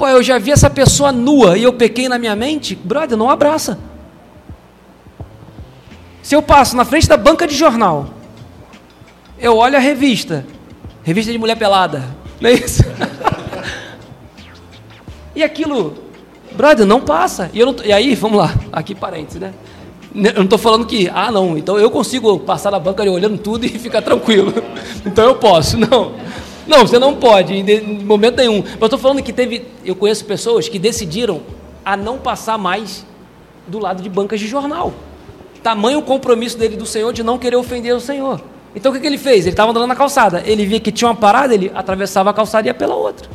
pô, 0.00 0.08
eu 0.08 0.22
já 0.22 0.38
vi 0.38 0.50
essa 0.50 0.70
pessoa 0.70 1.12
nua 1.12 1.58
e 1.58 1.62
eu 1.62 1.74
pequei 1.74 2.08
na 2.08 2.18
minha 2.18 2.34
mente, 2.34 2.74
brother, 2.74 3.18
não 3.18 3.28
abraça. 3.28 3.78
Se 6.22 6.34
eu 6.34 6.40
passo 6.40 6.74
na 6.74 6.86
frente 6.86 7.06
da 7.06 7.18
banca 7.18 7.46
de 7.46 7.54
jornal, 7.54 8.08
eu 9.38 9.58
olho 9.58 9.76
a 9.76 9.78
revista, 9.78 10.46
revista 11.02 11.30
de 11.30 11.36
mulher 11.36 11.54
pelada, 11.54 12.02
não 12.40 12.48
é 12.48 12.54
isso? 12.54 12.82
e 15.36 15.42
aquilo, 15.42 15.98
brother, 16.52 16.86
não 16.86 17.02
passa. 17.02 17.50
E, 17.52 17.62
não, 17.62 17.76
e 17.84 17.92
aí, 17.92 18.14
vamos 18.14 18.38
lá, 18.38 18.54
aqui 18.72 18.94
parênteses, 18.94 19.38
né? 19.38 19.52
Eu 20.14 20.32
não 20.32 20.44
estou 20.44 20.58
falando 20.58 20.86
que, 20.86 21.10
ah, 21.12 21.30
não, 21.30 21.58
então 21.58 21.78
eu 21.78 21.90
consigo 21.90 22.38
passar 22.38 22.70
na 22.70 22.78
banca 22.78 23.02
olhando 23.02 23.36
tudo 23.36 23.66
e 23.66 23.68
ficar 23.68 24.00
tranquilo. 24.00 24.54
Então 25.04 25.24
eu 25.24 25.34
posso. 25.34 25.78
Não. 25.78 26.12
Não, 26.70 26.86
você 26.86 27.00
não 27.00 27.16
pode, 27.16 27.52
em 27.52 28.04
momento 28.04 28.36
nenhum. 28.36 28.62
Mas 28.62 28.82
estou 28.82 28.96
falando 28.96 29.20
que 29.20 29.32
teve. 29.32 29.66
Eu 29.84 29.96
conheço 29.96 30.24
pessoas 30.24 30.68
que 30.68 30.78
decidiram 30.78 31.42
a 31.84 31.96
não 31.96 32.16
passar 32.16 32.56
mais 32.56 33.04
do 33.66 33.80
lado 33.80 34.00
de 34.00 34.08
bancas 34.08 34.38
de 34.38 34.46
jornal. 34.46 34.94
Tamanho 35.64 36.00
compromisso 36.00 36.56
dele 36.56 36.76
do 36.76 36.86
Senhor 36.86 37.12
de 37.12 37.24
não 37.24 37.38
querer 37.38 37.56
ofender 37.56 37.92
o 37.92 37.98
Senhor. 37.98 38.40
Então 38.72 38.92
o 38.92 38.94
que, 38.94 39.00
que 39.00 39.06
ele 39.08 39.18
fez? 39.18 39.46
Ele 39.46 39.50
estava 39.50 39.72
andando 39.72 39.88
na 39.88 39.96
calçada. 39.96 40.44
Ele 40.46 40.64
via 40.64 40.78
que 40.78 40.92
tinha 40.92 41.08
uma 41.08 41.16
parada, 41.16 41.52
ele 41.52 41.72
atravessava 41.74 42.30
a 42.30 42.32
calçada 42.32 42.68
e 42.68 42.70
ia 42.70 42.74
pela 42.74 42.94
outra. 42.94 43.28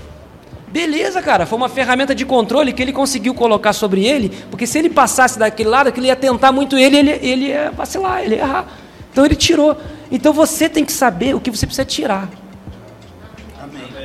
Beleza, 0.70 1.22
cara, 1.22 1.46
foi 1.46 1.58
uma 1.58 1.68
ferramenta 1.68 2.16
de 2.16 2.26
controle 2.26 2.72
que 2.72 2.82
ele 2.82 2.94
conseguiu 2.94 3.34
colocar 3.34 3.74
sobre 3.74 4.06
ele, 4.06 4.32
porque 4.50 4.66
se 4.66 4.78
ele 4.78 4.90
passasse 4.90 5.38
daquele 5.38 5.70
lado, 5.70 5.88
aquilo 5.88 6.06
ia 6.06 6.16
tentar 6.16 6.54
muito 6.54 6.78
ele, 6.78 6.98
ele, 6.98 7.12
ele 7.22 7.46
ia 7.48 7.70
vacilar, 7.72 8.24
ele 8.24 8.36
ia 8.36 8.42
errar. 8.42 8.66
Então 9.12 9.26
ele 9.26 9.36
tirou. 9.36 9.76
Então 10.10 10.32
você 10.32 10.70
tem 10.70 10.86
que 10.86 10.94
saber 10.94 11.36
o 11.36 11.42
que 11.42 11.52
você 11.52 11.66
precisa 11.66 11.84
tirar. 11.84 12.30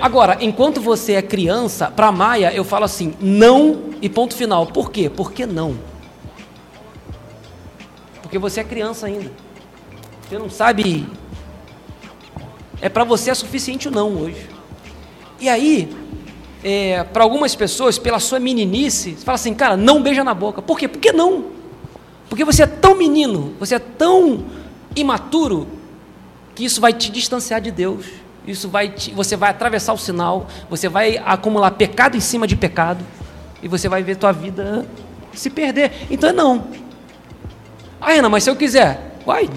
Agora, 0.00 0.38
enquanto 0.40 0.80
você 0.80 1.12
é 1.12 1.22
criança, 1.22 1.90
para 1.90 2.10
Maia 2.10 2.52
eu 2.54 2.64
falo 2.64 2.84
assim, 2.84 3.14
não 3.20 3.90
e 4.00 4.08
ponto 4.08 4.34
final. 4.34 4.66
Por 4.66 4.90
quê? 4.90 5.10
Porque 5.10 5.44
não. 5.44 5.76
Porque 8.22 8.38
você 8.38 8.60
é 8.60 8.64
criança 8.64 9.06
ainda. 9.06 9.30
Você 10.26 10.38
não 10.38 10.48
sabe. 10.48 11.06
É 12.80 12.88
para 12.88 13.04
você 13.04 13.30
é 13.30 13.34
suficiente 13.34 13.88
o 13.88 13.90
não 13.90 14.16
hoje. 14.16 14.48
E 15.38 15.48
aí, 15.48 15.94
é, 16.64 17.02
para 17.04 17.22
algumas 17.22 17.54
pessoas, 17.54 17.98
pela 17.98 18.18
sua 18.18 18.38
meninice, 18.38 19.16
você 19.16 19.24
fala 19.24 19.34
assim, 19.34 19.54
cara, 19.54 19.76
não 19.76 20.02
beija 20.02 20.24
na 20.24 20.32
boca. 20.32 20.62
Por 20.62 20.78
quê? 20.78 20.88
Por 20.88 20.98
que 20.98 21.12
não? 21.12 21.46
Porque 22.28 22.44
você 22.44 22.62
é 22.62 22.66
tão 22.66 22.94
menino, 22.94 23.54
você 23.58 23.74
é 23.74 23.78
tão 23.78 24.44
imaturo, 24.94 25.66
que 26.54 26.64
isso 26.64 26.80
vai 26.80 26.92
te 26.92 27.10
distanciar 27.10 27.60
de 27.60 27.70
Deus. 27.70 28.06
Isso 28.50 28.68
vai 28.68 28.88
te, 28.88 29.12
você 29.12 29.36
vai 29.36 29.50
atravessar 29.50 29.92
o 29.92 29.98
sinal, 29.98 30.46
você 30.68 30.88
vai 30.88 31.20
acumular 31.24 31.70
pecado 31.72 32.16
em 32.16 32.20
cima 32.20 32.46
de 32.46 32.56
pecado, 32.56 33.04
e 33.62 33.68
você 33.68 33.88
vai 33.88 34.02
ver 34.02 34.16
tua 34.16 34.32
vida 34.32 34.86
se 35.32 35.50
perder. 35.50 35.92
Então 36.10 36.32
não. 36.32 36.64
Ah, 38.00 38.12
Renan, 38.12 38.28
mas 38.28 38.44
se 38.44 38.50
eu 38.50 38.56
quiser, 38.56 39.18
vai, 39.26 39.48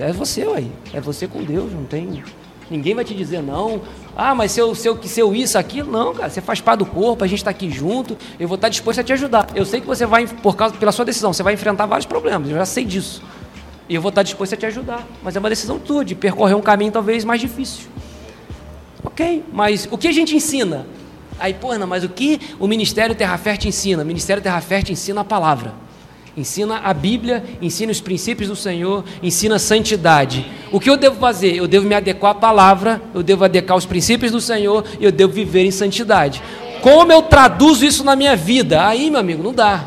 é 0.00 0.12
você, 0.12 0.44
uai. 0.44 0.70
É 0.92 1.00
você 1.00 1.26
com 1.26 1.42
Deus, 1.42 1.72
não 1.72 1.84
tem. 1.84 2.22
Ninguém 2.70 2.94
vai 2.94 3.04
te 3.04 3.14
dizer 3.14 3.42
não. 3.42 3.80
Ah, 4.14 4.34
mas 4.34 4.52
se 4.52 4.60
eu, 4.60 4.74
se 4.74 4.86
eu, 4.86 5.02
se 5.02 5.20
eu 5.20 5.34
isso, 5.34 5.56
aquilo, 5.56 5.90
não, 5.90 6.12
cara, 6.12 6.28
você 6.28 6.40
faz 6.40 6.60
parte 6.60 6.80
do 6.80 6.86
corpo, 6.86 7.24
a 7.24 7.26
gente 7.26 7.38
está 7.38 7.50
aqui 7.50 7.70
junto, 7.70 8.16
eu 8.38 8.46
vou 8.46 8.56
estar 8.56 8.68
disposto 8.68 8.98
a 8.98 9.02
te 9.02 9.12
ajudar. 9.12 9.46
Eu 9.54 9.64
sei 9.64 9.80
que 9.80 9.86
você 9.86 10.04
vai, 10.04 10.26
por 10.26 10.54
causa, 10.54 10.74
pela 10.74 10.92
sua 10.92 11.04
decisão, 11.04 11.32
você 11.32 11.42
vai 11.42 11.54
enfrentar 11.54 11.86
vários 11.86 12.04
problemas, 12.04 12.50
eu 12.50 12.56
já 12.56 12.66
sei 12.66 12.84
disso. 12.84 13.22
E 13.88 13.94
eu 13.94 14.02
vou 14.02 14.10
estar 14.10 14.22
disposto 14.22 14.52
a 14.52 14.56
te 14.56 14.66
ajudar. 14.66 15.06
Mas 15.22 15.34
é 15.34 15.38
uma 15.38 15.48
decisão 15.48 15.78
tua, 15.78 16.04
de 16.04 16.14
percorrer 16.14 16.54
um 16.54 16.60
caminho 16.60 16.92
talvez 16.92 17.24
mais 17.24 17.40
difícil. 17.40 17.86
Ok, 19.02 19.44
mas 19.52 19.88
o 19.90 19.98
que 19.98 20.08
a 20.08 20.12
gente 20.12 20.34
ensina? 20.34 20.86
Aí, 21.38 21.54
pô, 21.54 21.76
não, 21.78 21.86
mas 21.86 22.02
o 22.02 22.08
que 22.08 22.40
o 22.58 22.66
Ministério 22.66 23.14
Terra 23.14 23.38
Fértil 23.38 23.68
ensina? 23.68 24.02
O 24.02 24.06
Ministério 24.06 24.42
Terra 24.42 24.60
Fértil 24.60 24.92
ensina 24.92 25.20
a 25.20 25.24
palavra 25.24 25.88
ensina 26.38 26.80
a 26.84 26.94
Bíblia, 26.94 27.44
ensina 27.60 27.90
os 27.90 28.00
princípios 28.00 28.48
do 28.48 28.56
Senhor, 28.56 29.04
ensina 29.22 29.56
a 29.56 29.58
santidade. 29.58 30.46
O 30.70 30.78
que 30.78 30.88
eu 30.88 30.96
devo 30.96 31.18
fazer? 31.18 31.56
Eu 31.56 31.66
devo 31.66 31.86
me 31.86 31.94
adequar 31.94 32.30
à 32.30 32.34
palavra, 32.34 33.02
eu 33.12 33.22
devo 33.22 33.44
adequar 33.44 33.74
aos 33.74 33.84
princípios 33.84 34.30
do 34.30 34.40
Senhor 34.40 34.84
e 35.00 35.04
eu 35.04 35.12
devo 35.12 35.32
viver 35.32 35.64
em 35.64 35.70
santidade. 35.70 36.40
Como 36.80 37.10
eu 37.10 37.22
traduzo 37.22 37.84
isso 37.84 38.04
na 38.04 38.14
minha 38.14 38.36
vida? 38.36 38.86
Aí, 38.86 39.10
meu 39.10 39.18
amigo, 39.18 39.42
não 39.42 39.52
dá. 39.52 39.84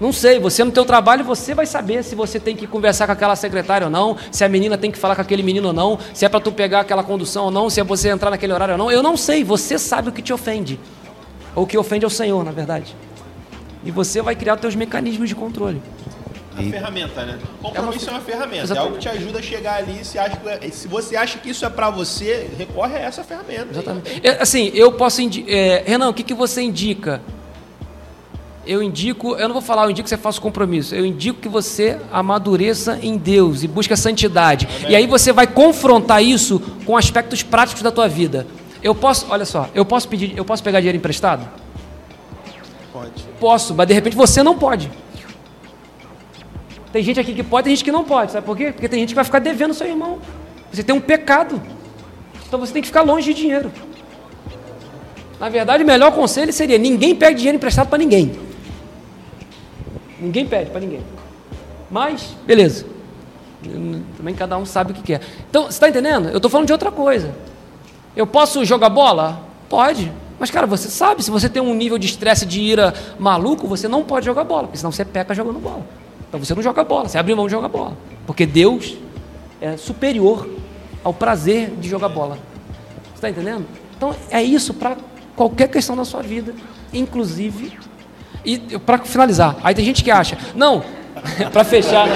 Não 0.00 0.12
sei, 0.14 0.38
você 0.38 0.64
no 0.64 0.72
teu 0.72 0.86
trabalho, 0.86 1.22
você 1.22 1.54
vai 1.54 1.66
saber 1.66 2.02
se 2.02 2.14
você 2.14 2.40
tem 2.40 2.56
que 2.56 2.66
conversar 2.66 3.04
com 3.04 3.12
aquela 3.12 3.36
secretária 3.36 3.86
ou 3.86 3.90
não, 3.90 4.16
se 4.32 4.42
a 4.42 4.48
menina 4.48 4.78
tem 4.78 4.90
que 4.90 4.96
falar 4.96 5.14
com 5.14 5.20
aquele 5.20 5.42
menino 5.42 5.68
ou 5.68 5.74
não, 5.74 5.98
se 6.14 6.24
é 6.24 6.28
para 6.28 6.40
tu 6.40 6.50
pegar 6.50 6.80
aquela 6.80 7.04
condução 7.04 7.44
ou 7.44 7.50
não, 7.50 7.68
se 7.68 7.80
é 7.80 7.84
você 7.84 8.08
entrar 8.08 8.30
naquele 8.30 8.54
horário 8.54 8.72
ou 8.72 8.78
não. 8.78 8.90
Eu 8.90 9.02
não 9.02 9.14
sei, 9.14 9.44
você 9.44 9.78
sabe 9.78 10.08
o 10.08 10.12
que 10.12 10.22
te 10.22 10.32
ofende. 10.32 10.80
Ou 11.54 11.64
o 11.64 11.66
que 11.66 11.76
ofende 11.76 12.06
ao 12.06 12.10
Senhor, 12.10 12.42
na 12.42 12.50
verdade. 12.50 12.96
E 13.84 13.90
você 13.90 14.22
vai 14.22 14.34
criar 14.34 14.54
os 14.54 14.60
seus 14.62 14.74
mecanismos 14.74 15.28
de 15.28 15.34
controle. 15.34 15.82
A 16.56 16.62
e... 16.62 16.70
ferramenta, 16.70 17.24
né? 17.24 17.38
Compromisso 17.60 18.08
é 18.08 18.12
uma, 18.12 18.16
é 18.16 18.20
uma 18.20 18.24
ferramenta, 18.24 18.62
Exatamente. 18.64 18.76
é 18.76 18.80
algo 18.80 18.94
que 18.94 19.00
te 19.00 19.08
ajuda 19.08 19.38
a 19.38 19.42
chegar 19.42 19.76
ali. 19.76 20.04
Se, 20.04 20.18
acha, 20.18 20.38
é, 20.46 20.70
se 20.70 20.88
você 20.88 21.16
acha 21.16 21.38
que 21.38 21.50
isso 21.50 21.64
é 21.64 21.68
para 21.68 21.90
você, 21.90 22.48
recorre 22.56 22.96
a 22.96 23.00
essa 23.00 23.22
ferramenta. 23.22 23.68
Exatamente. 23.70 24.26
É, 24.26 24.42
assim, 24.42 24.70
eu 24.74 24.92
posso 24.92 25.20
indicar. 25.20 25.52
É, 25.52 25.84
Renan, 25.86 26.08
o 26.08 26.14
que, 26.14 26.22
que 26.22 26.34
você 26.34 26.62
indica? 26.62 27.20
Eu 28.66 28.82
indico, 28.82 29.36
eu 29.36 29.48
não 29.48 29.54
vou 29.54 29.62
falar, 29.62 29.84
eu 29.84 29.90
indico 29.90 30.04
que 30.04 30.10
você 30.10 30.16
faça 30.16 30.38
o 30.38 30.42
compromisso. 30.42 30.94
Eu 30.94 31.04
indico 31.06 31.40
que 31.40 31.48
você 31.48 31.98
amadureça 32.12 32.98
em 33.02 33.16
Deus 33.16 33.62
e 33.62 33.68
busque 33.68 33.92
a 33.92 33.96
santidade. 33.96 34.68
Amém. 34.80 34.92
E 34.92 34.96
aí 34.96 35.06
você 35.06 35.32
vai 35.32 35.46
confrontar 35.46 36.22
isso 36.22 36.60
com 36.84 36.96
aspectos 36.96 37.42
práticos 37.42 37.82
da 37.82 37.90
tua 37.90 38.06
vida. 38.06 38.46
Eu 38.82 38.94
posso, 38.94 39.26
olha 39.30 39.44
só, 39.44 39.68
eu 39.74 39.84
posso 39.84 40.08
pedir, 40.08 40.36
eu 40.36 40.44
posso 40.44 40.62
pegar 40.62 40.80
dinheiro 40.80 40.98
emprestado? 40.98 41.48
Pode. 42.92 43.24
Posso, 43.38 43.74
mas 43.74 43.86
de 43.86 43.94
repente 43.94 44.16
você 44.16 44.42
não 44.42 44.58
pode. 44.58 44.90
Tem 46.92 47.02
gente 47.02 47.20
aqui 47.20 47.32
que 47.32 47.42
pode, 47.42 47.64
tem 47.64 47.76
gente 47.76 47.84
que 47.84 47.92
não 47.92 48.04
pode. 48.04 48.32
Sabe 48.32 48.44
por 48.44 48.56
quê? 48.56 48.72
Porque 48.72 48.88
tem 48.88 49.00
gente 49.00 49.10
que 49.10 49.14
vai 49.14 49.24
ficar 49.24 49.38
devendo 49.38 49.72
seu 49.72 49.86
irmão. 49.86 50.18
Você 50.72 50.82
tem 50.82 50.94
um 50.94 51.00
pecado. 51.00 51.60
Então 52.46 52.58
você 52.58 52.72
tem 52.72 52.82
que 52.82 52.88
ficar 52.88 53.02
longe 53.02 53.32
de 53.32 53.40
dinheiro. 53.40 53.72
Na 55.38 55.48
verdade, 55.48 55.82
o 55.82 55.86
melhor 55.86 56.12
conselho 56.12 56.52
seria: 56.52 56.76
ninguém 56.76 57.14
pede 57.14 57.36
dinheiro 57.36 57.56
emprestado 57.56 57.88
para 57.88 57.98
ninguém. 57.98 58.49
Ninguém 60.20 60.46
pede 60.46 60.70
para 60.70 60.80
ninguém. 60.80 61.02
Mas, 61.90 62.36
beleza. 62.46 62.86
Também 64.16 64.34
cada 64.34 64.56
um 64.56 64.64
sabe 64.64 64.92
o 64.92 64.94
que 64.94 65.02
quer. 65.02 65.20
Então, 65.48 65.64
você 65.64 65.70
está 65.70 65.88
entendendo? 65.88 66.28
Eu 66.28 66.36
estou 66.36 66.50
falando 66.50 66.66
de 66.66 66.72
outra 66.72 66.90
coisa. 66.90 67.34
Eu 68.16 68.26
posso 68.26 68.64
jogar 68.64 68.88
bola? 68.88 69.40
Pode. 69.68 70.10
Mas, 70.38 70.50
cara, 70.50 70.66
você 70.66 70.88
sabe, 70.88 71.22
se 71.22 71.30
você 71.30 71.48
tem 71.48 71.62
um 71.62 71.74
nível 71.74 71.98
de 71.98 72.06
estresse 72.06 72.46
de 72.46 72.60
ira 72.60 72.94
maluco, 73.18 73.66
você 73.66 73.86
não 73.86 74.02
pode 74.02 74.24
jogar 74.24 74.44
bola, 74.44 74.62
porque 74.64 74.78
senão 74.78 74.90
você 74.90 75.04
peca 75.04 75.34
jogando 75.34 75.58
bola. 75.58 75.84
Então 76.26 76.38
você 76.38 76.54
não 76.54 76.62
joga 76.62 76.82
bola, 76.84 77.08
você 77.08 77.18
abre 77.18 77.34
mão 77.34 77.46
de 77.46 77.50
jogar 77.50 77.68
bola. 77.68 77.96
Porque 78.26 78.46
Deus 78.46 78.96
é 79.60 79.76
superior 79.76 80.48
ao 81.04 81.12
prazer 81.12 81.70
de 81.78 81.88
jogar 81.88 82.08
bola. 82.08 82.38
Você 83.06 83.16
está 83.16 83.30
entendendo? 83.30 83.66
Então 83.96 84.14
é 84.30 84.42
isso 84.42 84.72
para 84.72 84.96
qualquer 85.36 85.68
questão 85.68 85.94
da 85.94 86.04
sua 86.04 86.22
vida, 86.22 86.54
inclusive. 86.92 87.78
E 88.44 88.58
para 88.78 88.98
finalizar, 88.98 89.56
aí 89.62 89.74
tem 89.74 89.84
gente 89.84 90.02
que 90.02 90.10
acha, 90.10 90.36
não, 90.54 90.82
para 91.52 91.64
fechar. 91.64 92.08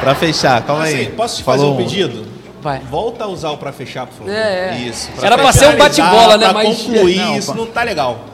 Para 0.00 0.14
fechar, 0.14 0.62
calma 0.62 0.84
aí. 0.84 1.02
Assim, 1.02 1.10
posso 1.12 1.36
te 1.38 1.42
fazer 1.42 1.64
um 1.64 1.76
pedido? 1.76 2.26
Vai. 2.60 2.80
Volta 2.80 3.24
a 3.24 3.28
usar 3.28 3.50
o 3.50 3.56
para 3.56 3.72
fechar, 3.72 4.06
por 4.06 4.18
favor. 4.18 4.32
É, 4.32 4.76
é. 4.76 4.78
Isso. 4.80 5.10
Pra 5.12 5.26
Era 5.26 5.38
para 5.38 5.52
ser 5.52 5.68
um 5.68 5.76
bate-bola, 5.76 6.36
né? 6.36 6.44
Pra 6.50 6.54
mas 6.62 6.82
concluir, 6.82 7.16
não, 7.16 7.36
isso 7.36 7.54
não 7.54 7.66
tá 7.66 7.82
legal. 7.82 8.26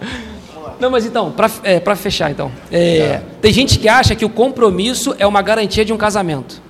Não, 0.80 0.90
mas 0.90 1.06
então, 1.06 1.30
para 1.30 1.48
é, 1.62 1.96
fechar, 1.96 2.30
então. 2.30 2.50
É, 2.70 2.98
é. 2.98 3.22
Tem 3.40 3.52
gente 3.52 3.78
que 3.78 3.88
acha 3.88 4.14
que 4.14 4.24
o 4.24 4.28
compromisso 4.28 5.14
é 5.18 5.26
uma 5.26 5.40
garantia 5.42 5.84
de 5.84 5.92
um 5.92 5.96
casamento. 5.96 6.60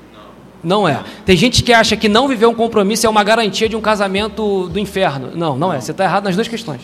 Não 0.63 0.89
é. 0.89 1.01
Tem 1.25 1.37
gente 1.37 1.63
que 1.63 1.73
acha 1.73 1.97
que 1.97 2.09
não 2.09 2.29
viver 2.29 2.47
um 2.47 2.55
compromisso 2.55 3.07
é 3.07 3.11
uma 3.11 3.25
garantia 3.25 3.69
de 3.69 3.77
um 3.77 3.81
casamento 3.81 4.69
do 4.69 4.79
inferno. 4.79 5.31
Não, 5.35 5.57
não 5.57 5.73
é. 5.73 5.81
Você 5.81 5.93
está 5.93 6.05
errado 6.05 6.25
nas 6.25 6.35
duas 6.35 6.49
questões. 6.49 6.81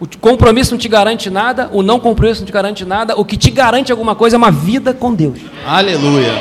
O 0.00 0.08
compromisso 0.18 0.72
não 0.72 0.78
te 0.78 0.88
garante 0.88 1.30
nada, 1.30 1.70
o 1.72 1.82
não 1.82 2.00
compromisso 2.00 2.40
não 2.40 2.46
te 2.46 2.52
garante 2.52 2.84
nada. 2.84 3.14
O 3.16 3.24
que 3.24 3.36
te 3.36 3.50
garante 3.50 3.92
alguma 3.92 4.14
coisa 4.14 4.36
é 4.36 4.38
uma 4.38 4.50
vida 4.50 4.92
com 4.92 5.14
Deus. 5.14 5.38
Aleluia. 5.66 6.32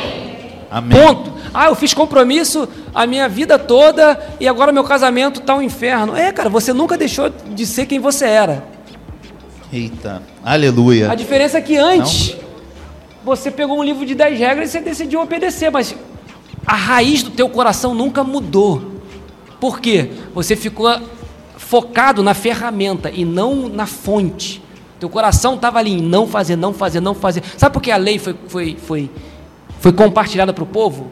Amém. 0.71 0.99
Ponto. 0.99 1.31
Ah, 1.53 1.67
eu 1.67 1.75
fiz 1.75 1.93
compromisso 1.93 2.67
a 2.95 3.05
minha 3.05 3.29
vida 3.29 3.59
toda 3.59 4.19
e 4.39 4.47
agora 4.47 4.71
meu 4.71 4.83
casamento 4.83 5.39
está 5.39 5.55
um 5.55 5.61
inferno. 5.61 6.15
É, 6.15 6.31
cara, 6.31 6.49
você 6.49 6.73
nunca 6.73 6.97
deixou 6.97 7.29
de 7.29 7.65
ser 7.65 7.85
quem 7.85 7.99
você 7.99 8.25
era. 8.25 8.65
Eita. 9.71 10.23
Aleluia. 10.43 11.11
A 11.11 11.15
diferença 11.15 11.59
é 11.59 11.61
que 11.61 11.77
antes 11.77 12.35
você 13.23 13.51
pegou 13.51 13.77
um 13.77 13.83
livro 13.83 14.03
de 14.03 14.15
10 14.15 14.39
regras 14.39 14.69
e 14.69 14.71
você 14.71 14.81
decidiu 14.81 15.21
obedecer, 15.21 15.69
mas 15.69 15.95
a 16.65 16.75
raiz 16.75 17.21
do 17.21 17.29
teu 17.29 17.47
coração 17.47 17.93
nunca 17.93 18.23
mudou. 18.23 18.93
Por 19.59 19.79
quê? 19.79 20.09
Você 20.33 20.55
ficou 20.55 20.99
focado 21.73 22.21
na 22.21 22.35
ferramenta 22.35 23.09
e 23.09 23.25
não 23.25 23.67
na 23.67 23.87
fonte. 23.87 24.61
Teu 24.99 25.09
coração 25.09 25.55
estava 25.55 25.79
ali 25.79 25.93
em 25.93 26.03
não 26.03 26.27
fazer, 26.27 26.55
não 26.55 26.71
fazer, 26.71 26.99
não 26.99 27.15
fazer. 27.15 27.41
Sabe 27.57 27.73
por 27.73 27.81
que 27.81 27.89
a 27.89 27.97
lei 27.97 28.19
foi, 28.19 28.35
foi, 28.47 28.77
foi, 28.79 29.09
foi 29.79 29.91
compartilhada 29.91 30.53
para 30.53 30.63
o 30.63 30.67
povo? 30.67 31.11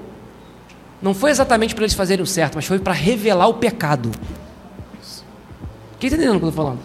Não 1.01 1.15
foi 1.15 1.31
exatamente 1.31 1.73
para 1.73 1.83
eles 1.83 1.95
fazerem 1.95 2.21
o 2.21 2.27
certo, 2.27 2.57
mas 2.57 2.67
foi 2.67 2.77
para 2.77 2.93
revelar 2.93 3.47
o 3.47 3.55
pecado. 3.55 4.11
Quem 5.99 6.09
está 6.09 6.15
entendendo 6.15 6.35
o 6.35 6.39
que 6.39 6.45
eu 6.45 6.49
estou 6.49 6.63
falando? 6.63 6.79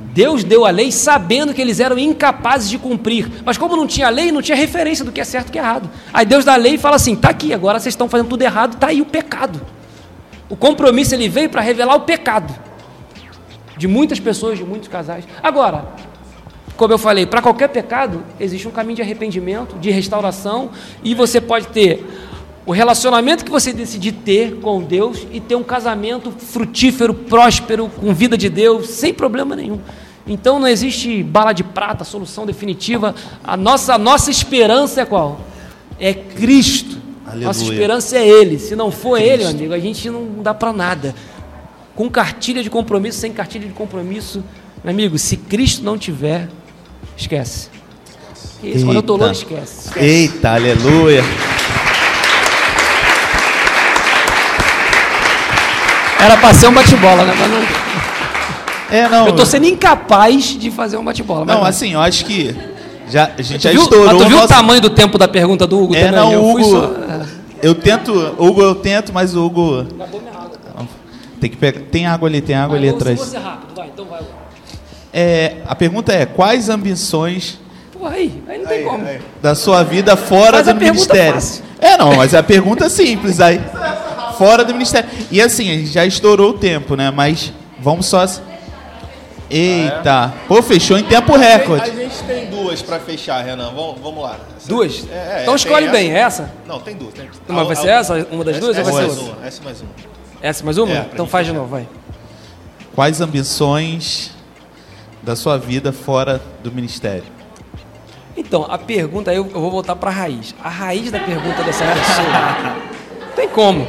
Deus 0.00 0.42
deu 0.42 0.66
a 0.66 0.70
lei 0.70 0.90
sabendo 0.90 1.54
que 1.54 1.62
eles 1.62 1.78
eram 1.78 1.96
incapazes 1.96 2.68
de 2.68 2.78
cumprir. 2.78 3.30
Mas 3.44 3.56
como 3.56 3.76
não 3.76 3.86
tinha 3.86 4.08
lei, 4.08 4.32
não 4.32 4.42
tinha 4.42 4.56
referência 4.56 5.04
do 5.04 5.12
que 5.12 5.20
é 5.20 5.24
certo 5.24 5.50
e 5.50 5.52
que 5.52 5.58
é 5.60 5.62
errado. 5.62 5.88
Aí 6.12 6.26
Deus 6.26 6.44
dá 6.44 6.54
a 6.54 6.56
lei 6.56 6.74
e 6.74 6.78
fala 6.78 6.96
assim: 6.96 7.14
tá 7.14 7.28
aqui, 7.28 7.54
agora 7.54 7.78
vocês 7.78 7.92
estão 7.92 8.08
fazendo 8.08 8.26
tudo 8.26 8.42
errado, 8.42 8.76
tá 8.76 8.88
aí 8.88 9.00
o 9.00 9.06
pecado. 9.06 9.60
O 10.48 10.56
compromisso 10.56 11.14
ele 11.14 11.28
veio 11.28 11.48
para 11.48 11.60
revelar 11.60 11.94
o 11.94 12.00
pecado 12.00 12.69
de 13.80 13.88
muitas 13.88 14.20
pessoas, 14.20 14.58
de 14.58 14.64
muitos 14.64 14.88
casais. 14.88 15.24
Agora, 15.42 15.86
como 16.76 16.92
eu 16.92 16.98
falei, 16.98 17.24
para 17.24 17.40
qualquer 17.40 17.68
pecado 17.68 18.22
existe 18.38 18.68
um 18.68 18.70
caminho 18.70 18.96
de 18.96 19.02
arrependimento, 19.02 19.76
de 19.78 19.90
restauração, 19.90 20.68
e 21.02 21.14
você 21.14 21.40
pode 21.40 21.68
ter 21.68 22.06
o 22.66 22.72
relacionamento 22.72 23.42
que 23.42 23.50
você 23.50 23.72
decidir 23.72 24.12
ter 24.12 24.56
com 24.56 24.82
Deus 24.82 25.26
e 25.32 25.40
ter 25.40 25.54
um 25.54 25.62
casamento 25.62 26.30
frutífero, 26.30 27.14
próspero, 27.14 27.88
com 27.88 28.12
vida 28.12 28.36
de 28.36 28.50
Deus, 28.50 28.90
sem 28.90 29.14
problema 29.14 29.56
nenhum. 29.56 29.80
Então 30.26 30.58
não 30.58 30.68
existe 30.68 31.22
bala 31.22 31.54
de 31.54 31.64
prata, 31.64 32.04
solução 32.04 32.44
definitiva. 32.44 33.14
A 33.42 33.56
nossa, 33.56 33.94
a 33.94 33.98
nossa 33.98 34.30
esperança 34.30 35.00
é 35.00 35.06
qual? 35.06 35.40
É 35.98 36.12
Cristo. 36.12 36.98
Aleluia. 37.24 37.46
Nossa 37.46 37.62
esperança 37.62 38.18
é 38.18 38.28
Ele. 38.28 38.58
Se 38.58 38.76
não 38.76 38.90
for 38.90 39.18
Cristo. 39.18 39.32
Ele, 39.32 39.44
amigo, 39.46 39.72
a 39.72 39.78
gente 39.78 40.10
não 40.10 40.42
dá 40.42 40.52
para 40.52 40.70
nada. 40.70 41.14
Com 42.00 42.08
cartilha 42.08 42.62
de 42.62 42.70
compromisso, 42.70 43.18
sem 43.18 43.30
cartilha 43.30 43.66
de 43.66 43.74
compromisso, 43.74 44.42
meu 44.82 44.90
amigo, 44.90 45.18
se 45.18 45.36
Cristo 45.36 45.84
não 45.84 45.98
tiver, 45.98 46.48
esquece. 47.14 47.68
Isso, 48.64 48.86
quando 48.86 48.94
eu 48.94 49.00
estou 49.00 49.18
longe, 49.18 49.40
esquece. 49.40 49.88
esquece. 49.88 50.06
Eita, 50.06 50.54
aleluia. 50.54 51.22
Era 56.18 56.38
para 56.38 56.54
ser 56.54 56.68
um 56.68 56.72
bate-bola, 56.72 57.22
né? 57.26 57.34
Mas 57.38 57.50
não... 57.50 58.98
É, 58.98 59.06
não. 59.06 59.26
Eu 59.26 59.36
tô 59.36 59.44
sendo 59.44 59.66
incapaz 59.66 60.58
de 60.58 60.70
fazer 60.70 60.96
um 60.96 61.04
bate-bola. 61.04 61.44
Não, 61.44 61.62
assim, 61.62 61.92
eu 61.92 62.00
acho 62.00 62.24
que 62.24 62.56
já, 63.10 63.30
a 63.36 63.42
gente 63.42 63.62
já 63.62 63.72
viu, 63.72 63.82
estourou. 63.82 64.06
Mas 64.06 64.16
tu 64.16 64.26
viu 64.26 64.38
nosso... 64.38 64.46
o 64.46 64.56
tamanho 64.56 64.80
do 64.80 64.88
tempo 64.88 65.18
da 65.18 65.28
pergunta 65.28 65.66
do 65.66 65.78
Hugo 65.78 65.94
é, 65.94 66.06
também? 66.06 66.18
Não, 66.18 66.32
eu 66.32 66.46
Hugo, 66.46 66.64
só... 66.64 66.94
eu 67.62 67.74
tento, 67.74 68.34
Hugo, 68.38 68.62
eu 68.62 68.74
tento, 68.74 69.12
mas 69.12 69.36
o 69.36 69.44
Hugo. 69.44 69.86
Tem 71.40 71.50
que 71.50 71.56
pegar. 71.56 71.80
Tem 71.90 72.06
água 72.06 72.28
ali, 72.28 72.40
tem 72.40 72.54
água 72.54 72.78
vai, 72.78 72.78
ali 72.78 72.88
atrás. 72.88 73.18
Você 73.18 73.38
rápido, 73.38 73.74
vai, 73.74 73.88
então 73.88 74.04
vai. 74.04 74.20
É, 75.12 75.56
a 75.66 75.74
pergunta 75.74 76.12
é: 76.12 76.26
quais 76.26 76.68
ambições 76.68 77.58
Pô, 78.00 78.06
aí, 78.06 78.42
aí 78.48 78.58
não 78.58 78.66
tem 78.66 78.78
aí, 78.78 78.84
como. 78.84 79.06
Aí. 79.06 79.20
da 79.42 79.54
sua 79.54 79.82
vida 79.82 80.16
fora 80.16 80.52
Faz 80.52 80.66
do 80.66 80.70
a 80.70 80.74
pergunta 80.74 80.92
ministério? 80.92 81.34
fácil. 81.34 81.64
É, 81.78 81.96
não, 81.98 82.16
mas 82.16 82.34
a 82.34 82.42
pergunta 82.42 82.86
é 82.86 82.88
simples 82.88 83.40
aí. 83.40 83.60
Fora 84.38 84.64
do 84.64 84.72
ministério. 84.72 85.08
E 85.30 85.40
assim, 85.40 85.70
a 85.70 85.74
gente 85.74 85.90
já 85.90 86.06
estourou 86.06 86.50
o 86.50 86.54
tempo, 86.54 86.96
né? 86.96 87.10
Mas 87.10 87.52
vamos 87.78 88.06
só. 88.06 88.24
Eita. 89.50 90.32
Pô, 90.48 90.62
fechou 90.62 90.96
em 90.96 91.04
tempo 91.04 91.36
recorde. 91.36 91.90
A 91.90 91.94
gente 91.94 92.22
tem 92.22 92.46
duas 92.46 92.80
para 92.80 93.00
fechar, 93.00 93.44
Renan. 93.44 93.70
Vamos, 93.74 94.00
vamos 94.00 94.22
lá. 94.22 94.38
Duas? 94.66 95.04
É, 95.10 95.40
é, 95.40 95.42
então 95.42 95.54
escolhe 95.54 95.88
bem, 95.88 96.10
essa? 96.12 96.50
Não, 96.66 96.80
tem 96.80 96.94
duas. 96.94 97.12
Tem... 97.12 97.28
Mas 97.48 97.66
vai 97.66 97.76
ser 97.76 97.88
essa, 97.88 98.26
uma 98.30 98.44
das 98.44 98.58
duas, 98.58 98.78
ou 98.78 98.84
vai 98.84 98.92
ser 98.92 99.00
mais 99.00 99.18
outra? 99.18 99.34
uma, 99.34 99.46
essa 99.46 99.62
mais 99.62 99.80
uma. 99.80 99.90
Essa 100.42 100.64
mais 100.64 100.78
uma? 100.78 100.92
É, 100.92 101.08
então 101.12 101.26
faz 101.26 101.46
de 101.46 101.52
novo, 101.52 101.68
vai. 101.68 101.86
Quais 102.94 103.20
ambições 103.20 104.30
da 105.22 105.36
sua 105.36 105.58
vida 105.58 105.92
fora 105.92 106.40
do 106.62 106.72
ministério? 106.72 107.24
Então, 108.36 108.66
a 108.68 108.78
pergunta, 108.78 109.32
eu, 109.34 109.44
eu 109.52 109.60
vou 109.60 109.70
voltar 109.70 109.94
para 109.96 110.10
a 110.10 110.12
raiz. 110.12 110.54
A 110.62 110.68
raiz 110.68 111.10
da 111.10 111.20
pergunta 111.20 111.62
dessa 111.62 111.84
pessoa. 111.84 112.76
não 113.26 113.32
tem 113.36 113.48
como. 113.48 113.86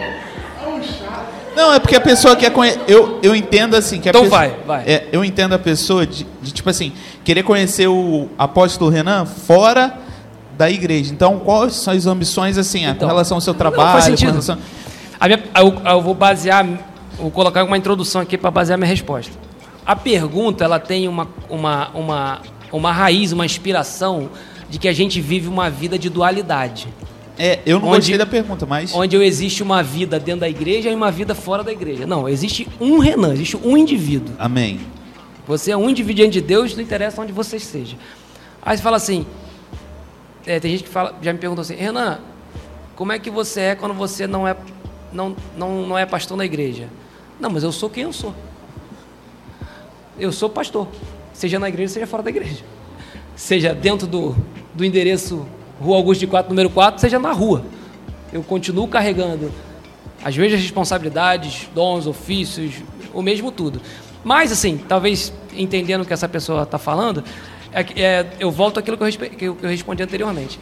Não, 1.56 1.74
é 1.74 1.80
porque 1.80 1.96
a 1.96 2.02
pessoa 2.02 2.36
quer 2.36 2.52
conhecer. 2.52 2.80
Eu, 2.88 3.20
eu 3.22 3.36
entendo 3.36 3.76
assim 3.76 4.00
que 4.00 4.08
a 4.08 4.12
Então 4.12 4.24
pessoa, 4.24 4.40
vai, 4.40 4.56
vai. 4.66 4.84
É, 4.86 5.08
eu 5.12 5.24
entendo 5.24 5.54
a 5.54 5.60
pessoa 5.60 6.06
de, 6.08 6.26
de, 6.42 6.52
tipo 6.52 6.70
assim, 6.70 6.94
querer 7.24 7.44
conhecer 7.44 7.88
o 7.88 8.30
apóstolo 8.38 8.90
Renan 8.90 9.26
fora 9.26 9.98
da 10.58 10.70
igreja. 10.70 11.14
Então, 11.14 11.40
quais 11.40 11.76
são 11.76 11.94
as 11.94 12.06
ambições 12.06 12.58
assim, 12.58 12.86
Então, 12.86 12.96
com 13.00 13.06
relação 13.08 13.38
ao 13.38 13.42
seu 13.42 13.54
não, 13.54 13.58
trabalho? 13.58 13.92
faz 13.92 14.06
com 14.06 14.12
sentido. 14.12 14.30
relação- 14.32 14.58
A 15.22 15.28
minha- 15.28 15.44
eu, 15.56 15.82
eu 15.90 16.02
vou 16.02 16.16
basear, 16.16 16.68
vou 17.18 17.30
colocar 17.30 17.64
uma 17.64 17.78
introdução 17.78 18.22
aqui 18.22 18.38
para 18.38 18.50
basear 18.50 18.78
minha 18.78 18.90
resposta. 18.90 19.32
A 19.86 19.96
pergunta 19.96 20.64
ela 20.64 20.80
tem 20.80 21.08
uma, 21.08 21.28
uma, 21.48 21.90
uma, 21.90 22.42
uma 22.72 22.92
raiz, 22.92 23.32
uma 23.32 23.46
inspiração 23.46 24.30
de 24.68 24.80
que 24.80 24.88
a 24.88 24.94
gente 24.94 25.22
vive 25.22 25.48
uma 25.48 25.70
vida 25.70 25.98
de 26.00 26.10
dualidade. 26.10 26.88
É, 27.38 27.60
eu 27.66 27.80
não 27.80 27.88
Onde- 27.90 27.98
gostei 27.98 28.18
da 28.18 28.26
pergunta, 28.26 28.66
mas 28.66 28.94
Onde 28.96 29.16
existe 29.18 29.62
uma 29.64 29.82
vida 29.84 30.20
dentro 30.20 30.42
da 30.42 30.50
igreja 30.50 30.90
e 30.90 30.96
uma 30.96 31.12
vida 31.12 31.34
fora 31.36 31.64
da 31.64 31.72
igreja. 31.72 32.06
Não, 32.08 32.28
existe 32.28 32.68
um 32.80 32.98
Renan, 33.00 33.34
existe 33.34 33.56
um 33.58 33.78
indivíduo. 33.78 34.34
amém. 34.40 34.80
Você 35.48 35.72
é 35.72 35.78
um 35.78 35.90
indivíduo 35.90 36.18
diante 36.24 36.34
de 36.34 36.42
Deus, 36.42 36.76
não 36.76 36.84
interessa 36.84 37.22
onde 37.22 37.32
você 37.32 37.58
esteja. 37.58 37.96
Aí 38.62 38.76
você 38.78 38.84
fala 38.84 38.98
assim, 38.98 39.26
é, 40.46 40.60
tem 40.60 40.72
gente 40.72 40.84
que 40.84 40.90
fala, 40.90 41.16
já 41.22 41.32
me 41.34 41.40
perguntou 41.40 41.62
assim, 41.62 41.76
Renan, 41.76 42.20
como 42.96 43.12
é 43.12 43.20
que 43.20 43.30
você 43.30 43.62
é 43.62 43.76
quando 43.76 43.94
você 43.96 44.28
não 44.28 44.48
é, 44.48 44.56
não, 45.12 45.36
não, 45.58 45.88
não 45.88 45.98
é 45.98 46.06
pastor 46.06 46.38
na 46.38 46.46
igreja? 46.46 46.88
Não, 47.40 47.50
mas 47.50 47.64
eu 47.64 47.72
sou 47.72 47.90
quem 47.90 48.04
eu 48.04 48.14
sou. 48.14 48.34
Eu 50.20 50.32
sou 50.32 50.50
pastor, 50.50 50.88
seja 51.34 51.58
na 51.58 51.70
igreja, 51.70 51.94
seja 51.94 52.08
fora 52.08 52.22
da 52.24 52.30
igreja. 52.30 52.64
Seja 53.36 53.74
dentro 53.74 54.06
do, 54.06 54.36
do 54.74 54.86
endereço 54.86 55.46
Rua 55.80 55.98
Augusto 55.98 56.20
de 56.20 56.28
4, 56.28 56.50
número 56.50 56.70
4, 56.70 57.02
seja 57.02 57.18
na 57.18 57.32
rua. 57.32 57.64
Eu 58.32 58.44
continuo 58.44 58.88
carregando 58.88 59.52
as 60.24 60.38
mesmas 60.38 60.62
responsabilidades, 60.62 61.68
dons, 61.74 62.06
ofícios, 62.06 62.76
o 63.14 63.22
mesmo 63.22 63.52
tudo. 63.52 63.82
Mas, 64.24 64.52
assim, 64.52 64.78
talvez 64.78 65.34
entendendo 65.54 66.02
o 66.02 66.06
que 66.06 66.14
essa 66.14 66.30
pessoa 66.30 66.64
está 66.64 66.78
falando, 66.78 67.24
é, 67.74 67.82
é, 68.00 68.28
eu 68.40 68.52
volto 68.52 68.80
àquilo 68.80 68.96
que 68.98 69.04
eu- 69.04 69.30
que 69.32 69.46
eu 69.66 69.70
respondi 69.70 70.04
anteriormente. 70.04 70.60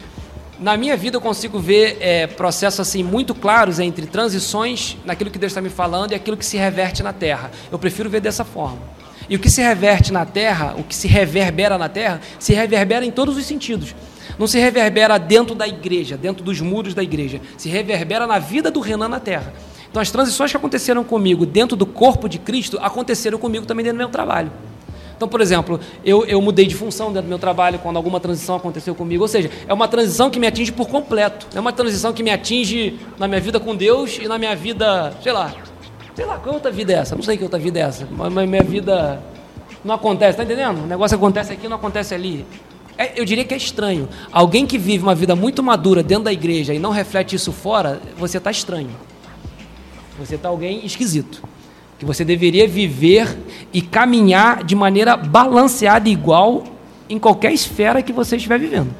Na 0.60 0.76
minha 0.76 0.94
vida 0.94 1.16
eu 1.16 1.22
consigo 1.22 1.58
ver 1.58 1.96
é, 2.02 2.26
processos 2.26 2.80
assim 2.80 3.02
muito 3.02 3.34
claros 3.34 3.80
entre 3.80 4.04
transições 4.04 4.94
naquilo 5.06 5.30
que 5.30 5.38
Deus 5.38 5.52
está 5.52 5.62
me 5.62 5.70
falando 5.70 6.12
e 6.12 6.14
aquilo 6.14 6.36
que 6.36 6.44
se 6.44 6.58
reverte 6.58 7.02
na 7.02 7.14
terra. 7.14 7.50
Eu 7.72 7.78
prefiro 7.78 8.10
ver 8.10 8.20
dessa 8.20 8.44
forma. 8.44 8.78
E 9.26 9.36
o 9.36 9.38
que 9.38 9.48
se 9.48 9.62
reverte 9.62 10.12
na 10.12 10.26
terra, 10.26 10.74
o 10.76 10.84
que 10.84 10.94
se 10.94 11.08
reverbera 11.08 11.78
na 11.78 11.88
terra, 11.88 12.20
se 12.38 12.52
reverbera 12.52 13.06
em 13.06 13.10
todos 13.10 13.38
os 13.38 13.46
sentidos. 13.46 13.94
Não 14.38 14.46
se 14.46 14.58
reverbera 14.58 15.16
dentro 15.16 15.54
da 15.54 15.66
igreja, 15.66 16.18
dentro 16.18 16.44
dos 16.44 16.60
muros 16.60 16.92
da 16.92 17.02
igreja. 17.02 17.40
Se 17.56 17.70
reverbera 17.70 18.26
na 18.26 18.38
vida 18.38 18.70
do 18.70 18.80
Renan 18.80 19.08
na 19.08 19.18
terra. 19.18 19.54
Então 19.88 20.02
as 20.02 20.10
transições 20.10 20.50
que 20.50 20.58
aconteceram 20.58 21.02
comigo 21.02 21.46
dentro 21.46 21.74
do 21.74 21.86
corpo 21.86 22.28
de 22.28 22.38
Cristo 22.38 22.78
aconteceram 22.82 23.38
comigo 23.38 23.64
também 23.64 23.82
dentro 23.82 23.96
do 23.96 24.02
meu 24.02 24.10
trabalho. 24.10 24.52
Então, 25.20 25.28
por 25.28 25.42
exemplo, 25.42 25.78
eu, 26.02 26.24
eu 26.24 26.40
mudei 26.40 26.64
de 26.64 26.74
função 26.74 27.08
dentro 27.08 27.24
do 27.24 27.28
meu 27.28 27.38
trabalho 27.38 27.78
quando 27.78 27.98
alguma 27.98 28.18
transição 28.18 28.56
aconteceu 28.56 28.94
comigo. 28.94 29.22
Ou 29.22 29.28
seja, 29.28 29.50
é 29.68 29.74
uma 29.74 29.86
transição 29.86 30.30
que 30.30 30.40
me 30.40 30.46
atinge 30.46 30.72
por 30.72 30.88
completo. 30.88 31.46
É 31.54 31.60
uma 31.60 31.74
transição 31.74 32.10
que 32.10 32.22
me 32.22 32.30
atinge 32.30 32.98
na 33.18 33.28
minha 33.28 33.38
vida 33.38 33.60
com 33.60 33.76
Deus 33.76 34.18
e 34.18 34.26
na 34.26 34.38
minha 34.38 34.56
vida, 34.56 35.12
sei 35.22 35.30
lá. 35.30 35.52
Sei 36.14 36.24
lá, 36.24 36.38
qual 36.38 36.54
outra 36.54 36.70
vida 36.70 36.94
é 36.94 36.96
essa? 36.96 37.14
Não 37.14 37.22
sei 37.22 37.36
que 37.36 37.42
outra 37.44 37.58
vida 37.58 37.78
é 37.78 37.82
essa. 37.82 38.08
Mas 38.10 38.48
minha 38.48 38.62
vida 38.62 39.22
não 39.84 39.94
acontece, 39.94 40.38
tá 40.38 40.42
entendendo? 40.42 40.84
O 40.84 40.86
negócio 40.86 41.18
acontece 41.18 41.52
aqui 41.52 41.68
não 41.68 41.76
acontece 41.76 42.14
ali. 42.14 42.46
É, 42.96 43.20
eu 43.20 43.26
diria 43.26 43.44
que 43.44 43.52
é 43.52 43.58
estranho. 43.58 44.08
Alguém 44.32 44.66
que 44.66 44.78
vive 44.78 45.02
uma 45.02 45.14
vida 45.14 45.36
muito 45.36 45.62
madura 45.62 46.02
dentro 46.02 46.24
da 46.24 46.32
igreja 46.32 46.72
e 46.72 46.78
não 46.78 46.92
reflete 46.92 47.36
isso 47.36 47.52
fora, 47.52 48.00
você 48.16 48.38
está 48.38 48.50
estranho. 48.50 48.88
Você 50.18 50.36
está 50.36 50.48
alguém 50.48 50.82
esquisito. 50.86 51.42
Que 52.00 52.04
você 52.04 52.24
deveria 52.24 52.66
viver 52.66 53.38
e 53.72 53.80
caminhar 53.80 54.64
de 54.64 54.74
maneira 54.74 55.16
balanceada 55.16 56.08
e 56.08 56.12
igual 56.12 56.64
em 57.08 57.18
qualquer 57.18 57.52
esfera 57.52 58.02
que 58.02 58.12
você 58.12 58.36
estiver 58.36 58.58
vivendo. 58.58 58.92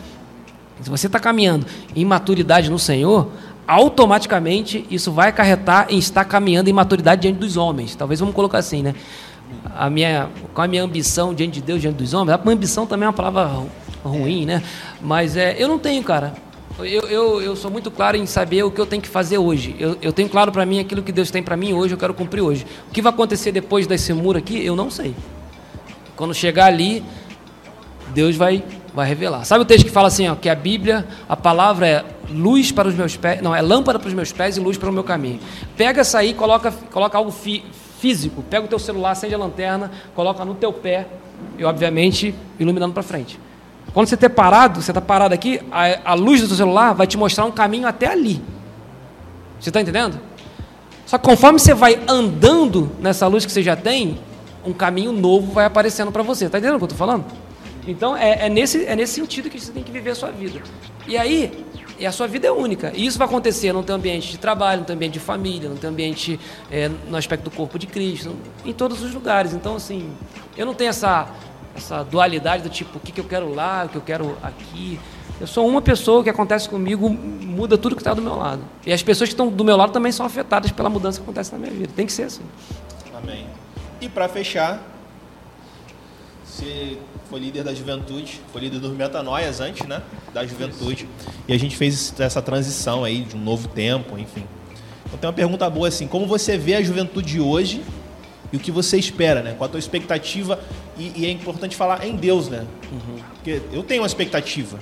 Se 0.82 0.88
você 0.88 1.06
está 1.08 1.18
caminhando 1.18 1.66
em 1.96 2.04
maturidade 2.04 2.70
no 2.70 2.78
Senhor, 2.78 3.28
automaticamente 3.66 4.86
isso 4.90 5.10
vai 5.12 5.30
acarretar 5.30 5.86
em 5.90 5.98
estar 5.98 6.24
caminhando 6.24 6.70
em 6.70 6.72
maturidade 6.72 7.22
diante 7.22 7.38
dos 7.38 7.56
homens. 7.56 7.94
Talvez 7.94 8.20
vamos 8.20 8.34
colocar 8.34 8.58
assim, 8.58 8.82
né? 8.82 8.94
A 9.76 9.90
minha, 9.90 10.28
com 10.54 10.62
a 10.62 10.68
minha 10.68 10.82
ambição 10.82 11.34
diante 11.34 11.54
de 11.54 11.62
Deus, 11.62 11.80
diante 11.80 11.96
dos 11.96 12.14
homens, 12.14 12.38
a 12.38 12.50
ambição 12.50 12.86
também 12.86 13.06
é 13.06 13.08
uma 13.08 13.14
palavra 13.14 13.50
ruim, 14.04 14.46
né? 14.46 14.62
Mas 15.00 15.36
é, 15.36 15.56
eu 15.58 15.68
não 15.68 15.78
tenho, 15.78 16.02
cara. 16.02 16.34
Eu, 16.84 17.02
eu, 17.08 17.42
eu 17.42 17.56
sou 17.56 17.70
muito 17.70 17.90
claro 17.90 18.16
em 18.16 18.26
saber 18.26 18.62
o 18.62 18.70
que 18.70 18.80
eu 18.80 18.86
tenho 18.86 19.02
que 19.02 19.08
fazer 19.08 19.38
hoje. 19.38 19.76
Eu, 19.78 19.96
eu 20.00 20.12
tenho 20.12 20.28
claro 20.28 20.50
para 20.50 20.64
mim 20.64 20.78
aquilo 20.78 21.02
que 21.02 21.12
Deus 21.12 21.30
tem 21.30 21.42
para 21.42 21.56
mim 21.56 21.72
hoje, 21.72 21.94
eu 21.94 21.98
quero 21.98 22.14
cumprir 22.14 22.40
hoje. 22.40 22.66
O 22.88 22.90
que 22.90 23.02
vai 23.02 23.12
acontecer 23.12 23.52
depois 23.52 23.86
desse 23.86 24.12
muro 24.12 24.38
aqui, 24.38 24.64
eu 24.64 24.74
não 24.74 24.90
sei. 24.90 25.14
Quando 26.16 26.34
chegar 26.34 26.66
ali, 26.66 27.02
Deus 28.14 28.36
vai, 28.36 28.64
vai 28.94 29.06
revelar. 29.06 29.44
Sabe 29.44 29.62
o 29.62 29.64
texto 29.64 29.84
que 29.84 29.90
fala 29.90 30.08
assim, 30.08 30.28
ó, 30.28 30.34
que 30.34 30.48
a 30.48 30.54
Bíblia, 30.54 31.06
a 31.28 31.36
palavra 31.36 31.86
é 31.86 32.04
luz 32.30 32.72
para 32.72 32.88
os 32.88 32.94
meus 32.94 33.16
pés, 33.16 33.42
não, 33.42 33.54
é 33.54 33.60
lâmpada 33.60 33.98
para 33.98 34.08
os 34.08 34.14
meus 34.14 34.32
pés 34.32 34.56
e 34.56 34.60
luz 34.60 34.78
para 34.78 34.88
o 34.88 34.92
meu 34.92 35.04
caminho. 35.04 35.40
Pega 35.76 36.00
essa 36.00 36.18
aí, 36.18 36.34
coloca, 36.34 36.72
coloca 36.90 37.18
algo 37.18 37.30
fi, 37.30 37.64
físico. 37.98 38.42
Pega 38.48 38.64
o 38.64 38.68
teu 38.68 38.78
celular, 38.78 39.10
acende 39.10 39.34
a 39.34 39.38
lanterna, 39.38 39.90
coloca 40.14 40.44
no 40.44 40.54
teu 40.54 40.72
pé 40.72 41.06
e, 41.58 41.64
obviamente, 41.64 42.34
iluminando 42.58 42.94
para 42.94 43.02
frente. 43.02 43.38
Quando 43.92 44.06
você 44.06 44.14
está 44.14 44.30
parado, 44.30 44.80
você 44.80 44.90
está 44.90 45.00
parado 45.00 45.34
aqui, 45.34 45.60
a, 45.70 46.12
a 46.12 46.14
luz 46.14 46.40
do 46.40 46.46
seu 46.46 46.56
celular 46.56 46.92
vai 46.92 47.06
te 47.06 47.16
mostrar 47.16 47.44
um 47.44 47.50
caminho 47.50 47.86
até 47.88 48.06
ali. 48.06 48.42
Você 49.58 49.70
está 49.70 49.80
entendendo? 49.80 50.18
Só 51.06 51.18
que 51.18 51.24
conforme 51.24 51.58
você 51.58 51.74
vai 51.74 52.00
andando 52.06 52.90
nessa 53.00 53.26
luz 53.26 53.44
que 53.44 53.50
você 53.50 53.62
já 53.62 53.74
tem, 53.74 54.18
um 54.64 54.72
caminho 54.72 55.12
novo 55.12 55.52
vai 55.52 55.64
aparecendo 55.64 56.12
para 56.12 56.22
você. 56.22 56.46
Está 56.46 56.58
entendendo 56.58 56.76
o 56.76 56.78
que 56.78 56.84
eu 56.84 56.86
estou 56.86 56.98
falando? 56.98 57.24
Então 57.86 58.16
é, 58.16 58.46
é, 58.46 58.48
nesse, 58.48 58.84
é 58.84 58.94
nesse 58.94 59.14
sentido 59.14 59.50
que 59.50 59.58
você 59.58 59.72
tem 59.72 59.82
que 59.82 59.90
viver 59.90 60.10
a 60.10 60.14
sua 60.14 60.30
vida. 60.30 60.62
E 61.08 61.16
aí, 61.16 61.64
e 61.98 62.06
a 62.06 62.12
sua 62.12 62.28
vida 62.28 62.46
é 62.46 62.52
única. 62.52 62.92
E 62.94 63.04
isso 63.04 63.18
vai 63.18 63.26
acontecer 63.26 63.72
no 63.72 63.82
teu 63.82 63.96
ambiente 63.96 64.30
de 64.30 64.38
trabalho, 64.38 64.80
no 64.80 64.86
teu 64.86 64.94
ambiente 64.94 65.14
de 65.14 65.20
família, 65.20 65.68
no 65.68 65.76
teu 65.76 65.90
ambiente 65.90 66.38
é, 66.70 66.88
no 67.08 67.16
aspecto 67.16 67.44
do 67.44 67.50
corpo 67.50 67.78
de 67.78 67.86
Cristo, 67.86 68.36
em 68.64 68.72
todos 68.72 69.02
os 69.02 69.12
lugares. 69.12 69.52
Então, 69.52 69.76
assim, 69.76 70.12
eu 70.56 70.64
não 70.64 70.74
tenho 70.74 70.90
essa 70.90 71.28
essa 71.74 72.02
dualidade 72.02 72.62
do 72.62 72.68
tipo, 72.68 72.98
o 72.98 73.00
que, 73.00 73.12
que 73.12 73.20
eu 73.20 73.24
quero 73.24 73.52
lá, 73.54 73.84
o 73.84 73.88
que 73.88 73.96
eu 73.96 74.02
quero 74.02 74.36
aqui. 74.42 74.98
Eu 75.40 75.46
sou 75.46 75.66
uma 75.66 75.80
pessoa, 75.80 76.20
o 76.20 76.24
que 76.24 76.30
acontece 76.30 76.68
comigo 76.68 77.08
muda 77.08 77.78
tudo 77.78 77.96
que 77.96 78.02
está 78.02 78.12
do 78.12 78.20
meu 78.20 78.36
lado. 78.36 78.62
E 78.84 78.92
as 78.92 79.02
pessoas 79.02 79.28
que 79.28 79.34
estão 79.34 79.48
do 79.48 79.64
meu 79.64 79.76
lado 79.76 79.92
também 79.92 80.12
são 80.12 80.26
afetadas 80.26 80.70
pela 80.70 80.90
mudança 80.90 81.18
que 81.18 81.24
acontece 81.24 81.52
na 81.52 81.58
minha 81.58 81.72
vida. 81.72 81.92
Tem 81.96 82.04
que 82.04 82.12
ser 82.12 82.24
assim. 82.24 82.42
Amém. 83.16 83.46
E 84.00 84.08
para 84.08 84.28
fechar, 84.28 84.82
você 86.44 86.98
foi 87.30 87.40
líder 87.40 87.64
da 87.64 87.72
juventude, 87.72 88.40
foi 88.52 88.62
líder 88.62 88.80
dos 88.80 88.92
metanoias 88.92 89.60
antes, 89.60 89.86
né? 89.86 90.02
Da 90.34 90.44
juventude. 90.44 91.08
E 91.48 91.52
a 91.52 91.58
gente 91.58 91.76
fez 91.76 92.12
essa 92.18 92.42
transição 92.42 93.04
aí 93.04 93.22
de 93.22 93.36
um 93.36 93.40
novo 93.40 93.68
tempo, 93.68 94.18
enfim. 94.18 94.44
Então 95.06 95.18
tem 95.18 95.28
uma 95.28 95.34
pergunta 95.34 95.68
boa 95.70 95.88
assim, 95.88 96.06
como 96.06 96.26
você 96.26 96.58
vê 96.58 96.74
a 96.74 96.82
juventude 96.82 97.40
hoje 97.40 97.82
e 98.52 98.56
o 98.56 98.60
que 98.60 98.70
você 98.70 98.98
espera, 98.98 99.42
né? 99.42 99.54
Qual 99.56 99.68
a 99.68 99.70
tua 99.70 99.78
expectativa? 99.78 100.58
E, 100.98 101.12
e 101.16 101.26
é 101.26 101.30
importante 101.30 101.76
falar 101.76 102.04
em 102.06 102.16
Deus, 102.16 102.48
né? 102.48 102.66
Uhum. 102.90 103.20
Porque 103.34 103.62
eu 103.72 103.82
tenho 103.82 104.02
uma 104.02 104.06
expectativa, 104.06 104.78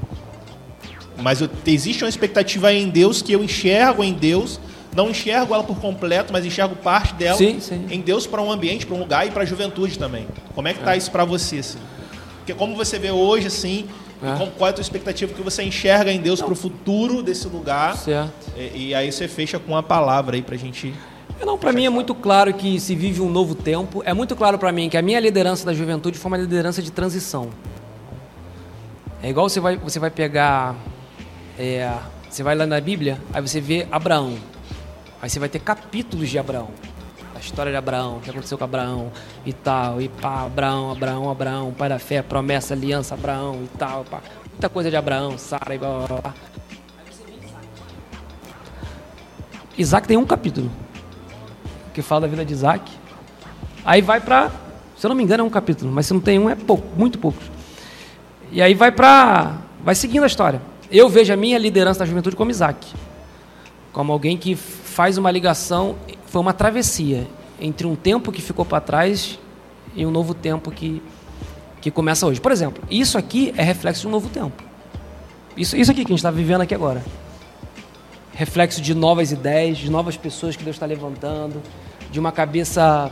mas 1.17 1.41
eu, 1.41 1.49
existe 1.67 2.05
uma 2.05 2.09
expectativa 2.09 2.73
em 2.73 2.89
Deus 2.89 3.21
que 3.23 3.33
eu 3.33 3.43
enxergo 3.43 4.03
em 4.03 4.13
Deus, 4.13 4.61
não 4.95 5.11
enxergo 5.11 5.55
ela 5.55 5.65
por 5.65 5.79
completo, 5.79 6.33
mas 6.33 6.47
enxergo 6.47 6.77
parte 6.77 7.15
dela 7.15 7.37
sim, 7.37 7.61
sim. 7.61 7.87
em 7.91 8.01
Deus 8.01 8.27
para 8.27 8.41
um 8.43 8.51
ambiente, 8.51 8.87
para 8.87 8.97
um 8.97 9.01
lugar 9.01 9.27
e 9.27 9.31
para 9.31 9.43
a 9.43 9.47
juventude 9.47 9.99
também. 9.99 10.27
Como 10.55 10.67
é 10.67 10.73
que 10.73 10.81
está 10.81 10.95
é. 10.95 10.99
isso 10.99 11.11
para 11.11 11.25
você? 11.25 11.59
Assim? 11.59 11.79
Porque 12.39 12.55
como 12.55 12.75
você 12.75 12.99
vê 12.99 13.11
hoje, 13.11 13.49
assim, 13.49 13.87
é. 14.23 14.37
Como, 14.37 14.51
qual 14.53 14.69
é 14.69 14.71
a 14.71 14.73
tua 14.73 14.83
expectativa 14.83 15.33
que 15.33 15.43
você 15.43 15.63
enxerga 15.63 16.11
em 16.11 16.21
Deus 16.21 16.41
para 16.41 16.53
o 16.53 16.57
futuro 16.57 17.23
desse 17.23 17.47
lugar? 17.47 17.97
Certo. 17.97 18.53
E, 18.57 18.89
e, 18.89 18.95
aí 18.95 19.13
você 19.13 19.29
fecha 19.29 19.59
com 19.59 19.73
uma 19.73 19.83
palavra 19.83 20.35
aí 20.37 20.43
para 20.43 20.57
a 20.57 20.59
gente 20.59 20.93
não, 21.47 21.57
para 21.57 21.73
mim 21.73 21.87
é 21.87 21.91
muito 21.91 22.15
claro 22.15 22.53
que 22.53 22.81
se 22.81 22.95
vive 22.95 23.21
um 23.21 23.31
novo 23.31 23.55
tempo. 23.55 24.03
É 24.05 24.13
muito 24.13 24.35
claro 24.35 24.59
para 24.59 24.73
mim 24.73 24.89
que 24.89 24.97
a 24.97 25.03
minha 25.03 25.21
liderança 25.21 25.65
da 25.65 25.73
juventude 25.73 26.19
foi 26.19 26.31
uma 26.31 26.37
liderança 26.37 26.83
de 26.83 26.91
transição. 26.91 27.51
É 29.23 29.31
igual 29.31 29.49
você 29.49 29.61
vai, 29.61 29.77
você 29.77 29.99
vai 29.99 30.11
pegar, 30.11 30.75
é, 31.59 31.93
você 32.29 32.43
vai 32.43 32.55
lá 32.55 32.67
na 32.67 32.81
Bíblia, 32.81 33.21
aí 33.33 33.41
você 33.41 33.61
vê 33.61 33.87
Abraão. 33.91 34.37
Aí 35.21 35.31
você 35.31 35.39
vai 35.39 35.49
ter 35.49 35.61
capítulos 35.61 36.29
de 36.29 36.39
Abraão. 36.39 36.71
A 37.35 37.39
história 37.39 37.71
de 37.71 37.79
Abraão, 37.79 38.17
o 38.17 38.21
que 38.21 38.31
aconteceu 38.31 38.59
com 38.59 38.65
Abraão 38.65 39.13
e 39.47 39.53
tal, 39.53 40.01
e 40.01 40.09
pá, 40.09 40.47
Abraão, 40.47 40.91
Abraão, 40.91 41.31
Abraão, 41.31 41.73
pai 41.73 41.89
da 41.89 41.99
fé, 41.99 42.21
promessa, 42.21 42.75
aliança, 42.75 43.15
Abraão 43.15 43.63
e 43.63 43.79
tal, 43.79 44.05
pá. 44.05 44.21
Muita 44.51 44.69
coisa 44.69 44.91
de 44.91 44.97
Abraão, 44.97 45.39
Sara 45.39 45.73
e 45.75 45.79
blá, 45.79 46.07
blá, 46.07 46.21
blá. 46.21 46.35
Isaac 49.77 50.09
tem 50.09 50.17
um 50.17 50.27
capítulo 50.27 50.69
que 51.99 52.03
fala 52.03 52.21
da 52.21 52.27
vida 52.29 52.45
de 52.45 52.53
Isaac. 52.53 52.93
Aí 53.85 54.01
vai 54.01 54.21
para, 54.21 54.53
se 54.97 55.05
eu 55.05 55.09
não 55.09 55.17
me 55.17 55.25
engano, 55.25 55.43
é 55.43 55.47
um 55.47 55.51
capítulo, 55.51 55.91
mas 55.91 56.07
se 56.07 56.15
não 56.15 56.21
tem 56.21 56.39
um, 56.39 56.49
é 56.49 56.55
pouco, 56.55 56.87
muito 56.97 57.19
poucos. 57.19 57.51
E 58.53 58.63
aí 58.63 58.73
vai 58.73 58.93
para, 58.93 59.59
vai 59.83 59.97
seguindo 59.97 60.23
a 60.23 60.27
história. 60.29 60.63
Eu 60.93 61.09
vejo 61.09 61.33
a 61.33 61.37
minha 61.37 61.59
liderança 61.59 61.99
da 61.99 62.07
juventude 62.07 62.37
como 62.37 62.53
Isaac, 62.53 62.87
como 63.93 64.13
alguém 64.13 64.37
que 64.37 64.55
faz 64.55 65.19
uma 65.19 65.29
ligação, 65.29 65.97
foi 66.27 66.41
uma 66.41 66.53
travessia 66.53 67.27
entre 67.61 67.85
um 67.85 67.97
tempo 67.97 68.31
que 68.31 68.41
ficou 68.41 68.65
para 68.65 68.81
trás 68.81 69.37
e 69.97 70.07
um 70.07 70.11
novo 70.13 70.35
tempo 70.35 70.71
que, 70.71 71.03
que 71.81 71.91
começa 71.91 72.27
hoje. 72.27 72.41
Por 72.41 72.53
exemplo, 72.53 72.81
isso 72.89 73.19
aqui 73.19 73.53
é 73.57 73.63
reflexo 73.65 74.03
de 74.03 74.07
um 74.07 74.11
novo 74.11 74.29
tempo. 74.29 74.63
Isso, 75.57 75.77
isso 75.77 75.91
aqui 75.91 76.05
que 76.05 76.13
a 76.13 76.15
gente 76.15 76.21
está 76.21 76.31
vivendo 76.31 76.61
aqui 76.61 76.75
agora. 76.75 77.03
Reflexo 78.39 78.81
de 78.81 78.95
novas 78.95 79.33
ideias, 79.33 79.79
de 79.79 79.91
novas 79.91 80.17
pessoas 80.17 80.55
que 80.55 80.63
Deus 80.63 80.77
está 80.77 80.87
levantando, 80.87 81.61
de 82.11 82.19
uma 82.19 82.33
cabeça 82.33 83.11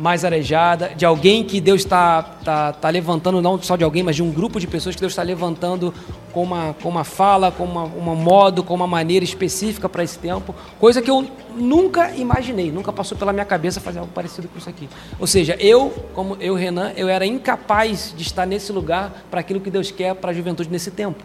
mais 0.00 0.24
arejada, 0.24 0.92
de 0.96 1.04
alguém 1.04 1.44
que 1.44 1.60
Deus 1.60 1.82
está 1.82 2.22
tá, 2.22 2.72
tá 2.72 2.88
levantando, 2.88 3.42
não 3.42 3.60
só 3.60 3.76
de 3.76 3.84
alguém, 3.84 4.02
mas 4.02 4.16
de 4.16 4.22
um 4.22 4.30
grupo 4.30 4.58
de 4.58 4.66
pessoas 4.66 4.94
que 4.94 5.00
Deus 5.00 5.12
está 5.12 5.22
levantando 5.22 5.92
com 6.32 6.42
uma, 6.42 6.74
com 6.82 6.88
uma 6.88 7.04
fala, 7.04 7.50
com 7.50 7.64
uma, 7.64 7.84
uma 7.84 8.14
modo, 8.14 8.62
com 8.62 8.72
uma 8.72 8.86
maneira 8.86 9.24
específica 9.24 9.88
para 9.88 10.02
esse 10.02 10.18
tempo, 10.18 10.54
coisa 10.78 11.02
que 11.02 11.10
eu 11.10 11.28
nunca 11.54 12.14
imaginei, 12.16 12.72
nunca 12.72 12.92
passou 12.92 13.18
pela 13.18 13.32
minha 13.32 13.44
cabeça 13.44 13.78
fazer 13.78 13.98
algo 13.98 14.12
parecido 14.12 14.48
com 14.48 14.58
isso 14.58 14.70
aqui. 14.70 14.88
Ou 15.18 15.26
seja, 15.26 15.54
eu, 15.60 15.90
como 16.14 16.36
eu, 16.40 16.54
Renan, 16.54 16.92
eu 16.96 17.08
era 17.08 17.26
incapaz 17.26 18.14
de 18.16 18.22
estar 18.22 18.46
nesse 18.46 18.72
lugar 18.72 19.24
para 19.30 19.40
aquilo 19.40 19.60
que 19.60 19.70
Deus 19.70 19.90
quer 19.90 20.14
para 20.14 20.30
a 20.30 20.34
juventude 20.34 20.70
nesse 20.70 20.90
tempo. 20.90 21.22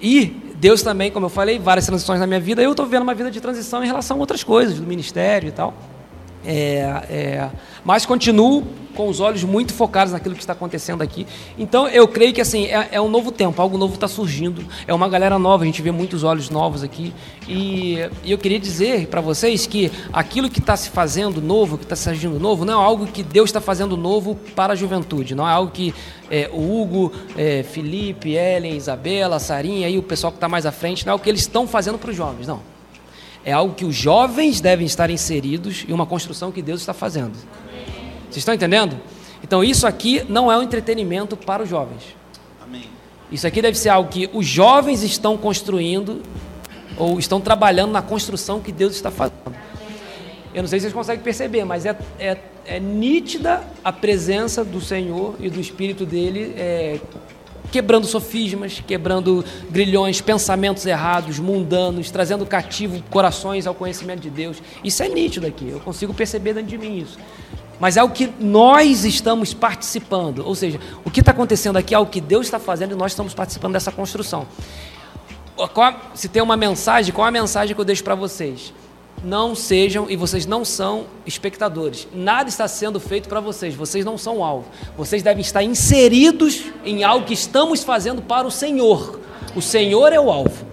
E 0.00 0.43
Deus 0.54 0.82
também, 0.82 1.10
como 1.10 1.26
eu 1.26 1.30
falei, 1.30 1.58
várias 1.58 1.86
transições 1.86 2.20
na 2.20 2.26
minha 2.26 2.40
vida, 2.40 2.62
eu 2.62 2.70
estou 2.70 2.86
vivendo 2.86 3.02
uma 3.02 3.14
vida 3.14 3.30
de 3.30 3.40
transição 3.40 3.82
em 3.82 3.86
relação 3.86 4.16
a 4.16 4.20
outras 4.20 4.42
coisas, 4.44 4.78
do 4.78 4.86
ministério 4.86 5.48
e 5.48 5.52
tal. 5.52 5.74
É, 6.44 6.80
é, 7.08 7.50
mas 7.84 8.04
continuo 8.04 8.64
com 8.94 9.08
os 9.08 9.20
olhos 9.20 9.42
muito 9.42 9.74
focados 9.74 10.12
naquilo 10.12 10.34
que 10.34 10.40
está 10.40 10.52
acontecendo 10.52 11.02
aqui. 11.02 11.26
Então 11.58 11.88
eu 11.88 12.06
creio 12.06 12.32
que 12.32 12.40
assim 12.40 12.66
é, 12.66 12.88
é 12.92 13.00
um 13.00 13.08
novo 13.08 13.32
tempo, 13.32 13.60
algo 13.60 13.76
novo 13.76 13.94
está 13.94 14.06
surgindo, 14.06 14.64
é 14.86 14.94
uma 14.94 15.08
galera 15.08 15.38
nova, 15.38 15.64
a 15.64 15.66
gente 15.66 15.82
vê 15.82 15.90
muitos 15.90 16.22
olhos 16.22 16.48
novos 16.48 16.82
aqui. 16.82 17.12
E, 17.48 17.98
e 18.22 18.30
eu 18.30 18.38
queria 18.38 18.58
dizer 18.58 19.08
para 19.08 19.20
vocês 19.20 19.66
que 19.66 19.90
aquilo 20.12 20.48
que 20.48 20.60
está 20.60 20.76
se 20.76 20.90
fazendo 20.90 21.42
novo, 21.42 21.76
que 21.76 21.84
está 21.84 21.96
surgindo 21.96 22.38
novo, 22.38 22.64
não 22.64 22.80
é 22.80 22.84
algo 22.84 23.06
que 23.06 23.22
Deus 23.22 23.48
está 23.50 23.60
fazendo 23.60 23.96
novo 23.96 24.36
para 24.54 24.72
a 24.72 24.76
juventude, 24.76 25.34
não 25.34 25.48
é 25.48 25.52
algo 25.52 25.72
que 25.72 25.94
é, 26.30 26.48
o 26.52 26.80
Hugo, 26.80 27.12
é, 27.36 27.62
Felipe, 27.62 28.32
Ellen, 28.32 28.76
Isabela, 28.76 29.38
Sarinha 29.38 29.88
e 29.88 29.98
o 29.98 30.02
pessoal 30.02 30.32
que 30.32 30.36
está 30.36 30.48
mais 30.48 30.64
à 30.66 30.72
frente, 30.72 31.04
não 31.04 31.12
é 31.12 31.16
o 31.16 31.18
que 31.18 31.28
eles 31.28 31.40
estão 31.40 31.66
fazendo 31.66 31.98
para 31.98 32.10
os 32.10 32.16
jovens, 32.16 32.46
não 32.46 32.73
é 33.44 33.52
algo 33.52 33.74
que 33.74 33.84
os 33.84 33.94
jovens 33.94 34.60
devem 34.60 34.86
estar 34.86 35.10
inseridos 35.10 35.84
e 35.86 35.92
uma 35.92 36.06
construção 36.06 36.50
que 36.50 36.62
Deus 36.62 36.80
está 36.80 36.94
fazendo. 36.94 37.34
Vocês 38.22 38.38
estão 38.38 38.54
entendendo? 38.54 38.98
Então 39.42 39.62
isso 39.62 39.86
aqui 39.86 40.24
não 40.28 40.50
é 40.50 40.58
um 40.58 40.62
entretenimento 40.62 41.36
para 41.36 41.62
os 41.62 41.68
jovens. 41.68 42.16
Amém. 42.62 42.84
Isso 43.30 43.46
aqui 43.46 43.60
deve 43.60 43.76
ser 43.76 43.90
algo 43.90 44.08
que 44.08 44.28
os 44.32 44.46
jovens 44.46 45.02
estão 45.02 45.36
construindo 45.36 46.22
ou 46.96 47.18
estão 47.18 47.40
trabalhando 47.40 47.92
na 47.92 48.00
construção 48.00 48.60
que 48.60 48.72
Deus 48.72 48.94
está 48.94 49.10
fazendo. 49.10 49.54
Eu 50.54 50.62
não 50.62 50.68
sei 50.68 50.78
se 50.78 50.84
vocês 50.84 50.94
conseguem 50.94 51.22
perceber, 51.22 51.64
mas 51.64 51.84
é, 51.84 51.98
é, 52.18 52.38
é 52.64 52.80
nítida 52.80 53.62
a 53.82 53.92
presença 53.92 54.64
do 54.64 54.80
Senhor 54.80 55.34
e 55.40 55.50
do 55.50 55.60
Espírito 55.60 56.06
dele 56.06 56.54
é, 56.56 57.00
quebrando 57.74 58.06
sofismas, 58.06 58.80
quebrando 58.86 59.44
grilhões, 59.68 60.20
pensamentos 60.20 60.86
errados, 60.86 61.40
mundanos, 61.40 62.08
trazendo 62.08 62.46
cativo 62.46 63.02
corações 63.10 63.66
ao 63.66 63.74
conhecimento 63.74 64.20
de 64.20 64.30
Deus. 64.30 64.62
Isso 64.84 65.02
é 65.02 65.08
nítido 65.08 65.44
aqui, 65.44 65.70
eu 65.70 65.80
consigo 65.80 66.14
perceber 66.14 66.54
dentro 66.54 66.68
de 66.68 66.78
mim 66.78 66.98
isso. 66.98 67.18
Mas 67.80 67.96
é 67.96 68.02
o 68.04 68.10
que 68.10 68.32
nós 68.38 69.04
estamos 69.04 69.52
participando, 69.52 70.46
ou 70.46 70.54
seja, 70.54 70.78
o 71.04 71.10
que 71.10 71.18
está 71.18 71.32
acontecendo 71.32 71.76
aqui 71.76 71.92
é 71.92 71.98
o 71.98 72.06
que 72.06 72.20
Deus 72.20 72.46
está 72.46 72.60
fazendo 72.60 72.92
e 72.92 72.94
nós 72.94 73.10
estamos 73.10 73.34
participando 73.34 73.72
dessa 73.72 73.90
construção. 73.90 74.46
Se 76.14 76.28
tem 76.28 76.40
uma 76.40 76.56
mensagem, 76.56 77.12
qual 77.12 77.26
a 77.26 77.30
mensagem 77.32 77.74
que 77.74 77.80
eu 77.80 77.84
deixo 77.84 78.04
para 78.04 78.14
vocês? 78.14 78.72
Não 79.24 79.54
sejam 79.54 80.08
e 80.10 80.16
vocês 80.16 80.46
não 80.46 80.64
são 80.64 81.06
espectadores. 81.26 82.06
Nada 82.12 82.48
está 82.48 82.68
sendo 82.68 83.00
feito 83.00 83.28
para 83.28 83.40
vocês, 83.40 83.74
vocês 83.74 84.04
não 84.04 84.18
são 84.18 84.44
alvo. 84.44 84.66
Vocês 84.96 85.22
devem 85.22 85.40
estar 85.40 85.62
inseridos 85.62 86.64
em 86.84 87.02
algo 87.02 87.26
que 87.26 87.34
estamos 87.34 87.82
fazendo 87.82 88.20
para 88.22 88.46
o 88.46 88.50
Senhor. 88.50 89.20
O 89.56 89.62
Senhor 89.62 90.12
é 90.12 90.20
o 90.20 90.30
alvo. 90.30 90.66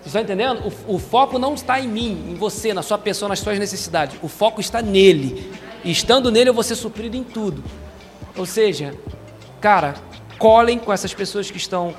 Vocês 0.00 0.06
está 0.06 0.22
entendendo? 0.22 0.72
O, 0.88 0.94
o, 0.96 0.98
foco 0.98 1.38
não 1.38 1.54
está 1.54 1.78
em 1.78 1.86
mim, 1.86 2.30
em 2.30 2.34
você, 2.34 2.72
na 2.72 2.82
sua 2.82 2.96
pessoa, 2.96 3.28
nas 3.28 3.40
suas 3.40 3.58
necessidades. 3.58 4.16
O 4.22 4.28
foco 4.28 4.60
está 4.60 4.80
nele. 4.80 5.52
E 5.84 5.90
estando 5.90 6.30
nele, 6.30 6.48
eu 6.48 6.54
vou 6.54 6.62
ser 6.62 6.74
suprido 6.74 7.16
em 7.16 7.22
tudo. 7.22 7.62
Ou 8.36 8.46
seja, 8.46 8.94
cara, 9.60 9.94
colhem 10.38 10.78
com 10.78 10.90
essas 10.90 11.12
pessoas 11.12 11.50
que 11.50 11.58
estão 11.58 11.94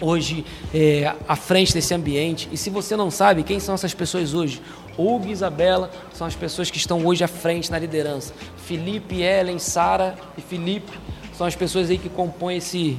hoje 0.00 0.44
é, 0.72 1.12
à 1.26 1.36
frente 1.36 1.72
desse 1.74 1.94
ambiente. 1.94 2.48
E 2.52 2.56
se 2.56 2.70
você 2.70 2.96
não 2.96 3.10
sabe 3.10 3.42
quem 3.42 3.58
são 3.58 3.74
essas 3.74 3.94
pessoas 3.94 4.34
hoje, 4.34 4.60
Hugo 4.98 5.26
e 5.26 5.32
Isabela 5.32 5.90
são 6.12 6.26
as 6.26 6.34
pessoas 6.34 6.70
que 6.70 6.78
estão 6.78 7.04
hoje 7.04 7.24
à 7.24 7.28
frente 7.28 7.70
na 7.70 7.78
liderança. 7.78 8.32
Felipe, 8.64 9.22
Ellen, 9.22 9.58
Sara 9.58 10.16
e 10.38 10.40
Felipe 10.40 10.92
são 11.36 11.46
as 11.46 11.56
pessoas 11.56 11.90
aí 11.90 11.98
que 11.98 12.08
compõem 12.08 12.58
esse, 12.58 12.96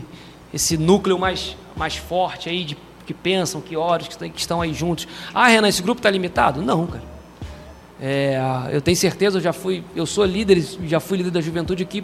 esse 0.53 0.77
núcleo 0.77 1.17
mais, 1.17 1.55
mais 1.75 1.95
forte 1.95 2.49
aí, 2.49 2.63
de, 2.63 2.77
que 3.05 3.13
pensam, 3.13 3.61
que 3.61 3.77
oram, 3.77 4.05
que, 4.05 4.29
que 4.29 4.39
estão 4.39 4.61
aí 4.61 4.73
juntos. 4.73 5.07
Ah, 5.33 5.47
Renan, 5.47 5.67
esse 5.67 5.81
grupo 5.81 5.99
está 5.99 6.09
limitado? 6.09 6.61
Não, 6.61 6.85
cara. 6.85 7.03
É, 7.99 8.37
eu 8.71 8.81
tenho 8.81 8.97
certeza, 8.97 9.37
eu 9.37 9.41
já 9.41 9.53
fui, 9.53 9.83
eu 9.95 10.05
sou 10.05 10.25
líder, 10.25 10.61
já 10.85 10.99
fui 10.99 11.17
líder 11.17 11.31
da 11.31 11.41
juventude 11.41 11.83
aqui. 11.83 12.03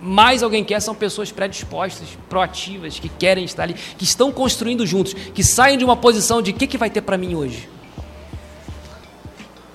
Mais 0.00 0.42
alguém 0.42 0.64
quer 0.64 0.80
são 0.80 0.94
pessoas 0.94 1.30
predispostas, 1.30 2.08
proativas, 2.28 2.98
que 2.98 3.08
querem 3.08 3.44
estar 3.44 3.64
ali, 3.64 3.74
que 3.74 4.04
estão 4.04 4.32
construindo 4.32 4.86
juntos, 4.86 5.12
que 5.12 5.42
saem 5.42 5.76
de 5.76 5.84
uma 5.84 5.96
posição 5.96 6.40
de 6.40 6.52
o 6.52 6.54
que, 6.54 6.66
que 6.66 6.78
vai 6.78 6.88
ter 6.88 7.02
para 7.02 7.18
mim 7.18 7.34
hoje 7.34 7.68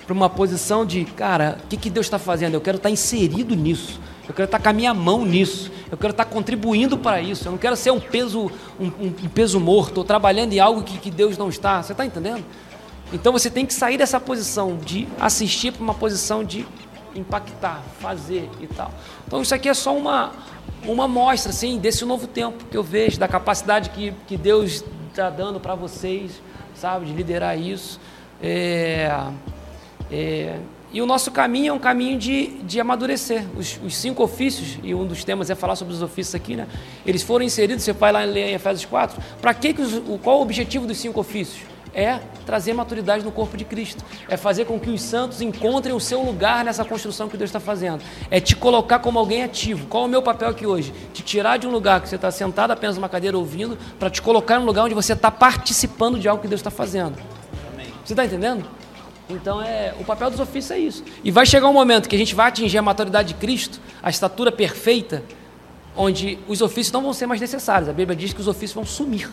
para 0.06 0.14
uma 0.14 0.30
posição 0.30 0.86
de, 0.86 1.04
cara, 1.04 1.58
o 1.64 1.66
que, 1.66 1.76
que 1.76 1.90
Deus 1.90 2.06
está 2.06 2.18
fazendo? 2.18 2.54
Eu 2.54 2.60
quero 2.60 2.76
estar 2.76 2.88
tá 2.88 2.92
inserido 2.92 3.56
nisso. 3.56 4.00
Eu 4.28 4.34
quero 4.34 4.46
estar 4.46 4.58
tá 4.58 4.62
com 4.62 4.70
a 4.70 4.72
minha 4.72 4.94
mão 4.94 5.24
nisso. 5.24 5.70
Eu 5.90 5.98
quero 5.98 6.12
estar 6.12 6.24
tá 6.24 6.30
contribuindo 6.30 6.96
para 6.96 7.20
isso. 7.20 7.48
Eu 7.48 7.52
não 7.52 7.58
quero 7.58 7.74
ser 7.74 7.90
um 7.90 7.98
peso, 7.98 8.50
um, 8.78 8.86
um, 8.86 9.28
peso 9.28 9.58
morto, 9.58 9.88
Estou 9.88 10.04
trabalhando 10.04 10.52
em 10.52 10.60
algo 10.60 10.82
que, 10.82 10.98
que 10.98 11.10
Deus 11.10 11.36
não 11.36 11.48
está. 11.48 11.82
Você 11.82 11.92
está 11.92 12.06
entendendo? 12.06 12.44
Então 13.12 13.32
você 13.32 13.50
tem 13.50 13.66
que 13.66 13.74
sair 13.74 13.98
dessa 13.98 14.20
posição 14.20 14.76
de 14.76 15.08
assistir 15.20 15.72
para 15.72 15.82
uma 15.82 15.94
posição 15.94 16.44
de 16.44 16.66
impactar, 17.14 17.82
fazer 18.00 18.48
e 18.60 18.66
tal. 18.66 18.92
Então 19.26 19.42
isso 19.42 19.54
aqui 19.54 19.68
é 19.68 19.74
só 19.74 19.96
uma, 19.96 20.32
uma 20.84 21.08
mostra 21.08 21.50
assim, 21.50 21.78
desse 21.78 22.04
novo 22.04 22.26
tempo 22.26 22.64
que 22.64 22.76
eu 22.76 22.82
vejo, 22.82 23.18
da 23.18 23.28
capacidade 23.28 23.90
que, 23.90 24.12
que 24.26 24.36
Deus 24.36 24.84
está 25.10 25.30
dando 25.30 25.58
para 25.58 25.74
vocês, 25.74 26.42
sabe, 26.74 27.06
de 27.06 27.12
liderar 27.12 27.58
isso. 27.58 28.00
É, 28.42 29.10
é, 30.10 30.58
e 30.92 31.02
o 31.02 31.06
nosso 31.06 31.30
caminho 31.30 31.70
é 31.70 31.72
um 31.72 31.78
caminho 31.78 32.18
de, 32.18 32.48
de 32.62 32.80
amadurecer. 32.80 33.44
Os, 33.56 33.78
os, 33.84 33.96
cinco 33.96 34.22
ofícios, 34.22 34.78
e 34.82 34.94
um 34.94 35.04
dos 35.04 35.24
temas 35.24 35.50
é 35.50 35.54
falar 35.54 35.76
sobre 35.76 35.92
os 35.92 36.00
ofícios 36.00 36.34
aqui, 36.34 36.56
né? 36.56 36.66
Eles 37.04 37.22
foram 37.22 37.44
inseridos, 37.44 37.84
você 37.84 37.92
vai 37.92 38.12
lá 38.12 38.24
ler 38.24 38.50
em 38.50 38.54
Efésios 38.54 38.84
4. 38.84 39.20
Para 39.40 39.52
que, 39.52 39.74
que 39.74 39.82
os, 39.82 39.94
o, 39.94 40.18
qual 40.22 40.38
o 40.38 40.42
objetivo 40.42 40.86
dos 40.86 40.96
cinco 40.98 41.20
ofícios? 41.20 41.64
É 41.92 42.20
trazer 42.44 42.74
maturidade 42.74 43.24
no 43.24 43.32
corpo 43.32 43.56
de 43.56 43.64
Cristo. 43.64 44.04
É 44.28 44.36
fazer 44.36 44.66
com 44.66 44.78
que 44.78 44.90
os 44.90 45.00
santos 45.00 45.40
encontrem 45.40 45.94
o 45.94 46.00
seu 46.00 46.22
lugar 46.22 46.64
nessa 46.64 46.84
construção 46.84 47.26
que 47.28 47.36
Deus 47.36 47.48
está 47.48 47.58
fazendo. 47.58 48.02
É 48.30 48.38
te 48.38 48.54
colocar 48.54 48.98
como 48.98 49.18
alguém 49.18 49.42
ativo. 49.42 49.86
Qual 49.86 50.04
é 50.04 50.06
o 50.06 50.10
meu 50.10 50.22
papel 50.22 50.48
aqui 50.48 50.66
hoje? 50.66 50.92
Te 51.12 51.22
tirar 51.22 51.56
de 51.56 51.66
um 51.66 51.70
lugar 51.70 52.00
que 52.02 52.08
você 52.08 52.16
está 52.16 52.30
sentado 52.30 52.70
apenas 52.70 52.96
numa 52.96 53.08
cadeira 53.08 53.36
ouvindo, 53.36 53.78
para 53.98 54.10
te 54.10 54.20
colocar 54.20 54.56
em 54.56 54.58
um 54.58 54.66
lugar 54.66 54.84
onde 54.84 54.94
você 54.94 55.14
está 55.14 55.30
participando 55.30 56.18
de 56.18 56.28
algo 56.28 56.42
que 56.42 56.48
Deus 56.48 56.60
está 56.60 56.70
fazendo. 56.70 57.16
Você 58.04 58.12
está 58.12 58.24
entendendo? 58.24 58.64
Então, 59.28 59.60
é, 59.60 59.92
o 59.98 60.04
papel 60.04 60.30
dos 60.30 60.38
ofícios 60.38 60.70
é 60.70 60.78
isso. 60.78 61.04
E 61.24 61.30
vai 61.30 61.44
chegar 61.44 61.68
um 61.68 61.72
momento 61.72 62.08
que 62.08 62.14
a 62.14 62.18
gente 62.18 62.34
vai 62.34 62.48
atingir 62.48 62.78
a 62.78 62.82
maturidade 62.82 63.28
de 63.28 63.34
Cristo, 63.34 63.80
a 64.02 64.08
estatura 64.08 64.52
perfeita, 64.52 65.22
onde 65.96 66.38
os 66.46 66.60
ofícios 66.60 66.92
não 66.92 67.02
vão 67.02 67.12
ser 67.12 67.26
mais 67.26 67.40
necessários. 67.40 67.88
A 67.88 67.92
Bíblia 67.92 68.16
diz 68.16 68.32
que 68.32 68.40
os 68.40 68.46
ofícios 68.46 68.74
vão 68.74 68.84
sumir. 68.84 69.28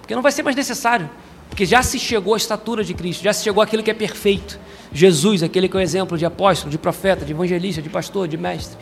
Porque 0.00 0.14
não 0.14 0.22
vai 0.22 0.32
ser 0.32 0.42
mais 0.42 0.56
necessário. 0.56 1.08
Porque 1.48 1.64
já 1.64 1.82
se 1.82 1.98
chegou 1.98 2.34
à 2.34 2.36
estatura 2.36 2.82
de 2.82 2.92
Cristo, 2.94 3.22
já 3.22 3.32
se 3.32 3.44
chegou 3.44 3.62
aquilo 3.62 3.82
que 3.82 3.90
é 3.90 3.94
perfeito. 3.94 4.58
Jesus, 4.92 5.42
aquele 5.42 5.68
que 5.68 5.76
é 5.76 5.80
o 5.80 5.82
exemplo 5.82 6.18
de 6.18 6.26
apóstolo, 6.26 6.70
de 6.70 6.78
profeta, 6.78 7.24
de 7.24 7.32
evangelista, 7.32 7.80
de 7.80 7.88
pastor, 7.88 8.26
de 8.26 8.36
mestre. 8.36 8.76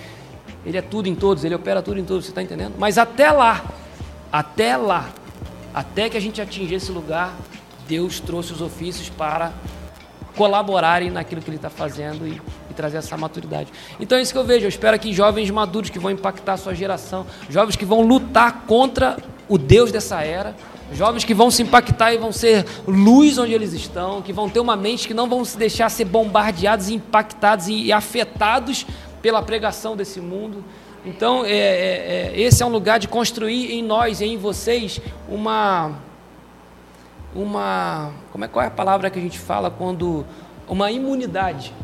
Ele 0.64 0.78
é 0.78 0.82
tudo 0.82 1.09
em 1.09 1.14
todos, 1.14 1.44
ele 1.44 1.54
opera 1.54 1.82
tudo 1.82 1.98
em 1.98 2.04
todos, 2.04 2.24
você 2.24 2.30
está 2.30 2.42
entendendo? 2.42 2.74
Mas 2.78 2.96
até 2.96 3.30
lá, 3.30 3.64
até 4.30 4.76
lá, 4.76 5.10
até 5.74 6.09
que 6.09 6.16
a 6.16 6.20
gente 6.20 6.40
atinja 6.40 6.76
esse 6.76 6.90
lugar, 6.92 7.36
Deus 7.88 8.20
trouxe 8.20 8.52
os 8.52 8.60
ofícios 8.60 9.09
para 9.10 9.52
colaborarem 10.36 11.10
naquilo 11.10 11.40
que 11.42 11.48
ele 11.48 11.56
está 11.56 11.70
fazendo 11.70 12.26
e, 12.26 12.40
e, 12.70 12.74
trazer 12.74 12.98
essa 12.98 13.16
maturidade. 13.16 13.70
Então 14.00 14.18
é 14.18 14.22
isso 14.22 14.32
que 14.32 14.38
eu 14.38 14.44
vejo. 14.44 14.64
Eu 14.64 14.68
espero 14.68 14.98
que 14.98 15.12
jovens 15.12 15.50
maduros 15.50 15.90
que 15.90 15.98
vão 15.98 16.10
impactar 16.10 16.54
a 16.54 16.56
sua 16.56 16.74
geração, 16.74 17.26
jovens 17.48 17.76
que 17.76 17.84
vão 17.84 18.00
lutar 18.02 18.64
contra 18.66 19.16
o 19.48 19.59
Deus 19.59 19.92
dessa 19.92 20.22
era, 20.22 20.54
jovens 20.92 21.24
que 21.24 21.34
vão 21.34 21.50
se 21.50 21.62
impactar 21.62 22.12
e 22.14 22.18
vão 22.18 22.32
ser 22.32 22.64
luz 22.86 23.38
onde 23.38 23.52
eles 23.52 23.72
estão, 23.72 24.22
que 24.22 24.32
vão 24.32 24.48
ter 24.48 24.60
uma 24.60 24.76
mente 24.76 25.06
que 25.06 25.14
não 25.14 25.28
vão 25.28 25.44
se 25.44 25.56
deixar 25.56 25.88
ser 25.90 26.04
bombardeados 26.04 26.88
impactados 26.88 27.68
e, 27.68 27.84
e 27.84 27.92
afetados 27.92 28.86
pela 29.20 29.42
pregação 29.42 29.96
desse 29.96 30.20
mundo. 30.20 30.64
Então, 31.04 31.44
é, 31.44 31.50
é, 31.50 32.32
é, 32.34 32.40
esse 32.40 32.62
é 32.62 32.66
um 32.66 32.68
lugar 32.68 32.98
de 32.98 33.09
construir 33.09 33.72
em 33.72 33.82
nós 33.82 34.20
e 34.20 34.26
em 34.26 34.36
vocês 34.36 35.00
uma 35.28 35.92
uma. 37.34 38.12
Como 38.30 38.44
é, 38.44 38.48
qual 38.48 38.64
é 38.64 38.68
a 38.68 38.70
palavra 38.70 39.10
que 39.10 39.18
a 39.18 39.22
gente 39.22 39.38
fala 39.38 39.70
quando. 39.70 40.24
Uma 40.68 40.90
imunidade. 40.90 41.74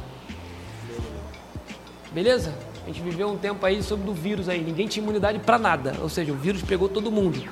Beleza? 2.12 2.54
A 2.84 2.86
gente 2.86 3.02
viveu 3.02 3.28
um 3.28 3.36
tempo 3.36 3.64
aí 3.66 3.82
sobre 3.82 4.08
o 4.08 4.14
vírus 4.14 4.48
aí. 4.48 4.62
Ninguém 4.62 4.86
tinha 4.86 5.02
imunidade 5.02 5.38
para 5.40 5.58
nada. 5.58 5.94
Ou 6.00 6.08
seja, 6.08 6.32
o 6.32 6.36
vírus 6.36 6.62
pegou 6.62 6.88
todo 6.88 7.10
mundo. 7.10 7.42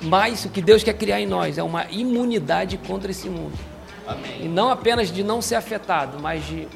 Mas 0.00 0.44
o 0.44 0.50
que 0.50 0.62
Deus 0.62 0.84
quer 0.84 0.94
criar 0.94 1.20
em 1.20 1.26
nós 1.26 1.58
é 1.58 1.62
uma 1.62 1.86
imunidade 1.90 2.78
contra 2.78 3.10
esse 3.10 3.28
mundo. 3.28 3.58
Amém. 4.06 4.44
E 4.44 4.48
não 4.48 4.70
apenas 4.70 5.10
de 5.10 5.24
não 5.24 5.40
ser 5.40 5.54
afetado, 5.56 6.18
mas 6.20 6.46
de 6.46 6.68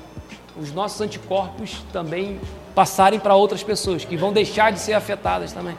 os 0.57 0.73
nossos 0.73 1.01
anticorpos 1.01 1.85
também 1.93 2.41
passarem 2.75 3.21
para 3.21 3.35
outras 3.35 3.63
pessoas, 3.63 4.05
que 4.05 4.17
vão 4.17 4.33
deixar 4.33 4.73
de 4.73 4.81
ser 4.81 4.95
afetadas 4.95 5.53
também. 5.53 5.77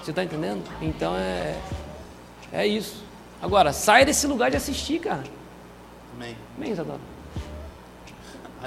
Você 0.00 0.10
está 0.10 0.22
entendendo? 0.22 0.62
Então 0.80 1.16
é, 1.16 1.56
é 2.52 2.66
isso. 2.66 3.02
Agora, 3.42 3.72
sai 3.72 4.04
desse 4.04 4.24
lugar 4.28 4.52
de 4.52 4.56
assistir, 4.56 5.00
cara. 5.00 5.24
Amém. 6.14 6.36
Amém, 6.56 6.70
Isadora. 6.70 7.00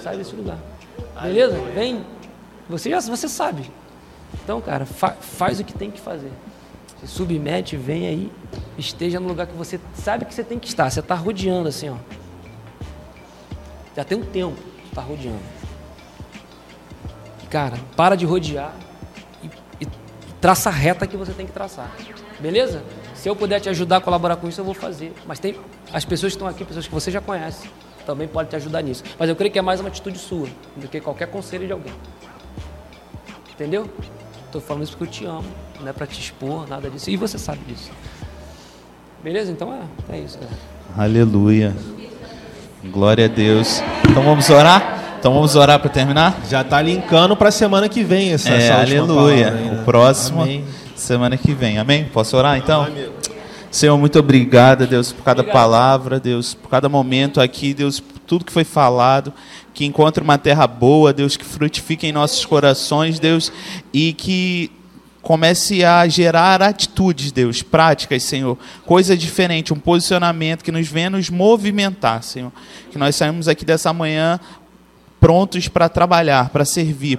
Sai 0.02 0.18
desse 0.18 0.35
lugar. 0.35 0.57
Beleza? 1.22 1.57
Vem. 1.73 2.06
Você 2.69 2.89
já 2.89 2.99
você 2.99 3.30
sabe. 3.30 3.72
Então, 4.43 4.60
cara, 4.60 4.85
fa 4.85 5.11
faz 5.11 5.61
o 5.61 5.64
que 5.64 5.73
tem 5.73 5.89
que 5.89 6.02
fazer. 6.02 6.31
Se 6.99 7.07
submete, 7.07 7.77
vem 7.77 8.07
aí, 8.07 8.31
esteja 8.77 9.18
no 9.19 9.27
lugar 9.27 9.47
que 9.47 9.56
você 9.56 9.80
sabe 9.93 10.26
que 10.26 10.34
você 10.34 10.43
tem 10.43 10.60
que 10.60 10.68
estar. 10.68 10.89
Você 10.89 10.99
está 10.99 11.15
rodeando 11.15 11.69
assim, 11.69 11.89
ó. 11.89 11.95
Já 13.95 14.03
tem 14.03 14.18
um 14.18 14.26
tempo 14.26 14.57
que 14.81 14.89
está 14.89 15.02
rodeando. 15.02 15.39
Cara, 17.49 17.77
para 17.95 18.15
de 18.15 18.26
rodear 18.26 18.73
e, 19.41 19.49
e 19.80 19.88
traça 20.41 20.68
a 20.68 20.73
reta 20.73 21.07
que 21.07 21.15
você 21.15 21.31
tem 21.31 21.45
que 21.45 21.53
traçar. 21.53 21.89
Beleza? 22.41 22.84
Se 23.26 23.30
eu 23.30 23.35
puder 23.35 23.60
te 23.60 23.68
ajudar 23.69 23.97
a 23.97 24.02
colaborar 24.02 24.35
com 24.35 24.47
isso, 24.47 24.61
eu 24.61 24.65
vou 24.65 24.76
fazer. 24.76 25.11
Mas 25.26 25.39
tem 25.39 25.56
as 25.91 26.06
pessoas 26.06 26.34
que 26.34 26.35
estão 26.35 26.47
aqui, 26.47 26.64
pessoas 26.64 26.85
que 26.85 26.93
você 26.93 27.10
já 27.10 27.19
conhece, 27.19 27.68
também 28.06 28.27
podem 28.27 28.52
te 28.52 28.56
ajudar 28.56 28.84
nisso. 28.84 29.03
Mas 29.18 29.27
eu 29.27 29.35
creio 29.35 29.52
que 29.52 29.57
é 29.57 29.64
mais 29.64 29.80
uma 29.80 29.89
atitude 29.89 30.19
sua 30.19 30.47
do 30.76 30.88
que 30.88 31.02
qualquer 31.02 31.26
conselho 31.26 31.65
de 31.65 31.73
alguém. 31.73 31.91
Entendeu? 33.52 33.89
Estou 34.45 34.61
falando 34.61 34.84
isso 34.84 34.91
porque 34.95 35.06
eu 35.06 35.11
te 35.11 35.26
amo, 35.26 35.43
não 35.81 35.88
é 35.88 35.91
para 35.91 36.06
te 36.06 36.22
expor, 36.22 36.69
nada 36.69 36.88
disso. 36.88 37.10
E 37.10 37.18
você 37.18 37.39
sabe 37.39 37.61
disso. 37.68 37.89
Beleza? 39.23 39.52
Então 39.52 39.73
é, 39.73 40.18
é 40.18 40.19
isso. 40.19 40.38
Aleluia. 40.95 41.76
Glória 42.84 43.26
a 43.26 43.27
Deus. 43.27 43.81
Então 44.07 44.22
vamos 44.22 44.52
orar? 44.52 45.15
Então 45.18 45.34
vamos 45.34 45.56
orar 45.56 45.80
para 45.80 45.89
terminar? 45.89 46.41
Já 46.47 46.61
está 46.61 46.80
linkando 46.80 47.35
para 47.35 47.49
a 47.49 47.52
semana 47.52 47.89
que 47.89 48.03
vem 48.03 48.34
essa, 48.34 48.52
é, 48.52 48.68
essa 48.68 48.81
Aleluia. 48.81 49.52
Palavra, 49.52 49.81
o 49.81 49.84
próximo. 49.84 50.43
Amém 50.43 50.85
semana 50.95 51.38
que 51.38 51.53
vem. 51.53 51.77
Amém? 51.77 52.05
Posso 52.05 52.35
orar 52.38 52.57
então? 52.57 52.88
Senhor, 53.69 53.97
muito 53.97 54.17
obrigado, 54.17 54.88
Deus, 54.88 55.11
por 55.11 55.23
cada 55.23 55.43
palavra, 55.43 56.19
Deus, 56.19 56.53
por 56.53 56.69
cada 56.69 56.88
momento 56.88 57.41
aqui, 57.41 57.73
Deus, 57.73 57.99
por 57.99 58.19
tudo 58.19 58.45
que 58.45 58.51
foi 58.51 58.63
falado, 58.63 59.34
que 59.73 59.84
encontre 59.85 60.23
uma 60.23 60.38
terra 60.38 60.65
boa, 60.65 61.11
Deus, 61.11 61.35
que 61.35 61.43
frutifique 61.43 62.07
em 62.07 62.13
nossos 62.13 62.45
corações, 62.45 63.19
Deus, 63.19 63.51
e 63.93 64.13
que 64.13 64.72
comece 65.22 65.84
a 65.84 66.07
gerar 66.07 66.61
atitudes, 66.61 67.31
Deus, 67.31 67.61
práticas, 67.61 68.23
Senhor, 68.23 68.57
coisa 68.85 69.17
diferente, 69.17 69.73
um 69.73 69.80
posicionamento 69.80 70.63
que 70.63 70.72
nos 70.72 70.88
venha 70.88 71.09
nos 71.09 71.30
movimentar, 71.30 72.23
Senhor. 72.23 72.53
Que 72.91 72.97
nós 72.97 73.15
saímos 73.15 73.47
aqui 73.47 73.65
dessa 73.65 73.91
manhã 73.91 74.39
prontos 75.19 75.67
para 75.67 75.89
trabalhar, 75.89 76.49
para 76.49 76.63
servir, 76.63 77.17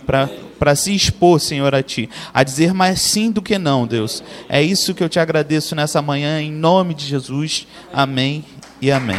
para 0.58 0.74
se 0.74 0.94
expor, 0.94 1.40
Senhor, 1.40 1.74
a 1.74 1.82
Ti, 1.82 2.08
a 2.32 2.42
dizer 2.42 2.74
mais 2.74 3.00
sim 3.00 3.30
do 3.30 3.42
que 3.42 3.58
não, 3.58 3.86
Deus. 3.86 4.22
É 4.48 4.62
isso 4.62 4.94
que 4.94 5.02
eu 5.02 5.08
te 5.08 5.18
agradeço 5.18 5.74
nessa 5.74 6.02
manhã, 6.02 6.40
em 6.40 6.50
nome 6.50 6.94
de 6.94 7.06
Jesus. 7.06 7.66
Amém 7.92 8.44
e 8.80 8.90
amém. 8.90 9.14